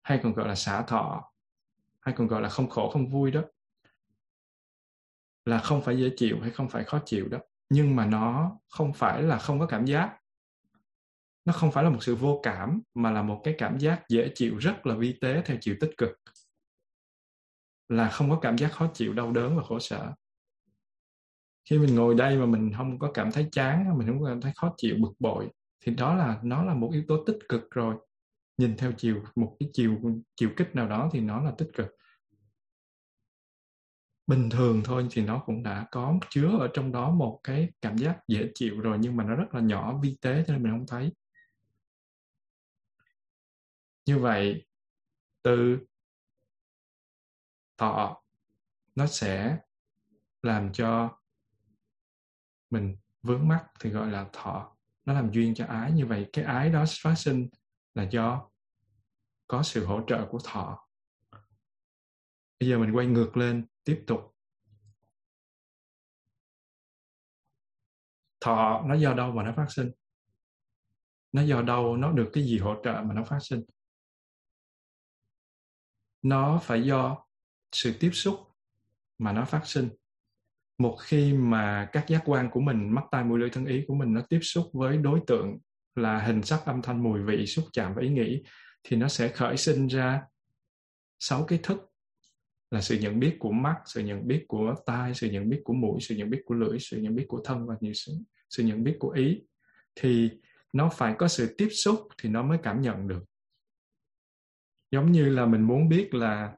hay 0.03 0.21
còn 0.23 0.33
gọi 0.33 0.49
là 0.49 0.55
xả 0.55 0.83
thọ 0.83 1.33
hay 2.01 2.15
còn 2.19 2.27
gọi 2.27 2.43
là 2.43 2.49
không 2.49 2.69
khổ 2.69 2.91
không 2.91 3.09
vui 3.09 3.31
đó 3.31 3.43
là 5.45 5.59
không 5.59 5.83
phải 5.83 5.99
dễ 5.99 6.11
chịu 6.17 6.41
hay 6.41 6.51
không 6.51 6.69
phải 6.69 6.85
khó 6.85 7.01
chịu 7.05 7.29
đó. 7.29 7.39
Nhưng 7.69 7.97
mà 7.97 8.07
nó 8.07 8.59
không 8.69 8.93
phải 8.93 9.23
là 9.23 9.39
không 9.39 9.59
có 9.59 9.67
cảm 9.67 9.85
giác 9.85 10.19
nó 11.47 11.53
không 11.53 11.73
phải 11.73 11.85
là 11.85 11.91
một 11.91 11.99
sự 12.03 12.15
vô 12.15 12.41
cảm, 12.43 12.81
mà 12.95 13.11
là 13.11 13.23
một 13.23 13.41
cái 13.45 13.55
cảm 13.59 13.79
giác 13.79 14.03
dễ 14.09 14.33
chịu, 14.35 14.57
rất 14.57 14.87
là 14.87 14.95
vi 14.95 15.19
tế 15.21 15.43
theo 15.45 15.57
chiều 15.61 15.75
tích 15.81 15.91
cực. 15.99 16.11
Là 17.89 18.09
không 18.11 18.31
có 18.31 18.39
cảm 18.43 18.59
giác 18.59 18.73
khó 18.73 18.91
chịu, 18.95 19.13
đau 19.13 19.33
đớn 19.33 19.57
và 19.57 19.63
khổ 19.63 19.79
sở. 19.79 20.13
Khi 21.71 21.79
mình 21.79 21.95
ngồi 21.95 22.15
đây 22.15 22.39
mà 22.39 22.47
mình 22.47 22.73
không 22.77 22.99
có 22.99 23.11
cảm 23.15 23.33
thấy 23.33 23.49
chán, 23.53 23.99
mình 23.99 24.09
không 24.09 24.21
có 24.21 24.29
cảm 24.29 24.41
thấy 24.41 24.53
khó 24.57 24.75
chịu, 24.77 24.97
bực 25.01 25.13
bội, 25.19 25.49
thì 25.81 25.95
đó 25.95 26.15
là, 26.15 26.41
nó 26.43 26.65
là 26.65 26.75
một 26.75 26.91
yếu 26.93 27.03
tố 27.09 27.25
tích 27.25 27.39
cực 27.49 27.71
rồi. 27.71 27.97
Nhìn 28.59 28.77
theo 28.77 28.93
chiều, 28.93 29.23
một 29.37 29.57
cái 29.61 29.69
chiều 29.73 30.01
chiều 30.37 30.51
kích 30.57 30.75
nào 30.75 30.89
đó 30.89 31.11
thì 31.13 31.21
nó 31.21 31.43
là 31.43 31.53
tích 31.59 31.69
cực. 31.75 31.87
Bình 34.27 34.51
thường 34.51 34.83
thôi 34.85 35.07
thì 35.11 35.23
nó 35.23 35.43
cũng 35.47 35.63
đã 35.63 35.87
có, 35.91 36.19
chứa 36.31 36.59
ở 36.59 36.69
trong 36.75 36.93
đó 36.93 37.11
một 37.11 37.41
cái 37.45 37.73
cảm 37.81 37.99
giác 37.99 38.19
dễ 38.29 38.51
chịu 38.55 38.81
rồi, 38.81 38.99
nhưng 39.01 39.17
mà 39.17 39.25
nó 39.25 39.35
rất 39.35 39.55
là 39.55 39.61
nhỏ, 39.61 39.99
vi 40.03 40.17
tế 40.21 40.45
cho 40.47 40.53
nên 40.53 40.63
mình 40.63 40.73
không 40.73 40.87
thấy 40.87 41.13
như 44.07 44.19
vậy, 44.19 44.67
từ 45.43 45.79
thọ, 47.77 48.23
nó 48.95 49.07
sẽ 49.07 49.59
làm 50.43 50.73
cho 50.73 51.19
mình 52.71 52.97
vướng 53.23 53.49
mắc 53.49 53.67
thì 53.81 53.91
gọi 53.91 54.11
là 54.11 54.29
thọ. 54.33 54.77
Nó 55.05 55.13
làm 55.13 55.31
duyên 55.33 55.55
cho 55.55 55.67
ái. 55.67 55.93
Như 55.93 56.07
vậy, 56.07 56.27
cái 56.33 56.45
ái 56.45 56.71
đó 56.71 56.85
phát 57.03 57.15
sinh 57.15 57.49
là 57.95 58.03
do 58.03 58.51
có 59.47 59.63
sự 59.63 59.87
hỗ 59.87 60.01
trợ 60.07 60.27
của 60.31 60.39
thọ. 60.45 60.89
Bây 62.61 62.69
giờ 62.69 62.79
mình 62.79 62.97
quay 62.97 63.07
ngược 63.07 63.37
lên, 63.37 63.67
tiếp 63.85 64.05
tục. 64.07 64.37
Thọ, 68.41 68.85
nó 68.87 68.95
do 68.95 69.15
đâu 69.15 69.33
mà 69.33 69.43
nó 69.43 69.53
phát 69.57 69.67
sinh? 69.69 69.91
Nó 71.33 71.43
do 71.43 71.63
đâu, 71.63 71.97
nó 71.97 72.13
được 72.13 72.31
cái 72.33 72.45
gì 72.45 72.59
hỗ 72.59 72.75
trợ 72.85 73.03
mà 73.07 73.15
nó 73.15 73.25
phát 73.25 73.39
sinh? 73.41 73.65
Nó 76.29 76.61
phải 76.63 76.83
do 76.83 77.25
sự 77.73 77.93
tiếp 78.01 78.11
xúc 78.13 78.41
mà 79.19 79.33
nó 79.33 79.45
phát 79.45 79.67
sinh. 79.67 79.89
Một 80.79 80.97
khi 81.01 81.33
mà 81.33 81.89
các 81.93 82.09
giác 82.09 82.23
quan 82.25 82.51
của 82.51 82.61
mình 82.61 82.95
mắt 82.95 83.05
tai 83.11 83.25
mũi 83.25 83.39
lưỡi 83.39 83.51
thân 83.51 83.67
ý 83.67 83.85
của 83.89 83.95
mình 83.95 84.15
nó 84.15 84.21
tiếp 84.29 84.41
xúc 84.43 84.71
với 84.73 84.97
đối 84.97 85.21
tượng 85.27 85.59
là 85.95 86.19
hình 86.19 86.43
sắc 86.43 86.65
âm 86.65 86.83
thanh 86.83 87.03
mùi 87.03 87.23
vị 87.23 87.47
xúc 87.47 87.65
chạm 87.73 87.95
và 87.95 88.03
ý 88.03 88.09
nghĩ 88.09 88.43
thì 88.85 88.97
nó 88.97 89.09
sẽ 89.09 89.29
khởi 89.29 89.57
sinh 89.57 89.87
ra 89.87 90.23
sáu 91.19 91.45
cái 91.45 91.59
thức. 91.63 91.93
Là 92.71 92.81
sự 92.81 92.99
nhận 92.99 93.21
biết 93.21 93.37
của 93.39 93.53
mắt, 93.53 93.75
sự 93.87 94.01
nhận 94.01 94.27
biết 94.27 94.45
của 94.49 94.75
tai, 94.87 95.15
sự 95.15 95.31
nhận 95.31 95.49
biết 95.49 95.61
của 95.65 95.73
mũi, 95.73 96.01
sự 96.01 96.17
nhận 96.17 96.31
biết 96.31 96.43
của 96.45 96.55
lưỡi, 96.55 96.79
sự 96.79 97.01
nhận 97.01 97.15
biết 97.15 97.25
của 97.29 97.41
thân 97.45 97.67
và 97.67 97.75
nhiều 97.81 97.93
sự, 97.95 98.13
sự 98.51 98.63
nhận 98.63 98.85
biết 98.85 98.97
của 98.99 99.11
ý. 99.11 99.43
Thì 99.95 100.31
nó 100.73 100.89
phải 100.89 101.15
có 101.19 101.29
sự 101.29 101.55
tiếp 101.59 101.69
xúc 101.71 102.09
thì 102.23 102.29
nó 102.29 102.43
mới 102.43 102.59
cảm 102.63 102.81
nhận 102.81 103.09
được. 103.09 103.25
Giống 104.97 105.13
như 105.13 105.29
là 105.29 105.47
mình 105.47 105.63
muốn 105.63 105.89
biết 105.89 106.15
là 106.15 106.57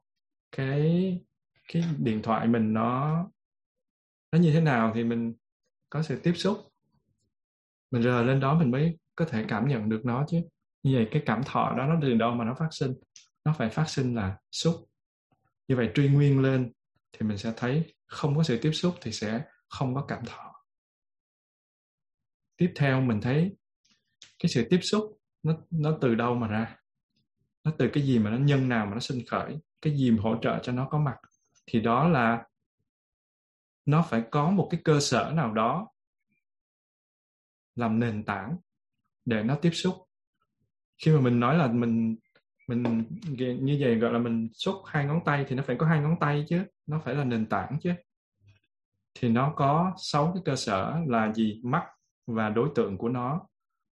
cái 0.57 1.21
cái 1.69 1.85
điện 1.99 2.23
thoại 2.23 2.49
mình 2.49 2.73
nó 2.73 3.25
nó 4.33 4.39
như 4.39 4.53
thế 4.53 4.61
nào 4.61 4.93
thì 4.95 5.05
mình 5.05 5.35
có 5.91 6.03
sự 6.03 6.21
tiếp 6.23 6.33
xúc. 6.33 6.59
Mình 7.91 8.03
rờ 8.03 8.23
lên 8.23 8.41
đó 8.41 8.59
mình 8.59 8.71
mới 8.71 8.99
có 9.17 9.25
thể 9.25 9.45
cảm 9.49 9.69
nhận 9.69 9.89
được 9.89 10.01
nó 10.05 10.25
chứ. 10.29 10.43
Như 10.83 10.95
vậy 10.95 11.09
cái 11.11 11.23
cảm 11.27 11.43
thọ 11.47 11.75
đó 11.79 11.87
nó 11.87 11.99
từ 12.03 12.15
đâu 12.15 12.35
mà 12.35 12.45
nó 12.45 12.55
phát 12.59 12.69
sinh? 12.71 12.95
Nó 13.45 13.55
phải 13.59 13.71
phát 13.71 13.89
sinh 13.89 14.15
là 14.15 14.39
xúc. 14.51 14.75
Như 15.69 15.77
vậy 15.77 15.91
truy 15.95 16.09
nguyên 16.09 16.41
lên 16.41 16.73
thì 17.13 17.27
mình 17.27 17.39
sẽ 17.39 17.53
thấy 17.57 17.95
không 18.07 18.37
có 18.37 18.43
sự 18.43 18.59
tiếp 18.63 18.73
xúc 18.73 18.95
thì 19.01 19.13
sẽ 19.13 19.45
không 19.69 19.95
có 19.95 20.05
cảm 20.09 20.25
thọ. 20.27 20.65
Tiếp 22.57 22.73
theo 22.77 23.01
mình 23.01 23.21
thấy 23.21 23.57
cái 24.39 24.49
sự 24.49 24.67
tiếp 24.71 24.81
xúc 24.83 25.21
nó 25.43 25.57
nó 25.71 25.99
từ 26.01 26.15
đâu 26.15 26.35
mà 26.35 26.49
ra? 26.49 26.77
Nó 27.69 27.75
từ 27.79 27.89
cái 27.93 28.03
gì 28.03 28.19
mà 28.19 28.31
nó 28.31 28.37
nhân 28.37 28.69
nào 28.69 28.87
mà 28.87 28.95
nó 28.95 29.01
sinh 29.01 29.19
khởi, 29.27 29.59
cái 29.83 29.97
gì 29.97 30.11
mà 30.11 30.23
hỗ 30.23 30.37
trợ 30.43 30.59
cho 30.63 30.73
nó 30.73 30.89
có 30.91 30.99
mặt. 30.99 31.17
Thì 31.67 31.81
đó 31.81 32.09
là 32.09 32.45
nó 33.87 34.03
phải 34.03 34.23
có 34.31 34.51
một 34.51 34.69
cái 34.71 34.81
cơ 34.85 35.01
sở 35.01 35.33
nào 35.35 35.53
đó 35.53 35.89
làm 37.75 37.99
nền 37.99 38.25
tảng 38.25 38.57
để 39.25 39.43
nó 39.43 39.55
tiếp 39.55 39.71
xúc. 39.71 39.95
Khi 40.99 41.13
mà 41.13 41.21
mình 41.21 41.41
nói 41.41 41.59
là 41.59 41.67
mình 41.67 42.17
mình 42.69 43.05
như 43.61 43.77
vậy 43.81 43.99
gọi 43.99 44.13
là 44.13 44.19
mình 44.19 44.49
xúc 44.53 44.75
hai 44.87 45.05
ngón 45.05 45.25
tay 45.25 45.45
thì 45.49 45.57
nó 45.57 45.63
phải 45.67 45.77
có 45.77 45.87
hai 45.87 46.01
ngón 46.01 46.17
tay 46.21 46.45
chứ, 46.49 46.65
nó 46.87 47.01
phải 47.05 47.15
là 47.15 47.25
nền 47.25 47.47
tảng 47.47 47.79
chứ. 47.83 47.93
Thì 49.15 49.29
nó 49.29 49.53
có 49.57 49.93
sáu 49.97 50.33
cái 50.35 50.43
cơ 50.45 50.57
sở 50.57 50.97
là 51.07 51.33
gì? 51.33 51.61
Mắt 51.65 51.85
và 52.27 52.49
đối 52.49 52.69
tượng 52.75 52.99
của 52.99 53.09
nó 53.09 53.47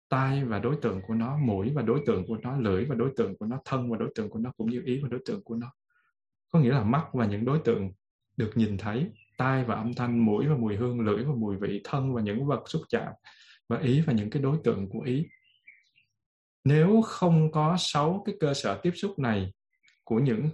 tai 0.09 0.45
và 0.45 0.59
đối 0.59 0.77
tượng 0.83 1.01
của 1.07 1.15
nó 1.15 1.39
mũi 1.39 1.73
và 1.75 1.83
đối 1.83 2.01
tượng 2.07 2.27
của 2.27 2.37
nó 2.43 2.57
lưỡi 2.57 2.85
và 2.85 2.95
đối 2.95 3.11
tượng 3.17 3.37
của 3.37 3.47
nó 3.47 3.61
thân 3.65 3.91
và 3.91 3.99
đối 3.99 4.11
tượng 4.15 4.31
của 4.31 4.39
nó 4.39 4.53
cũng 4.57 4.71
như 4.71 4.83
ý 4.85 5.01
và 5.03 5.09
đối 5.09 5.21
tượng 5.27 5.45
của 5.45 5.55
nó 5.57 5.73
có 6.51 6.59
nghĩa 6.61 6.71
là 6.71 6.85
mắt 6.85 7.07
và 7.13 7.27
những 7.27 7.45
đối 7.45 7.59
tượng 7.59 7.93
được 8.37 8.53
nhìn 8.55 8.79
thấy 8.79 9.11
tai 9.39 9.65
và 9.65 9.75
âm 9.75 9.95
thanh 9.95 10.19
mũi 10.19 10.47
và 10.47 10.57
mùi 10.57 10.77
hương 10.77 11.01
lưỡi 11.01 11.25
và 11.25 11.35
mùi 11.35 11.57
vị 11.57 11.81
thân 11.85 12.15
và 12.15 12.23
những 12.23 12.47
vật 12.47 12.63
xúc 12.69 12.83
chạm 12.89 13.13
và 13.69 13.79
ý 13.79 14.01
và 14.01 14.13
những 14.13 14.31
cái 14.31 14.43
đối 14.43 14.59
tượng 14.65 14.89
của 14.91 15.01
ý 15.01 15.27
nếu 16.65 17.03
không 17.03 17.53
có 17.53 17.77
sáu 17.79 18.23
cái 18.27 18.35
cơ 18.41 18.55
sở 18.55 18.81
tiếp 18.83 18.93
xúc 18.95 19.19
này 19.19 19.53
của 20.05 20.19
những 20.19 20.49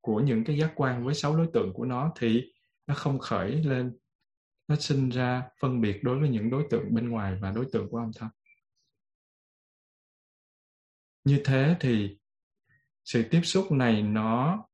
của 0.00 0.20
những 0.20 0.44
cái 0.44 0.58
giác 0.58 0.72
quan 0.76 1.04
với 1.04 1.14
sáu 1.14 1.36
đối 1.36 1.46
tượng 1.54 1.72
của 1.74 1.84
nó 1.84 2.12
thì 2.18 2.42
nó 2.86 2.94
không 2.94 3.18
khởi 3.18 3.50
lên 3.50 3.96
nó 4.68 4.76
sinh 4.76 5.08
ra 5.08 5.42
phân 5.60 5.80
biệt 5.80 6.04
đối 6.04 6.18
với 6.18 6.28
những 6.28 6.50
đối 6.50 6.64
tượng 6.70 6.94
bên 6.94 7.08
ngoài 7.08 7.38
và 7.40 7.50
đối 7.50 7.66
tượng 7.72 7.88
của 7.90 7.98
âm 7.98 8.10
thanh 8.18 8.30
như 11.24 11.42
thế 11.44 11.76
thì 11.80 12.18
sự 13.04 13.24
tiếp 13.30 13.40
xúc 13.44 13.72
này 13.72 14.02
nó 14.02 14.64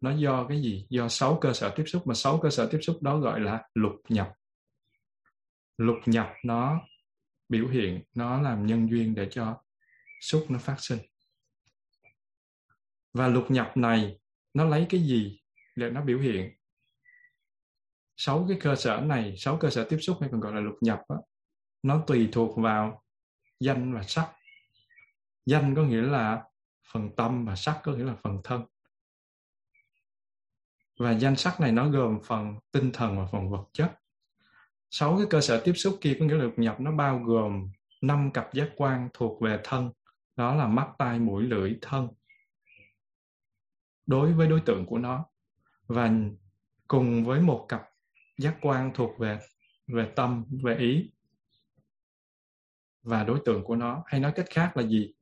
nó 0.00 0.10
do 0.10 0.46
cái 0.48 0.62
gì? 0.62 0.86
Do 0.90 1.08
sáu 1.08 1.38
cơ 1.40 1.52
sở 1.52 1.72
tiếp 1.76 1.84
xúc 1.86 2.06
mà 2.06 2.14
sáu 2.14 2.38
cơ 2.42 2.50
sở 2.50 2.68
tiếp 2.70 2.78
xúc 2.82 3.02
đó 3.02 3.18
gọi 3.18 3.40
là 3.40 3.62
lục 3.74 3.92
nhập. 4.08 4.32
Lục 5.76 5.96
nhập 6.06 6.32
nó 6.44 6.80
biểu 7.48 7.68
hiện 7.68 8.02
nó 8.14 8.42
làm 8.42 8.66
nhân 8.66 8.90
duyên 8.90 9.14
để 9.14 9.28
cho 9.30 9.62
xúc 10.20 10.46
nó 10.48 10.58
phát 10.58 10.76
sinh. 10.78 10.98
Và 13.12 13.28
lục 13.28 13.50
nhập 13.50 13.76
này 13.76 14.18
nó 14.54 14.64
lấy 14.64 14.86
cái 14.90 15.00
gì 15.00 15.40
để 15.76 15.90
nó 15.90 16.02
biểu 16.02 16.18
hiện? 16.18 16.56
Sáu 18.16 18.46
cái 18.48 18.58
cơ 18.60 18.76
sở 18.76 19.00
này 19.00 19.34
sáu 19.36 19.56
cơ 19.56 19.70
sở 19.70 19.86
tiếp 19.90 19.98
xúc 20.00 20.16
hay 20.20 20.28
còn 20.32 20.40
gọi 20.40 20.54
là 20.54 20.60
lục 20.60 20.76
nhập 20.80 21.00
đó, 21.08 21.22
nó 21.82 22.04
tùy 22.06 22.28
thuộc 22.32 22.58
vào 22.58 23.04
danh 23.60 23.94
và 23.94 24.02
sắc 24.02 24.32
danh 25.46 25.74
có 25.74 25.82
nghĩa 25.82 26.02
là 26.02 26.44
phần 26.92 27.10
tâm 27.16 27.44
và 27.44 27.56
sắc 27.56 27.80
có 27.82 27.92
nghĩa 27.92 28.04
là 28.04 28.14
phần 28.22 28.40
thân. 28.44 28.64
Và 30.98 31.10
danh 31.12 31.36
sắc 31.36 31.60
này 31.60 31.72
nó 31.72 31.88
gồm 31.88 32.18
phần 32.24 32.54
tinh 32.70 32.90
thần 32.92 33.18
và 33.18 33.26
phần 33.26 33.50
vật 33.50 33.64
chất. 33.72 33.92
Sáu 34.90 35.16
cái 35.16 35.26
cơ 35.30 35.40
sở 35.40 35.62
tiếp 35.64 35.72
xúc 35.72 35.98
kia 36.00 36.16
có 36.20 36.26
nghĩa 36.26 36.34
là 36.34 36.48
nhập, 36.56 36.80
nó 36.80 36.92
bao 36.92 37.18
gồm 37.18 37.70
năm 38.00 38.30
cặp 38.32 38.54
giác 38.54 38.70
quan 38.76 39.08
thuộc 39.14 39.40
về 39.40 39.60
thân, 39.64 39.90
đó 40.36 40.54
là 40.54 40.66
mắt, 40.66 40.88
tai, 40.98 41.18
mũi, 41.18 41.42
lưỡi, 41.42 41.78
thân, 41.82 42.08
đối 44.06 44.32
với 44.32 44.48
đối 44.48 44.60
tượng 44.60 44.86
của 44.86 44.98
nó. 44.98 45.26
Và 45.86 46.10
cùng 46.88 47.24
với 47.24 47.40
một 47.40 47.66
cặp 47.68 47.82
giác 48.38 48.56
quan 48.60 48.90
thuộc 48.94 49.18
về 49.18 49.38
về 49.86 50.12
tâm, 50.16 50.44
về 50.62 50.76
ý 50.76 51.10
và 53.02 53.24
đối 53.24 53.40
tượng 53.44 53.64
của 53.64 53.76
nó. 53.76 54.02
Hay 54.06 54.20
nói 54.20 54.32
cách 54.36 54.46
khác 54.50 54.76
là 54.76 54.82
gì? 54.82 55.13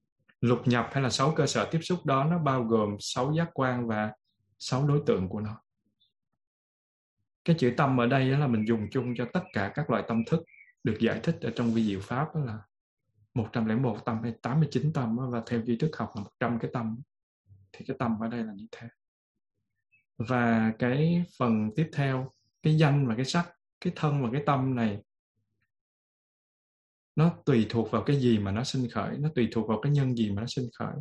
Lục 0.42 0.62
nhập 0.64 0.88
hay 0.92 1.02
là 1.02 1.10
sáu 1.10 1.32
cơ 1.36 1.46
sở 1.46 1.68
tiếp 1.70 1.80
xúc 1.82 2.06
đó 2.06 2.24
nó 2.24 2.38
bao 2.38 2.64
gồm 2.64 2.96
sáu 3.00 3.32
giác 3.32 3.48
quan 3.54 3.88
và 3.88 4.12
sáu 4.58 4.86
đối 4.86 5.02
tượng 5.06 5.28
của 5.28 5.40
nó. 5.40 5.60
Cái 7.44 7.56
chữ 7.58 7.74
tâm 7.76 8.00
ở 8.00 8.06
đây 8.06 8.24
là 8.24 8.46
mình 8.46 8.64
dùng 8.68 8.86
chung 8.90 9.14
cho 9.16 9.26
tất 9.32 9.42
cả 9.52 9.72
các 9.74 9.90
loại 9.90 10.04
tâm 10.08 10.24
thức 10.26 10.42
được 10.84 10.96
giải 11.00 11.20
thích 11.22 11.38
ở 11.40 11.52
trong 11.56 11.74
vi 11.74 11.84
diệu 11.84 12.00
pháp 12.00 12.34
đó 12.34 12.40
là 12.40 12.58
101 13.34 14.04
tâm 14.04 14.22
hay 14.22 14.32
89 14.42 14.92
tâm 14.92 15.16
và 15.30 15.42
theo 15.46 15.60
duy 15.64 15.76
thức 15.76 15.90
học 15.96 16.10
là 16.16 16.22
100 16.22 16.58
cái 16.58 16.70
tâm. 16.74 17.00
Thì 17.72 17.84
cái 17.88 17.96
tâm 17.98 18.20
ở 18.20 18.28
đây 18.28 18.44
là 18.44 18.52
như 18.52 18.66
thế. 18.72 18.88
Và 20.18 20.72
cái 20.78 21.24
phần 21.38 21.70
tiếp 21.76 21.90
theo, 21.94 22.30
cái 22.62 22.78
danh 22.78 23.08
và 23.08 23.14
cái 23.16 23.24
sắc, 23.24 23.52
cái 23.80 23.92
thân 23.96 24.22
và 24.22 24.28
cái 24.32 24.42
tâm 24.46 24.74
này 24.74 25.02
nó 27.16 27.32
tùy 27.46 27.66
thuộc 27.70 27.90
vào 27.90 28.02
cái 28.02 28.20
gì 28.20 28.38
mà 28.38 28.52
nó 28.52 28.64
sinh 28.64 28.88
khởi, 28.92 29.18
nó 29.18 29.28
tùy 29.34 29.48
thuộc 29.52 29.68
vào 29.68 29.80
cái 29.80 29.92
nhân 29.92 30.16
gì 30.16 30.30
mà 30.30 30.42
nó 30.42 30.46
sinh 30.46 30.68
khởi. 30.78 30.94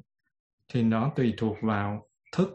Thì 0.68 0.84
nó 0.84 1.12
tùy 1.16 1.34
thuộc 1.38 1.58
vào 1.62 2.10
thức. 2.32 2.50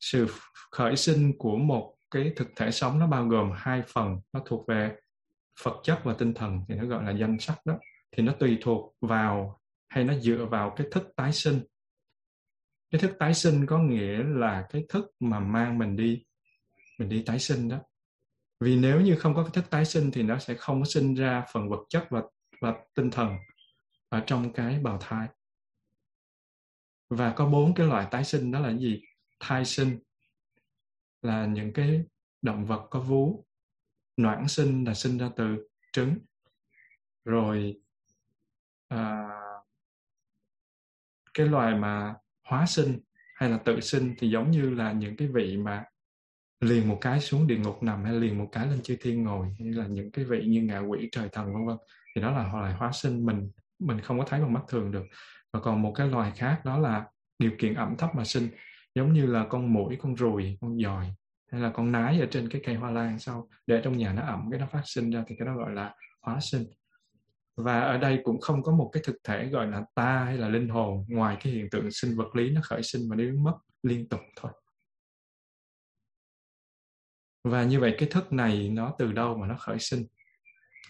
Sự 0.00 0.26
khởi 0.70 0.96
sinh 0.96 1.32
của 1.38 1.56
một 1.56 1.96
cái 2.10 2.32
thực 2.36 2.48
thể 2.56 2.70
sống 2.70 2.98
nó 2.98 3.06
bao 3.06 3.26
gồm 3.26 3.50
hai 3.54 3.82
phần, 3.88 4.20
nó 4.32 4.40
thuộc 4.46 4.68
về 4.68 4.96
vật 5.62 5.80
chất 5.84 6.00
và 6.04 6.14
tinh 6.18 6.34
thần, 6.34 6.60
thì 6.68 6.74
nó 6.74 6.86
gọi 6.86 7.04
là 7.04 7.10
danh 7.10 7.38
sắc 7.40 7.58
đó. 7.64 7.78
Thì 8.12 8.22
nó 8.22 8.32
tùy 8.38 8.58
thuộc 8.62 8.96
vào 9.00 9.60
hay 9.88 10.04
nó 10.04 10.14
dựa 10.18 10.46
vào 10.50 10.74
cái 10.76 10.86
thức 10.90 11.12
tái 11.16 11.32
sinh. 11.32 11.60
Cái 12.90 13.00
thức 13.00 13.16
tái 13.18 13.34
sinh 13.34 13.66
có 13.66 13.78
nghĩa 13.78 14.22
là 14.22 14.66
cái 14.70 14.84
thức 14.88 15.06
mà 15.20 15.40
mang 15.40 15.78
mình 15.78 15.96
đi 15.96 16.24
mình 16.98 17.08
đi 17.08 17.22
tái 17.26 17.38
sinh 17.38 17.68
đó 17.68 17.78
vì 18.60 18.76
nếu 18.76 19.00
như 19.00 19.16
không 19.16 19.34
có 19.34 19.42
cái 19.42 19.50
thức 19.54 19.70
tái 19.70 19.84
sinh 19.84 20.10
thì 20.10 20.22
nó 20.22 20.38
sẽ 20.38 20.54
không 20.54 20.80
có 20.80 20.86
sinh 20.86 21.14
ra 21.14 21.44
phần 21.52 21.68
vật 21.68 21.84
chất 21.88 22.06
và 22.10 22.22
và 22.60 22.74
tinh 22.94 23.10
thần 23.10 23.36
ở 24.08 24.22
trong 24.26 24.52
cái 24.52 24.78
bào 24.78 24.98
thai. 25.00 25.28
Và 27.10 27.32
có 27.36 27.46
bốn 27.46 27.74
cái 27.74 27.86
loại 27.86 28.06
tái 28.10 28.24
sinh 28.24 28.52
đó 28.52 28.60
là 28.60 28.72
gì? 28.72 29.02
Thai 29.40 29.64
sinh 29.64 29.98
là 31.22 31.46
những 31.46 31.72
cái 31.72 32.04
động 32.42 32.66
vật 32.66 32.86
có 32.90 33.00
vú 33.00 33.44
noãn 34.16 34.48
sinh 34.48 34.84
là 34.84 34.94
sinh 34.94 35.18
ra 35.18 35.30
từ 35.36 35.68
trứng 35.92 36.18
rồi 37.24 37.80
à, 38.88 39.28
cái 41.34 41.46
loài 41.46 41.74
mà 41.74 42.14
hóa 42.44 42.66
sinh 42.66 43.00
hay 43.34 43.50
là 43.50 43.58
tự 43.64 43.80
sinh 43.80 44.14
thì 44.18 44.30
giống 44.30 44.50
như 44.50 44.70
là 44.70 44.92
những 44.92 45.16
cái 45.16 45.28
vị 45.28 45.56
mà 45.56 45.84
liền 46.60 46.88
một 46.88 46.98
cái 47.00 47.20
xuống 47.20 47.46
địa 47.46 47.58
ngục 47.58 47.82
nằm 47.82 48.04
hay 48.04 48.14
liền 48.14 48.38
một 48.38 48.48
cái 48.52 48.66
lên 48.66 48.82
chư 48.82 48.96
thiên 49.00 49.22
ngồi 49.22 49.46
hay 49.58 49.68
là 49.68 49.86
những 49.86 50.10
cái 50.10 50.24
vị 50.24 50.44
như 50.46 50.62
ngạ 50.62 50.78
quỷ, 50.78 51.08
trời 51.12 51.28
thần, 51.32 51.54
vân 51.54 51.66
vân, 51.66 51.76
thì 52.16 52.22
đó 52.22 52.30
là 52.30 52.48
họ 52.48 52.60
lại 52.60 52.72
hóa 52.72 52.92
sinh 52.92 53.26
mình 53.26 53.50
mình 53.78 54.00
không 54.00 54.18
có 54.18 54.24
thấy 54.28 54.40
bằng 54.40 54.52
mắt 54.52 54.62
thường 54.68 54.90
được. 54.90 55.04
Và 55.52 55.60
còn 55.60 55.82
một 55.82 55.92
cái 55.94 56.08
loài 56.08 56.32
khác 56.36 56.60
đó 56.64 56.78
là 56.78 57.04
điều 57.38 57.50
kiện 57.58 57.74
ẩm 57.74 57.94
thấp 57.98 58.10
mà 58.14 58.24
sinh, 58.24 58.48
giống 58.94 59.12
như 59.12 59.26
là 59.26 59.46
con 59.48 59.72
mũi, 59.72 59.96
con 60.02 60.16
ruồi 60.16 60.58
con 60.60 60.78
giòi, 60.78 61.14
hay 61.52 61.60
là 61.60 61.70
con 61.70 61.92
nái 61.92 62.20
ở 62.20 62.26
trên 62.30 62.48
cái 62.48 62.60
cây 62.64 62.74
hoa 62.74 62.90
lan 62.90 63.18
sau, 63.18 63.48
để 63.66 63.80
trong 63.84 63.98
nhà 63.98 64.12
nó 64.12 64.22
ẩm, 64.22 64.48
cái 64.50 64.60
nó 64.60 64.66
phát 64.66 64.82
sinh 64.84 65.10
ra 65.10 65.24
thì 65.26 65.34
cái 65.38 65.46
đó 65.46 65.56
gọi 65.56 65.70
là 65.74 65.94
hóa 66.22 66.40
sinh. 66.40 66.64
Và 67.56 67.80
ở 67.80 67.98
đây 67.98 68.20
cũng 68.24 68.40
không 68.40 68.62
có 68.62 68.72
một 68.72 68.90
cái 68.92 69.02
thực 69.06 69.16
thể 69.24 69.46
gọi 69.46 69.66
là 69.66 69.82
ta 69.94 70.24
hay 70.24 70.36
là 70.36 70.48
linh 70.48 70.68
hồn, 70.68 71.04
ngoài 71.08 71.36
cái 71.40 71.52
hiện 71.52 71.70
tượng 71.70 71.90
sinh 71.90 72.16
vật 72.16 72.36
lý 72.36 72.50
nó 72.50 72.60
khởi 72.64 72.82
sinh 72.82 73.02
và 73.10 73.16
biến 73.16 73.44
mất 73.44 73.54
liên 73.82 74.08
tục 74.08 74.20
thôi 74.36 74.52
và 77.44 77.64
như 77.64 77.80
vậy 77.80 77.94
cái 77.98 78.08
thức 78.08 78.32
này 78.32 78.68
nó 78.68 78.94
từ 78.98 79.12
đâu 79.12 79.36
mà 79.36 79.46
nó 79.46 79.56
khởi 79.58 79.78
sinh? 79.78 80.06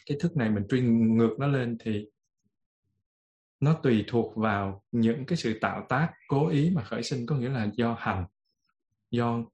Cái 0.06 0.18
thức 0.20 0.36
này 0.36 0.50
mình 0.50 0.64
truy 0.68 0.80
ngược 0.80 1.36
nó 1.38 1.46
lên 1.46 1.76
thì 1.80 2.06
nó 3.60 3.74
tùy 3.82 4.04
thuộc 4.08 4.36
vào 4.36 4.84
những 4.92 5.26
cái 5.26 5.36
sự 5.36 5.58
tạo 5.60 5.86
tác 5.88 6.12
cố 6.28 6.48
ý 6.48 6.70
mà 6.74 6.82
khởi 6.82 7.02
sinh, 7.02 7.26
có 7.26 7.36
nghĩa 7.36 7.48
là 7.48 7.68
do 7.74 7.96
hành, 7.98 8.24
do 9.10 9.44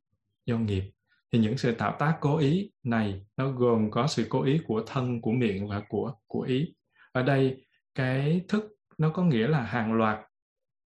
do 0.46 0.58
nghiệp. 0.58 0.90
Thì 1.32 1.38
những 1.38 1.58
sự 1.58 1.74
tạo 1.74 1.96
tác 1.98 2.18
cố 2.20 2.38
ý 2.38 2.70
này 2.82 3.26
nó 3.36 3.50
gồm 3.50 3.90
có 3.90 4.06
sự 4.06 4.26
cố 4.28 4.42
ý 4.42 4.60
của 4.66 4.82
thân, 4.86 5.20
của 5.20 5.32
miệng 5.32 5.68
và 5.68 5.82
của 5.88 6.14
của 6.26 6.40
ý. 6.40 6.74
Ở 7.12 7.22
đây 7.22 7.66
cái 7.94 8.44
thức 8.48 8.64
nó 8.98 9.10
có 9.10 9.24
nghĩa 9.24 9.48
là 9.48 9.62
hàng 9.62 9.92
loạt 9.92 10.18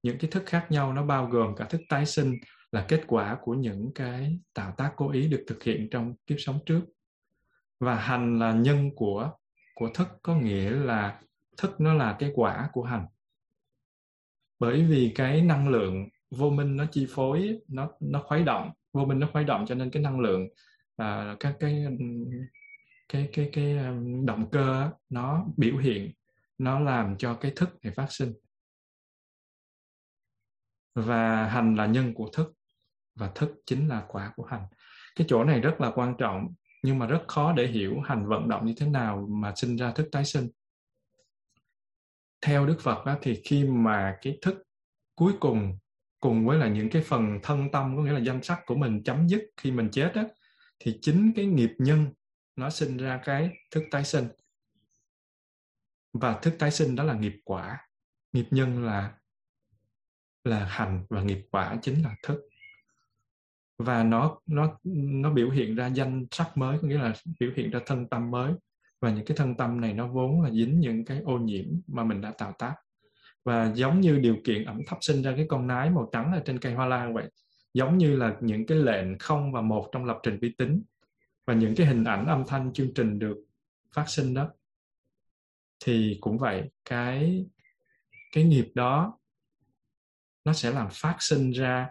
những 0.02 0.18
cái 0.18 0.30
thức 0.30 0.42
khác 0.46 0.66
nhau, 0.70 0.92
nó 0.92 1.04
bao 1.04 1.26
gồm 1.26 1.56
cả 1.56 1.64
thức 1.64 1.80
tái 1.88 2.06
sinh 2.06 2.34
là 2.72 2.84
kết 2.88 3.02
quả 3.06 3.38
của 3.42 3.54
những 3.54 3.90
cái 3.94 4.38
tạo 4.54 4.74
tác 4.76 4.92
cố 4.96 5.10
ý 5.10 5.28
được 5.28 5.44
thực 5.46 5.62
hiện 5.62 5.88
trong 5.90 6.14
kiếp 6.26 6.36
sống 6.40 6.58
trước. 6.66 6.80
Và 7.80 7.94
hành 7.94 8.38
là 8.38 8.52
nhân 8.52 8.90
của 8.96 9.32
của 9.74 9.90
thức 9.94 10.08
có 10.22 10.36
nghĩa 10.36 10.70
là 10.70 11.20
thức 11.56 11.80
nó 11.80 11.94
là 11.94 12.16
cái 12.18 12.32
quả 12.34 12.68
của 12.72 12.82
hành. 12.82 13.06
Bởi 14.58 14.84
vì 14.84 15.12
cái 15.14 15.42
năng 15.42 15.68
lượng 15.68 16.08
vô 16.30 16.50
minh 16.50 16.76
nó 16.76 16.86
chi 16.92 17.06
phối 17.10 17.58
nó 17.68 17.90
nó 18.00 18.22
khuấy 18.22 18.44
động 18.44 18.70
vô 18.92 19.04
minh 19.04 19.18
nó 19.18 19.28
khuấy 19.32 19.44
động 19.44 19.64
cho 19.68 19.74
nên 19.74 19.90
cái 19.90 20.02
năng 20.02 20.20
lượng 20.20 20.48
à, 20.96 21.36
các 21.40 21.56
cái 21.60 21.86
cái 23.08 23.28
cái 23.32 23.50
cái 23.52 23.78
à, 23.78 23.94
động 24.24 24.50
cơ 24.50 24.90
nó 25.08 25.46
biểu 25.56 25.76
hiện 25.76 26.12
nó 26.58 26.80
làm 26.80 27.16
cho 27.18 27.34
cái 27.34 27.52
thức 27.56 27.68
này 27.82 27.92
phát 27.92 28.06
sinh. 28.12 28.32
Và 30.94 31.46
hành 31.46 31.74
là 31.74 31.86
nhân 31.86 32.14
của 32.14 32.30
thức 32.32 32.55
và 33.16 33.30
thức 33.34 33.50
chính 33.66 33.88
là 33.88 34.04
quả 34.08 34.32
của 34.36 34.44
hành. 34.44 34.66
Cái 35.16 35.26
chỗ 35.30 35.44
này 35.44 35.60
rất 35.60 35.80
là 35.80 35.90
quan 35.94 36.14
trọng 36.18 36.54
nhưng 36.82 36.98
mà 36.98 37.06
rất 37.06 37.22
khó 37.28 37.52
để 37.52 37.66
hiểu 37.66 38.00
hành 38.00 38.26
vận 38.26 38.48
động 38.48 38.66
như 38.66 38.74
thế 38.76 38.86
nào 38.86 39.28
mà 39.30 39.52
sinh 39.56 39.76
ra 39.76 39.92
thức 39.92 40.08
tái 40.12 40.24
sinh. 40.24 40.48
Theo 42.40 42.66
đức 42.66 42.76
phật 42.80 43.06
đó, 43.06 43.16
thì 43.22 43.40
khi 43.44 43.64
mà 43.64 44.16
cái 44.22 44.38
thức 44.42 44.62
cuối 45.14 45.32
cùng 45.40 45.78
cùng 46.20 46.46
với 46.46 46.58
là 46.58 46.68
những 46.68 46.90
cái 46.90 47.02
phần 47.02 47.38
thân 47.42 47.70
tâm 47.72 47.96
có 47.96 48.02
nghĩa 48.02 48.12
là 48.12 48.20
danh 48.20 48.42
sắc 48.42 48.60
của 48.66 48.74
mình 48.74 49.02
chấm 49.02 49.28
dứt 49.28 49.42
khi 49.56 49.70
mình 49.70 49.88
chết 49.92 50.12
đó, 50.14 50.22
thì 50.78 50.98
chính 51.02 51.32
cái 51.36 51.46
nghiệp 51.46 51.72
nhân 51.78 52.12
nó 52.56 52.70
sinh 52.70 52.96
ra 52.96 53.20
cái 53.24 53.50
thức 53.70 53.84
tái 53.90 54.04
sinh. 54.04 54.28
Và 56.12 56.38
thức 56.38 56.54
tái 56.58 56.70
sinh 56.70 56.96
đó 56.96 57.04
là 57.04 57.14
nghiệp 57.14 57.34
quả. 57.44 57.88
Nghiệp 58.32 58.46
nhân 58.50 58.84
là 58.84 59.14
là 60.44 60.64
hành 60.64 61.06
và 61.10 61.22
nghiệp 61.22 61.46
quả 61.50 61.76
chính 61.82 62.02
là 62.02 62.16
thức 62.22 62.40
và 63.78 64.04
nó 64.04 64.38
nó 64.46 64.78
nó 65.22 65.30
biểu 65.30 65.50
hiện 65.50 65.74
ra 65.74 65.86
danh 65.86 66.26
sắc 66.30 66.56
mới, 66.56 66.78
có 66.82 66.88
nghĩa 66.88 66.98
là 66.98 67.14
biểu 67.40 67.50
hiện 67.56 67.70
ra 67.70 67.80
thân 67.86 68.08
tâm 68.08 68.30
mới. 68.30 68.52
Và 69.00 69.10
những 69.10 69.24
cái 69.24 69.36
thân 69.36 69.54
tâm 69.54 69.80
này 69.80 69.92
nó 69.92 70.06
vốn 70.06 70.42
là 70.42 70.50
dính 70.50 70.80
những 70.80 71.04
cái 71.04 71.20
ô 71.24 71.38
nhiễm 71.38 71.66
mà 71.86 72.04
mình 72.04 72.20
đã 72.20 72.32
tạo 72.38 72.52
tác. 72.58 72.74
Và 73.44 73.72
giống 73.74 74.00
như 74.00 74.18
điều 74.18 74.36
kiện 74.44 74.64
ẩm 74.64 74.80
thấp 74.86 74.98
sinh 75.00 75.22
ra 75.22 75.32
cái 75.36 75.46
con 75.48 75.66
nái 75.66 75.90
màu 75.90 76.08
trắng 76.12 76.32
ở 76.32 76.42
trên 76.44 76.58
cây 76.58 76.74
hoa 76.74 76.86
lan 76.86 77.14
vậy, 77.14 77.30
giống 77.74 77.98
như 77.98 78.16
là 78.16 78.36
những 78.40 78.66
cái 78.66 78.78
lệnh 78.78 79.18
không 79.18 79.52
và 79.52 79.60
một 79.60 79.88
trong 79.92 80.04
lập 80.04 80.18
trình 80.22 80.38
vi 80.40 80.54
tính. 80.58 80.82
Và 81.46 81.54
những 81.54 81.74
cái 81.74 81.86
hình 81.86 82.04
ảnh 82.04 82.26
âm 82.26 82.44
thanh 82.46 82.72
chương 82.72 82.94
trình 82.94 83.18
được 83.18 83.36
phát 83.92 84.08
sinh 84.08 84.34
đó. 84.34 84.50
Thì 85.84 86.18
cũng 86.20 86.38
vậy, 86.38 86.70
cái 86.84 87.46
cái 88.32 88.44
nghiệp 88.44 88.68
đó, 88.74 89.18
nó 90.44 90.52
sẽ 90.52 90.70
làm 90.70 90.88
phát 90.92 91.16
sinh 91.20 91.50
ra 91.50 91.88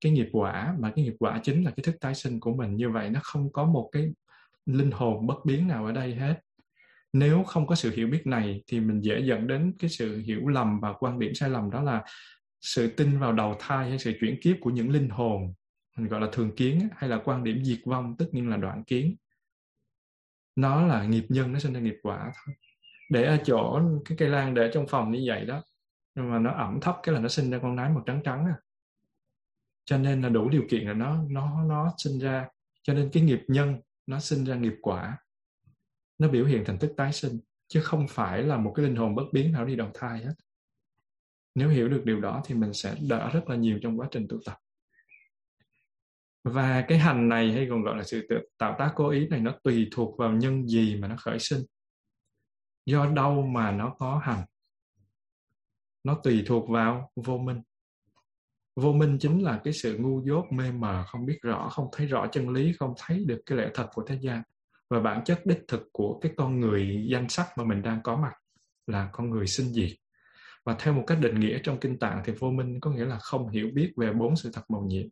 cái 0.00 0.12
nghiệp 0.12 0.28
quả 0.32 0.74
mà 0.78 0.92
cái 0.96 1.04
nghiệp 1.04 1.14
quả 1.18 1.40
chính 1.42 1.64
là 1.64 1.70
cái 1.70 1.84
thức 1.84 1.96
tái 2.00 2.14
sinh 2.14 2.40
của 2.40 2.54
mình. 2.54 2.76
Như 2.76 2.90
vậy 2.90 3.10
nó 3.10 3.20
không 3.22 3.52
có 3.52 3.64
một 3.64 3.88
cái 3.92 4.12
linh 4.66 4.90
hồn 4.90 5.26
bất 5.26 5.44
biến 5.44 5.68
nào 5.68 5.86
ở 5.86 5.92
đây 5.92 6.14
hết. 6.14 6.40
Nếu 7.12 7.44
không 7.44 7.66
có 7.66 7.74
sự 7.74 7.90
hiểu 7.90 8.08
biết 8.08 8.26
này 8.26 8.62
thì 8.66 8.80
mình 8.80 9.00
dễ 9.00 9.20
dẫn 9.20 9.46
đến 9.46 9.74
cái 9.78 9.90
sự 9.90 10.18
hiểu 10.18 10.48
lầm 10.48 10.80
và 10.80 10.92
quan 10.92 11.18
điểm 11.18 11.34
sai 11.34 11.50
lầm, 11.50 11.70
đó 11.70 11.82
là 11.82 12.04
sự 12.60 12.88
tin 12.88 13.18
vào 13.18 13.32
đầu 13.32 13.56
thai 13.58 13.88
hay 13.88 13.98
sự 13.98 14.12
chuyển 14.20 14.40
kiếp 14.42 14.56
của 14.60 14.70
những 14.70 14.90
linh 14.90 15.08
hồn, 15.08 15.54
mình 15.96 16.08
gọi 16.08 16.20
là 16.20 16.26
thường 16.32 16.56
kiến 16.56 16.88
hay 16.96 17.10
là 17.10 17.20
quan 17.24 17.44
điểm 17.44 17.64
diệt 17.64 17.78
vong, 17.84 18.16
tất 18.18 18.26
nhiên 18.32 18.48
là 18.48 18.56
đoạn 18.56 18.84
kiến. 18.84 19.16
Nó 20.56 20.86
là 20.86 21.04
nghiệp 21.04 21.24
nhân, 21.28 21.52
nó 21.52 21.58
sinh 21.58 21.72
ra 21.72 21.80
nghiệp 21.80 21.96
quả 22.02 22.32
thôi. 22.34 22.54
Để 23.10 23.24
ở 23.24 23.38
chỗ 23.44 23.80
cái 24.04 24.18
cây 24.18 24.28
lan 24.28 24.54
để 24.54 24.70
trong 24.74 24.86
phòng 24.88 25.12
như 25.12 25.24
vậy 25.26 25.44
đó, 25.44 25.62
nhưng 26.14 26.30
mà 26.30 26.38
nó 26.38 26.50
ẩm 26.50 26.78
thấp, 26.80 26.96
cái 27.02 27.14
là 27.14 27.20
nó 27.20 27.28
sinh 27.28 27.50
ra 27.50 27.58
con 27.62 27.76
nái 27.76 27.90
màu 27.90 28.02
trắng 28.06 28.20
trắng 28.24 28.46
à 28.46 28.56
cho 29.86 29.98
nên 29.98 30.22
là 30.22 30.28
đủ 30.28 30.48
điều 30.48 30.62
kiện 30.70 30.86
là 30.86 30.92
nó 30.92 31.22
nó 31.30 31.64
nó 31.64 31.92
sinh 31.98 32.18
ra, 32.18 32.48
cho 32.82 32.94
nên 32.94 33.10
cái 33.12 33.22
nghiệp 33.22 33.40
nhân 33.48 33.80
nó 34.06 34.20
sinh 34.20 34.44
ra 34.44 34.56
nghiệp 34.56 34.74
quả. 34.82 35.18
Nó 36.18 36.28
biểu 36.28 36.44
hiện 36.44 36.64
thành 36.66 36.78
thức 36.78 36.92
tái 36.96 37.12
sinh, 37.12 37.40
chứ 37.68 37.80
không 37.80 38.06
phải 38.08 38.42
là 38.42 38.56
một 38.56 38.72
cái 38.76 38.86
linh 38.86 38.96
hồn 38.96 39.14
bất 39.14 39.24
biến 39.32 39.52
nào 39.52 39.64
đi 39.64 39.76
đầu 39.76 39.90
thai 39.94 40.24
hết. 40.24 40.34
Nếu 41.54 41.68
hiểu 41.68 41.88
được 41.88 42.02
điều 42.04 42.20
đó 42.20 42.42
thì 42.44 42.54
mình 42.54 42.72
sẽ 42.72 42.96
đỡ 43.08 43.30
rất 43.32 43.48
là 43.48 43.56
nhiều 43.56 43.78
trong 43.82 44.00
quá 44.00 44.08
trình 44.10 44.26
tu 44.28 44.38
tập. 44.44 44.58
Và 46.44 46.84
cái 46.88 46.98
hành 46.98 47.28
này 47.28 47.52
hay 47.52 47.66
còn 47.70 47.82
gọi 47.82 47.96
là 47.96 48.02
sự 48.02 48.28
tạo 48.58 48.76
tác 48.78 48.92
cố 48.94 49.08
ý 49.08 49.28
này 49.28 49.40
nó 49.40 49.54
tùy 49.64 49.88
thuộc 49.92 50.18
vào 50.18 50.32
nhân 50.32 50.68
gì 50.68 50.96
mà 50.96 51.08
nó 51.08 51.16
khởi 51.18 51.38
sinh. 51.38 51.60
Do 52.86 53.06
đâu 53.06 53.42
mà 53.42 53.72
nó 53.72 53.94
có 53.98 54.18
hành? 54.18 54.44
Nó 56.04 56.20
tùy 56.22 56.44
thuộc 56.46 56.70
vào 56.70 57.12
vô 57.16 57.38
minh 57.38 57.62
vô 58.76 58.92
minh 58.92 59.18
chính 59.18 59.42
là 59.42 59.60
cái 59.64 59.72
sự 59.72 59.98
ngu 59.98 60.22
dốt 60.26 60.44
mê 60.52 60.72
mờ 60.72 61.04
không 61.06 61.26
biết 61.26 61.38
rõ 61.42 61.68
không 61.68 61.88
thấy 61.92 62.06
rõ 62.06 62.26
chân 62.32 62.48
lý 62.48 62.72
không 62.72 62.94
thấy 62.98 63.24
được 63.24 63.42
cái 63.46 63.58
lẽ 63.58 63.70
thật 63.74 63.88
của 63.94 64.04
thế 64.06 64.18
gian. 64.20 64.42
Và 64.90 65.00
bản 65.00 65.24
chất 65.24 65.46
đích 65.46 65.64
thực 65.68 65.88
của 65.92 66.18
cái 66.20 66.32
con 66.36 66.60
người 66.60 67.06
danh 67.10 67.28
sắc 67.28 67.46
mà 67.58 67.64
mình 67.64 67.82
đang 67.82 68.00
có 68.02 68.16
mặt 68.16 68.32
là 68.86 69.08
con 69.12 69.30
người 69.30 69.46
sinh 69.46 69.72
diệt. 69.72 69.90
Và 70.64 70.76
theo 70.78 70.94
một 70.94 71.04
cách 71.06 71.18
định 71.20 71.40
nghĩa 71.40 71.58
trong 71.62 71.80
kinh 71.80 71.98
tạng 71.98 72.22
thì 72.24 72.32
vô 72.38 72.50
minh 72.50 72.80
có 72.80 72.90
nghĩa 72.90 73.04
là 73.04 73.18
không 73.18 73.48
hiểu 73.48 73.70
biết 73.74 73.92
về 73.96 74.12
bốn 74.12 74.36
sự 74.36 74.50
thật 74.52 74.62
màu 74.68 74.82
nhiệm. 74.82 75.06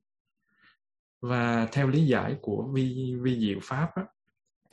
Và 1.20 1.68
theo 1.72 1.88
lý 1.88 2.06
giải 2.06 2.36
của 2.42 2.68
vi 2.74 3.14
vi 3.22 3.40
diệu 3.40 3.58
pháp 3.62 3.90
á, 3.94 4.04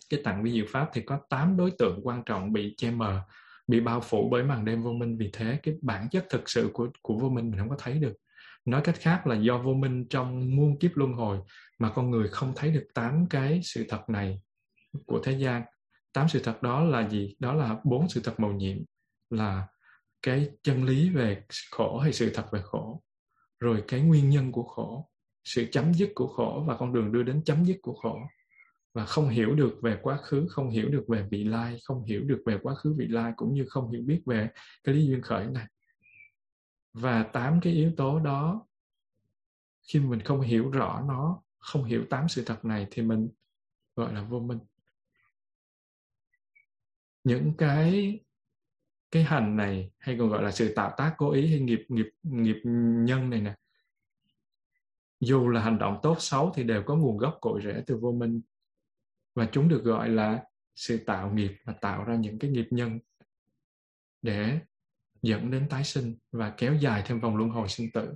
cái 0.09 0.21
tạng 0.23 0.43
vi 0.43 0.51
diệu 0.51 0.65
pháp 0.69 0.89
thì 0.93 1.01
có 1.01 1.19
tám 1.29 1.57
đối 1.57 1.71
tượng 1.71 1.99
quan 2.03 2.23
trọng 2.25 2.53
bị 2.53 2.73
che 2.77 2.91
mờ 2.91 3.21
bị 3.67 3.79
bao 3.79 4.01
phủ 4.01 4.29
bởi 4.31 4.43
màn 4.43 4.65
đêm 4.65 4.83
vô 4.83 4.91
minh. 4.91 5.17
Vì 5.17 5.29
thế 5.33 5.59
cái 5.63 5.75
bản 5.81 6.09
chất 6.09 6.25
thực 6.29 6.49
sự 6.49 6.69
của 6.73 6.89
của 7.01 7.17
vô 7.17 7.29
minh 7.29 7.51
mình 7.51 7.59
không 7.59 7.69
có 7.69 7.75
thấy 7.79 7.99
được 7.99 8.13
nói 8.65 8.81
cách 8.83 8.95
khác 8.99 9.27
là 9.27 9.35
do 9.35 9.57
vô 9.57 9.73
minh 9.73 10.05
trong 10.09 10.55
muôn 10.55 10.79
kiếp 10.79 10.91
luân 10.95 11.13
hồi 11.13 11.39
mà 11.79 11.91
con 11.95 12.11
người 12.11 12.27
không 12.27 12.53
thấy 12.55 12.71
được 12.71 12.87
tám 12.93 13.25
cái 13.29 13.61
sự 13.63 13.85
thật 13.89 14.01
này 14.07 14.41
của 15.05 15.19
thế 15.23 15.31
gian. 15.31 15.63
Tám 16.13 16.29
sự 16.29 16.41
thật 16.43 16.63
đó 16.63 16.83
là 16.83 17.09
gì? 17.09 17.35
Đó 17.39 17.53
là 17.53 17.77
bốn 17.83 18.09
sự 18.09 18.21
thật 18.23 18.39
màu 18.39 18.51
nhiệm, 18.51 18.77
là 19.29 19.67
cái 20.21 20.49
chân 20.63 20.83
lý 20.83 21.09
về 21.09 21.43
khổ 21.71 21.99
hay 21.99 22.13
sự 22.13 22.31
thật 22.33 22.45
về 22.51 22.61
khổ, 22.63 23.01
rồi 23.59 23.83
cái 23.87 24.01
nguyên 24.01 24.29
nhân 24.29 24.51
của 24.51 24.63
khổ, 24.63 25.09
sự 25.43 25.65
chấm 25.71 25.93
dứt 25.93 26.11
của 26.15 26.27
khổ 26.27 26.63
và 26.67 26.77
con 26.77 26.93
đường 26.93 27.11
đưa 27.11 27.23
đến 27.23 27.43
chấm 27.43 27.65
dứt 27.65 27.77
của 27.81 27.93
khổ. 27.93 28.19
Và 28.93 29.05
không 29.05 29.29
hiểu 29.29 29.55
được 29.55 29.79
về 29.81 29.97
quá 30.01 30.17
khứ, 30.17 30.47
không 30.49 30.69
hiểu 30.69 30.89
được 30.89 31.03
về 31.07 31.27
vị 31.31 31.43
lai, 31.43 31.77
không 31.83 32.03
hiểu 32.03 32.21
được 32.23 32.41
về 32.45 32.57
quá 32.61 32.75
khứ 32.75 32.95
vị 32.97 33.07
lai, 33.07 33.33
cũng 33.35 33.53
như 33.53 33.65
không 33.69 33.91
hiểu 33.91 34.01
biết 34.05 34.21
về 34.25 34.49
cái 34.83 34.95
lý 34.95 35.05
duyên 35.05 35.21
khởi 35.21 35.45
này 35.45 35.65
và 36.93 37.23
tám 37.23 37.59
cái 37.61 37.73
yếu 37.73 37.93
tố 37.97 38.19
đó, 38.19 38.67
khi 39.81 39.99
mình 39.99 40.21
không 40.21 40.41
hiểu 40.41 40.71
rõ 40.71 41.03
nó, 41.07 41.43
không 41.59 41.83
hiểu 41.83 42.05
tám 42.09 42.29
sự 42.29 42.43
thật 42.45 42.65
này 42.65 42.87
thì 42.91 43.01
mình 43.01 43.29
gọi 43.95 44.13
là 44.13 44.23
vô 44.23 44.39
minh. 44.39 44.59
Những 47.23 47.53
cái 47.57 48.19
cái 49.11 49.23
hành 49.23 49.55
này 49.55 49.91
hay 49.97 50.15
còn 50.19 50.29
gọi 50.29 50.43
là 50.43 50.51
sự 50.51 50.73
tạo 50.75 50.93
tác 50.97 51.15
cố 51.17 51.31
ý 51.31 51.47
hay 51.47 51.59
nghiệp 51.59 51.85
nghiệp 51.89 52.09
nghiệp 52.23 52.61
nhân 53.05 53.29
này 53.29 53.41
nè, 53.41 53.55
dù 55.19 55.49
là 55.49 55.61
hành 55.61 55.77
động 55.77 55.99
tốt 56.03 56.15
xấu 56.19 56.51
thì 56.55 56.63
đều 56.63 56.83
có 56.83 56.95
nguồn 56.95 57.17
gốc 57.17 57.37
cội 57.41 57.61
rễ 57.63 57.83
từ 57.87 57.97
vô 57.97 58.11
minh. 58.11 58.41
Và 59.35 59.49
chúng 59.51 59.69
được 59.69 59.83
gọi 59.83 60.09
là 60.09 60.43
sự 60.75 60.97
tạo 60.97 61.33
nghiệp 61.33 61.51
và 61.63 61.73
tạo 61.73 62.03
ra 62.03 62.15
những 62.15 62.39
cái 62.39 62.51
nghiệp 62.51 62.67
nhân 62.71 62.99
để 64.21 64.59
dẫn 65.21 65.51
đến 65.51 65.67
tái 65.69 65.83
sinh 65.83 66.15
và 66.31 66.53
kéo 66.57 66.75
dài 66.75 67.03
thêm 67.05 67.19
vòng 67.19 67.37
luân 67.37 67.49
hồi 67.49 67.67
sinh 67.69 67.91
tử. 67.91 68.13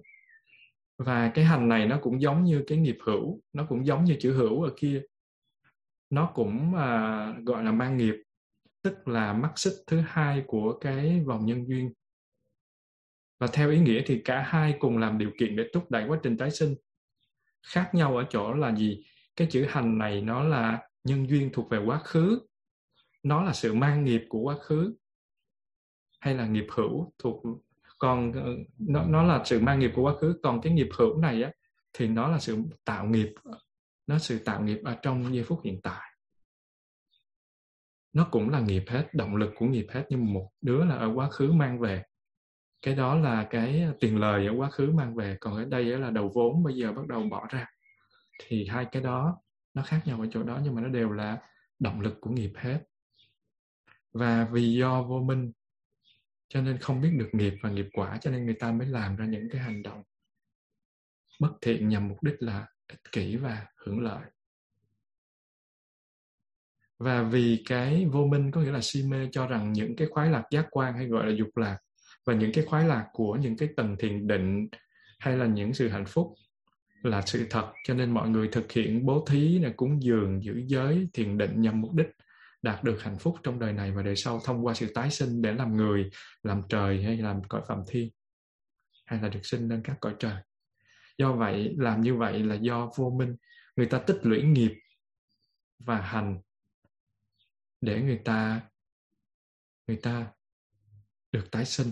Và 0.97 1.31
cái 1.33 1.45
hành 1.45 1.69
này 1.69 1.87
nó 1.87 1.99
cũng 2.01 2.21
giống 2.21 2.43
như 2.43 2.63
cái 2.67 2.77
nghiệp 2.77 2.97
hữu 3.05 3.41
nó 3.53 3.65
cũng 3.69 3.85
giống 3.85 4.03
như 4.03 4.15
chữ 4.19 4.33
hữu 4.33 4.63
ở 4.63 4.73
kia. 4.77 5.01
Nó 6.09 6.31
cũng 6.35 6.75
à, 6.75 7.33
gọi 7.43 7.63
là 7.63 7.71
mang 7.71 7.97
nghiệp 7.97 8.15
tức 8.81 9.07
là 9.07 9.33
mắc 9.33 9.51
xích 9.55 9.73
thứ 9.87 10.03
hai 10.07 10.43
của 10.47 10.77
cái 10.81 11.21
vòng 11.25 11.45
nhân 11.45 11.67
duyên. 11.67 11.93
Và 13.39 13.47
theo 13.53 13.71
ý 13.71 13.79
nghĩa 13.79 14.01
thì 14.05 14.21
cả 14.25 14.41
hai 14.47 14.75
cùng 14.79 14.97
làm 14.97 15.17
điều 15.17 15.31
kiện 15.39 15.55
để 15.55 15.63
thúc 15.73 15.91
đẩy 15.91 16.07
quá 16.07 16.19
trình 16.23 16.37
tái 16.37 16.51
sinh. 16.51 16.75
Khác 17.67 17.89
nhau 17.93 18.17
ở 18.17 18.25
chỗ 18.29 18.53
là 18.53 18.75
gì? 18.75 19.05
Cái 19.35 19.47
chữ 19.51 19.65
hành 19.69 19.97
này 19.97 20.21
nó 20.21 20.43
là 20.43 20.89
nhân 21.03 21.29
duyên 21.29 21.49
thuộc 21.53 21.69
về 21.69 21.77
quá 21.77 21.99
khứ. 22.03 22.39
Nó 23.23 23.43
là 23.43 23.53
sự 23.53 23.73
mang 23.73 24.03
nghiệp 24.03 24.21
của 24.29 24.39
quá 24.39 24.55
khứ 24.61 24.95
hay 26.25 26.33
là 26.33 26.47
nghiệp 26.47 26.65
hữu 26.69 27.13
thuộc, 27.19 27.43
còn 27.99 28.31
ờ, 28.33 28.55
nó 28.79 29.05
nó 29.05 29.23
là 29.23 29.43
sự 29.45 29.59
mang 29.59 29.79
nghiệp 29.79 29.91
của 29.95 30.01
quá 30.01 30.13
khứ, 30.21 30.39
còn 30.43 30.61
cái 30.61 30.73
nghiệp 30.73 30.89
hữu 30.97 31.17
này 31.17 31.43
á, 31.43 31.51
thì 31.93 32.07
nó 32.07 32.27
là 32.27 32.39
sự 32.39 32.57
tạo 32.85 33.05
nghiệp, 33.05 33.33
nó 34.07 34.17
sự 34.17 34.39
tạo 34.39 34.63
nghiệp 34.63 34.79
ở 34.83 34.95
trong 35.01 35.35
giây 35.35 35.43
phút 35.43 35.59
hiện 35.63 35.81
tại. 35.83 36.11
Nó 38.13 38.27
cũng 38.31 38.49
là 38.49 38.59
nghiệp 38.59 38.83
hết, 38.87 39.07
động 39.13 39.35
lực 39.35 39.51
của 39.55 39.65
nghiệp 39.65 39.85
hết, 39.89 40.05
nhưng 40.09 40.33
một 40.33 40.49
đứa 40.61 40.85
là 40.85 40.95
ở 40.95 41.11
quá 41.15 41.29
khứ 41.29 41.51
mang 41.51 41.79
về. 41.79 42.03
Cái 42.81 42.95
đó 42.95 43.15
là 43.15 43.47
cái 43.49 43.87
tiền 43.99 44.19
lời 44.19 44.47
ở 44.47 44.53
quá 44.57 44.69
khứ 44.69 44.91
mang 44.91 45.15
về, 45.15 45.37
còn 45.41 45.55
ở 45.55 45.65
đây 45.65 45.85
là 45.85 46.09
đầu 46.09 46.31
vốn 46.35 46.63
bây 46.63 46.73
giờ 46.73 46.91
bắt 46.91 47.07
đầu 47.07 47.23
bỏ 47.31 47.47
ra. 47.49 47.65
Thì 48.43 48.67
hai 48.67 48.85
cái 48.91 49.01
đó 49.01 49.37
nó 49.73 49.83
khác 49.85 50.01
nhau 50.05 50.21
ở 50.21 50.27
chỗ 50.31 50.43
đó, 50.43 50.59
nhưng 50.63 50.75
mà 50.75 50.81
nó 50.81 50.87
đều 50.87 51.11
là 51.11 51.37
động 51.79 52.01
lực 52.01 52.17
của 52.21 52.29
nghiệp 52.29 52.51
hết. 52.55 52.79
Và 54.13 54.47
vì 54.51 54.73
do 54.73 55.01
vô 55.01 55.19
minh 55.19 55.51
cho 56.47 56.61
nên 56.61 56.77
không 56.77 57.01
biết 57.01 57.11
được 57.17 57.29
nghiệp 57.31 57.53
và 57.61 57.69
nghiệp 57.69 57.87
quả, 57.93 58.17
cho 58.17 58.31
nên 58.31 58.45
người 58.45 58.55
ta 58.59 58.71
mới 58.71 58.87
làm 58.87 59.15
ra 59.15 59.25
những 59.25 59.49
cái 59.51 59.61
hành 59.61 59.83
động 59.83 60.03
bất 61.39 61.51
thiện 61.61 61.89
nhằm 61.89 62.07
mục 62.07 62.23
đích 62.23 62.35
là 62.39 62.67
ích 62.87 63.11
kỷ 63.11 63.35
và 63.35 63.65
hưởng 63.77 63.99
lợi. 63.99 64.25
Và 66.99 67.23
vì 67.23 67.63
cái 67.67 68.05
vô 68.05 68.25
minh, 68.25 68.51
có 68.51 68.61
nghĩa 68.61 68.71
là 68.71 68.79
si 68.81 69.03
mê, 69.03 69.29
cho 69.31 69.47
rằng 69.47 69.73
những 69.73 69.95
cái 69.95 70.07
khoái 70.11 70.29
lạc 70.29 70.43
giác 70.51 70.67
quan 70.71 70.93
hay 70.93 71.07
gọi 71.07 71.27
là 71.27 71.35
dục 71.37 71.57
lạc 71.57 71.77
và 72.25 72.33
những 72.33 72.51
cái 72.53 72.65
khoái 72.65 72.87
lạc 72.87 73.05
của 73.13 73.35
những 73.35 73.57
cái 73.57 73.69
tầng 73.77 73.95
thiền 73.99 74.27
định 74.27 74.67
hay 75.19 75.37
là 75.37 75.45
những 75.45 75.73
sự 75.73 75.89
hạnh 75.89 76.05
phúc 76.05 76.33
là 77.03 77.21
sự 77.21 77.47
thật. 77.49 77.71
Cho 77.83 77.93
nên 77.93 78.11
mọi 78.11 78.29
người 78.29 78.47
thực 78.51 78.71
hiện 78.71 79.05
bố 79.05 79.25
thí 79.29 79.59
là 79.59 79.73
cúng 79.75 80.03
dường, 80.03 80.43
giữ 80.43 80.61
giới, 80.67 81.09
thiền 81.13 81.37
định 81.37 81.61
nhằm 81.61 81.81
mục 81.81 81.93
đích 81.93 82.07
đạt 82.65 82.83
được 82.83 82.97
hạnh 83.01 83.17
phúc 83.19 83.35
trong 83.43 83.59
đời 83.59 83.73
này 83.73 83.91
và 83.91 84.03
đời 84.03 84.15
sau 84.15 84.41
thông 84.43 84.65
qua 84.65 84.73
sự 84.73 84.91
tái 84.93 85.11
sinh 85.11 85.41
để 85.41 85.53
làm 85.53 85.77
người, 85.77 86.09
làm 86.43 86.61
trời 86.69 87.03
hay 87.03 87.17
làm 87.17 87.43
cõi 87.43 87.61
phạm 87.67 87.83
thiên, 87.87 88.09
hay 89.05 89.21
là 89.21 89.29
được 89.29 89.45
sinh 89.45 89.67
lên 89.67 89.81
các 89.83 89.97
cõi 90.01 90.15
trời. 90.19 90.41
Do 91.17 91.33
vậy, 91.33 91.75
làm 91.77 92.01
như 92.01 92.15
vậy 92.15 92.39
là 92.39 92.55
do 92.55 92.91
vô 92.97 93.09
minh. 93.09 93.35
Người 93.75 93.85
ta 93.85 93.99
tích 93.99 94.19
lũy 94.21 94.43
nghiệp 94.43 94.73
và 95.79 96.01
hành 96.01 96.41
để 97.81 98.01
người 98.01 98.21
ta 98.25 98.61
người 99.87 99.97
ta 99.97 100.27
được 101.31 101.51
tái 101.51 101.65
sinh. 101.65 101.91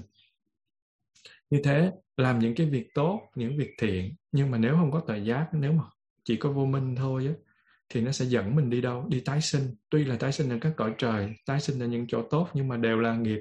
Như 1.49 1.61
thế, 1.63 1.91
làm 2.17 2.39
những 2.39 2.55
cái 2.55 2.69
việc 2.69 2.89
tốt, 2.93 3.29
những 3.35 3.57
việc 3.57 3.73
thiện, 3.77 4.15
nhưng 4.31 4.51
mà 4.51 4.57
nếu 4.57 4.75
không 4.75 4.91
có 4.91 5.03
tội 5.07 5.25
giác, 5.25 5.49
nếu 5.53 5.71
mà 5.71 5.83
chỉ 6.23 6.37
có 6.37 6.51
vô 6.51 6.65
minh 6.65 6.95
thôi 6.95 7.27
á 7.27 7.52
thì 7.94 8.02
nó 8.02 8.11
sẽ 8.11 8.26
dẫn 8.26 8.56
mình 8.56 8.70
đi 8.70 8.82
đâu? 8.82 9.06
Đi 9.10 9.20
tái 9.20 9.41
sinh. 9.41 9.76
Tuy 9.90 10.06
là 10.06 10.15
tái 10.18 10.32
sinh 10.32 10.49
ở 10.49 10.57
các 10.61 10.74
cõi 10.78 10.94
trời, 10.98 11.34
tái 11.45 11.60
sinh 11.60 11.80
ở 11.80 11.88
những 11.88 12.06
chỗ 12.07 12.22
tốt 12.30 12.49
nhưng 12.53 12.68
mà 12.68 12.78
đều 12.78 12.99
là 12.99 13.15
nghiệp. 13.15 13.40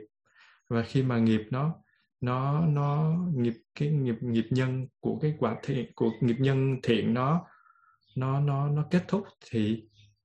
Và 0.69 0.83
khi 0.83 1.03
mà 1.03 1.19
nghiệp 1.19 1.43
nó 1.51 1.74
nó 2.20 2.66
nó 2.66 3.16
nghiệp 3.35 3.55
cái 3.74 3.89
nghiệp 3.89 4.16
nghiệp 4.20 4.47
nhân 4.51 4.87
của 5.01 5.19
cái 5.23 5.35
quả 5.39 5.57
thiện, 5.62 5.93
của 5.95 6.11
nghiệp 6.20 6.37
nhân 6.39 6.77
thiện 6.83 7.15
nó 7.15 7.47
nó 8.16 8.41
nó 8.41 8.69
nó 8.69 8.87
kết 8.91 9.05
thúc 9.09 9.27
thì 9.51 9.83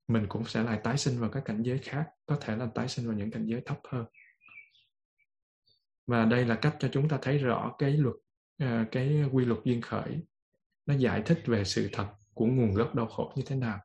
mình 0.07 0.25
cũng 0.29 0.45
sẽ 0.45 0.63
lại 0.63 0.79
tái 0.83 0.97
sinh 0.97 1.19
vào 1.19 1.29
các 1.29 1.45
cảnh 1.45 1.63
giới 1.63 1.77
khác. 1.77 2.05
Có 2.25 2.37
thể 2.41 2.55
là 2.55 2.67
tái 2.75 2.87
sinh 2.87 3.07
vào 3.07 3.17
những 3.17 3.31
cảnh 3.31 3.45
giới 3.45 3.61
thấp 3.65 3.79
hơn. 3.89 4.05
Và 6.07 6.25
đây 6.25 6.45
là 6.45 6.55
cách 6.55 6.75
cho 6.79 6.89
chúng 6.91 7.09
ta 7.09 7.17
thấy 7.21 7.37
rõ 7.37 7.75
cái 7.77 7.91
luật 7.91 8.15
à, 8.57 8.85
cái 8.91 9.23
quy 9.31 9.45
luật 9.45 9.59
duyên 9.63 9.81
khởi. 9.81 10.19
Nó 10.85 10.93
giải 10.93 11.21
thích 11.25 11.43
về 11.45 11.63
sự 11.63 11.89
thật 11.91 12.07
của 12.33 12.45
nguồn 12.45 12.73
gốc 12.73 12.95
đau 12.95 13.05
khổ 13.05 13.33
như 13.35 13.43
thế 13.45 13.55
nào 13.55 13.79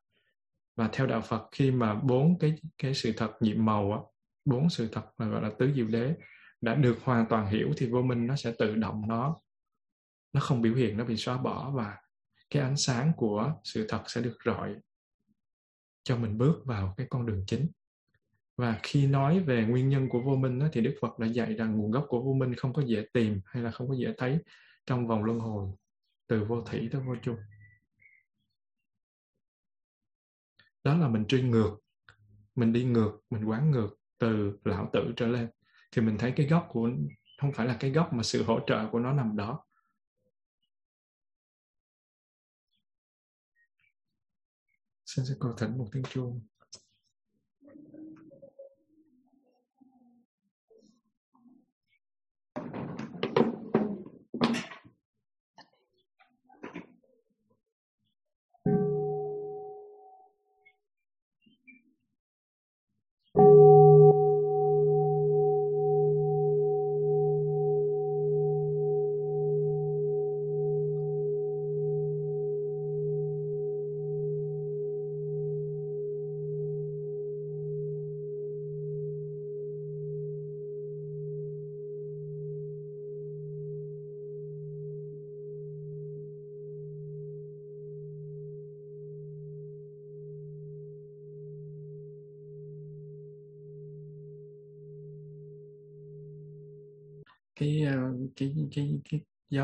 và 0.76 0.88
theo 0.92 1.06
đạo 1.06 1.20
Phật 1.20 1.48
khi 1.52 1.70
mà 1.70 1.94
bốn 1.94 2.38
cái 2.38 2.54
cái 2.78 2.94
sự 2.94 3.12
thật 3.16 3.32
nhiệm 3.40 3.64
màu 3.64 3.92
á 3.92 3.98
bốn 4.44 4.70
sự 4.70 4.88
thật 4.92 5.04
mà 5.18 5.26
gọi 5.26 5.42
là 5.42 5.50
tứ 5.58 5.72
diệu 5.74 5.86
đế 5.86 6.14
đã 6.60 6.74
được 6.74 6.98
hoàn 7.04 7.26
toàn 7.28 7.46
hiểu 7.46 7.72
thì 7.76 7.86
vô 7.86 8.02
minh 8.02 8.26
nó 8.26 8.36
sẽ 8.36 8.52
tự 8.58 8.74
động 8.74 9.08
nó 9.08 9.36
nó 10.32 10.40
không 10.40 10.62
biểu 10.62 10.74
hiện 10.74 10.96
nó 10.96 11.04
bị 11.04 11.16
xóa 11.16 11.36
bỏ 11.36 11.70
và 11.70 11.96
cái 12.50 12.62
ánh 12.62 12.76
sáng 12.76 13.12
của 13.16 13.54
sự 13.64 13.86
thật 13.88 14.02
sẽ 14.06 14.20
được 14.20 14.36
rọi 14.44 14.74
cho 16.04 16.16
mình 16.16 16.38
bước 16.38 16.62
vào 16.64 16.94
cái 16.96 17.06
con 17.10 17.26
đường 17.26 17.44
chính. 17.46 17.68
Và 18.56 18.80
khi 18.82 19.06
nói 19.06 19.40
về 19.40 19.64
nguyên 19.64 19.88
nhân 19.88 20.08
của 20.08 20.20
vô 20.20 20.36
minh 20.36 20.58
đó, 20.58 20.68
thì 20.72 20.80
đức 20.80 20.94
phật 21.00 21.18
đã 21.18 21.26
dạy 21.26 21.54
rằng 21.54 21.76
nguồn 21.76 21.90
gốc 21.90 22.06
của 22.08 22.22
vô 22.22 22.32
minh 22.32 22.54
không 22.54 22.72
có 22.72 22.82
dễ 22.82 23.06
tìm 23.12 23.40
hay 23.44 23.62
là 23.62 23.70
không 23.70 23.88
có 23.88 23.94
dễ 23.94 24.14
thấy 24.18 24.38
trong 24.86 25.06
vòng 25.06 25.24
luân 25.24 25.38
hồi 25.40 25.68
từ 26.28 26.44
vô 26.44 26.60
thủy 26.60 26.88
tới 26.92 27.00
vô 27.00 27.14
chung. 27.22 27.36
Đó 30.84 30.96
là 30.96 31.08
mình 31.08 31.24
truy 31.28 31.42
ngược, 31.42 31.76
mình 32.54 32.72
đi 32.72 32.84
ngược, 32.84 33.12
mình 33.30 33.44
quán 33.44 33.70
ngược 33.70 33.88
từ 34.18 34.58
lão 34.64 34.90
tử 34.92 35.12
trở 35.16 35.26
lên. 35.26 35.50
Thì 35.92 36.02
mình 36.02 36.18
thấy 36.18 36.32
cái 36.36 36.46
gốc 36.46 36.66
của, 36.70 36.90
không 37.40 37.52
phải 37.52 37.66
là 37.66 37.76
cái 37.80 37.90
gốc 37.90 38.12
mà 38.12 38.22
sự 38.22 38.44
hỗ 38.44 38.60
trợ 38.66 38.88
của 38.92 38.98
nó 38.98 39.12
nằm 39.12 39.36
đó. 39.36 39.64
Xin 45.06 45.24
sẽ 45.24 45.34
cầu 45.40 45.52
thỉnh 45.58 45.78
một 45.78 45.88
tiếng 45.92 46.02
chuông. 46.02 46.46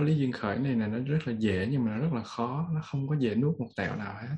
Lý 0.08 0.16
duyên 0.16 0.32
khởi 0.32 0.58
này 0.58 0.74
là 0.74 0.86
nó 0.86 0.98
rất 0.98 1.18
là 1.28 1.32
dễ 1.38 1.68
nhưng 1.70 1.84
mà 1.84 1.96
nó 1.96 1.98
rất 1.98 2.12
là 2.12 2.22
khó, 2.22 2.68
nó 2.74 2.80
không 2.84 3.08
có 3.08 3.16
dễ 3.18 3.34
nuốt 3.34 3.60
một 3.60 3.68
tẹo 3.76 3.96
nào 3.96 4.14
hết. 4.14 4.36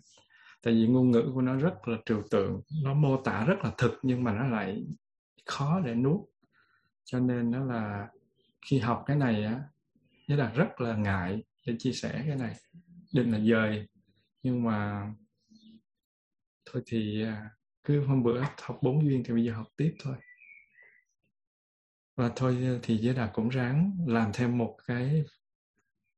Tại 0.62 0.74
vì 0.74 0.86
ngôn 0.86 1.10
ngữ 1.10 1.30
của 1.34 1.42
nó 1.42 1.56
rất 1.56 1.88
là 1.88 1.98
trừu 2.06 2.22
tượng, 2.30 2.60
nó 2.82 2.94
mô 2.94 3.22
tả 3.22 3.44
rất 3.44 3.59
là 3.64 3.72
thực 3.78 3.98
nhưng 4.02 4.24
mà 4.24 4.32
nó 4.32 4.47
lại 4.47 4.84
khó 5.47 5.80
để 5.80 5.94
nuốt. 5.94 6.20
Cho 7.05 7.20
nên 7.20 7.51
nó 7.51 7.64
là 7.64 8.09
khi 8.66 8.78
học 8.78 9.02
cái 9.06 9.16
này 9.16 9.44
á, 9.44 9.62
nghĩa 10.28 10.36
là 10.36 10.52
rất 10.52 10.80
là 10.80 10.97
ngại 10.97 11.44
để 11.66 11.76
chia 11.78 11.92
sẻ 11.92 12.24
cái 12.26 12.36
này. 12.36 12.56
Định 13.14 13.32
là 13.32 13.38
dời, 13.38 13.88
nhưng 14.42 14.64
mà 14.64 15.09
thôi 16.72 16.82
thì 16.86 17.22
à, 17.24 17.51
cứ 17.84 18.05
hôm 18.05 18.22
bữa 18.22 18.40
học 18.62 18.78
bốn 18.82 19.05
duyên 19.05 19.22
thì 19.24 19.34
bây 19.34 19.44
giờ 19.44 19.52
học 19.52 19.66
tiếp 19.76 19.94
thôi. 20.05 20.16
Và 22.16 22.30
thôi 22.36 22.80
thì 22.82 22.97
giới 22.97 23.14
đạt 23.14 23.30
cũng 23.32 23.48
ráng 23.48 23.92
làm 24.06 24.30
thêm 24.34 24.59
một 24.59 24.76
cái 24.86 25.24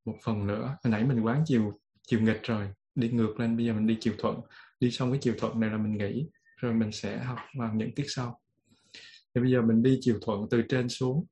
một 0.04 0.16
phần 0.24 0.46
nữa, 0.46 0.76
hồi 0.84 0.90
nãy 0.90 1.04
mình 1.04 1.20
quán 1.20 1.42
chiều 1.46 1.80
chiều 2.06 2.20
nghịch 2.20 2.42
rồi, 2.42 2.68
đi 2.94 3.10
ngược 3.10 3.40
lên, 3.40 3.56
bây 3.56 3.66
giờ 3.66 3.72
mình 3.72 3.86
đi 3.86 3.96
chiều 4.00 4.14
thuận. 4.18 4.40
Đi 4.80 4.90
xong 4.90 5.12
cái 5.12 5.18
chiều 5.22 5.34
thuận 5.38 5.60
này 5.60 5.70
là 5.70 5.76
mình 5.76 5.98
nghỉ, 5.98 6.28
rồi 6.56 6.74
mình 6.74 6.92
sẽ 6.92 7.18
học 7.18 7.38
vào 7.58 7.74
những 7.74 7.94
tiết 7.94 8.04
sau. 8.08 8.40
Thì 9.34 9.40
bây 9.40 9.50
giờ 9.50 9.62
mình 9.62 9.82
đi 9.82 9.98
chiều 10.00 10.18
thuận 10.22 10.46
từ 10.50 10.62
trên 10.68 10.88
xuống. 10.88 11.26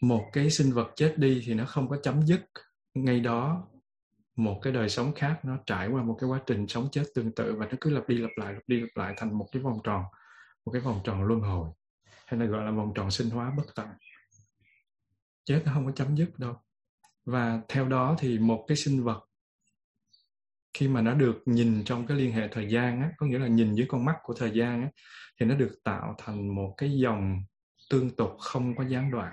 Một 0.00 0.30
cái 0.32 0.50
sinh 0.50 0.72
vật 0.72 0.92
chết 0.96 1.14
đi 1.18 1.42
thì 1.46 1.54
nó 1.54 1.64
không 1.66 1.88
có 1.88 1.96
chấm 2.02 2.22
dứt. 2.22 2.40
Ngay 2.94 3.20
đó, 3.20 3.68
một 4.36 4.60
cái 4.62 4.72
đời 4.72 4.88
sống 4.88 5.12
khác 5.14 5.40
nó 5.44 5.58
trải 5.66 5.88
qua 5.88 6.02
một 6.02 6.16
cái 6.20 6.30
quá 6.30 6.40
trình 6.46 6.68
sống 6.68 6.88
chết 6.92 7.04
tương 7.14 7.34
tự 7.34 7.54
và 7.54 7.66
nó 7.66 7.76
cứ 7.80 7.90
lặp 7.90 8.08
đi 8.08 8.18
lặp 8.18 8.30
lại, 8.36 8.52
lặp 8.54 8.62
đi 8.66 8.80
lặp 8.80 8.88
lại 8.94 9.14
thành 9.16 9.38
một 9.38 9.48
cái 9.52 9.62
vòng 9.62 9.78
tròn, 9.84 10.04
một 10.64 10.72
cái 10.72 10.82
vòng 10.82 11.00
tròn 11.04 11.24
luân 11.24 11.40
hồi, 11.40 11.68
hay 12.26 12.40
là 12.40 12.46
gọi 12.46 12.64
là 12.64 12.70
vòng 12.70 12.92
tròn 12.94 13.10
sinh 13.10 13.30
hóa 13.30 13.52
bất 13.56 13.64
tận 13.74 13.88
chết 15.44 15.62
nó 15.66 15.72
không 15.74 15.86
có 15.86 15.92
chấm 15.92 16.16
dứt 16.16 16.38
đâu. 16.38 16.54
Và 17.24 17.60
theo 17.68 17.88
đó 17.88 18.16
thì 18.18 18.38
một 18.38 18.64
cái 18.68 18.76
sinh 18.76 19.04
vật 19.04 19.28
khi 20.74 20.88
mà 20.88 21.02
nó 21.02 21.14
được 21.14 21.42
nhìn 21.46 21.84
trong 21.84 22.06
cái 22.06 22.16
liên 22.16 22.32
hệ 22.32 22.48
thời 22.48 22.68
gian 22.70 23.00
á, 23.00 23.10
có 23.16 23.26
nghĩa 23.26 23.38
là 23.38 23.46
nhìn 23.46 23.74
dưới 23.74 23.86
con 23.88 24.04
mắt 24.04 24.16
của 24.22 24.34
thời 24.34 24.50
gian 24.50 24.82
á, 24.82 24.88
thì 25.40 25.46
nó 25.46 25.54
được 25.54 25.78
tạo 25.84 26.14
thành 26.18 26.54
một 26.54 26.74
cái 26.76 26.98
dòng 26.98 27.42
tương 27.90 28.16
tục 28.16 28.30
không 28.38 28.76
có 28.76 28.84
gián 28.84 29.10
đoạn. 29.10 29.32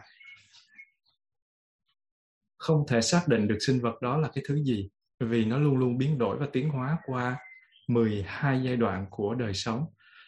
Không 2.58 2.86
thể 2.88 3.02
xác 3.02 3.28
định 3.28 3.48
được 3.48 3.58
sinh 3.60 3.80
vật 3.80 4.02
đó 4.02 4.18
là 4.18 4.30
cái 4.34 4.44
thứ 4.48 4.64
gì 4.64 4.90
vì 5.20 5.46
nó 5.46 5.58
luôn 5.58 5.78
luôn 5.78 5.98
biến 5.98 6.18
đổi 6.18 6.38
và 6.38 6.48
tiến 6.54 6.70
hóa 6.70 6.98
qua 7.06 7.38
12 7.88 8.62
giai 8.64 8.76
đoạn 8.76 9.06
của 9.10 9.36
đời 9.36 9.54
sống. 9.54 9.86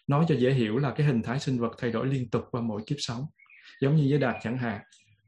Nói 0.08 0.26
cho 0.28 0.36
dễ 0.36 0.54
hiểu 0.54 0.78
là 0.78 0.94
cái 0.96 1.08
hình 1.08 1.22
thái 1.22 1.40
sinh 1.40 1.60
vật 1.60 1.72
thay 1.78 1.92
đổi 1.92 2.08
liên 2.08 2.30
tục 2.30 2.46
qua 2.52 2.62
mỗi 2.62 2.82
kiếp 2.88 2.98
sống. 3.00 3.26
Giống 3.82 3.96
như 3.96 4.04
giới 4.10 4.20
đạt 4.20 4.36
chẳng 4.44 4.58
hạn 4.58 4.82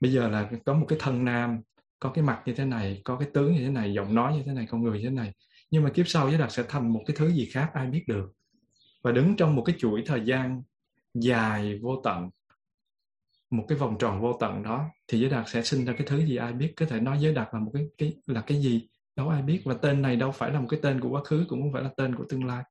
bây 0.04 0.12
giờ 0.12 0.30
là 0.30 0.50
có 0.66 0.74
một 0.74 0.86
cái 0.90 1.00
thân 1.02 1.26
nam 1.26 1.62
có 2.00 2.10
cái 2.10 2.24
mặt 2.24 2.42
như 2.46 2.54
thế 2.54 2.66
này 2.66 3.02
có 3.04 3.18
cái 3.18 3.30
tướng 3.34 3.54
như 3.54 3.60
thế 3.60 3.70
này 3.70 3.94
giọng 3.94 4.16
nói 4.16 4.36
như 4.36 4.44
thế 4.46 4.54
này 4.54 4.68
con 4.70 4.84
người 4.84 5.00
như 5.00 5.04
thế 5.04 5.16
này. 5.16 5.34
Nhưng 5.72 5.84
mà 5.84 5.90
kiếp 5.90 6.08
sau 6.08 6.30
giới 6.30 6.40
đạt 6.40 6.52
sẽ 6.52 6.64
thành 6.70 6.94
một 6.94 7.04
cái 7.08 7.16
thứ 7.20 7.34
gì 7.34 7.50
khác 7.54 7.72
ai 7.74 7.88
biết 7.88 8.04
được. 8.08 8.32
Và 9.04 9.12
đứng 9.12 9.36
trong 9.36 9.56
một 9.56 9.64
cái 9.66 9.76
chuỗi 9.80 10.04
thời 10.06 10.22
gian 10.26 10.62
dài 11.14 11.80
vô 11.82 12.02
tận 12.04 12.30
một 13.50 13.66
cái 13.68 13.78
vòng 13.78 13.98
tròn 14.00 14.22
vô 14.22 14.38
tận 14.40 14.64
đó 14.64 14.86
thì 15.08 15.20
giới 15.20 15.30
đạt 15.30 15.50
sẽ 15.50 15.64
sinh 15.64 15.86
ra 15.86 15.94
cái 15.98 16.08
thứ 16.08 16.26
gì 16.26 16.36
ai 16.36 16.54
biết. 16.54 16.74
Có 16.76 16.86
thể 16.86 17.00
nói 17.00 17.18
giới 17.20 17.34
đạt 17.34 17.48
là 17.52 17.60
một 17.60 17.72
cái 17.74 17.88
cái 17.98 18.14
là 18.26 18.42
cái 18.42 18.62
gì 18.62 18.88
đâu 19.16 19.30
ai 19.30 19.42
biết. 19.42 19.62
Và 19.66 19.74
tên 19.74 20.02
này 20.02 20.16
đâu 20.16 20.32
phải 20.32 20.52
là 20.52 20.60
một 20.60 20.68
cái 20.70 20.80
tên 20.84 21.00
của 21.00 21.10
quá 21.10 21.24
khứ 21.24 21.46
cũng 21.50 21.62
không 21.62 21.74
phải 21.74 21.84
là 21.84 21.90
tên 21.98 22.16
của 22.16 22.26
tương 22.30 22.46
lai. 22.46 22.64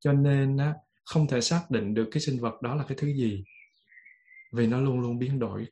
Cho 0.00 0.12
nên 0.12 0.56
á, 0.56 0.74
không 1.04 1.26
thể 1.26 1.40
xác 1.40 1.70
định 1.70 1.94
được 1.94 2.08
cái 2.10 2.20
sinh 2.20 2.40
vật 2.40 2.62
đó 2.62 2.74
là 2.74 2.84
cái 2.88 2.98
thứ 3.00 3.06
gì 3.06 3.44
vì 4.52 4.66
nó 4.66 4.80
luôn 4.80 5.00
luôn 5.00 5.18
biến 5.18 5.38
đổi 5.38 5.66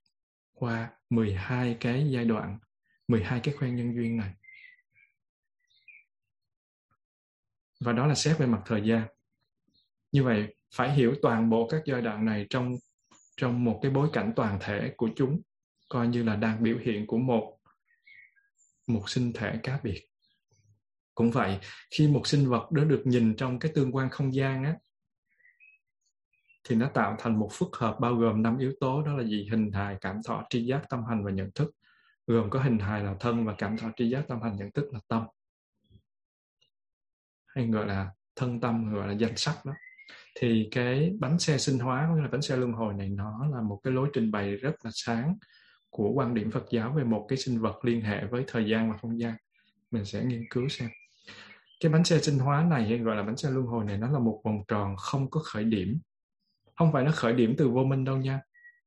qua 0.63 0.91
12 1.11 1.77
cái 1.81 2.07
giai 2.11 2.25
đoạn 2.25 2.59
12 3.09 3.41
cái 3.43 3.55
khoen 3.55 3.77
nhân 3.77 3.95
duyên 3.95 4.17
này. 4.17 4.31
Và 7.81 7.93
đó 7.93 8.07
là 8.07 8.15
xét 8.15 8.39
về 8.39 8.47
mặt 8.47 8.63
thời 8.67 8.83
gian. 8.83 9.07
Như 10.13 10.25
vậy, 10.25 10.55
phải 10.75 10.95
hiểu 10.95 11.15
toàn 11.23 11.51
bộ 11.51 11.69
các 11.69 11.83
giai 11.87 12.03
đoạn 12.03 12.25
này 12.25 12.47
trong 12.51 12.77
trong 13.37 13.65
một 13.65 13.79
cái 13.83 13.91
bối 13.91 14.09
cảnh 14.13 14.33
toàn 14.37 14.59
thể 14.61 14.93
của 14.97 15.09
chúng, 15.17 15.41
coi 15.89 16.09
như 16.09 16.23
là 16.23 16.37
đang 16.37 16.63
biểu 16.63 16.79
hiện 16.79 17.07
của 17.07 17.19
một 17.19 17.59
một 18.87 19.11
sinh 19.11 19.33
thể 19.33 19.59
cá 19.63 19.81
biệt. 19.83 20.09
Cũng 21.15 21.31
vậy, 21.31 21.59
khi 21.91 22.09
một 22.09 22.27
sinh 22.27 22.49
vật 22.49 22.71
đó 22.71 22.85
được 22.85 23.03
nhìn 23.05 23.37
trong 23.37 23.59
cái 23.59 23.73
tương 23.75 23.95
quan 23.95 24.11
không 24.11 24.35
gian 24.35 24.65
á 24.65 24.77
thì 26.69 26.77
nó 26.77 26.89
tạo 26.95 27.17
thành 27.19 27.39
một 27.39 27.49
phức 27.53 27.77
hợp 27.77 27.97
bao 28.01 28.15
gồm 28.15 28.43
năm 28.43 28.59
yếu 28.59 28.73
tố, 28.81 29.03
đó 29.03 29.17
là 29.17 29.25
gì? 29.25 29.49
Hình 29.51 29.73
hài, 29.73 29.97
cảm 30.01 30.21
thọ, 30.27 30.45
tri 30.51 30.65
giác, 30.65 30.83
tâm 30.89 31.05
hành 31.05 31.25
và 31.25 31.31
nhận 31.31 31.51
thức. 31.55 31.71
Gồm 32.27 32.51
có 32.51 32.63
hình 32.63 32.79
hài 32.79 33.05
là 33.05 33.15
thân 33.21 33.45
và 33.45 33.55
cảm 33.59 33.77
thọ, 33.77 33.89
tri 33.97 34.11
giác, 34.11 34.25
tâm 34.29 34.43
hành, 34.43 34.57
nhận 34.57 34.71
thức 34.73 34.93
là 34.93 35.01
tâm. 35.09 35.23
Hay 37.47 37.67
gọi 37.67 37.87
là 37.87 38.11
thân 38.37 38.61
tâm, 38.61 38.95
gọi 38.95 39.09
là 39.09 39.13
danh 39.13 39.37
sắc 39.37 39.65
đó. 39.65 39.73
Thì 40.41 40.69
cái 40.71 41.13
bánh 41.21 41.39
xe 41.39 41.59
sinh 41.59 41.79
hóa 41.79 42.07
cũng 42.09 42.23
là 42.23 42.29
bánh 42.33 42.43
xe 42.43 42.57
luân 42.57 42.73
hồi 42.73 42.95
này, 42.95 43.09
nó 43.09 43.47
là 43.55 43.63
một 43.63 43.81
cái 43.83 43.93
lối 43.93 44.09
trình 44.13 44.31
bày 44.31 44.57
rất 44.57 44.75
là 44.85 44.91
sáng 44.95 45.37
của 45.91 46.11
quan 46.11 46.35
điểm 46.35 46.51
Phật 46.51 46.65
giáo 46.71 46.93
về 46.93 47.05
một 47.05 47.27
cái 47.29 47.39
sinh 47.39 47.61
vật 47.61 47.85
liên 47.85 48.01
hệ 48.01 48.27
với 48.27 48.45
thời 48.47 48.69
gian 48.69 48.91
và 48.93 48.99
không 48.99 49.21
gian. 49.21 49.35
Mình 49.91 50.05
sẽ 50.05 50.25
nghiên 50.25 50.45
cứu 50.51 50.69
xem. 50.69 50.89
Cái 51.81 51.93
bánh 51.93 52.05
xe 52.05 52.21
sinh 52.21 52.39
hóa 52.39 52.67
này, 52.71 52.89
hay 52.89 52.99
gọi 52.99 53.17
là 53.17 53.23
bánh 53.23 53.37
xe 53.37 53.51
luân 53.51 53.67
hồi 53.67 53.85
này, 53.85 53.99
nó 53.99 54.11
là 54.11 54.19
một 54.19 54.41
vòng 54.45 54.63
tròn 54.69 54.97
không 54.97 55.31
có 55.31 55.41
khởi 55.45 55.65
điểm 55.65 56.01
không 56.75 56.93
phải 56.93 57.05
nó 57.05 57.11
khởi 57.15 57.33
điểm 57.33 57.55
từ 57.59 57.69
vô 57.69 57.85
minh 57.85 58.05
đâu 58.05 58.17
nha. 58.17 58.41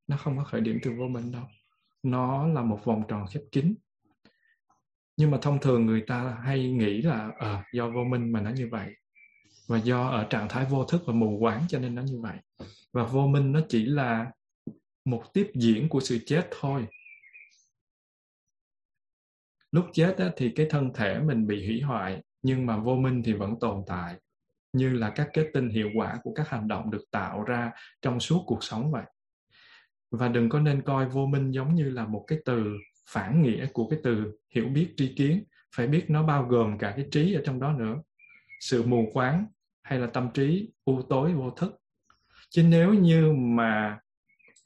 Nó 0.06 0.16
không 0.16 0.38
có 0.38 0.44
khởi 0.44 0.60
điểm 0.60 0.78
từ 0.82 0.90
vô 0.98 1.08
minh 1.08 1.32
đâu. 1.32 1.42
Nó 2.02 2.46
là 2.46 2.62
một 2.62 2.80
vòng 2.84 3.02
tròn 3.08 3.26
khép 3.30 3.40
kín. 3.52 3.74
Nhưng 5.16 5.30
mà 5.30 5.38
thông 5.42 5.60
thường 5.60 5.86
người 5.86 6.00
ta 6.00 6.38
hay 6.44 6.70
nghĩ 6.70 7.02
là 7.02 7.30
à, 7.38 7.64
do 7.72 7.90
vô 7.90 8.04
minh 8.04 8.32
mà 8.32 8.40
nó 8.40 8.50
như 8.50 8.68
vậy. 8.70 8.94
Và 9.66 9.78
do 9.78 10.08
ở 10.08 10.26
trạng 10.30 10.48
thái 10.48 10.64
vô 10.64 10.84
thức 10.84 11.02
và 11.06 11.12
mù 11.12 11.38
quáng 11.40 11.64
cho 11.68 11.78
nên 11.78 11.94
nó 11.94 12.02
như 12.02 12.20
vậy. 12.20 12.36
Và 12.92 13.04
vô 13.04 13.26
minh 13.26 13.52
nó 13.52 13.60
chỉ 13.68 13.84
là 13.84 14.30
một 15.04 15.22
tiếp 15.32 15.50
diễn 15.54 15.88
của 15.88 16.00
sự 16.00 16.18
chết 16.26 16.48
thôi. 16.60 16.86
Lúc 19.72 19.86
chết 19.92 20.14
á, 20.18 20.30
thì 20.36 20.52
cái 20.56 20.66
thân 20.70 20.92
thể 20.94 21.18
mình 21.18 21.46
bị 21.46 21.66
hủy 21.66 21.80
hoại 21.80 22.22
nhưng 22.42 22.66
mà 22.66 22.76
vô 22.76 22.94
minh 22.94 23.22
thì 23.22 23.32
vẫn 23.32 23.54
tồn 23.60 23.82
tại 23.86 24.16
như 24.76 24.92
là 24.92 25.10
các 25.10 25.28
kết 25.32 25.50
tinh 25.54 25.68
hiệu 25.68 25.90
quả 25.94 26.18
của 26.22 26.32
các 26.34 26.48
hành 26.48 26.68
động 26.68 26.90
được 26.90 27.04
tạo 27.10 27.42
ra 27.42 27.70
trong 28.02 28.20
suốt 28.20 28.44
cuộc 28.46 28.64
sống 28.64 28.92
vậy. 28.92 29.04
Và 30.10 30.28
đừng 30.28 30.48
có 30.48 30.60
nên 30.60 30.82
coi 30.82 31.08
vô 31.08 31.26
minh 31.26 31.50
giống 31.50 31.74
như 31.74 31.90
là 31.90 32.06
một 32.06 32.24
cái 32.26 32.38
từ 32.44 32.72
phản 33.08 33.42
nghĩa 33.42 33.66
của 33.66 33.88
cái 33.88 33.98
từ 34.02 34.32
hiểu 34.54 34.66
biết 34.68 34.94
tri 34.96 35.14
kiến, 35.14 35.44
phải 35.74 35.86
biết 35.86 36.04
nó 36.08 36.22
bao 36.22 36.42
gồm 36.42 36.78
cả 36.78 36.92
cái 36.96 37.06
trí 37.10 37.34
ở 37.34 37.42
trong 37.44 37.60
đó 37.60 37.72
nữa. 37.72 37.96
Sự 38.60 38.86
mù 38.86 39.10
quáng 39.12 39.46
hay 39.82 39.98
là 39.98 40.06
tâm 40.06 40.30
trí 40.34 40.72
u 40.84 41.02
tối 41.02 41.32
vô 41.32 41.50
thức. 41.50 41.80
Chứ 42.50 42.62
nếu 42.62 42.94
như 42.94 43.32
mà 43.32 43.98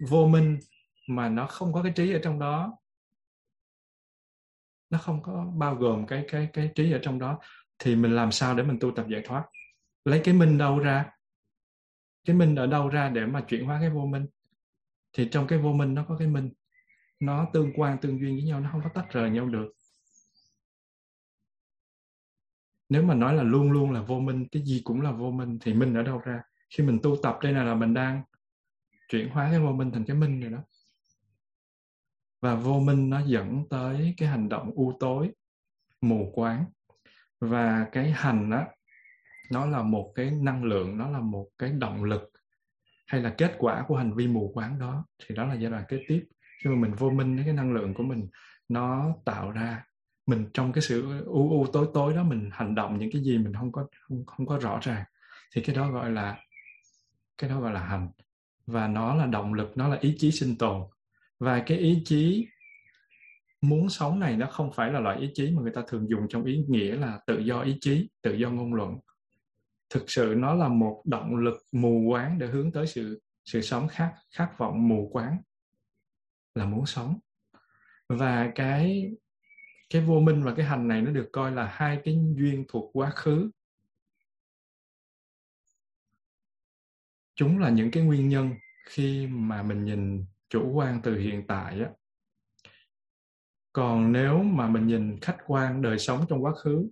vô 0.09 0.27
minh 0.27 0.59
mà 1.09 1.29
nó 1.29 1.47
không 1.47 1.73
có 1.73 1.83
cái 1.83 1.93
trí 1.97 2.13
ở 2.13 2.21
trong 2.23 2.39
đó, 2.39 2.77
nó 4.91 4.99
không 4.99 5.23
có 5.23 5.53
bao 5.57 5.75
gồm 5.75 6.07
cái 6.07 6.25
cái 6.29 6.49
cái 6.53 6.71
trí 6.75 6.93
ở 6.93 6.99
trong 7.03 7.19
đó, 7.19 7.39
thì 7.79 7.97
mình 7.97 8.17
làm 8.17 8.33
sao 8.33 8.55
để 8.55 8.63
mình 8.63 8.79
tu 8.81 8.91
tập 8.91 9.07
giải 9.09 9.23
thoát? 9.25 9.45
Lấy 10.05 10.21
cái 10.25 10.35
minh 10.35 10.59
đâu 10.59 10.79
ra 10.79 11.11
cái 12.25 12.37
minh 12.37 12.57
ở 12.57 12.67
đâu 12.67 12.89
ra 12.89 13.09
để 13.09 13.27
mà 13.27 13.45
chuyển 13.49 13.67
hóa 13.67 13.79
cái 13.81 13.91
vô 13.91 14.07
minh? 14.07 14.27
Thì 15.13 15.29
trong 15.33 15.47
cái 15.47 15.59
vô 15.59 15.73
minh 15.73 15.95
nó 15.95 16.05
có 16.09 16.17
cái 16.19 16.29
minh 16.29 16.53
nó 17.21 17.47
tương 17.53 17.73
quan 17.77 17.99
tương 17.99 18.21
duyên 18.21 18.35
với 18.35 18.43
nhau 18.45 18.61
nó 18.61 18.69
không 18.73 18.81
có 18.85 18.91
tách 18.95 19.13
rời 19.13 19.31
nhau 19.31 19.47
được. 19.47 19.73
Nếu 22.89 23.03
mà 23.03 23.15
nói 23.15 23.35
là 23.35 23.43
luôn 23.43 23.73
luôn 23.73 23.91
là 23.91 24.03
vô 24.03 24.21
minh 24.21 24.47
cái 24.53 24.63
gì 24.63 24.81
cũng 24.85 25.01
là 25.01 25.13
vô 25.13 25.31
minh 25.31 25.59
thì 25.61 25.75
minh 25.75 25.95
ở 25.95 26.03
đâu 26.03 26.19
ra? 26.19 26.43
Khi 26.71 26.85
mình 26.85 26.99
tu 27.03 27.17
tập 27.23 27.39
đây 27.43 27.53
là, 27.53 27.63
là 27.65 27.75
mình 27.75 27.95
đang 27.95 28.23
chuyển 29.09 29.29
hóa 29.29 29.49
cái 29.51 29.61
vô 29.61 29.73
minh 29.73 29.91
thành 29.93 30.05
cái 30.05 30.17
minh 30.17 30.41
rồi 30.41 30.51
đó. 30.51 30.59
Và 32.41 32.55
vô 32.55 32.81
minh 32.81 33.11
nó 33.11 33.21
dẫn 33.27 33.65
tới 33.71 34.15
cái 34.17 34.29
hành 34.29 34.49
động 34.49 34.71
u 34.75 34.93
tối 35.01 35.31
mù 36.01 36.33
quáng. 36.35 36.65
Và 37.41 37.89
cái 37.93 38.11
hành 38.11 38.51
đó 38.51 38.67
nó 39.51 39.67
là 39.67 39.83
một 39.83 40.13
cái 40.15 40.31
năng 40.31 40.65
lượng 40.65 40.99
nó 40.99 41.11
là 41.11 41.21
một 41.21 41.49
cái 41.59 41.73
động 41.73 42.05
lực 42.05 42.31
hay 43.07 43.21
là 43.21 43.35
kết 43.39 43.55
quả 43.59 43.85
của 43.89 43.97
hành 43.97 44.15
vi 44.15 44.27
mù 44.27 44.51
quáng 44.55 44.79
đó 44.79 45.05
thì 45.27 45.35
đó 45.35 45.47
là 45.47 45.55
giai 45.55 45.71
đoạn 45.71 45.85
kế 45.89 46.05
tiếp. 46.09 46.25
Khi 46.63 46.71
mà 46.71 46.77
mình 46.77 46.95
vô 46.95 47.11
minh 47.11 47.43
cái 47.45 47.55
năng 47.55 47.73
lượng 47.73 47.95
của 47.95 48.03
mình 48.03 48.29
nó 48.69 49.15
tạo 49.25 49.51
ra 49.51 49.85
mình 50.27 50.47
trong 50.55 50.73
cái 50.73 50.83
sự 50.83 51.25
u 51.25 51.51
u 51.51 51.67
tối 51.73 51.89
tối 51.95 52.15
đó 52.15 52.23
mình 52.23 52.51
hành 52.53 52.75
động 52.75 52.99
những 52.99 53.11
cái 53.13 53.23
gì 53.23 53.39
mình 53.39 53.55
không 53.55 53.73
có 53.73 53.87
không, 54.01 54.27
không 54.27 54.47
có 54.47 54.59
rõ 54.59 54.79
ràng. 54.83 55.05
Thì 55.55 55.63
cái 55.63 55.77
đó 55.77 55.91
gọi 55.91 56.11
là 56.11 56.39
cái 57.39 57.51
đó 57.51 57.61
gọi 57.61 57.73
là 57.73 57.81
hành. 57.81 58.09
Và 58.67 58.89
nó 58.89 59.15
là 59.15 59.27
động 59.27 59.55
lực 59.55 59.77
nó 59.77 59.89
là 59.89 59.99
ý 60.01 60.15
chí 60.19 60.31
sinh 60.31 60.59
tồn. 60.59 60.83
Và 61.39 61.63
cái 61.67 61.79
ý 61.79 62.03
chí 62.05 62.47
muốn 63.61 63.89
sống 63.89 64.21
này 64.21 64.37
nó 64.37 64.47
không 64.47 64.73
phải 64.73 64.93
là 64.93 65.01
loại 65.01 65.19
ý 65.19 65.31
chí 65.35 65.51
mà 65.51 65.63
người 65.63 65.73
ta 65.75 65.83
thường 65.89 66.09
dùng 66.09 66.27
trong 66.29 66.45
ý 66.45 66.65
nghĩa 66.69 66.97
là 66.97 67.21
tự 67.27 67.39
do 67.39 67.61
ý 67.61 67.77
chí 67.81 68.09
tự 68.23 68.35
do 68.35 68.51
ngôn 68.51 68.75
luận 68.75 68.99
thực 69.91 70.11
sự 70.11 70.35
nó 70.37 70.55
là 70.55 70.69
một 70.69 71.03
động 71.05 71.37
lực 71.37 71.57
mù 71.73 72.11
quáng 72.11 72.39
để 72.39 72.47
hướng 72.47 72.73
tới 72.73 72.87
sự 72.87 73.21
sự 73.45 73.61
sống 73.61 73.89
khát 73.89 74.15
khát 74.31 74.55
vọng 74.59 74.89
mù 74.89 75.11
quáng 75.13 75.43
là 76.55 76.65
muốn 76.65 76.87
sống. 76.87 77.19
Và 78.09 78.53
cái 78.55 79.11
cái 79.91 80.03
vô 80.03 80.21
minh 80.21 80.45
và 80.45 80.55
cái 80.55 80.67
hành 80.67 80.89
này 80.89 81.03
nó 81.03 81.11
được 81.11 81.29
coi 81.33 81.53
là 81.53 81.67
hai 81.67 82.01
cái 82.05 82.19
duyên 82.35 82.65
thuộc 82.69 82.91
quá 82.93 83.11
khứ. 83.11 83.51
Chúng 87.35 87.59
là 87.59 87.71
những 87.71 87.91
cái 87.91 88.03
nguyên 88.03 88.29
nhân 88.29 88.51
khi 88.89 89.27
mà 89.27 89.63
mình 89.63 89.85
nhìn 89.85 90.25
chủ 90.49 90.73
quan 90.73 91.01
từ 91.03 91.19
hiện 91.19 91.47
tại 91.47 91.81
á. 91.81 91.91
Còn 93.73 94.13
nếu 94.13 94.43
mà 94.43 94.69
mình 94.69 94.87
nhìn 94.87 95.19
khách 95.21 95.39
quan 95.47 95.83
đời 95.83 95.99
sống 95.99 96.25
trong 96.29 96.45
quá 96.45 96.53
khứ 96.55 96.89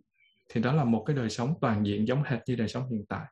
thì 0.49 0.61
đó 0.61 0.73
là 0.73 0.85
một 0.85 1.05
cái 1.07 1.17
đời 1.17 1.31
sống 1.31 1.55
toàn 1.61 1.87
diện 1.87 2.09
giống 2.09 2.23
hệt 2.23 2.39
như 2.47 2.57
đời 2.57 2.69
sống 2.69 2.91
hiện 2.91 3.05
tại. 3.09 3.27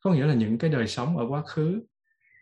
Có 0.00 0.10
nghĩa 0.12 0.26
là 0.26 0.34
những 0.34 0.58
cái 0.58 0.70
đời 0.70 0.86
sống 0.86 1.16
ở 1.16 1.26
quá 1.28 1.42
khứ, 1.42 1.82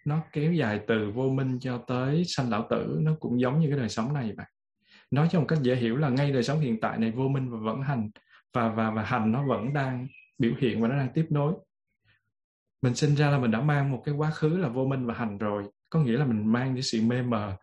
nó 0.06 0.20
kéo 0.32 0.52
dài 0.52 0.80
từ 0.86 1.10
vô 1.10 1.28
minh 1.28 1.58
cho 1.60 1.84
tới 1.86 2.24
sanh 2.26 2.50
lão 2.50 2.66
tử, 2.70 2.98
nó 3.02 3.16
cũng 3.20 3.40
giống 3.40 3.60
như 3.60 3.68
cái 3.68 3.78
đời 3.78 3.88
sống 3.88 4.14
này 4.14 4.32
vậy 4.36 4.46
nói 5.10 5.28
cho 5.30 5.40
một 5.40 5.46
cách 5.48 5.58
dễ 5.62 5.76
hiểu 5.76 5.96
là 5.96 6.08
ngay 6.08 6.32
đời 6.32 6.42
sống 6.42 6.60
hiện 6.60 6.80
tại 6.80 6.98
này 6.98 7.10
vô 7.10 7.28
minh 7.28 7.50
và 7.50 7.58
vẫn 7.58 7.82
hành, 7.82 8.10
và 8.52 8.68
và 8.68 8.90
và 8.90 9.02
hành 9.02 9.32
nó 9.32 9.46
vẫn 9.46 9.72
đang 9.72 10.08
biểu 10.38 10.52
hiện 10.58 10.82
và 10.82 10.88
nó 10.88 10.96
đang 10.96 11.12
tiếp 11.14 11.26
nối. 11.30 11.54
Mình 12.82 12.94
sinh 12.94 13.14
ra 13.14 13.30
là 13.30 13.38
mình 13.38 13.50
đã 13.50 13.60
mang 13.60 13.90
một 13.90 14.02
cái 14.04 14.14
quá 14.14 14.30
khứ 14.30 14.56
là 14.56 14.68
vô 14.68 14.84
minh 14.84 15.06
và 15.06 15.14
hành 15.14 15.38
rồi. 15.38 15.64
Có 15.90 16.00
nghĩa 16.00 16.18
là 16.18 16.24
mình 16.24 16.52
mang 16.52 16.74
cái 16.74 16.82
sự 16.82 17.02
mê 17.02 17.22
mờ 17.22 17.56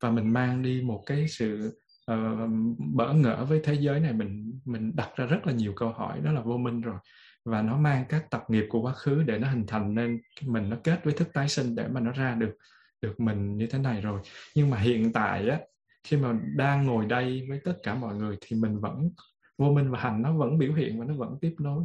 và 0.00 0.10
mình 0.10 0.32
mang 0.32 0.62
đi 0.62 0.82
một 0.82 1.02
cái 1.06 1.28
sự 1.28 1.80
uh, 2.12 2.50
bỡ 2.78 3.12
ngỡ 3.12 3.44
với 3.44 3.60
thế 3.64 3.74
giới 3.74 4.00
này 4.00 4.12
mình 4.12 4.60
mình 4.64 4.96
đặt 4.96 5.10
ra 5.16 5.26
rất 5.26 5.46
là 5.46 5.52
nhiều 5.52 5.72
câu 5.76 5.92
hỏi 5.92 6.20
đó 6.20 6.32
là 6.32 6.40
vô 6.40 6.58
minh 6.58 6.80
rồi. 6.80 6.98
Và 7.44 7.62
nó 7.62 7.76
mang 7.76 8.04
các 8.08 8.30
tập 8.30 8.44
nghiệp 8.48 8.66
của 8.68 8.80
quá 8.80 8.92
khứ 8.92 9.22
để 9.22 9.38
nó 9.38 9.48
hình 9.48 9.64
thành 9.66 9.94
nên 9.94 10.20
mình 10.42 10.70
nó 10.70 10.76
kết 10.84 11.04
với 11.04 11.14
thức 11.14 11.28
tái 11.32 11.48
sinh 11.48 11.74
để 11.74 11.88
mà 11.88 12.00
nó 12.00 12.12
ra 12.12 12.34
được 12.34 12.56
được 13.02 13.20
mình 13.20 13.56
như 13.56 13.66
thế 13.66 13.78
này 13.78 14.00
rồi. 14.00 14.20
Nhưng 14.54 14.70
mà 14.70 14.78
hiện 14.78 15.12
tại 15.12 15.48
á 15.48 15.60
khi 16.04 16.16
mà 16.16 16.38
đang 16.56 16.86
ngồi 16.86 17.06
đây 17.06 17.46
với 17.48 17.60
tất 17.64 17.74
cả 17.82 17.94
mọi 17.94 18.14
người 18.14 18.36
thì 18.40 18.56
mình 18.56 18.80
vẫn 18.80 19.10
vô 19.58 19.72
minh 19.72 19.90
và 19.90 20.00
hành 20.00 20.22
nó 20.22 20.32
vẫn 20.32 20.58
biểu 20.58 20.74
hiện 20.74 21.00
và 21.00 21.04
nó 21.04 21.14
vẫn 21.14 21.38
tiếp 21.40 21.54
nối. 21.58 21.84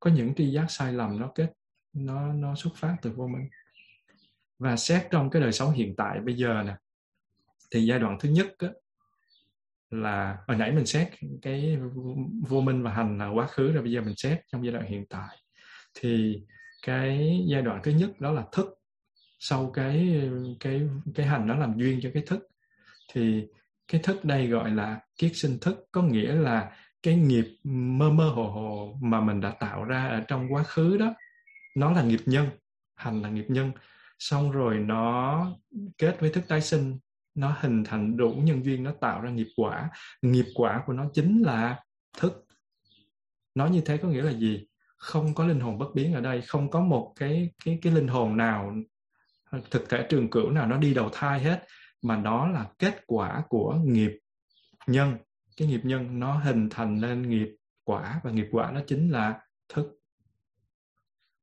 Có 0.00 0.10
những 0.10 0.34
tri 0.34 0.50
giác 0.50 0.66
sai 0.68 0.92
lầm 0.92 1.20
nó 1.20 1.30
kết 1.34 1.52
nó 1.92 2.32
nó 2.32 2.54
xuất 2.54 2.70
phát 2.76 2.96
từ 3.02 3.10
vô 3.10 3.26
minh. 3.26 3.48
Và 4.58 4.76
xét 4.76 5.06
trong 5.10 5.30
cái 5.30 5.42
đời 5.42 5.52
sống 5.52 5.72
hiện 5.72 5.96
tại 5.96 6.20
bây 6.20 6.34
giờ 6.34 6.62
nè 6.66 6.76
thì 7.70 7.86
giai 7.86 7.98
đoạn 7.98 8.18
thứ 8.20 8.28
nhất 8.28 8.46
á, 8.58 8.68
là 10.02 10.38
hồi 10.48 10.56
nãy 10.56 10.72
mình 10.72 10.86
xét 10.86 11.08
cái 11.42 11.78
vô 12.48 12.60
minh 12.60 12.82
và 12.82 12.90
hành 12.90 13.18
là 13.18 13.28
quá 13.28 13.46
khứ 13.46 13.72
rồi, 13.72 13.82
bây 13.82 13.92
giờ 13.92 14.00
mình 14.00 14.14
xét 14.16 14.40
trong 14.52 14.64
giai 14.64 14.72
đoạn 14.72 14.86
hiện 14.86 15.04
tại. 15.06 15.36
Thì 15.94 16.42
cái 16.86 17.40
giai 17.50 17.62
đoạn 17.62 17.80
thứ 17.82 17.90
nhất 17.90 18.20
đó 18.20 18.32
là 18.32 18.44
thức. 18.52 18.66
Sau 19.38 19.70
cái 19.70 20.22
cái 20.60 20.88
cái 21.14 21.26
hành 21.26 21.46
nó 21.46 21.54
làm 21.54 21.78
duyên 21.78 22.00
cho 22.02 22.10
cái 22.14 22.22
thức. 22.26 22.48
Thì 23.12 23.46
cái 23.92 24.00
thức 24.04 24.24
đây 24.24 24.46
gọi 24.46 24.70
là 24.70 25.00
kiết 25.18 25.32
sinh 25.34 25.58
thức, 25.60 25.88
có 25.92 26.02
nghĩa 26.02 26.32
là 26.32 26.76
cái 27.02 27.14
nghiệp 27.16 27.46
mơ 27.64 28.10
mơ 28.10 28.28
hồ 28.28 28.50
hồ 28.50 28.98
mà 29.02 29.20
mình 29.20 29.40
đã 29.40 29.50
tạo 29.50 29.84
ra 29.84 30.08
ở 30.08 30.20
trong 30.28 30.52
quá 30.52 30.62
khứ 30.62 30.96
đó, 30.96 31.14
nó 31.76 31.92
là 31.92 32.02
nghiệp 32.02 32.20
nhân, 32.26 32.46
hành 32.96 33.22
là 33.22 33.28
nghiệp 33.28 33.46
nhân. 33.48 33.72
Xong 34.18 34.50
rồi 34.50 34.78
nó 34.78 35.46
kết 35.98 36.16
với 36.20 36.30
thức 36.30 36.44
tái 36.48 36.60
sinh 36.60 36.98
nó 37.34 37.56
hình 37.60 37.84
thành 37.84 38.16
đủ 38.16 38.32
nhân 38.32 38.64
duyên, 38.64 38.82
nó 38.82 38.92
tạo 39.00 39.20
ra 39.20 39.30
nghiệp 39.30 39.48
quả. 39.56 39.90
Nghiệp 40.22 40.46
quả 40.54 40.82
của 40.86 40.92
nó 40.92 41.10
chính 41.12 41.42
là 41.42 41.84
thức. 42.18 42.46
Nói 43.54 43.70
như 43.70 43.80
thế 43.80 43.96
có 43.96 44.08
nghĩa 44.08 44.22
là 44.22 44.32
gì? 44.32 44.66
Không 44.96 45.34
có 45.34 45.46
linh 45.46 45.60
hồn 45.60 45.78
bất 45.78 45.94
biến 45.94 46.14
ở 46.14 46.20
đây, 46.20 46.42
không 46.42 46.70
có 46.70 46.80
một 46.80 47.12
cái 47.16 47.50
cái 47.64 47.78
cái 47.82 47.92
linh 47.92 48.08
hồn 48.08 48.36
nào, 48.36 48.74
thực 49.70 49.88
thể 49.88 50.06
trường 50.08 50.30
cửu 50.30 50.50
nào 50.50 50.66
nó 50.66 50.78
đi 50.78 50.94
đầu 50.94 51.10
thai 51.12 51.40
hết, 51.40 51.64
mà 52.02 52.16
nó 52.16 52.48
là 52.48 52.66
kết 52.78 53.02
quả 53.06 53.42
của 53.48 53.74
nghiệp 53.84 54.18
nhân. 54.86 55.16
Cái 55.56 55.68
nghiệp 55.68 55.80
nhân 55.84 56.20
nó 56.20 56.38
hình 56.38 56.68
thành 56.70 57.00
nên 57.00 57.28
nghiệp 57.28 57.48
quả, 57.84 58.20
và 58.24 58.30
nghiệp 58.30 58.46
quả 58.52 58.70
nó 58.70 58.80
chính 58.86 59.10
là 59.10 59.40
thức. 59.68 59.86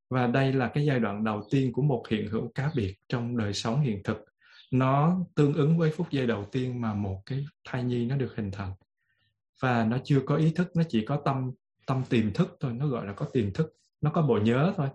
Và 0.10 0.28
đây 0.28 0.54
là 0.54 0.72
cái 0.74 0.86
giai 0.86 1.00
đoạn 1.00 1.24
đầu 1.24 1.48
tiên 1.52 1.74
của 1.74 1.82
một 1.82 2.04
hiện 2.10 2.28
hữu 2.28 2.52
cá 2.56 2.72
biệt 2.76 2.96
trong 3.10 3.38
đời 3.38 3.54
sống 3.54 3.82
hiện 3.82 4.02
thực 4.04 4.31
nó 4.72 5.20
tương 5.36 5.54
ứng 5.54 5.78
với 5.78 5.92
phút 5.92 6.12
giây 6.12 6.28
đầu 6.28 6.46
tiên 6.52 6.82
mà 6.82 6.94
một 6.94 7.22
cái 7.26 7.46
thai 7.68 7.84
nhi 7.84 8.06
nó 8.06 8.16
được 8.16 8.36
hình 8.36 8.52
thành. 8.52 8.74
Và 9.60 9.86
nó 9.86 9.98
chưa 10.04 10.22
có 10.26 10.36
ý 10.36 10.52
thức, 10.52 10.72
nó 10.76 10.84
chỉ 10.90 11.06
có 11.06 11.22
tâm 11.26 11.52
tâm 11.86 12.04
tiềm 12.10 12.34
thức 12.34 12.58
thôi, 12.60 12.74
nó 12.74 12.88
gọi 12.88 13.06
là 13.06 13.14
có 13.14 13.26
tiềm 13.34 13.54
thức, 13.54 13.74
nó 14.02 14.12
có 14.12 14.22
bộ 14.22 14.38
nhớ 14.38 14.74
thôi. 14.78 14.88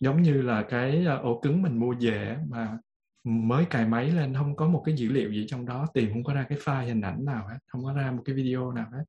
Giống 0.00 0.22
như 0.22 0.42
là 0.42 0.62
cái 0.62 1.04
ờ, 1.04 1.16
ổ 1.16 1.40
cứng 1.40 1.62
mình 1.62 1.78
mua 1.78 1.94
về 2.00 2.36
mà 2.48 2.78
mới 3.24 3.64
cài 3.64 3.86
máy 3.86 4.10
lên, 4.10 4.34
không 4.34 4.56
có 4.56 4.68
một 4.68 4.82
cái 4.86 4.96
dữ 4.96 5.08
liệu 5.08 5.32
gì 5.32 5.46
trong 5.48 5.66
đó, 5.66 5.86
tìm 5.94 6.12
không 6.12 6.24
có 6.24 6.34
ra 6.34 6.46
cái 6.48 6.58
file 6.58 6.86
hình 6.86 7.00
ảnh 7.00 7.24
nào 7.24 7.48
hết, 7.48 7.58
không 7.66 7.84
có 7.84 7.92
ra 7.92 8.10
một 8.10 8.22
cái 8.24 8.34
video 8.34 8.72
nào 8.72 8.86
hết. 8.92 9.04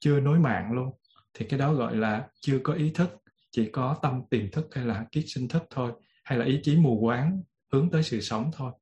Chưa 0.00 0.20
nối 0.20 0.38
mạng 0.38 0.72
luôn. 0.72 0.90
Thì 1.34 1.46
cái 1.46 1.60
đó 1.60 1.74
gọi 1.74 1.96
là 1.96 2.28
chưa 2.40 2.58
có 2.62 2.72
ý 2.72 2.90
thức, 2.90 3.22
chỉ 3.50 3.70
có 3.70 3.96
tâm 4.02 4.22
tiềm 4.30 4.50
thức 4.50 4.74
hay 4.74 4.84
là 4.84 5.06
kiết 5.12 5.24
sinh 5.26 5.48
thức 5.48 5.62
thôi, 5.70 5.92
hay 6.24 6.38
là 6.38 6.44
ý 6.44 6.60
chí 6.62 6.76
mù 6.76 7.00
quáng 7.00 7.42
hướng 7.72 7.90
tới 7.90 8.02
sự 8.02 8.20
sống 8.20 8.50
thôi 8.52 8.72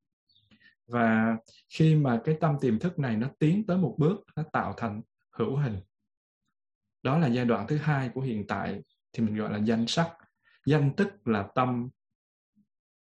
và 0.91 1.37
khi 1.69 1.95
mà 1.95 2.21
cái 2.25 2.37
tâm 2.41 2.55
tiềm 2.61 2.79
thức 2.79 2.99
này 2.99 3.15
nó 3.15 3.27
tiến 3.39 3.65
tới 3.65 3.77
một 3.77 3.95
bước, 3.97 4.25
nó 4.35 4.43
tạo 4.53 4.73
thành 4.77 5.01
hữu 5.31 5.55
hình. 5.57 5.79
Đó 7.03 7.17
là 7.17 7.27
giai 7.27 7.45
đoạn 7.45 7.67
thứ 7.67 7.77
hai 7.77 8.09
của 8.09 8.21
hiện 8.21 8.47
tại, 8.47 8.81
thì 9.13 9.23
mình 9.23 9.35
gọi 9.35 9.51
là 9.51 9.57
danh 9.57 9.87
sắc. 9.87 10.09
Danh 10.65 10.91
tức 10.97 11.27
là 11.27 11.47
tâm. 11.55 11.89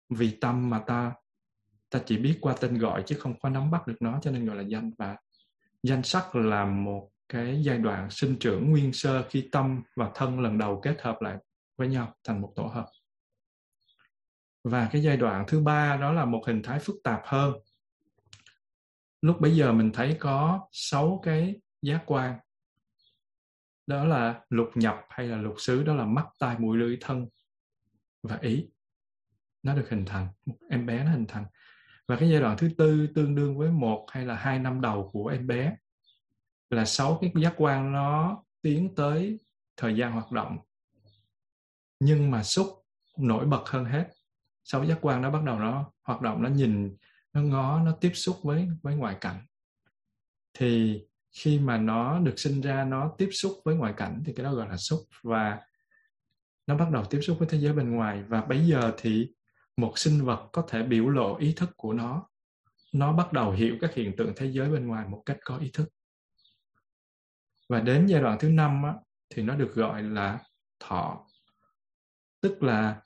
Vì 0.08 0.38
tâm 0.40 0.70
mà 0.70 0.78
ta 0.78 1.12
ta 1.90 2.00
chỉ 2.06 2.18
biết 2.18 2.38
qua 2.40 2.54
tên 2.60 2.78
gọi 2.78 3.02
chứ 3.06 3.16
không 3.18 3.40
có 3.40 3.48
nắm 3.48 3.70
bắt 3.70 3.86
được 3.86 3.96
nó, 4.00 4.18
cho 4.22 4.30
nên 4.30 4.46
gọi 4.46 4.56
là 4.56 4.62
danh. 4.62 4.90
Và 4.98 5.16
danh 5.82 6.02
sắc 6.02 6.36
là 6.36 6.64
một 6.64 7.10
cái 7.28 7.62
giai 7.62 7.78
đoạn 7.78 8.10
sinh 8.10 8.36
trưởng 8.40 8.70
nguyên 8.70 8.92
sơ 8.92 9.24
khi 9.28 9.48
tâm 9.52 9.82
và 9.96 10.10
thân 10.14 10.40
lần 10.40 10.58
đầu 10.58 10.80
kết 10.82 11.02
hợp 11.02 11.22
lại 11.22 11.36
với 11.76 11.88
nhau, 11.88 12.14
thành 12.24 12.40
một 12.40 12.52
tổ 12.56 12.66
hợp. 12.66 12.86
Và 14.64 14.88
cái 14.92 15.02
giai 15.02 15.16
đoạn 15.16 15.44
thứ 15.48 15.60
ba 15.60 15.96
đó 15.96 16.12
là 16.12 16.24
một 16.24 16.42
hình 16.46 16.62
thái 16.62 16.78
phức 16.78 16.96
tạp 17.04 17.20
hơn 17.24 17.54
lúc 19.22 19.40
bấy 19.40 19.56
giờ 19.56 19.72
mình 19.72 19.92
thấy 19.92 20.16
có 20.20 20.68
sáu 20.72 21.20
cái 21.22 21.60
giác 21.82 22.02
quan. 22.06 22.38
Đó 23.86 24.04
là 24.04 24.40
lục 24.48 24.70
nhập 24.74 25.06
hay 25.08 25.26
là 25.26 25.36
lục 25.36 25.54
xứ, 25.58 25.82
đó 25.82 25.94
là 25.94 26.04
mắt, 26.04 26.26
tai, 26.38 26.58
mũi, 26.58 26.78
lưỡi, 26.78 26.96
thân 27.00 27.28
và 28.22 28.38
ý. 28.40 28.68
Nó 29.62 29.74
được 29.74 29.86
hình 29.90 30.04
thành 30.04 30.28
một 30.46 30.56
em 30.70 30.86
bé 30.86 31.04
nó 31.04 31.10
hình 31.10 31.26
thành. 31.26 31.44
Và 32.08 32.16
cái 32.16 32.30
giai 32.30 32.40
đoạn 32.40 32.56
thứ 32.58 32.70
tư 32.78 33.06
tương 33.14 33.34
đương 33.34 33.58
với 33.58 33.70
một 33.70 34.06
hay 34.10 34.26
là 34.26 34.34
hai 34.34 34.58
năm 34.58 34.80
đầu 34.80 35.10
của 35.12 35.26
em 35.26 35.46
bé 35.46 35.76
là 36.70 36.84
sáu 36.84 37.18
cái 37.20 37.32
giác 37.34 37.54
quan 37.56 37.92
nó 37.92 38.42
tiến 38.62 38.94
tới 38.94 39.40
thời 39.76 39.96
gian 39.96 40.12
hoạt 40.12 40.32
động. 40.32 40.58
Nhưng 42.00 42.30
mà 42.30 42.42
xúc 42.42 42.66
nổi 43.18 43.46
bật 43.46 43.62
hơn 43.66 43.84
hết. 43.84 44.08
Sáu 44.64 44.84
giác 44.84 44.98
quan 45.00 45.22
nó 45.22 45.30
bắt 45.30 45.42
đầu 45.44 45.58
nó 45.58 45.92
hoạt 46.02 46.20
động, 46.20 46.42
nó 46.42 46.48
nhìn 46.48 46.96
nó 47.32 47.42
ngó 47.42 47.80
nó 47.80 47.92
tiếp 48.00 48.12
xúc 48.14 48.38
với 48.42 48.68
với 48.82 48.94
ngoại 48.94 49.16
cảnh. 49.20 49.46
Thì 50.54 51.02
khi 51.32 51.58
mà 51.58 51.78
nó 51.78 52.18
được 52.18 52.38
sinh 52.38 52.60
ra 52.60 52.84
nó 52.84 53.14
tiếp 53.18 53.28
xúc 53.32 53.60
với 53.64 53.74
ngoại 53.74 53.94
cảnh 53.96 54.22
thì 54.26 54.32
cái 54.32 54.44
đó 54.44 54.54
gọi 54.54 54.68
là 54.68 54.76
xúc 54.76 55.00
và 55.22 55.60
nó 56.66 56.76
bắt 56.76 56.90
đầu 56.90 57.04
tiếp 57.04 57.20
xúc 57.20 57.38
với 57.38 57.48
thế 57.50 57.58
giới 57.58 57.72
bên 57.72 57.90
ngoài. 57.90 58.22
Và 58.28 58.40
bây 58.40 58.66
giờ 58.66 58.92
thì 58.98 59.32
một 59.76 59.98
sinh 59.98 60.24
vật 60.24 60.48
có 60.52 60.64
thể 60.68 60.82
biểu 60.82 61.08
lộ 61.08 61.36
ý 61.36 61.52
thức 61.56 61.70
của 61.76 61.92
nó. 61.92 62.28
Nó 62.92 63.12
bắt 63.12 63.32
đầu 63.32 63.50
hiểu 63.50 63.76
các 63.80 63.94
hiện 63.94 64.16
tượng 64.16 64.32
thế 64.36 64.52
giới 64.52 64.70
bên 64.70 64.86
ngoài 64.86 65.08
một 65.08 65.22
cách 65.26 65.38
có 65.44 65.58
ý 65.58 65.70
thức. 65.72 65.88
Và 67.68 67.80
đến 67.80 68.06
giai 68.06 68.22
đoạn 68.22 68.38
thứ 68.40 68.48
năm 68.48 68.82
á, 68.82 68.94
thì 69.30 69.42
nó 69.42 69.54
được 69.54 69.74
gọi 69.74 70.02
là 70.02 70.38
thọ. 70.80 71.26
Tức 72.40 72.62
là 72.62 73.02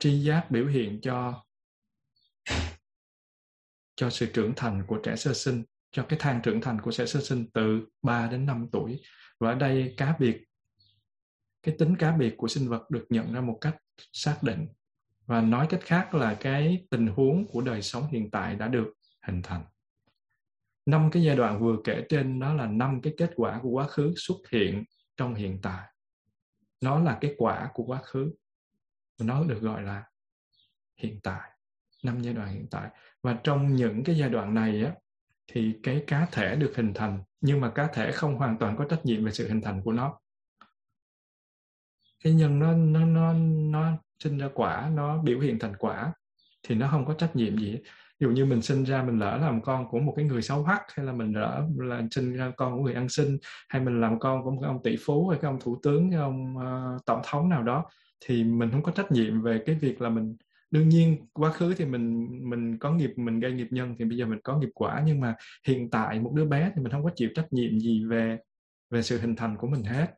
tri 0.00 0.22
giác 0.22 0.50
biểu 0.50 0.66
hiện 0.66 1.00
cho 1.00 1.45
cho 3.96 4.10
sự 4.10 4.26
trưởng 4.34 4.52
thành 4.56 4.82
của 4.86 4.98
trẻ 5.02 5.16
sơ 5.16 5.34
sinh, 5.34 5.64
cho 5.90 6.02
cái 6.08 6.18
thang 6.18 6.40
trưởng 6.42 6.60
thành 6.60 6.80
của 6.80 6.92
trẻ 6.92 7.06
sơ 7.06 7.20
sinh 7.20 7.50
từ 7.54 7.86
3 8.02 8.26
đến 8.26 8.46
5 8.46 8.68
tuổi. 8.72 9.02
Và 9.40 9.50
ở 9.50 9.54
đây 9.54 9.94
cá 9.96 10.16
biệt, 10.18 10.44
cái 11.62 11.74
tính 11.78 11.96
cá 11.96 12.12
biệt 12.12 12.34
của 12.36 12.48
sinh 12.48 12.68
vật 12.68 12.90
được 12.90 13.06
nhận 13.08 13.32
ra 13.32 13.40
một 13.40 13.58
cách 13.60 13.76
xác 14.12 14.38
định. 14.42 14.66
Và 15.26 15.40
nói 15.40 15.66
cách 15.70 15.80
khác 15.82 16.14
là 16.14 16.36
cái 16.40 16.86
tình 16.90 17.06
huống 17.06 17.46
của 17.48 17.60
đời 17.60 17.82
sống 17.82 18.06
hiện 18.10 18.30
tại 18.30 18.56
đã 18.56 18.68
được 18.68 18.92
hình 19.26 19.42
thành. 19.42 19.64
Năm 20.86 21.10
cái 21.12 21.22
giai 21.22 21.36
đoạn 21.36 21.60
vừa 21.60 21.76
kể 21.84 22.04
trên, 22.08 22.40
đó 22.40 22.54
là 22.54 22.66
năm 22.66 23.00
cái 23.02 23.14
kết 23.16 23.30
quả 23.36 23.60
của 23.62 23.70
quá 23.70 23.86
khứ 23.86 24.14
xuất 24.16 24.36
hiện 24.50 24.84
trong 25.16 25.34
hiện 25.34 25.58
tại. 25.62 25.88
Nó 26.80 27.02
là 27.02 27.18
cái 27.20 27.34
quả 27.38 27.70
của 27.74 27.84
quá 27.84 28.02
khứ. 28.02 28.32
Nó 29.20 29.44
được 29.44 29.60
gọi 29.60 29.82
là 29.82 30.04
hiện 30.96 31.20
tại 31.22 31.50
năm 32.06 32.22
giai 32.22 32.34
đoạn 32.34 32.48
hiện 32.48 32.66
tại. 32.70 32.88
Và 33.22 33.38
trong 33.44 33.74
những 33.74 34.04
cái 34.04 34.18
giai 34.18 34.30
đoạn 34.30 34.54
này 34.54 34.84
á 34.84 34.92
thì 35.52 35.74
cái 35.82 36.04
cá 36.06 36.26
thể 36.32 36.56
được 36.56 36.72
hình 36.76 36.94
thành 36.94 37.22
nhưng 37.40 37.60
mà 37.60 37.70
cá 37.70 37.86
thể 37.86 38.12
không 38.12 38.36
hoàn 38.36 38.58
toàn 38.58 38.76
có 38.76 38.84
trách 38.84 39.06
nhiệm 39.06 39.24
về 39.24 39.32
sự 39.32 39.48
hình 39.48 39.60
thành 39.60 39.82
của 39.82 39.92
nó. 39.92 40.18
Cái 42.24 42.34
nhân 42.34 42.58
nó 42.58 42.72
nó 42.72 43.04
nó 43.04 43.32
nó 43.70 43.92
sinh 44.24 44.38
ra 44.38 44.48
quả 44.54 44.90
nó 44.94 45.22
biểu 45.22 45.40
hiện 45.40 45.58
thành 45.58 45.76
quả 45.78 46.12
thì 46.62 46.74
nó 46.74 46.88
không 46.88 47.06
có 47.06 47.14
trách 47.14 47.36
nhiệm 47.36 47.58
gì 47.58 47.78
ví 48.20 48.24
dụ 48.24 48.30
như 48.30 48.44
mình 48.44 48.62
sinh 48.62 48.84
ra 48.84 49.02
mình 49.02 49.18
lỡ 49.18 49.38
làm 49.40 49.62
con 49.62 49.88
của 49.88 49.98
một 49.98 50.14
cái 50.16 50.24
người 50.24 50.42
xấu 50.42 50.62
hắc 50.62 50.82
hay 50.88 51.06
là 51.06 51.12
mình 51.12 51.32
lỡ 51.32 51.68
là 51.76 52.02
sinh 52.10 52.36
ra 52.36 52.52
con 52.56 52.76
của 52.76 52.82
người 52.82 52.94
ăn 52.94 53.08
xin 53.08 53.38
hay 53.68 53.82
mình 53.82 54.00
làm 54.00 54.18
con 54.18 54.42
của 54.42 54.50
một 54.50 54.58
cái 54.62 54.68
ông 54.68 54.82
tỷ 54.82 54.96
phú 55.06 55.28
hay 55.28 55.38
cái 55.42 55.50
ông 55.50 55.60
thủ 55.60 55.78
tướng 55.82 56.10
cái 56.10 56.20
ông 56.20 56.56
uh, 56.56 57.06
tổng 57.06 57.20
thống 57.24 57.48
nào 57.48 57.62
đó 57.62 57.84
thì 58.24 58.44
mình 58.44 58.70
không 58.70 58.82
có 58.82 58.92
trách 58.92 59.12
nhiệm 59.12 59.42
về 59.42 59.62
cái 59.66 59.74
việc 59.74 60.00
là 60.00 60.08
mình 60.08 60.36
đương 60.70 60.88
nhiên, 60.88 61.26
quá 61.32 61.52
khứ 61.52 61.74
thì 61.74 61.84
mình 61.84 62.28
mình 62.50 62.78
có 62.78 62.92
nghiệp, 62.92 63.10
mình 63.16 63.40
gây 63.40 63.52
nghiệp 63.52 63.68
nhân 63.70 63.94
thì 63.98 64.04
bây 64.04 64.18
giờ 64.18 64.26
mình 64.26 64.40
có 64.44 64.58
nghiệp 64.58 64.70
quả, 64.74 65.02
nhưng 65.06 65.20
mà 65.20 65.36
hiện 65.66 65.90
tại 65.90 66.20
một 66.20 66.32
đứa 66.34 66.44
bé 66.44 66.72
thì 66.74 66.82
mình 66.82 66.92
không 66.92 67.04
có 67.04 67.10
chịu 67.16 67.30
trách 67.34 67.52
nhiệm 67.52 67.78
gì 67.78 68.04
về 68.04 68.38
về 68.90 69.02
sự 69.02 69.18
hình 69.18 69.36
thành 69.36 69.56
của 69.56 69.66
mình 69.66 69.84
hết. 69.84 70.14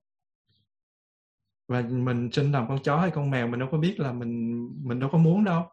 Và 1.69 1.83
mình 1.83 2.29
sinh 2.33 2.53
làm 2.53 2.69
con 2.69 2.79
chó 2.83 2.97
hay 3.01 3.11
con 3.11 3.31
mèo 3.31 3.49
mình 3.49 3.61
đâu 3.61 3.69
có 3.73 3.79
biết 3.79 4.01
là 4.01 4.13
mình 4.13 4.69
mình 4.83 5.01
đâu 5.01 5.11
có 5.13 5.19
muốn 5.19 5.45
đâu. 5.45 5.65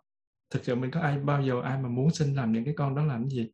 Thực 0.49 0.63
sự 0.63 0.75
mình 0.75 0.91
có 0.91 0.99
ai, 0.99 1.19
bao 1.19 1.41
giờ 1.41 1.61
ai 1.61 1.81
mà 1.81 1.89
muốn 1.89 2.11
sinh 2.11 2.33
làm 2.35 2.51
những 2.51 2.65
cái 2.65 2.73
con 2.77 2.95
đó 2.95 3.05
làm 3.05 3.29
gì? 3.29 3.51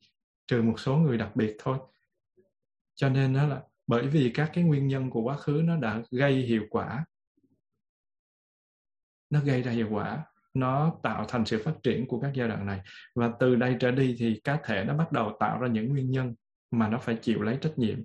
Trừ 0.47 0.61
một 0.61 0.79
số 0.79 0.97
người 0.97 1.17
đặc 1.17 1.35
biệt 1.35 1.55
thôi. 1.59 1.77
Cho 2.95 3.09
nên 3.09 3.33
đó 3.33 3.47
là 3.47 3.63
bởi 3.87 4.07
vì 4.07 4.31
các 4.33 4.51
cái 4.53 4.63
nguyên 4.63 4.87
nhân 4.87 5.09
của 5.09 5.21
quá 5.21 5.37
khứ 5.37 5.61
nó 5.65 5.77
đã 5.77 6.01
gây 6.11 6.33
hiệu 6.33 6.63
quả. 6.69 7.05
Nó 9.29 9.39
gây 9.39 9.61
ra 9.61 9.71
hiệu 9.71 9.87
quả 9.91 10.25
nó 10.53 10.93
tạo 11.03 11.25
thành 11.27 11.45
sự 11.45 11.61
phát 11.65 11.73
triển 11.83 12.07
của 12.07 12.19
các 12.19 12.31
giai 12.33 12.47
đoạn 12.47 12.65
này. 12.65 12.81
Và 13.15 13.31
từ 13.39 13.55
đây 13.55 13.77
trở 13.79 13.91
đi 13.91 14.15
thì 14.19 14.41
cá 14.43 14.59
thể 14.63 14.83
nó 14.83 14.93
bắt 14.93 15.11
đầu 15.11 15.37
tạo 15.39 15.59
ra 15.59 15.67
những 15.67 15.89
nguyên 15.89 16.11
nhân 16.11 16.35
mà 16.71 16.89
nó 16.89 16.97
phải 16.97 17.15
chịu 17.15 17.41
lấy 17.41 17.57
trách 17.61 17.73
nhiệm. 17.77 18.03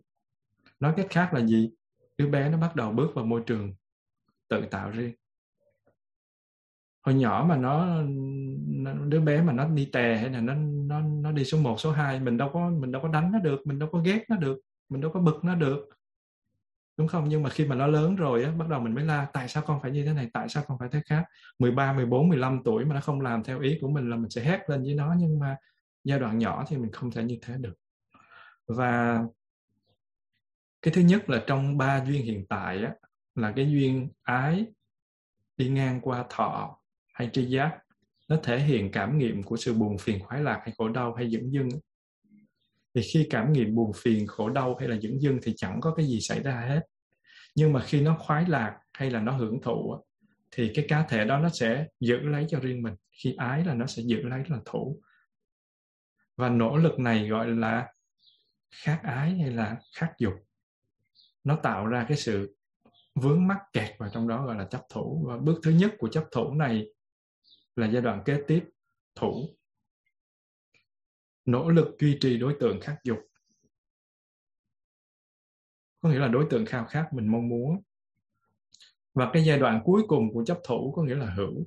Nói 0.80 0.92
cách 0.96 1.06
khác 1.10 1.34
là 1.34 1.40
gì? 1.40 1.70
Đứa 2.18 2.28
bé 2.28 2.48
nó 2.48 2.58
bắt 2.58 2.76
đầu 2.76 2.92
bước 2.92 3.14
vào 3.14 3.24
môi 3.24 3.42
trường 3.46 3.74
tự 4.48 4.66
tạo 4.70 4.90
riêng. 4.90 5.14
Hồi 7.02 7.14
nhỏ 7.14 7.46
mà 7.48 7.56
nó, 7.56 8.02
đứa 9.08 9.20
bé 9.20 9.42
mà 9.42 9.52
nó 9.52 9.68
đi 9.68 9.90
tè 9.92 10.16
hay 10.16 10.30
là 10.30 10.40
nó 10.40 10.54
nó 10.86 11.00
nó 11.00 11.32
đi 11.32 11.44
số 11.44 11.58
1, 11.58 11.80
số 11.80 11.90
2 11.90 12.20
mình 12.20 12.36
đâu 12.36 12.50
có 12.52 12.70
mình 12.70 12.92
đâu 12.92 13.02
có 13.02 13.08
đánh 13.08 13.32
nó 13.32 13.38
được 13.38 13.66
mình 13.66 13.78
đâu 13.78 13.88
có 13.92 13.98
ghét 13.98 14.24
nó 14.28 14.36
được 14.36 14.60
mình 14.88 15.00
đâu 15.00 15.10
có 15.10 15.20
bực 15.20 15.44
nó 15.44 15.54
được 15.54 15.88
đúng 16.96 17.08
không? 17.08 17.28
Nhưng 17.28 17.42
mà 17.42 17.50
khi 17.50 17.64
mà 17.64 17.74
nó 17.74 17.86
lớn 17.86 18.16
rồi 18.16 18.44
á, 18.44 18.50
bắt 18.50 18.68
đầu 18.68 18.80
mình 18.80 18.94
mới 18.94 19.04
la, 19.04 19.26
tại 19.32 19.48
sao 19.48 19.62
con 19.66 19.80
phải 19.82 19.90
như 19.90 20.04
thế 20.04 20.12
này? 20.12 20.30
Tại 20.32 20.48
sao 20.48 20.64
con 20.66 20.78
phải 20.78 20.88
thế 20.92 21.00
khác? 21.06 21.24
13 21.58 21.92
14 21.92 22.28
15 22.28 22.60
tuổi 22.64 22.84
mà 22.84 22.94
nó 22.94 23.00
không 23.00 23.20
làm 23.20 23.44
theo 23.44 23.60
ý 23.60 23.78
của 23.80 23.88
mình 23.88 24.10
là 24.10 24.16
mình 24.16 24.30
sẽ 24.30 24.42
hét 24.42 24.70
lên 24.70 24.82
với 24.82 24.94
nó, 24.94 25.14
nhưng 25.18 25.38
mà 25.38 25.56
giai 26.04 26.18
đoạn 26.18 26.38
nhỏ 26.38 26.64
thì 26.68 26.76
mình 26.76 26.92
không 26.92 27.10
thể 27.10 27.24
như 27.24 27.38
thế 27.42 27.54
được. 27.58 27.74
Và 28.66 29.24
cái 30.82 30.94
thứ 30.94 31.00
nhất 31.00 31.30
là 31.30 31.44
trong 31.46 31.78
ba 31.78 32.04
duyên 32.04 32.22
hiện 32.22 32.46
tại 32.48 32.84
á, 32.84 32.92
là 33.34 33.52
cái 33.56 33.70
duyên 33.70 34.08
ái, 34.22 34.66
đi 35.56 35.68
ngang 35.68 36.00
qua 36.00 36.24
thọ 36.30 36.78
hay 37.14 37.30
tri 37.32 37.44
giác, 37.44 37.78
nó 38.28 38.36
thể 38.42 38.58
hiện 38.58 38.92
cảm 38.92 39.18
nghiệm 39.18 39.42
của 39.42 39.56
sự 39.56 39.74
buồn 39.74 39.98
phiền 39.98 40.22
khoái 40.24 40.42
lạc 40.42 40.60
hay 40.62 40.74
khổ 40.78 40.88
đau 40.88 41.14
hay 41.14 41.30
dưỡng 41.30 41.52
dưng 41.52 41.68
thì 42.96 43.02
khi 43.02 43.26
cảm 43.30 43.52
nghiệm 43.52 43.74
buồn 43.74 43.92
phiền, 43.96 44.26
khổ 44.26 44.50
đau 44.50 44.76
hay 44.80 44.88
là 44.88 44.96
dưỡng 45.00 45.22
dưng 45.22 45.38
thì 45.42 45.54
chẳng 45.56 45.80
có 45.80 45.94
cái 45.94 46.06
gì 46.06 46.20
xảy 46.20 46.42
ra 46.42 46.60
hết. 46.60 46.80
Nhưng 47.54 47.72
mà 47.72 47.82
khi 47.82 48.00
nó 48.00 48.16
khoái 48.18 48.44
lạc 48.48 48.78
hay 48.92 49.10
là 49.10 49.20
nó 49.20 49.32
hưởng 49.32 49.62
thụ 49.62 50.04
thì 50.50 50.72
cái 50.74 50.84
cá 50.88 51.02
thể 51.02 51.24
đó 51.24 51.38
nó 51.38 51.48
sẽ 51.48 51.86
giữ 52.00 52.16
lấy 52.16 52.46
cho 52.48 52.60
riêng 52.60 52.82
mình. 52.82 52.94
Khi 53.10 53.34
ái 53.38 53.64
là 53.64 53.74
nó 53.74 53.86
sẽ 53.86 54.02
giữ 54.02 54.22
lấy 54.22 54.42
là 54.48 54.58
thủ 54.64 55.00
và 56.36 56.48
nỗ 56.48 56.76
lực 56.76 56.98
này 56.98 57.28
gọi 57.28 57.48
là 57.48 57.88
khát 58.70 59.00
ái 59.02 59.38
hay 59.38 59.50
là 59.50 59.76
khát 59.96 60.12
dục. 60.18 60.34
Nó 61.44 61.56
tạo 61.56 61.86
ra 61.86 62.04
cái 62.08 62.16
sự 62.16 62.56
vướng 63.14 63.46
mắc 63.46 63.58
kẹt 63.72 63.98
vào 63.98 64.10
trong 64.12 64.28
đó 64.28 64.46
gọi 64.46 64.56
là 64.56 64.64
chấp 64.64 64.82
thủ. 64.90 65.24
Và 65.28 65.38
bước 65.38 65.60
thứ 65.62 65.70
nhất 65.70 65.90
của 65.98 66.08
chấp 66.08 66.24
thủ 66.32 66.54
này 66.54 66.86
là 67.76 67.86
giai 67.86 68.02
đoạn 68.02 68.22
kế 68.24 68.38
tiếp, 68.46 68.64
thủ 69.14 69.56
nỗ 71.46 71.70
lực 71.70 71.96
duy 72.00 72.18
trì 72.20 72.38
đối 72.38 72.56
tượng 72.60 72.80
khát 72.80 72.96
dục. 73.04 73.18
Có 76.00 76.08
nghĩa 76.08 76.18
là 76.18 76.28
đối 76.28 76.46
tượng 76.50 76.66
khao 76.66 76.84
khát 76.84 77.08
mình 77.12 77.28
mong 77.28 77.48
muốn. 77.48 77.82
Và 79.14 79.30
cái 79.32 79.44
giai 79.44 79.58
đoạn 79.58 79.80
cuối 79.84 80.02
cùng 80.08 80.32
của 80.32 80.44
chấp 80.44 80.58
thủ 80.64 80.92
có 80.96 81.02
nghĩa 81.02 81.14
là 81.14 81.30
hữu. 81.30 81.66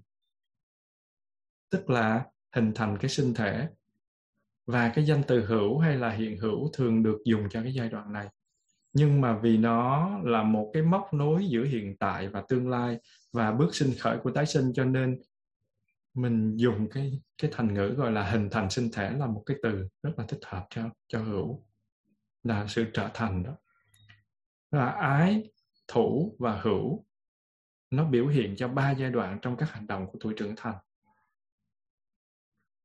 Tức 1.69 1.89
là 1.89 2.25
hình 2.51 2.71
thành 2.75 2.97
cái 2.99 3.09
sinh 3.09 3.33
thể. 3.33 3.67
Và 4.65 4.91
cái 4.95 5.05
danh 5.05 5.23
từ 5.27 5.45
hữu 5.45 5.77
hay 5.77 5.97
là 5.97 6.09
hiện 6.09 6.37
hữu 6.37 6.69
thường 6.73 7.03
được 7.03 7.17
dùng 7.25 7.49
cho 7.49 7.63
cái 7.63 7.73
giai 7.73 7.89
đoạn 7.89 8.13
này. 8.13 8.27
Nhưng 8.93 9.21
mà 9.21 9.39
vì 9.39 9.57
nó 9.57 10.09
là 10.23 10.43
một 10.43 10.71
cái 10.73 10.83
móc 10.83 11.13
nối 11.13 11.47
giữa 11.47 11.63
hiện 11.63 11.97
tại 11.97 12.27
và 12.27 12.43
tương 12.47 12.69
lai 12.69 12.97
và 13.33 13.51
bước 13.51 13.75
sinh 13.75 13.93
khởi 13.99 14.17
của 14.23 14.31
tái 14.31 14.45
sinh 14.45 14.71
cho 14.73 14.85
nên 14.85 15.21
mình 16.21 16.55
dùng 16.55 16.89
cái 16.89 17.21
cái 17.37 17.51
thành 17.53 17.73
ngữ 17.73 17.87
gọi 17.97 18.11
là 18.11 18.23
hình 18.31 18.49
thành 18.51 18.69
sinh 18.69 18.89
thể 18.93 19.11
là 19.11 19.27
một 19.27 19.43
cái 19.45 19.57
từ 19.63 19.87
rất 20.03 20.11
là 20.17 20.25
thích 20.27 20.39
hợp 20.45 20.67
cho 20.69 20.89
cho 21.07 21.23
hữu, 21.23 21.65
là 22.43 22.67
sự 22.67 22.85
trở 22.93 23.09
thành 23.13 23.43
đó. 23.43 23.57
Là 24.71 24.89
ái, 24.89 25.51
thủ 25.87 26.35
và 26.39 26.61
hữu, 26.61 27.05
nó 27.91 28.05
biểu 28.05 28.27
hiện 28.27 28.55
cho 28.55 28.67
ba 28.67 28.91
giai 28.91 29.11
đoạn 29.11 29.39
trong 29.41 29.57
các 29.57 29.71
hành 29.71 29.87
động 29.87 30.07
của 30.11 30.19
tuổi 30.21 30.33
trưởng 30.37 30.53
thành. 30.57 30.75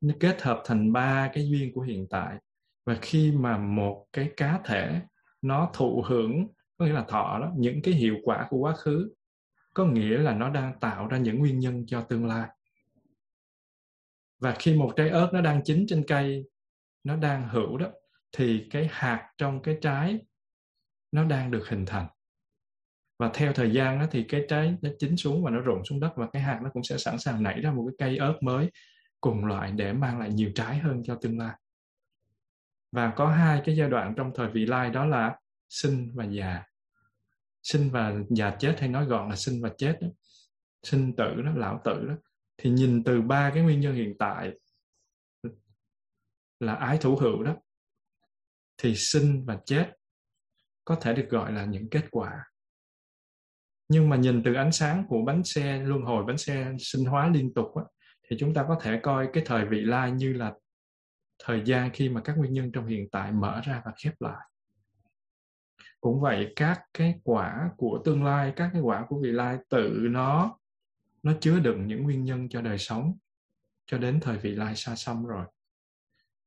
Nó 0.00 0.14
kết 0.20 0.42
hợp 0.42 0.62
thành 0.64 0.92
ba 0.92 1.30
cái 1.34 1.48
duyên 1.48 1.72
của 1.74 1.80
hiện 1.80 2.06
tại. 2.10 2.38
Và 2.86 2.98
khi 3.02 3.32
mà 3.32 3.58
một 3.58 4.06
cái 4.12 4.32
cá 4.36 4.60
thể 4.64 5.00
nó 5.42 5.70
thụ 5.74 6.04
hưởng, 6.06 6.48
có 6.76 6.84
nghĩa 6.84 6.92
là 6.92 7.04
thọ 7.08 7.38
đó, 7.38 7.52
những 7.56 7.82
cái 7.82 7.94
hiệu 7.94 8.16
quả 8.24 8.46
của 8.50 8.58
quá 8.58 8.76
khứ, 8.76 9.14
có 9.74 9.84
nghĩa 9.84 10.18
là 10.18 10.34
nó 10.34 10.50
đang 10.50 10.80
tạo 10.80 11.08
ra 11.08 11.18
những 11.18 11.38
nguyên 11.38 11.58
nhân 11.58 11.86
cho 11.86 12.00
tương 12.00 12.26
lai 12.26 12.48
và 14.44 14.54
khi 14.58 14.74
một 14.74 14.92
trái 14.96 15.08
ớt 15.08 15.30
nó 15.32 15.40
đang 15.40 15.64
chín 15.64 15.84
trên 15.88 16.04
cây, 16.06 16.44
nó 17.04 17.16
đang 17.16 17.48
hữu 17.48 17.76
đó, 17.76 17.86
thì 18.32 18.66
cái 18.70 18.88
hạt 18.90 19.30
trong 19.38 19.62
cái 19.62 19.78
trái 19.82 20.18
nó 21.12 21.24
đang 21.24 21.50
được 21.50 21.68
hình 21.68 21.86
thành. 21.86 22.06
Và 23.18 23.30
theo 23.34 23.52
thời 23.52 23.70
gian 23.70 23.98
đó 23.98 24.06
thì 24.10 24.24
cái 24.28 24.44
trái 24.48 24.76
nó 24.82 24.90
chín 24.98 25.16
xuống 25.16 25.44
và 25.44 25.50
nó 25.50 25.60
rụng 25.60 25.84
xuống 25.84 26.00
đất 26.00 26.12
và 26.16 26.28
cái 26.32 26.42
hạt 26.42 26.60
nó 26.62 26.70
cũng 26.72 26.84
sẽ 26.84 26.98
sẵn 26.98 27.18
sàng 27.18 27.42
nảy 27.42 27.60
ra 27.60 27.72
một 27.72 27.86
cái 27.86 28.08
cây 28.08 28.18
ớt 28.18 28.34
mới 28.42 28.70
cùng 29.20 29.44
loại 29.44 29.72
để 29.72 29.92
mang 29.92 30.18
lại 30.18 30.30
nhiều 30.30 30.50
trái 30.54 30.78
hơn 30.78 31.02
cho 31.04 31.18
tương 31.22 31.38
lai. 31.38 31.54
Và 32.92 33.12
có 33.16 33.26
hai 33.26 33.62
cái 33.64 33.76
giai 33.76 33.90
đoạn 33.90 34.14
trong 34.16 34.30
thời 34.34 34.48
vị 34.50 34.66
lai 34.66 34.90
đó 34.90 35.06
là 35.06 35.38
sinh 35.68 36.10
và 36.14 36.24
già. 36.24 36.62
Sinh 37.62 37.90
và 37.90 38.14
già 38.30 38.56
chết 38.58 38.76
hay 38.80 38.88
nói 38.88 39.06
gọn 39.06 39.30
là 39.30 39.36
sinh 39.36 39.62
và 39.62 39.70
chết 39.78 39.98
đó. 40.00 40.08
sinh 40.82 41.16
tử 41.16 41.42
đó, 41.42 41.52
lão 41.56 41.80
tử 41.84 42.06
đó 42.08 42.14
thì 42.56 42.70
nhìn 42.70 43.04
từ 43.04 43.22
ba 43.22 43.50
cái 43.54 43.62
nguyên 43.62 43.80
nhân 43.80 43.94
hiện 43.94 44.14
tại 44.18 44.52
là 46.60 46.74
ái 46.74 46.98
thủ 46.98 47.16
hữu 47.16 47.42
đó 47.42 47.56
thì 48.76 48.94
sinh 48.96 49.44
và 49.46 49.58
chết 49.64 49.92
có 50.84 50.96
thể 51.00 51.14
được 51.14 51.26
gọi 51.30 51.52
là 51.52 51.64
những 51.64 51.90
kết 51.90 52.04
quả. 52.10 52.44
Nhưng 53.88 54.08
mà 54.08 54.16
nhìn 54.16 54.42
từ 54.42 54.54
ánh 54.54 54.72
sáng 54.72 55.04
của 55.08 55.22
bánh 55.26 55.44
xe 55.44 55.78
luân 55.78 56.02
hồi 56.02 56.24
bánh 56.24 56.38
xe 56.38 56.72
sinh 56.78 57.04
hóa 57.04 57.28
liên 57.28 57.54
tục 57.54 57.76
á, 57.76 57.84
thì 58.28 58.36
chúng 58.40 58.54
ta 58.54 58.64
có 58.68 58.78
thể 58.82 59.00
coi 59.02 59.28
cái 59.32 59.42
thời 59.46 59.66
vị 59.66 59.80
lai 59.80 60.12
như 60.12 60.32
là 60.32 60.54
thời 61.38 61.62
gian 61.64 61.90
khi 61.92 62.08
mà 62.08 62.20
các 62.24 62.38
nguyên 62.38 62.52
nhân 62.52 62.72
trong 62.72 62.86
hiện 62.86 63.08
tại 63.12 63.32
mở 63.32 63.60
ra 63.64 63.82
và 63.84 63.92
khép 64.04 64.14
lại. 64.20 64.46
Cũng 66.00 66.20
vậy 66.20 66.52
các 66.56 66.80
cái 66.94 67.14
quả 67.24 67.70
của 67.76 68.02
tương 68.04 68.24
lai 68.24 68.52
các 68.56 68.70
cái 68.72 68.82
quả 68.82 69.06
của 69.08 69.20
vị 69.22 69.32
lai 69.32 69.58
tự 69.68 69.90
nó 70.10 70.58
nó 71.24 71.32
chứa 71.40 71.60
đựng 71.60 71.86
những 71.86 72.02
nguyên 72.02 72.24
nhân 72.24 72.48
cho 72.48 72.60
đời 72.60 72.78
sống 72.78 73.18
cho 73.86 73.98
đến 73.98 74.20
thời 74.20 74.38
vị 74.38 74.54
lai 74.54 74.76
xa 74.76 74.96
xăm 74.96 75.26
rồi. 75.26 75.46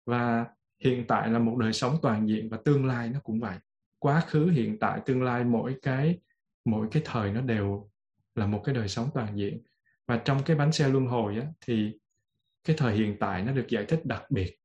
Và 0.06 0.46
hiện 0.84 1.06
tại 1.08 1.30
là 1.30 1.40
một 1.40 1.58
đời 1.58 1.74
sống 1.74 1.98
toàn 2.02 2.28
diện 2.28 2.50
và 2.50 2.58
tương 2.66 2.86
lai 2.86 3.10
nó 3.10 3.20
cũng 3.20 3.40
vậy. 3.40 3.58
Quá 4.00 4.22
khứ 4.28 4.46
hiện 4.46 4.80
tại 4.80 5.02
tương 5.06 5.24
lai 5.24 5.44
mỗi 5.44 5.76
cái 5.82 6.20
mỗi 6.66 6.88
cái 6.92 7.04
thời 7.06 7.32
nó 7.32 7.42
đều 7.42 7.90
là 8.36 8.48
một 8.48 8.62
cái 8.66 8.76
đời 8.76 8.88
sống 8.88 9.10
toàn 9.14 9.38
diện. 9.38 9.62
Và 10.08 10.22
trong 10.26 10.44
cái 10.46 10.56
bánh 10.56 10.72
xe 10.72 10.90
luân 10.90 11.06
hồi 11.06 11.36
á, 11.36 11.48
thì 11.62 11.92
cái 12.64 12.76
thời 12.80 12.96
hiện 12.96 13.18
tại 13.20 13.44
nó 13.44 13.52
được 13.52 13.66
giải 13.70 13.86
thích 13.86 14.06
đặc 14.06 14.32
biệt 14.32 14.58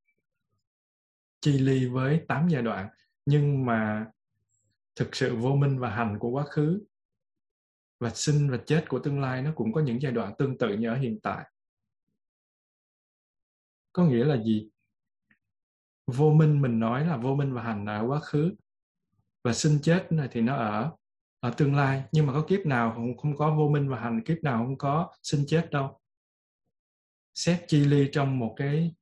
chi 1.40 1.58
ly 1.58 1.86
với 1.86 2.20
tám 2.28 2.48
giai 2.48 2.62
đoạn. 2.62 2.88
Nhưng 3.26 3.66
mà 3.66 4.06
thực 4.96 5.16
sự 5.16 5.36
vô 5.36 5.50
minh 5.50 5.78
và 5.78 5.90
hành 5.90 6.18
của 6.18 6.30
quá 6.30 6.44
khứ 6.44 6.80
và 8.02 8.10
sinh 8.14 8.50
và 8.50 8.58
chết 8.66 8.84
của 8.88 8.98
tương 8.98 9.20
lai 9.20 9.42
nó 9.42 9.52
cũng 9.54 9.72
có 9.72 9.80
những 9.80 10.02
giai 10.02 10.12
đoạn 10.12 10.34
tương 10.38 10.58
tự 10.58 10.76
như 10.76 10.88
ở 10.88 10.96
hiện 10.96 11.18
tại. 11.22 11.50
Có 13.92 14.04
nghĩa 14.04 14.24
là 14.24 14.42
gì? 14.42 14.70
Vô 16.06 16.30
minh 16.30 16.62
mình 16.62 16.80
nói 16.80 17.06
là 17.06 17.16
vô 17.16 17.34
minh 17.34 17.52
và 17.52 17.62
hành 17.62 17.86
ở 17.86 18.04
quá 18.06 18.20
khứ 18.20 18.54
và 19.44 19.52
sinh 19.52 19.78
chết 19.82 20.12
này 20.12 20.28
thì 20.32 20.40
nó 20.40 20.56
ở 20.56 20.90
ở 21.40 21.50
tương 21.56 21.74
lai. 21.74 22.04
Nhưng 22.12 22.26
mà 22.26 22.32
có 22.32 22.44
kiếp 22.48 22.66
nào 22.66 22.92
không, 22.94 23.16
không 23.16 23.36
có 23.36 23.54
vô 23.54 23.68
minh 23.68 23.88
và 23.88 24.00
hành 24.00 24.22
kiếp 24.24 24.38
nào 24.42 24.64
không 24.64 24.78
có 24.78 25.12
sinh 25.22 25.44
chết 25.48 25.68
đâu. 25.70 26.00
Xét 27.34 27.64
chi 27.68 27.84
ly 27.84 28.08
trong 28.12 28.38
một 28.38 28.54
cái 28.56 28.94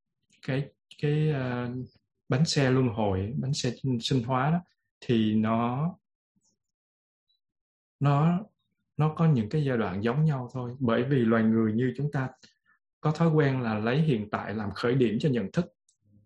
cái 0.42 0.72
cái 1.02 1.30
uh, 1.30 1.88
bánh 2.28 2.44
xe 2.44 2.70
luân 2.70 2.88
hồi 2.88 3.34
bánh 3.38 3.54
xe 3.54 3.72
sinh 4.00 4.22
hóa 4.24 4.50
đó 4.50 4.60
thì 5.00 5.34
nó 5.34 5.94
nó 8.00 8.44
nó 9.00 9.14
có 9.16 9.26
những 9.26 9.48
cái 9.48 9.64
giai 9.64 9.78
đoạn 9.78 10.04
giống 10.04 10.24
nhau 10.24 10.50
thôi. 10.52 10.76
Bởi 10.78 11.02
vì 11.02 11.16
loài 11.16 11.42
người 11.42 11.72
như 11.72 11.94
chúng 11.96 12.12
ta 12.12 12.28
có 13.00 13.10
thói 13.10 13.28
quen 13.28 13.60
là 13.60 13.78
lấy 13.78 13.98
hiện 13.98 14.30
tại 14.30 14.54
làm 14.54 14.70
khởi 14.70 14.94
điểm 14.94 15.18
cho 15.20 15.28
nhận 15.28 15.52
thức. 15.52 15.66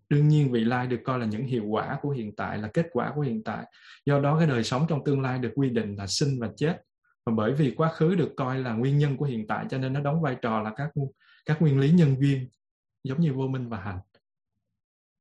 Đương 0.09 0.29
nhiên, 0.29 0.53
vị 0.53 0.65
lai 0.65 0.87
được 0.87 1.01
coi 1.05 1.19
là 1.19 1.27
những 1.27 1.47
hiệu 1.47 1.65
quả 1.65 1.99
của 2.03 2.11
hiện 2.11 2.37
tại, 2.37 2.59
là 2.59 2.69
kết 2.75 2.87
quả 2.93 3.13
của 3.15 3.21
hiện 3.21 3.45
tại. 3.45 3.65
Do 4.07 4.21
đó, 4.21 4.39
cái 4.39 4.49
đời 4.49 4.65
sống 4.65 4.87
trong 4.89 5.05
tương 5.05 5.21
lai 5.21 5.39
được 5.39 5.53
quy 5.55 5.71
định 5.71 5.97
là 5.97 6.07
sinh 6.07 6.41
và 6.41 6.51
chết. 6.57 6.83
Và 7.27 7.33
bởi 7.37 7.53
vì 7.53 7.75
quá 7.77 7.89
khứ 7.89 8.15
được 8.15 8.33
coi 8.37 8.59
là 8.59 8.73
nguyên 8.73 8.99
nhân 8.99 9.17
của 9.17 9.25
hiện 9.25 9.47
tại, 9.47 9.67
cho 9.71 9.79
nên 9.79 9.93
nó 9.93 10.01
đóng 10.01 10.23
vai 10.23 10.37
trò 10.43 10.63
là 10.63 10.73
các 10.77 10.91
các 11.47 11.63
nguyên 11.63 11.79
lý 11.79 11.91
nhân 11.91 12.17
duyên, 12.21 12.49
giống 13.05 13.21
như 13.21 13.33
vô 13.33 13.47
minh 13.47 13.69
và 13.69 13.79
hành 13.79 13.99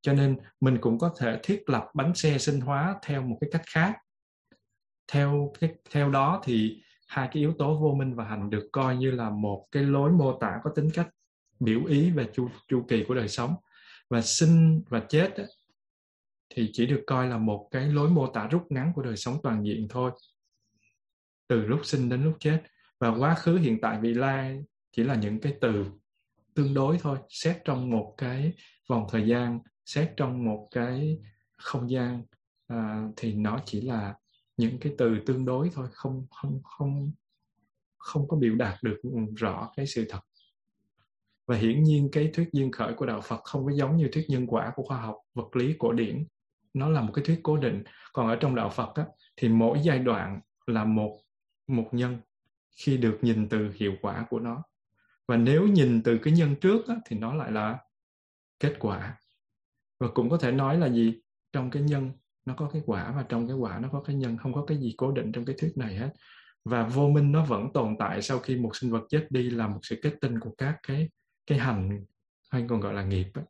cho 0.03 0.13
nên, 0.13 0.37
mình 0.61 0.77
cũng 0.81 0.99
có 0.99 1.13
thể 1.19 1.39
thiết 1.43 1.69
lập 1.69 1.87
bánh 1.93 2.15
xe 2.15 2.37
sinh 2.37 2.61
hóa 2.61 2.95
theo 3.03 3.21
một 3.21 3.37
cái 3.41 3.49
cách 3.53 3.61
khác. 3.65 3.93
Theo 5.11 5.53
cái, 5.59 5.69
theo 5.91 6.09
đó 6.09 6.41
thì 6.43 6.83
hai 7.13 7.27
cái 7.31 7.41
yếu 7.41 7.53
tố 7.53 7.79
vô 7.79 7.95
minh 7.97 8.15
và 8.15 8.23
hành 8.23 8.49
được 8.49 8.69
coi 8.71 8.95
như 8.95 9.11
là 9.11 9.29
một 9.29 9.67
cái 9.71 9.83
lối 9.83 10.11
mô 10.11 10.37
tả 10.39 10.59
có 10.63 10.71
tính 10.75 10.89
cách 10.93 11.09
biểu 11.59 11.85
ý 11.85 12.11
về 12.11 12.27
chu 12.33 12.49
chu 12.67 12.85
kỳ 12.87 13.03
của 13.07 13.13
đời 13.13 13.27
sống. 13.27 13.55
Và 14.09 14.21
sinh 14.21 14.83
và 14.89 14.99
chết 15.09 15.33
thì 16.49 16.69
chỉ 16.73 16.85
được 16.85 17.03
coi 17.07 17.27
là 17.27 17.37
một 17.37 17.67
cái 17.71 17.87
lối 17.87 18.09
mô 18.09 18.27
tả 18.27 18.47
rút 18.47 18.65
ngắn 18.69 18.91
của 18.95 19.01
đời 19.01 19.17
sống 19.17 19.37
toàn 19.43 19.65
diện 19.65 19.87
thôi 19.89 20.11
từ 21.47 21.65
lúc 21.65 21.79
sinh 21.83 22.09
đến 22.09 22.23
lúc 22.23 22.37
chết. 22.39 22.63
Và 22.99 23.09
quá 23.09 23.35
khứ 23.35 23.57
hiện 23.57 23.81
tại 23.81 23.99
vị 24.01 24.13
lai 24.13 24.63
chỉ 24.91 25.03
là 25.03 25.15
những 25.15 25.39
cái 25.39 25.53
từ 25.61 25.85
tương 26.53 26.73
đối 26.73 26.97
thôi 26.97 27.17
xét 27.29 27.57
trong 27.65 27.89
một 27.89 28.13
cái 28.17 28.53
vòng 28.89 29.07
thời 29.11 29.27
gian 29.27 29.59
xét 29.85 30.13
trong 30.17 30.45
một 30.45 30.67
cái 30.71 31.17
không 31.57 31.89
gian 31.89 32.23
à, 32.67 33.03
thì 33.17 33.33
nó 33.33 33.59
chỉ 33.65 33.81
là 33.81 34.15
những 34.57 34.77
cái 34.79 34.95
từ 34.97 35.19
tương 35.25 35.45
đối 35.45 35.69
thôi 35.73 35.87
không 35.91 36.25
không 36.31 36.61
không 36.63 37.11
không 37.97 38.27
có 38.27 38.37
biểu 38.37 38.55
đạt 38.55 38.83
được 38.83 39.01
rõ 39.37 39.71
cái 39.75 39.87
sự 39.87 40.05
thật. 40.09 40.19
Và 41.47 41.55
hiển 41.55 41.83
nhiên 41.83 42.09
cái 42.11 42.31
thuyết 42.33 42.49
duyên 42.51 42.71
khởi 42.71 42.93
của 42.93 43.05
đạo 43.05 43.21
Phật 43.21 43.41
không 43.43 43.65
có 43.65 43.71
giống 43.71 43.97
như 43.97 44.09
thuyết 44.11 44.25
nhân 44.27 44.47
quả 44.47 44.71
của 44.75 44.83
khoa 44.83 45.01
học 45.01 45.17
vật 45.33 45.55
lý 45.55 45.75
cổ 45.79 45.91
điển. 45.91 46.25
Nó 46.73 46.89
là 46.89 47.01
một 47.01 47.11
cái 47.13 47.25
thuyết 47.25 47.39
cố 47.43 47.57
định. 47.57 47.83
Còn 48.13 48.27
ở 48.27 48.35
trong 48.35 48.55
đạo 48.55 48.69
Phật 48.69 48.95
á, 48.95 49.05
thì 49.37 49.49
mỗi 49.49 49.79
giai 49.83 49.99
đoạn 49.99 50.41
là 50.65 50.83
một 50.83 51.19
một 51.67 51.89
nhân 51.91 52.17
khi 52.75 52.97
được 52.97 53.19
nhìn 53.21 53.49
từ 53.49 53.71
hiệu 53.75 53.93
quả 54.01 54.25
của 54.29 54.39
nó. 54.39 54.63
Và 55.27 55.37
nếu 55.37 55.67
nhìn 55.67 56.03
từ 56.03 56.17
cái 56.17 56.33
nhân 56.33 56.55
trước 56.55 56.87
á, 56.87 56.95
thì 57.05 57.17
nó 57.17 57.33
lại 57.33 57.51
là 57.51 57.79
kết 58.59 58.75
quả. 58.79 59.17
Và 59.99 60.07
cũng 60.13 60.29
có 60.29 60.37
thể 60.37 60.51
nói 60.51 60.77
là 60.77 60.89
gì? 60.89 61.21
Trong 61.51 61.71
cái 61.71 61.83
nhân 61.83 62.11
nó 62.45 62.53
có 62.57 62.69
cái 62.73 62.81
quả 62.85 63.13
và 63.15 63.25
trong 63.29 63.47
cái 63.47 63.57
quả 63.57 63.79
nó 63.79 63.89
có 63.91 64.01
cái 64.01 64.15
nhân 64.15 64.37
không 64.37 64.53
có 64.53 64.65
cái 64.65 64.77
gì 64.77 64.93
cố 64.97 65.11
định 65.11 65.31
trong 65.31 65.45
cái 65.45 65.55
thuyết 65.59 65.71
này 65.75 65.95
hết. 65.95 66.09
Và 66.65 66.83
vô 66.83 67.09
minh 67.09 67.31
nó 67.31 67.45
vẫn 67.45 67.73
tồn 67.73 67.95
tại 67.99 68.21
sau 68.21 68.39
khi 68.39 68.55
một 68.55 68.75
sinh 68.75 68.91
vật 68.91 69.03
chết 69.09 69.27
đi 69.29 69.49
là 69.49 69.67
một 69.67 69.79
sự 69.83 69.99
kết 70.03 70.13
tinh 70.21 70.39
của 70.39 70.53
các 70.57 70.79
cái 70.87 71.09
cái 71.47 71.57
hành 71.57 72.05
hay 72.51 72.65
còn 72.69 72.79
gọi 72.79 72.93
là 72.93 73.03
nghiệp 73.03 73.27
ấy, 73.33 73.45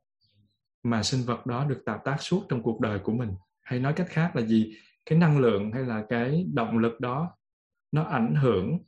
mà 0.83 1.03
sinh 1.03 1.21
vật 1.25 1.45
đó 1.45 1.65
được 1.65 1.81
tạo 1.85 2.01
tác 2.05 2.21
suốt 2.21 2.45
trong 2.49 2.63
cuộc 2.63 2.79
đời 2.79 2.99
của 2.99 3.13
mình. 3.13 3.33
Hay 3.61 3.79
nói 3.79 3.93
cách 3.93 4.07
khác 4.09 4.35
là 4.35 4.41
gì? 4.41 4.75
Cái 5.05 5.19
năng 5.19 5.39
lượng 5.39 5.71
hay 5.71 5.83
là 5.83 6.05
cái 6.09 6.45
động 6.53 6.77
lực 6.77 6.99
đó 6.99 7.37
nó 7.91 8.03
ảnh 8.03 8.35
hưởng 8.35 8.79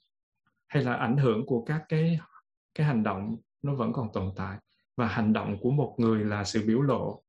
hay 0.68 0.84
là 0.84 0.94
ảnh 0.94 1.18
hưởng 1.18 1.46
của 1.46 1.66
các 1.66 1.84
cái 1.90 2.20
cái 2.76 2.88
hành 2.88 3.04
động 3.04 3.38
nó 3.62 3.76
vẫn 3.76 3.94
còn 3.94 4.14
tồn 4.14 4.32
tại. 4.36 4.58
Và 4.98 5.08
hành 5.08 5.34
động 5.34 5.58
của 5.62 5.72
một 5.72 5.96
người 5.98 6.26
là 6.26 6.44
sự 6.44 6.64
biểu 6.68 6.82
lộ 6.82 7.24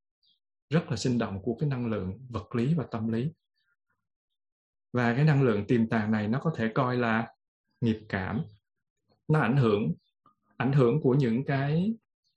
rất 0.71 0.91
là 0.91 0.97
sinh 0.97 1.19
động 1.19 1.43
của 1.43 1.57
cái 1.61 1.69
năng 1.69 1.87
lượng 1.87 2.19
vật 2.29 2.55
lý 2.55 2.75
và 2.75 2.85
tâm 2.91 3.09
lý. 3.09 3.33
Và 4.93 5.15
cái 5.15 5.25
năng 5.25 5.43
lượng 5.43 5.67
tiềm 5.67 5.89
tàng 5.89 6.13
này 6.13 6.29
nó 6.29 6.39
có 6.39 6.53
thể 6.57 6.69
coi 6.75 6.97
là 6.97 7.29
nghiệp 7.81 8.01
cảm. 8.09 8.43
Nó 9.29 9.41
ảnh 9.41 9.57
hưởng 9.57 9.95
ảnh 10.57 10.73
hưởng 10.73 11.01
của 11.03 11.15
những 11.15 11.45
cái 11.45 11.95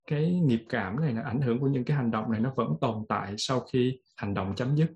cái 0.08 0.32
nghiệp 0.32 0.66
cảm 0.70 1.00
này 1.00 1.14
là 1.14 1.22
ảnh 1.22 1.42
hưởng 1.42 1.60
của 1.60 1.68
những 1.68 1.84
cái 1.84 1.98
hành 1.98 2.12
động 2.12 2.32
này 2.32 2.40
nó 2.40 2.54
vẫn 2.56 2.74
tồn 2.82 3.06
tại 3.10 3.36
sau 3.38 3.60
khi 3.60 4.00
hành 4.18 4.34
động 4.34 4.56
chấm 4.56 4.76
dứt. 4.76 4.92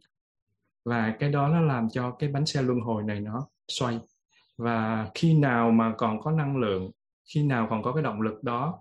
Và 0.85 1.15
cái 1.19 1.31
đó 1.31 1.47
nó 1.47 1.61
làm 1.61 1.89
cho 1.89 2.11
cái 2.11 2.29
bánh 2.29 2.45
xe 2.45 2.61
luân 2.61 2.79
hồi 2.79 3.03
này 3.03 3.19
nó 3.19 3.47
xoay. 3.67 3.99
Và 4.57 5.11
khi 5.15 5.33
nào 5.33 5.71
mà 5.71 5.93
còn 5.97 6.21
có 6.21 6.31
năng 6.31 6.57
lượng, 6.57 6.91
khi 7.33 7.43
nào 7.43 7.67
còn 7.69 7.83
có 7.83 7.93
cái 7.93 8.03
động 8.03 8.21
lực 8.21 8.43
đó, 8.43 8.79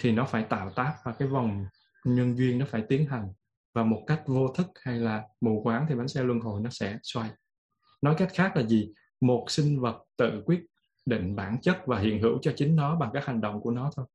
thì 0.00 0.12
nó 0.12 0.24
phải 0.24 0.44
tạo 0.44 0.70
tác 0.70 0.94
và 1.04 1.12
cái 1.12 1.28
vòng 1.28 1.64
nhân 2.04 2.36
duyên 2.36 2.58
nó 2.58 2.66
phải 2.68 2.82
tiến 2.88 3.06
hành 3.06 3.32
và 3.76 3.84
một 3.84 4.04
cách 4.06 4.22
vô 4.26 4.48
thức 4.48 4.66
hay 4.82 4.98
là 4.98 5.24
mù 5.40 5.60
quáng 5.62 5.86
thì 5.88 5.94
bánh 5.94 6.08
xe 6.08 6.22
luân 6.22 6.40
hồi 6.40 6.60
nó 6.60 6.70
sẽ 6.70 6.98
xoay. 7.02 7.30
Nói 8.02 8.14
cách 8.18 8.28
khác 8.34 8.56
là 8.56 8.62
gì? 8.62 8.92
Một 9.20 9.44
sinh 9.48 9.80
vật 9.80 10.02
tự 10.16 10.42
quyết 10.46 10.60
định 11.06 11.36
bản 11.36 11.60
chất 11.62 11.82
và 11.86 11.98
hiện 11.98 12.22
hữu 12.22 12.38
cho 12.42 12.52
chính 12.56 12.76
nó 12.76 12.96
bằng 12.96 13.10
các 13.14 13.26
hành 13.26 13.40
động 13.40 13.60
của 13.60 13.70
nó 13.70 13.90
thôi. 13.96 14.06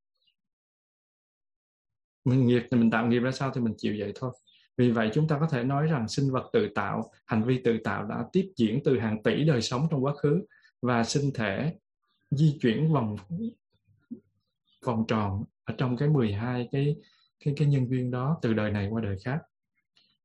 Mình 2.25 2.47
nghiệp 2.47 2.63
thì 2.71 2.77
mình 2.77 2.91
tạo 2.91 3.07
nghiệp 3.07 3.19
ra 3.19 3.31
sao 3.31 3.51
thì 3.55 3.61
mình 3.61 3.73
chịu 3.77 3.95
vậy 3.99 4.11
thôi. 4.15 4.31
Vì 4.77 4.91
vậy 4.91 5.11
chúng 5.13 5.27
ta 5.27 5.37
có 5.39 5.47
thể 5.47 5.63
nói 5.63 5.87
rằng 5.87 6.07
sinh 6.07 6.31
vật 6.31 6.49
tự 6.53 6.67
tạo, 6.75 7.11
hành 7.25 7.43
vi 7.43 7.61
tự 7.63 7.77
tạo 7.83 8.05
đã 8.05 8.25
tiếp 8.31 8.51
diễn 8.55 8.79
từ 8.83 8.99
hàng 8.99 9.23
tỷ 9.23 9.43
đời 9.43 9.61
sống 9.61 9.87
trong 9.91 10.03
quá 10.03 10.13
khứ 10.15 10.45
và 10.81 11.03
sinh 11.03 11.31
thể 11.33 11.75
di 12.31 12.57
chuyển 12.61 12.93
vòng 12.93 13.15
vòng 14.85 15.05
tròn 15.07 15.43
ở 15.63 15.73
trong 15.77 15.97
cái 15.97 16.09
12 16.09 16.69
cái 16.71 16.95
cái 17.45 17.53
cái 17.57 17.67
nhân 17.67 17.89
duyên 17.89 18.11
đó 18.11 18.39
từ 18.41 18.53
đời 18.53 18.71
này 18.71 18.87
qua 18.91 19.01
đời 19.01 19.17
khác 19.23 19.41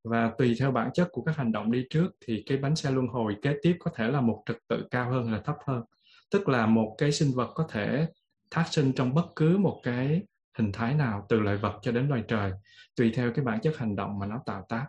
và 0.07 0.33
tùy 0.39 0.57
theo 0.59 0.71
bản 0.71 0.91
chất 0.95 1.09
của 1.13 1.23
các 1.23 1.37
hành 1.37 1.53
động 1.53 1.73
đi 1.73 1.87
trước 1.91 2.09
thì 2.27 2.43
cái 2.47 2.59
bánh 2.59 2.77
xe 2.77 2.91
luân 2.91 3.07
hồi 3.07 3.37
kế 3.43 3.57
tiếp 3.63 3.77
có 3.79 3.91
thể 3.95 4.09
là 4.09 4.21
một 4.21 4.43
trật 4.47 4.57
tự 4.69 4.85
cao 4.91 5.11
hơn 5.11 5.33
là 5.33 5.41
thấp 5.41 5.57
hơn. 5.67 5.85
Tức 6.31 6.49
là 6.49 6.67
một 6.67 6.95
cái 6.99 7.13
sinh 7.13 7.33
vật 7.35 7.51
có 7.55 7.67
thể 7.71 8.07
thác 8.51 8.65
sinh 8.71 8.93
trong 8.93 9.15
bất 9.15 9.27
cứ 9.37 9.59
một 9.59 9.81
cái 9.83 10.23
hình 10.59 10.73
thái 10.73 10.95
nào, 10.95 11.27
từ 11.29 11.41
loài 11.41 11.57
vật 11.57 11.79
cho 11.83 11.93
đến 11.93 12.09
loài 12.09 12.25
trời, 12.29 12.53
tùy 12.97 13.13
theo 13.15 13.33
cái 13.33 13.45
bản 13.45 13.61
chất 13.61 13.77
hành 13.77 13.97
động 13.97 14.19
mà 14.19 14.27
nó 14.27 14.41
tạo 14.47 14.67
tác. 14.69 14.87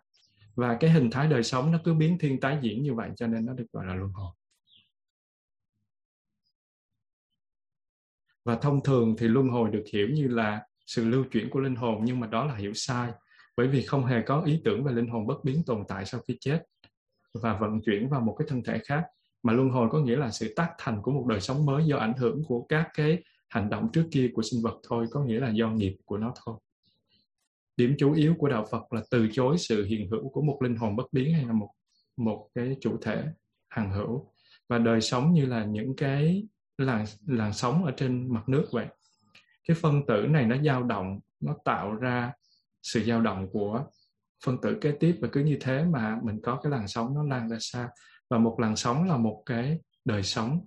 Và 0.55 0.77
cái 0.79 0.89
hình 0.89 1.11
thái 1.11 1.27
đời 1.27 1.43
sống 1.43 1.71
nó 1.71 1.79
cứ 1.83 1.93
biến 1.93 2.17
thiên 2.19 2.39
tái 2.39 2.57
diễn 2.61 2.83
như 2.83 2.93
vậy 2.93 3.09
cho 3.15 3.27
nên 3.27 3.45
nó 3.45 3.53
được 3.53 3.65
gọi 3.73 3.85
là 3.85 3.93
luân 3.95 4.11
hồi. 4.11 4.33
Và 8.45 8.55
thông 8.55 8.83
thường 8.83 9.15
thì 9.17 9.27
luân 9.27 9.49
hồi 9.49 9.69
được 9.71 9.83
hiểu 9.93 10.07
như 10.09 10.27
là 10.27 10.61
sự 10.85 11.09
lưu 11.09 11.25
chuyển 11.31 11.49
của 11.49 11.59
linh 11.59 11.75
hồn 11.75 12.01
nhưng 12.03 12.19
mà 12.19 12.27
đó 12.27 12.45
là 12.45 12.55
hiểu 12.55 12.73
sai 12.73 13.11
bởi 13.57 13.67
vì 13.67 13.81
không 13.81 14.05
hề 14.05 14.21
có 14.21 14.41
ý 14.41 14.61
tưởng 14.63 14.83
về 14.83 14.93
linh 14.93 15.07
hồn 15.07 15.27
bất 15.27 15.43
biến 15.43 15.63
tồn 15.65 15.83
tại 15.87 16.05
sau 16.05 16.21
khi 16.27 16.37
chết 16.39 16.63
và 17.33 17.57
vận 17.57 17.81
chuyển 17.81 18.09
vào 18.09 18.21
một 18.21 18.35
cái 18.39 18.47
thân 18.49 18.63
thể 18.63 18.79
khác, 18.85 19.05
mà 19.43 19.53
luân 19.53 19.69
hồi 19.69 19.89
có 19.91 19.99
nghĩa 19.99 20.15
là 20.15 20.31
sự 20.31 20.53
tác 20.55 20.69
thành 20.77 21.01
của 21.01 21.11
một 21.11 21.25
đời 21.27 21.41
sống 21.41 21.65
mới 21.65 21.85
do 21.85 21.97
ảnh 21.97 22.13
hưởng 22.17 22.43
của 22.47 22.65
các 22.69 22.89
cái 22.93 23.23
hành 23.49 23.69
động 23.69 23.89
trước 23.93 24.07
kia 24.11 24.31
của 24.33 24.41
sinh 24.41 24.61
vật 24.63 24.79
thôi, 24.87 25.05
có 25.11 25.23
nghĩa 25.23 25.39
là 25.39 25.49
do 25.49 25.69
nghiệp 25.69 25.95
của 26.05 26.17
nó 26.17 26.33
thôi. 26.45 26.55
Điểm 27.77 27.95
chủ 27.97 28.13
yếu 28.13 28.35
của 28.37 28.49
đạo 28.49 28.65
Phật 28.71 28.93
là 28.93 29.01
từ 29.11 29.27
chối 29.31 29.57
sự 29.57 29.85
hiện 29.85 30.09
hữu 30.09 30.29
của 30.29 30.41
một 30.41 30.61
linh 30.61 30.75
hồn 30.75 30.95
bất 30.95 31.13
biến 31.13 31.33
hay 31.33 31.45
là 31.45 31.53
một 31.53 31.69
một 32.17 32.49
cái 32.55 32.75
chủ 32.81 32.97
thể 33.01 33.23
hằng 33.69 33.91
hữu. 33.91 34.31
Và 34.69 34.77
đời 34.77 35.01
sống 35.01 35.33
như 35.33 35.45
là 35.45 35.65
những 35.65 35.95
cái 35.95 36.47
làn 36.77 37.05
làn 37.25 37.53
sóng 37.53 37.85
ở 37.85 37.91
trên 37.91 38.33
mặt 38.33 38.49
nước 38.49 38.67
vậy. 38.71 38.87
Cái 39.67 39.77
phân 39.81 40.05
tử 40.05 40.27
này 40.29 40.45
nó 40.45 40.57
dao 40.57 40.83
động, 40.83 41.19
nó 41.39 41.55
tạo 41.65 41.95
ra 41.95 42.33
sự 42.87 43.03
dao 43.03 43.21
động 43.21 43.49
của 43.51 43.85
phân 44.45 44.57
tử 44.61 44.77
kế 44.81 44.91
tiếp 44.91 45.17
và 45.21 45.27
cứ 45.31 45.41
như 45.41 45.57
thế 45.61 45.85
mà 45.85 46.19
mình 46.23 46.39
có 46.43 46.59
cái 46.63 46.71
làn 46.71 46.87
sóng 46.87 47.15
nó 47.15 47.23
lan 47.23 47.49
ra 47.49 47.57
xa. 47.59 47.89
Và 48.29 48.37
một 48.37 48.59
làn 48.59 48.75
sóng 48.75 49.07
là 49.07 49.17
một 49.17 49.43
cái 49.45 49.79
đời 50.05 50.23
sống. 50.23 50.65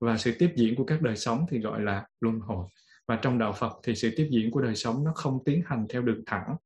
Và 0.00 0.16
sự 0.16 0.34
tiếp 0.38 0.52
diễn 0.56 0.76
của 0.76 0.84
các 0.84 1.02
đời 1.02 1.16
sống 1.16 1.46
thì 1.50 1.60
gọi 1.60 1.80
là 1.80 2.06
luân 2.20 2.40
hồi. 2.40 2.66
Và 3.08 3.18
trong 3.22 3.38
đạo 3.38 3.52
Phật 3.52 3.72
thì 3.82 3.94
sự 3.94 4.10
tiếp 4.16 4.28
diễn 4.30 4.50
của 4.50 4.60
đời 4.60 4.74
sống 4.74 5.04
nó 5.04 5.12
không 5.14 5.38
tiến 5.44 5.62
hành 5.66 5.86
theo 5.88 6.02
đường 6.02 6.22
thẳng, 6.26 6.56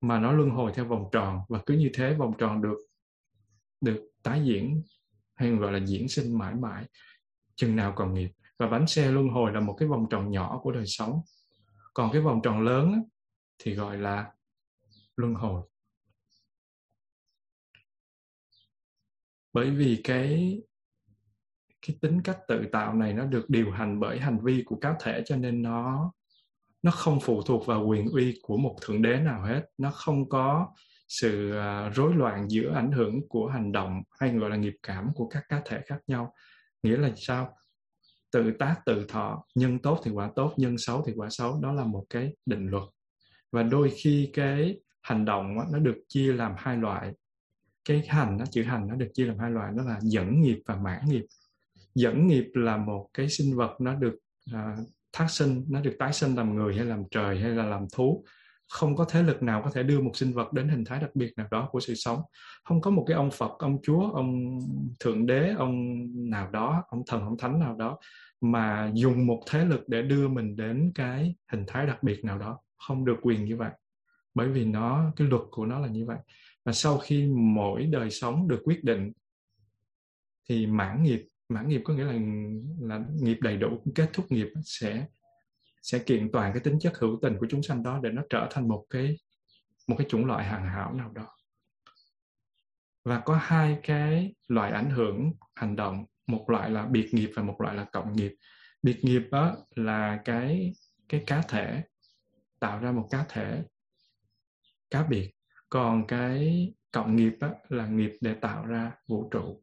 mà 0.00 0.18
nó 0.18 0.32
luân 0.32 0.50
hồi 0.50 0.72
theo 0.74 0.84
vòng 0.84 1.08
tròn. 1.12 1.40
Và 1.48 1.60
cứ 1.66 1.74
như 1.74 1.90
thế 1.94 2.14
vòng 2.14 2.32
tròn 2.38 2.62
được 2.62 2.78
được 3.80 4.10
tái 4.22 4.42
diễn, 4.44 4.82
hay 5.34 5.50
gọi 5.50 5.72
là 5.72 5.86
diễn 5.86 6.08
sinh 6.08 6.38
mãi 6.38 6.54
mãi, 6.54 6.84
chừng 7.54 7.76
nào 7.76 7.92
còn 7.96 8.14
nghiệp. 8.14 8.30
Và 8.58 8.66
bánh 8.66 8.86
xe 8.86 9.10
luân 9.10 9.28
hồi 9.28 9.52
là 9.52 9.60
một 9.60 9.76
cái 9.78 9.88
vòng 9.88 10.06
tròn 10.10 10.30
nhỏ 10.30 10.60
của 10.62 10.72
đời 10.72 10.86
sống. 10.86 11.20
Còn 11.94 12.12
cái 12.12 12.22
vòng 12.22 12.40
tròn 12.42 12.60
lớn 12.60 13.02
thì 13.62 13.74
gọi 13.74 13.98
là 13.98 14.32
luân 15.16 15.34
hồi. 15.34 15.62
Bởi 19.52 19.70
vì 19.70 20.00
cái 20.04 20.60
cái 21.86 21.96
tính 22.00 22.20
cách 22.24 22.38
tự 22.48 22.64
tạo 22.72 22.94
này 22.94 23.12
nó 23.12 23.24
được 23.24 23.50
điều 23.50 23.70
hành 23.70 24.00
bởi 24.00 24.18
hành 24.18 24.38
vi 24.44 24.62
của 24.66 24.76
cá 24.76 24.96
thể 25.00 25.22
cho 25.26 25.36
nên 25.36 25.62
nó 25.62 26.12
nó 26.82 26.90
không 26.90 27.20
phụ 27.20 27.42
thuộc 27.42 27.66
vào 27.66 27.86
quyền 27.86 28.08
uy 28.08 28.38
của 28.42 28.56
một 28.56 28.76
thượng 28.82 29.02
đế 29.02 29.20
nào 29.20 29.42
hết. 29.42 29.62
Nó 29.78 29.90
không 29.90 30.28
có 30.28 30.74
sự 31.08 31.56
à, 31.56 31.88
rối 31.88 32.14
loạn 32.14 32.50
giữa 32.50 32.72
ảnh 32.74 32.92
hưởng 32.92 33.28
của 33.28 33.46
hành 33.46 33.72
động 33.72 34.02
hay 34.20 34.30
gọi 34.30 34.50
là 34.50 34.56
nghiệp 34.56 34.76
cảm 34.82 35.10
của 35.14 35.28
các 35.28 35.44
cá 35.48 35.62
thể 35.64 35.80
khác 35.86 35.98
nhau. 36.06 36.34
Nghĩa 36.82 36.96
là 36.96 37.10
sao? 37.16 37.56
Tự 38.32 38.52
tác 38.58 38.80
tự 38.86 39.06
thọ, 39.08 39.44
nhân 39.54 39.78
tốt 39.78 40.00
thì 40.04 40.10
quả 40.10 40.30
tốt, 40.36 40.54
nhân 40.56 40.78
xấu 40.78 41.02
thì 41.06 41.12
quả 41.16 41.28
xấu. 41.30 41.60
Đó 41.60 41.72
là 41.72 41.84
một 41.84 42.04
cái 42.10 42.36
định 42.46 42.66
luật 42.66 42.84
và 43.52 43.62
đôi 43.62 43.90
khi 43.90 44.30
cái 44.32 44.80
hành 45.02 45.24
động 45.24 45.56
nó 45.72 45.78
được 45.78 45.96
chia 46.08 46.32
làm 46.32 46.52
hai 46.56 46.76
loại. 46.76 47.12
Cái 47.84 48.02
hành 48.08 48.38
nó 48.38 48.44
chữ 48.50 48.62
hành 48.62 48.88
nó 48.88 48.94
được 48.94 49.08
chia 49.14 49.24
làm 49.24 49.38
hai 49.38 49.50
loại 49.50 49.72
đó 49.76 49.82
là 49.84 49.98
dẫn 50.02 50.40
nghiệp 50.40 50.58
và 50.66 50.76
mãn 50.76 51.00
nghiệp. 51.06 51.24
Dẫn 51.94 52.26
nghiệp 52.26 52.50
là 52.54 52.76
một 52.76 53.08
cái 53.14 53.28
sinh 53.28 53.56
vật 53.56 53.80
nó 53.80 53.94
được 53.94 54.14
uh, 54.54 54.88
thác 55.12 55.30
sinh 55.30 55.64
nó 55.68 55.80
được 55.80 55.96
tái 55.98 56.12
sinh 56.12 56.34
làm 56.34 56.54
người 56.54 56.76
hay 56.76 56.84
làm 56.84 57.02
trời 57.10 57.40
hay 57.40 57.50
là 57.50 57.64
làm 57.64 57.86
thú. 57.96 58.24
Không 58.68 58.96
có 58.96 59.04
thế 59.10 59.22
lực 59.22 59.42
nào 59.42 59.62
có 59.64 59.70
thể 59.70 59.82
đưa 59.82 60.00
một 60.00 60.16
sinh 60.16 60.32
vật 60.32 60.52
đến 60.52 60.68
hình 60.68 60.84
thái 60.84 61.00
đặc 61.00 61.10
biệt 61.14 61.32
nào 61.36 61.46
đó 61.50 61.68
của 61.72 61.80
sự 61.80 61.94
sống. 61.94 62.20
Không 62.64 62.80
có 62.80 62.90
một 62.90 63.04
cái 63.08 63.16
ông 63.16 63.30
phật 63.30 63.50
ông 63.58 63.78
chúa 63.82 64.10
ông 64.10 64.58
thượng 65.00 65.26
đế 65.26 65.54
ông 65.58 66.06
nào 66.30 66.50
đó 66.50 66.84
ông 66.88 67.02
thần 67.06 67.22
ông 67.22 67.38
thánh 67.38 67.60
nào 67.60 67.76
đó 67.76 67.98
mà 68.40 68.90
dùng 68.94 69.26
một 69.26 69.42
thế 69.50 69.64
lực 69.64 69.88
để 69.88 70.02
đưa 70.02 70.28
mình 70.28 70.56
đến 70.56 70.92
cái 70.94 71.34
hình 71.52 71.64
thái 71.66 71.86
đặc 71.86 72.02
biệt 72.02 72.24
nào 72.24 72.38
đó 72.38 72.58
không 72.86 73.04
được 73.04 73.16
quyền 73.22 73.44
như 73.44 73.56
vậy. 73.56 73.70
Bởi 74.34 74.48
vì 74.48 74.64
nó, 74.64 75.12
cái 75.16 75.28
luật 75.28 75.42
của 75.50 75.66
nó 75.66 75.78
là 75.78 75.88
như 75.88 76.06
vậy. 76.06 76.18
Và 76.64 76.72
sau 76.72 76.98
khi 76.98 77.26
mỗi 77.26 77.86
đời 77.86 78.10
sống 78.10 78.48
được 78.48 78.60
quyết 78.64 78.84
định, 78.84 79.12
thì 80.48 80.66
mãn 80.66 81.02
nghiệp 81.02 81.28
mãn 81.48 81.68
nghiệp 81.68 81.80
có 81.84 81.94
nghĩa 81.94 82.04
là 82.04 82.18
là 82.80 83.04
nghiệp 83.20 83.38
đầy 83.40 83.56
đủ, 83.56 83.82
kết 83.94 84.10
thúc 84.12 84.32
nghiệp 84.32 84.48
sẽ 84.64 85.06
sẽ 85.82 85.98
kiện 85.98 86.30
toàn 86.32 86.52
cái 86.52 86.60
tính 86.60 86.78
chất 86.80 86.98
hữu 86.98 87.18
tình 87.22 87.36
của 87.40 87.46
chúng 87.50 87.62
sanh 87.62 87.82
đó 87.82 88.00
để 88.02 88.10
nó 88.10 88.22
trở 88.30 88.48
thành 88.50 88.68
một 88.68 88.86
cái 88.90 89.16
một 89.88 89.94
cái 89.98 90.06
chủng 90.10 90.24
loại 90.24 90.44
hàng 90.44 90.66
hảo 90.66 90.92
nào 90.94 91.12
đó. 91.12 91.28
Và 93.04 93.20
có 93.20 93.38
hai 93.42 93.78
cái 93.82 94.34
loại 94.48 94.72
ảnh 94.72 94.90
hưởng 94.90 95.32
hành 95.54 95.76
động, 95.76 96.04
một 96.26 96.50
loại 96.50 96.70
là 96.70 96.86
biệt 96.86 97.14
nghiệp 97.14 97.30
và 97.36 97.42
một 97.42 97.60
loại 97.60 97.76
là 97.76 97.86
cộng 97.92 98.12
nghiệp. 98.12 98.34
Biệt 98.82 99.04
nghiệp 99.04 99.22
đó 99.30 99.56
là 99.74 100.22
cái 100.24 100.72
cái 101.08 101.24
cá 101.26 101.42
thể 101.42 101.82
tạo 102.62 102.80
ra 102.80 102.92
một 102.92 103.08
cá 103.10 103.24
thể 103.28 103.64
cá 104.90 105.02
biệt. 105.02 105.30
Còn 105.68 106.06
cái 106.06 106.68
cộng 106.90 107.16
nghiệp 107.16 107.36
á, 107.40 107.50
là 107.68 107.86
nghiệp 107.86 108.12
để 108.20 108.34
tạo 108.34 108.66
ra 108.66 108.92
vũ 109.08 109.28
trụ. 109.30 109.62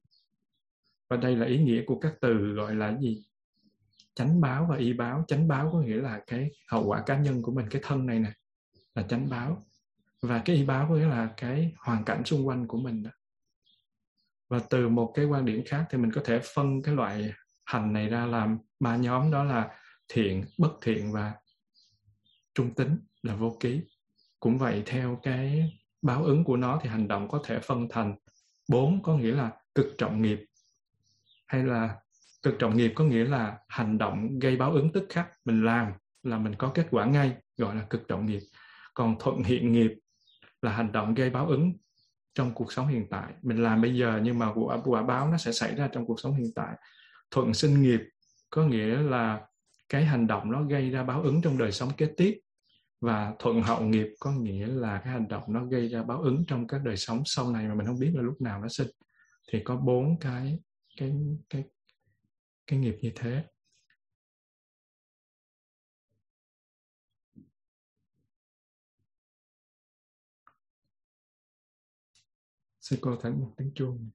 Và 1.10 1.18
đây 1.18 1.36
là 1.36 1.46
ý 1.46 1.58
nghĩa 1.58 1.84
của 1.86 2.00
các 2.00 2.14
từ 2.22 2.54
gọi 2.54 2.76
là 2.76 2.98
gì? 3.02 3.26
Chánh 4.16 4.42
báo 4.42 4.68
và 4.70 4.78
y 4.78 4.94
báo. 4.94 5.24
Chánh 5.28 5.48
báo 5.48 5.70
có 5.74 5.82
nghĩa 5.82 5.96
là 5.96 6.22
cái 6.28 6.52
hậu 6.68 6.88
quả 6.88 7.04
cá 7.06 7.18
nhân 7.18 7.42
của 7.42 7.52
mình 7.52 7.68
cái 7.70 7.82
thân 7.86 8.06
này 8.06 8.20
nè 8.20 8.32
là 8.96 9.04
chánh 9.04 9.30
báo. 9.30 9.66
Và 10.22 10.42
cái 10.46 10.56
y 10.56 10.66
báo 10.66 10.86
có 10.90 10.96
nghĩa 10.96 11.08
là 11.08 11.34
cái 11.38 11.74
hoàn 11.78 12.04
cảnh 12.06 12.26
xung 12.26 12.48
quanh 12.48 12.68
của 12.68 12.78
mình 12.78 13.04
đó. 13.04 13.12
Và 14.50 14.60
từ 14.70 14.90
một 14.90 15.12
cái 15.16 15.26
quan 15.26 15.46
điểm 15.46 15.64
khác 15.66 15.86
thì 15.90 15.98
mình 15.98 16.12
có 16.12 16.22
thể 16.26 16.40
phân 16.56 16.82
cái 16.82 16.96
loại 16.96 17.34
hành 17.66 17.94
này 17.94 18.10
ra 18.10 18.26
làm 18.26 18.58
ba 18.80 18.96
nhóm 18.96 19.32
đó 19.32 19.44
là 19.44 19.78
thiện 20.08 20.46
bất 20.58 20.72
thiện 20.82 21.12
và 21.12 21.34
trung 22.60 22.73
tính 22.73 22.98
là 23.22 23.36
vô 23.36 23.57
ký. 23.60 23.81
Cũng 24.40 24.57
vậy, 24.57 24.84
theo 24.86 25.19
cái 25.23 25.73
báo 26.02 26.23
ứng 26.23 26.44
của 26.44 26.57
nó 26.57 26.80
thì 26.84 26.90
hành 26.90 27.07
động 27.07 27.27
có 27.30 27.41
thể 27.45 27.60
phân 27.60 27.88
thành 27.90 28.15
bốn, 28.69 29.03
có 29.03 29.18
nghĩa 29.18 29.31
là 29.31 29.52
cực 29.76 29.88
trọng 29.98 30.22
nghiệp, 30.22 30.45
hay 31.48 31.64
là 31.64 31.95
cực 32.44 32.60
trọng 32.60 32.77
nghiệp 32.77 32.94
có 32.95 33.03
nghĩa 33.03 33.26
là 33.26 33.57
hành 33.68 33.98
động 33.98 34.40
gây 34.40 34.57
báo 34.57 34.72
ứng 34.72 34.91
tức 34.91 35.06
khắc, 35.10 35.30
mình 35.45 35.65
làm 35.65 35.91
là 36.23 36.38
mình 36.38 36.56
có 36.56 36.72
kết 36.73 36.88
quả 36.91 37.06
ngay, 37.06 37.36
gọi 37.57 37.76
là 37.76 37.81
cực 37.90 38.07
trọng 38.07 38.26
nghiệp. 38.26 38.41
Còn 38.94 39.15
thuận 39.19 39.44
hiện 39.44 39.72
nghiệp 39.72 39.91
là 40.61 40.72
hành 40.72 40.91
động 40.91 41.14
gây 41.14 41.30
báo 41.30 41.48
ứng 41.48 41.73
trong 42.34 42.53
cuộc 42.53 42.73
sống 42.73 42.88
hiện 42.88 43.07
tại. 43.10 43.34
Mình 43.41 43.64
làm 43.64 43.81
bây 43.81 43.95
giờ 43.95 44.19
nhưng 44.23 44.40
mà 44.40 44.53
quả 44.53 44.77
quả 44.86 45.03
báo 45.03 45.31
nó 45.31 45.38
sẽ 45.38 45.52
xảy 45.52 45.76
ra 45.76 45.88
trong 45.88 46.06
cuộc 46.06 46.19
sống 46.19 46.34
hiện 46.34 46.52
tại. 46.56 46.76
Thuận 47.31 47.53
sinh 47.53 47.81
nghiệp 47.81 48.02
có 48.49 48.64
nghĩa 48.64 48.95
là 49.02 49.41
cái 49.90 50.06
hành 50.06 50.27
động 50.27 50.52
nó 50.52 50.64
gây 50.64 50.90
ra 50.90 51.03
báo 51.03 51.22
ứng 51.22 51.41
trong 51.41 51.57
đời 51.57 51.72
sống 51.72 51.90
kế 51.98 52.06
tiếp 52.18 52.40
và 53.02 53.36
thuận 53.40 53.62
hậu 53.62 53.82
nghiệp 53.82 54.08
có 54.20 54.32
nghĩa 54.32 54.68
là 54.68 55.02
cái 55.04 55.14
hành 55.14 55.28
động 55.28 55.44
nó 55.48 55.66
gây 55.66 55.90
ra 55.90 56.04
báo 56.04 56.22
ứng 56.22 56.46
trong 56.48 56.68
các 56.68 56.82
đời 56.84 56.98
sống 56.98 57.22
sau 57.26 57.52
này 57.52 57.68
mà 57.68 57.76
mình 57.76 57.88
không 57.88 58.00
biết 58.00 58.12
là 58.16 58.22
lúc 58.22 58.42
nào 58.42 58.62
nó 58.62 58.68
sinh. 58.68 58.88
Thì 59.52 59.62
có 59.66 59.76
bốn 59.76 60.20
cái 60.20 60.60
cái 60.98 61.14
cái 61.50 61.64
cái 62.68 62.80
nghiệp 62.80 62.96
như 63.02 63.12
thế. 63.16 63.44
Sư 72.80 72.98
cô 73.02 73.16
thánh 73.16 73.40
một 73.40 73.54
tiếng 73.58 73.72
chuông. 73.76 74.10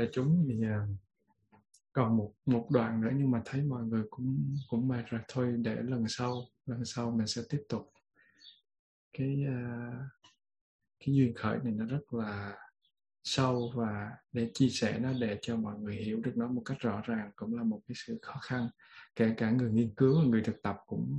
Đại 0.00 0.08
chúng 0.12 0.46
thì 0.48 0.54
uh, 0.54 0.88
còn 1.92 2.16
một 2.16 2.32
một 2.46 2.68
đoạn 2.70 3.00
nữa 3.00 3.10
nhưng 3.16 3.30
mà 3.30 3.42
thấy 3.44 3.62
mọi 3.62 3.84
người 3.84 4.02
cũng 4.10 4.56
cũng 4.68 4.88
mệt 4.88 5.02
rồi. 5.06 5.20
Thôi 5.28 5.54
để 5.58 5.76
lần 5.82 6.04
sau 6.08 6.46
lần 6.66 6.84
sau 6.84 7.10
mình 7.10 7.26
sẽ 7.26 7.42
tiếp 7.48 7.62
tục. 7.68 7.92
Cái 9.12 9.46
uh, 9.48 9.94
cái 11.00 11.14
duyên 11.14 11.34
khởi 11.34 11.58
này 11.64 11.72
nó 11.72 11.84
rất 11.84 12.14
là 12.14 12.58
sâu 13.24 13.72
và 13.74 14.10
để 14.32 14.50
chia 14.54 14.68
sẻ 14.68 14.98
nó 14.98 15.12
để 15.20 15.38
cho 15.42 15.56
mọi 15.56 15.78
người 15.78 15.96
hiểu 15.96 16.20
được 16.20 16.32
nó 16.36 16.48
một 16.48 16.62
cách 16.64 16.78
rõ 16.80 17.02
ràng 17.04 17.30
cũng 17.36 17.54
là 17.56 17.62
một 17.62 17.80
cái 17.88 17.94
sự 18.06 18.18
khó 18.22 18.34
khăn. 18.42 18.68
Kể 19.16 19.34
cả 19.36 19.50
người 19.50 19.70
nghiên 19.70 19.94
cứu 19.94 20.20
và 20.20 20.24
người 20.24 20.42
thực 20.42 20.62
tập 20.62 20.76
cũng 20.86 21.18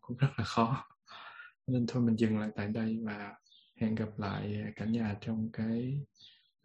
cũng 0.00 0.16
rất 0.16 0.28
là 0.36 0.44
khó. 0.44 0.88
Nên 1.66 1.86
thôi 1.88 2.02
mình 2.02 2.16
dừng 2.18 2.38
lại 2.38 2.50
tại 2.56 2.68
đây 2.68 2.98
và 3.02 3.34
hẹn 3.76 3.94
gặp 3.94 4.18
lại 4.18 4.64
cả 4.76 4.84
nhà 4.84 5.16
trong 5.20 5.48
cái 5.52 6.00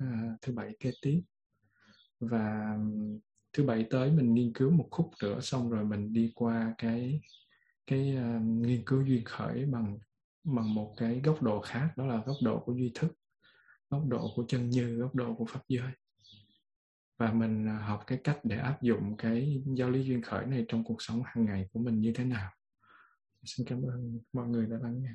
uh, 0.04 0.42
thứ 0.42 0.54
bảy 0.54 0.76
kế 0.80 0.92
tiếp 1.02 1.22
và 2.20 2.78
thứ 3.54 3.64
bảy 3.64 3.88
tới 3.90 4.12
mình 4.12 4.34
nghiên 4.34 4.54
cứu 4.54 4.72
một 4.72 4.88
khúc 4.92 5.12
nữa 5.22 5.40
xong 5.42 5.70
rồi 5.70 5.86
mình 5.86 6.14
đi 6.14 6.32
qua 6.36 6.76
cái 6.78 7.22
cái 7.88 8.18
uh, 8.18 8.42
nghiên 8.42 8.86
cứu 8.86 9.02
duyên 9.02 9.24
khởi 9.26 9.66
bằng 9.66 9.98
bằng 10.44 10.74
một 10.74 10.94
cái 10.98 11.22
góc 11.24 11.42
độ 11.42 11.62
khác 11.62 11.90
đó 11.98 12.06
là 12.06 12.24
góc 12.26 12.36
độ 12.42 12.60
của 12.60 12.74
duy 12.74 12.92
thức 12.96 13.14
góc 13.90 14.08
độ 14.08 14.32
của 14.36 14.46
chân 14.48 14.70
như 14.70 14.96
góc 14.96 15.16
độ 15.16 15.36
của 15.36 15.46
pháp 15.46 15.62
giới. 15.68 15.92
Và 17.18 17.34
mình 17.34 17.68
ờ, 17.68 17.74
học 17.74 18.04
cái 18.08 18.20
cách 18.24 18.40
để 18.44 18.58
áp 18.58 18.82
dụng 18.82 19.18
cái 19.18 19.64
giáo 19.78 19.90
lý 19.90 20.04
duyên 20.04 20.22
khởi 20.22 20.46
này 20.46 20.66
trong 20.68 20.84
cuộc 20.84 21.02
sống 21.02 21.22
hàng 21.26 21.46
ngày 21.46 21.70
của 21.74 21.80
mình 21.80 22.02
như 22.02 22.14
thế 22.16 22.24
nào. 22.24 22.52
Xin 23.44 23.68
cảm 23.68 23.84
ơn 23.84 24.20
mọi 24.34 24.48
người 24.48 24.66
đã 24.66 24.78
lắng 24.82 25.02
nghe. 25.04 25.14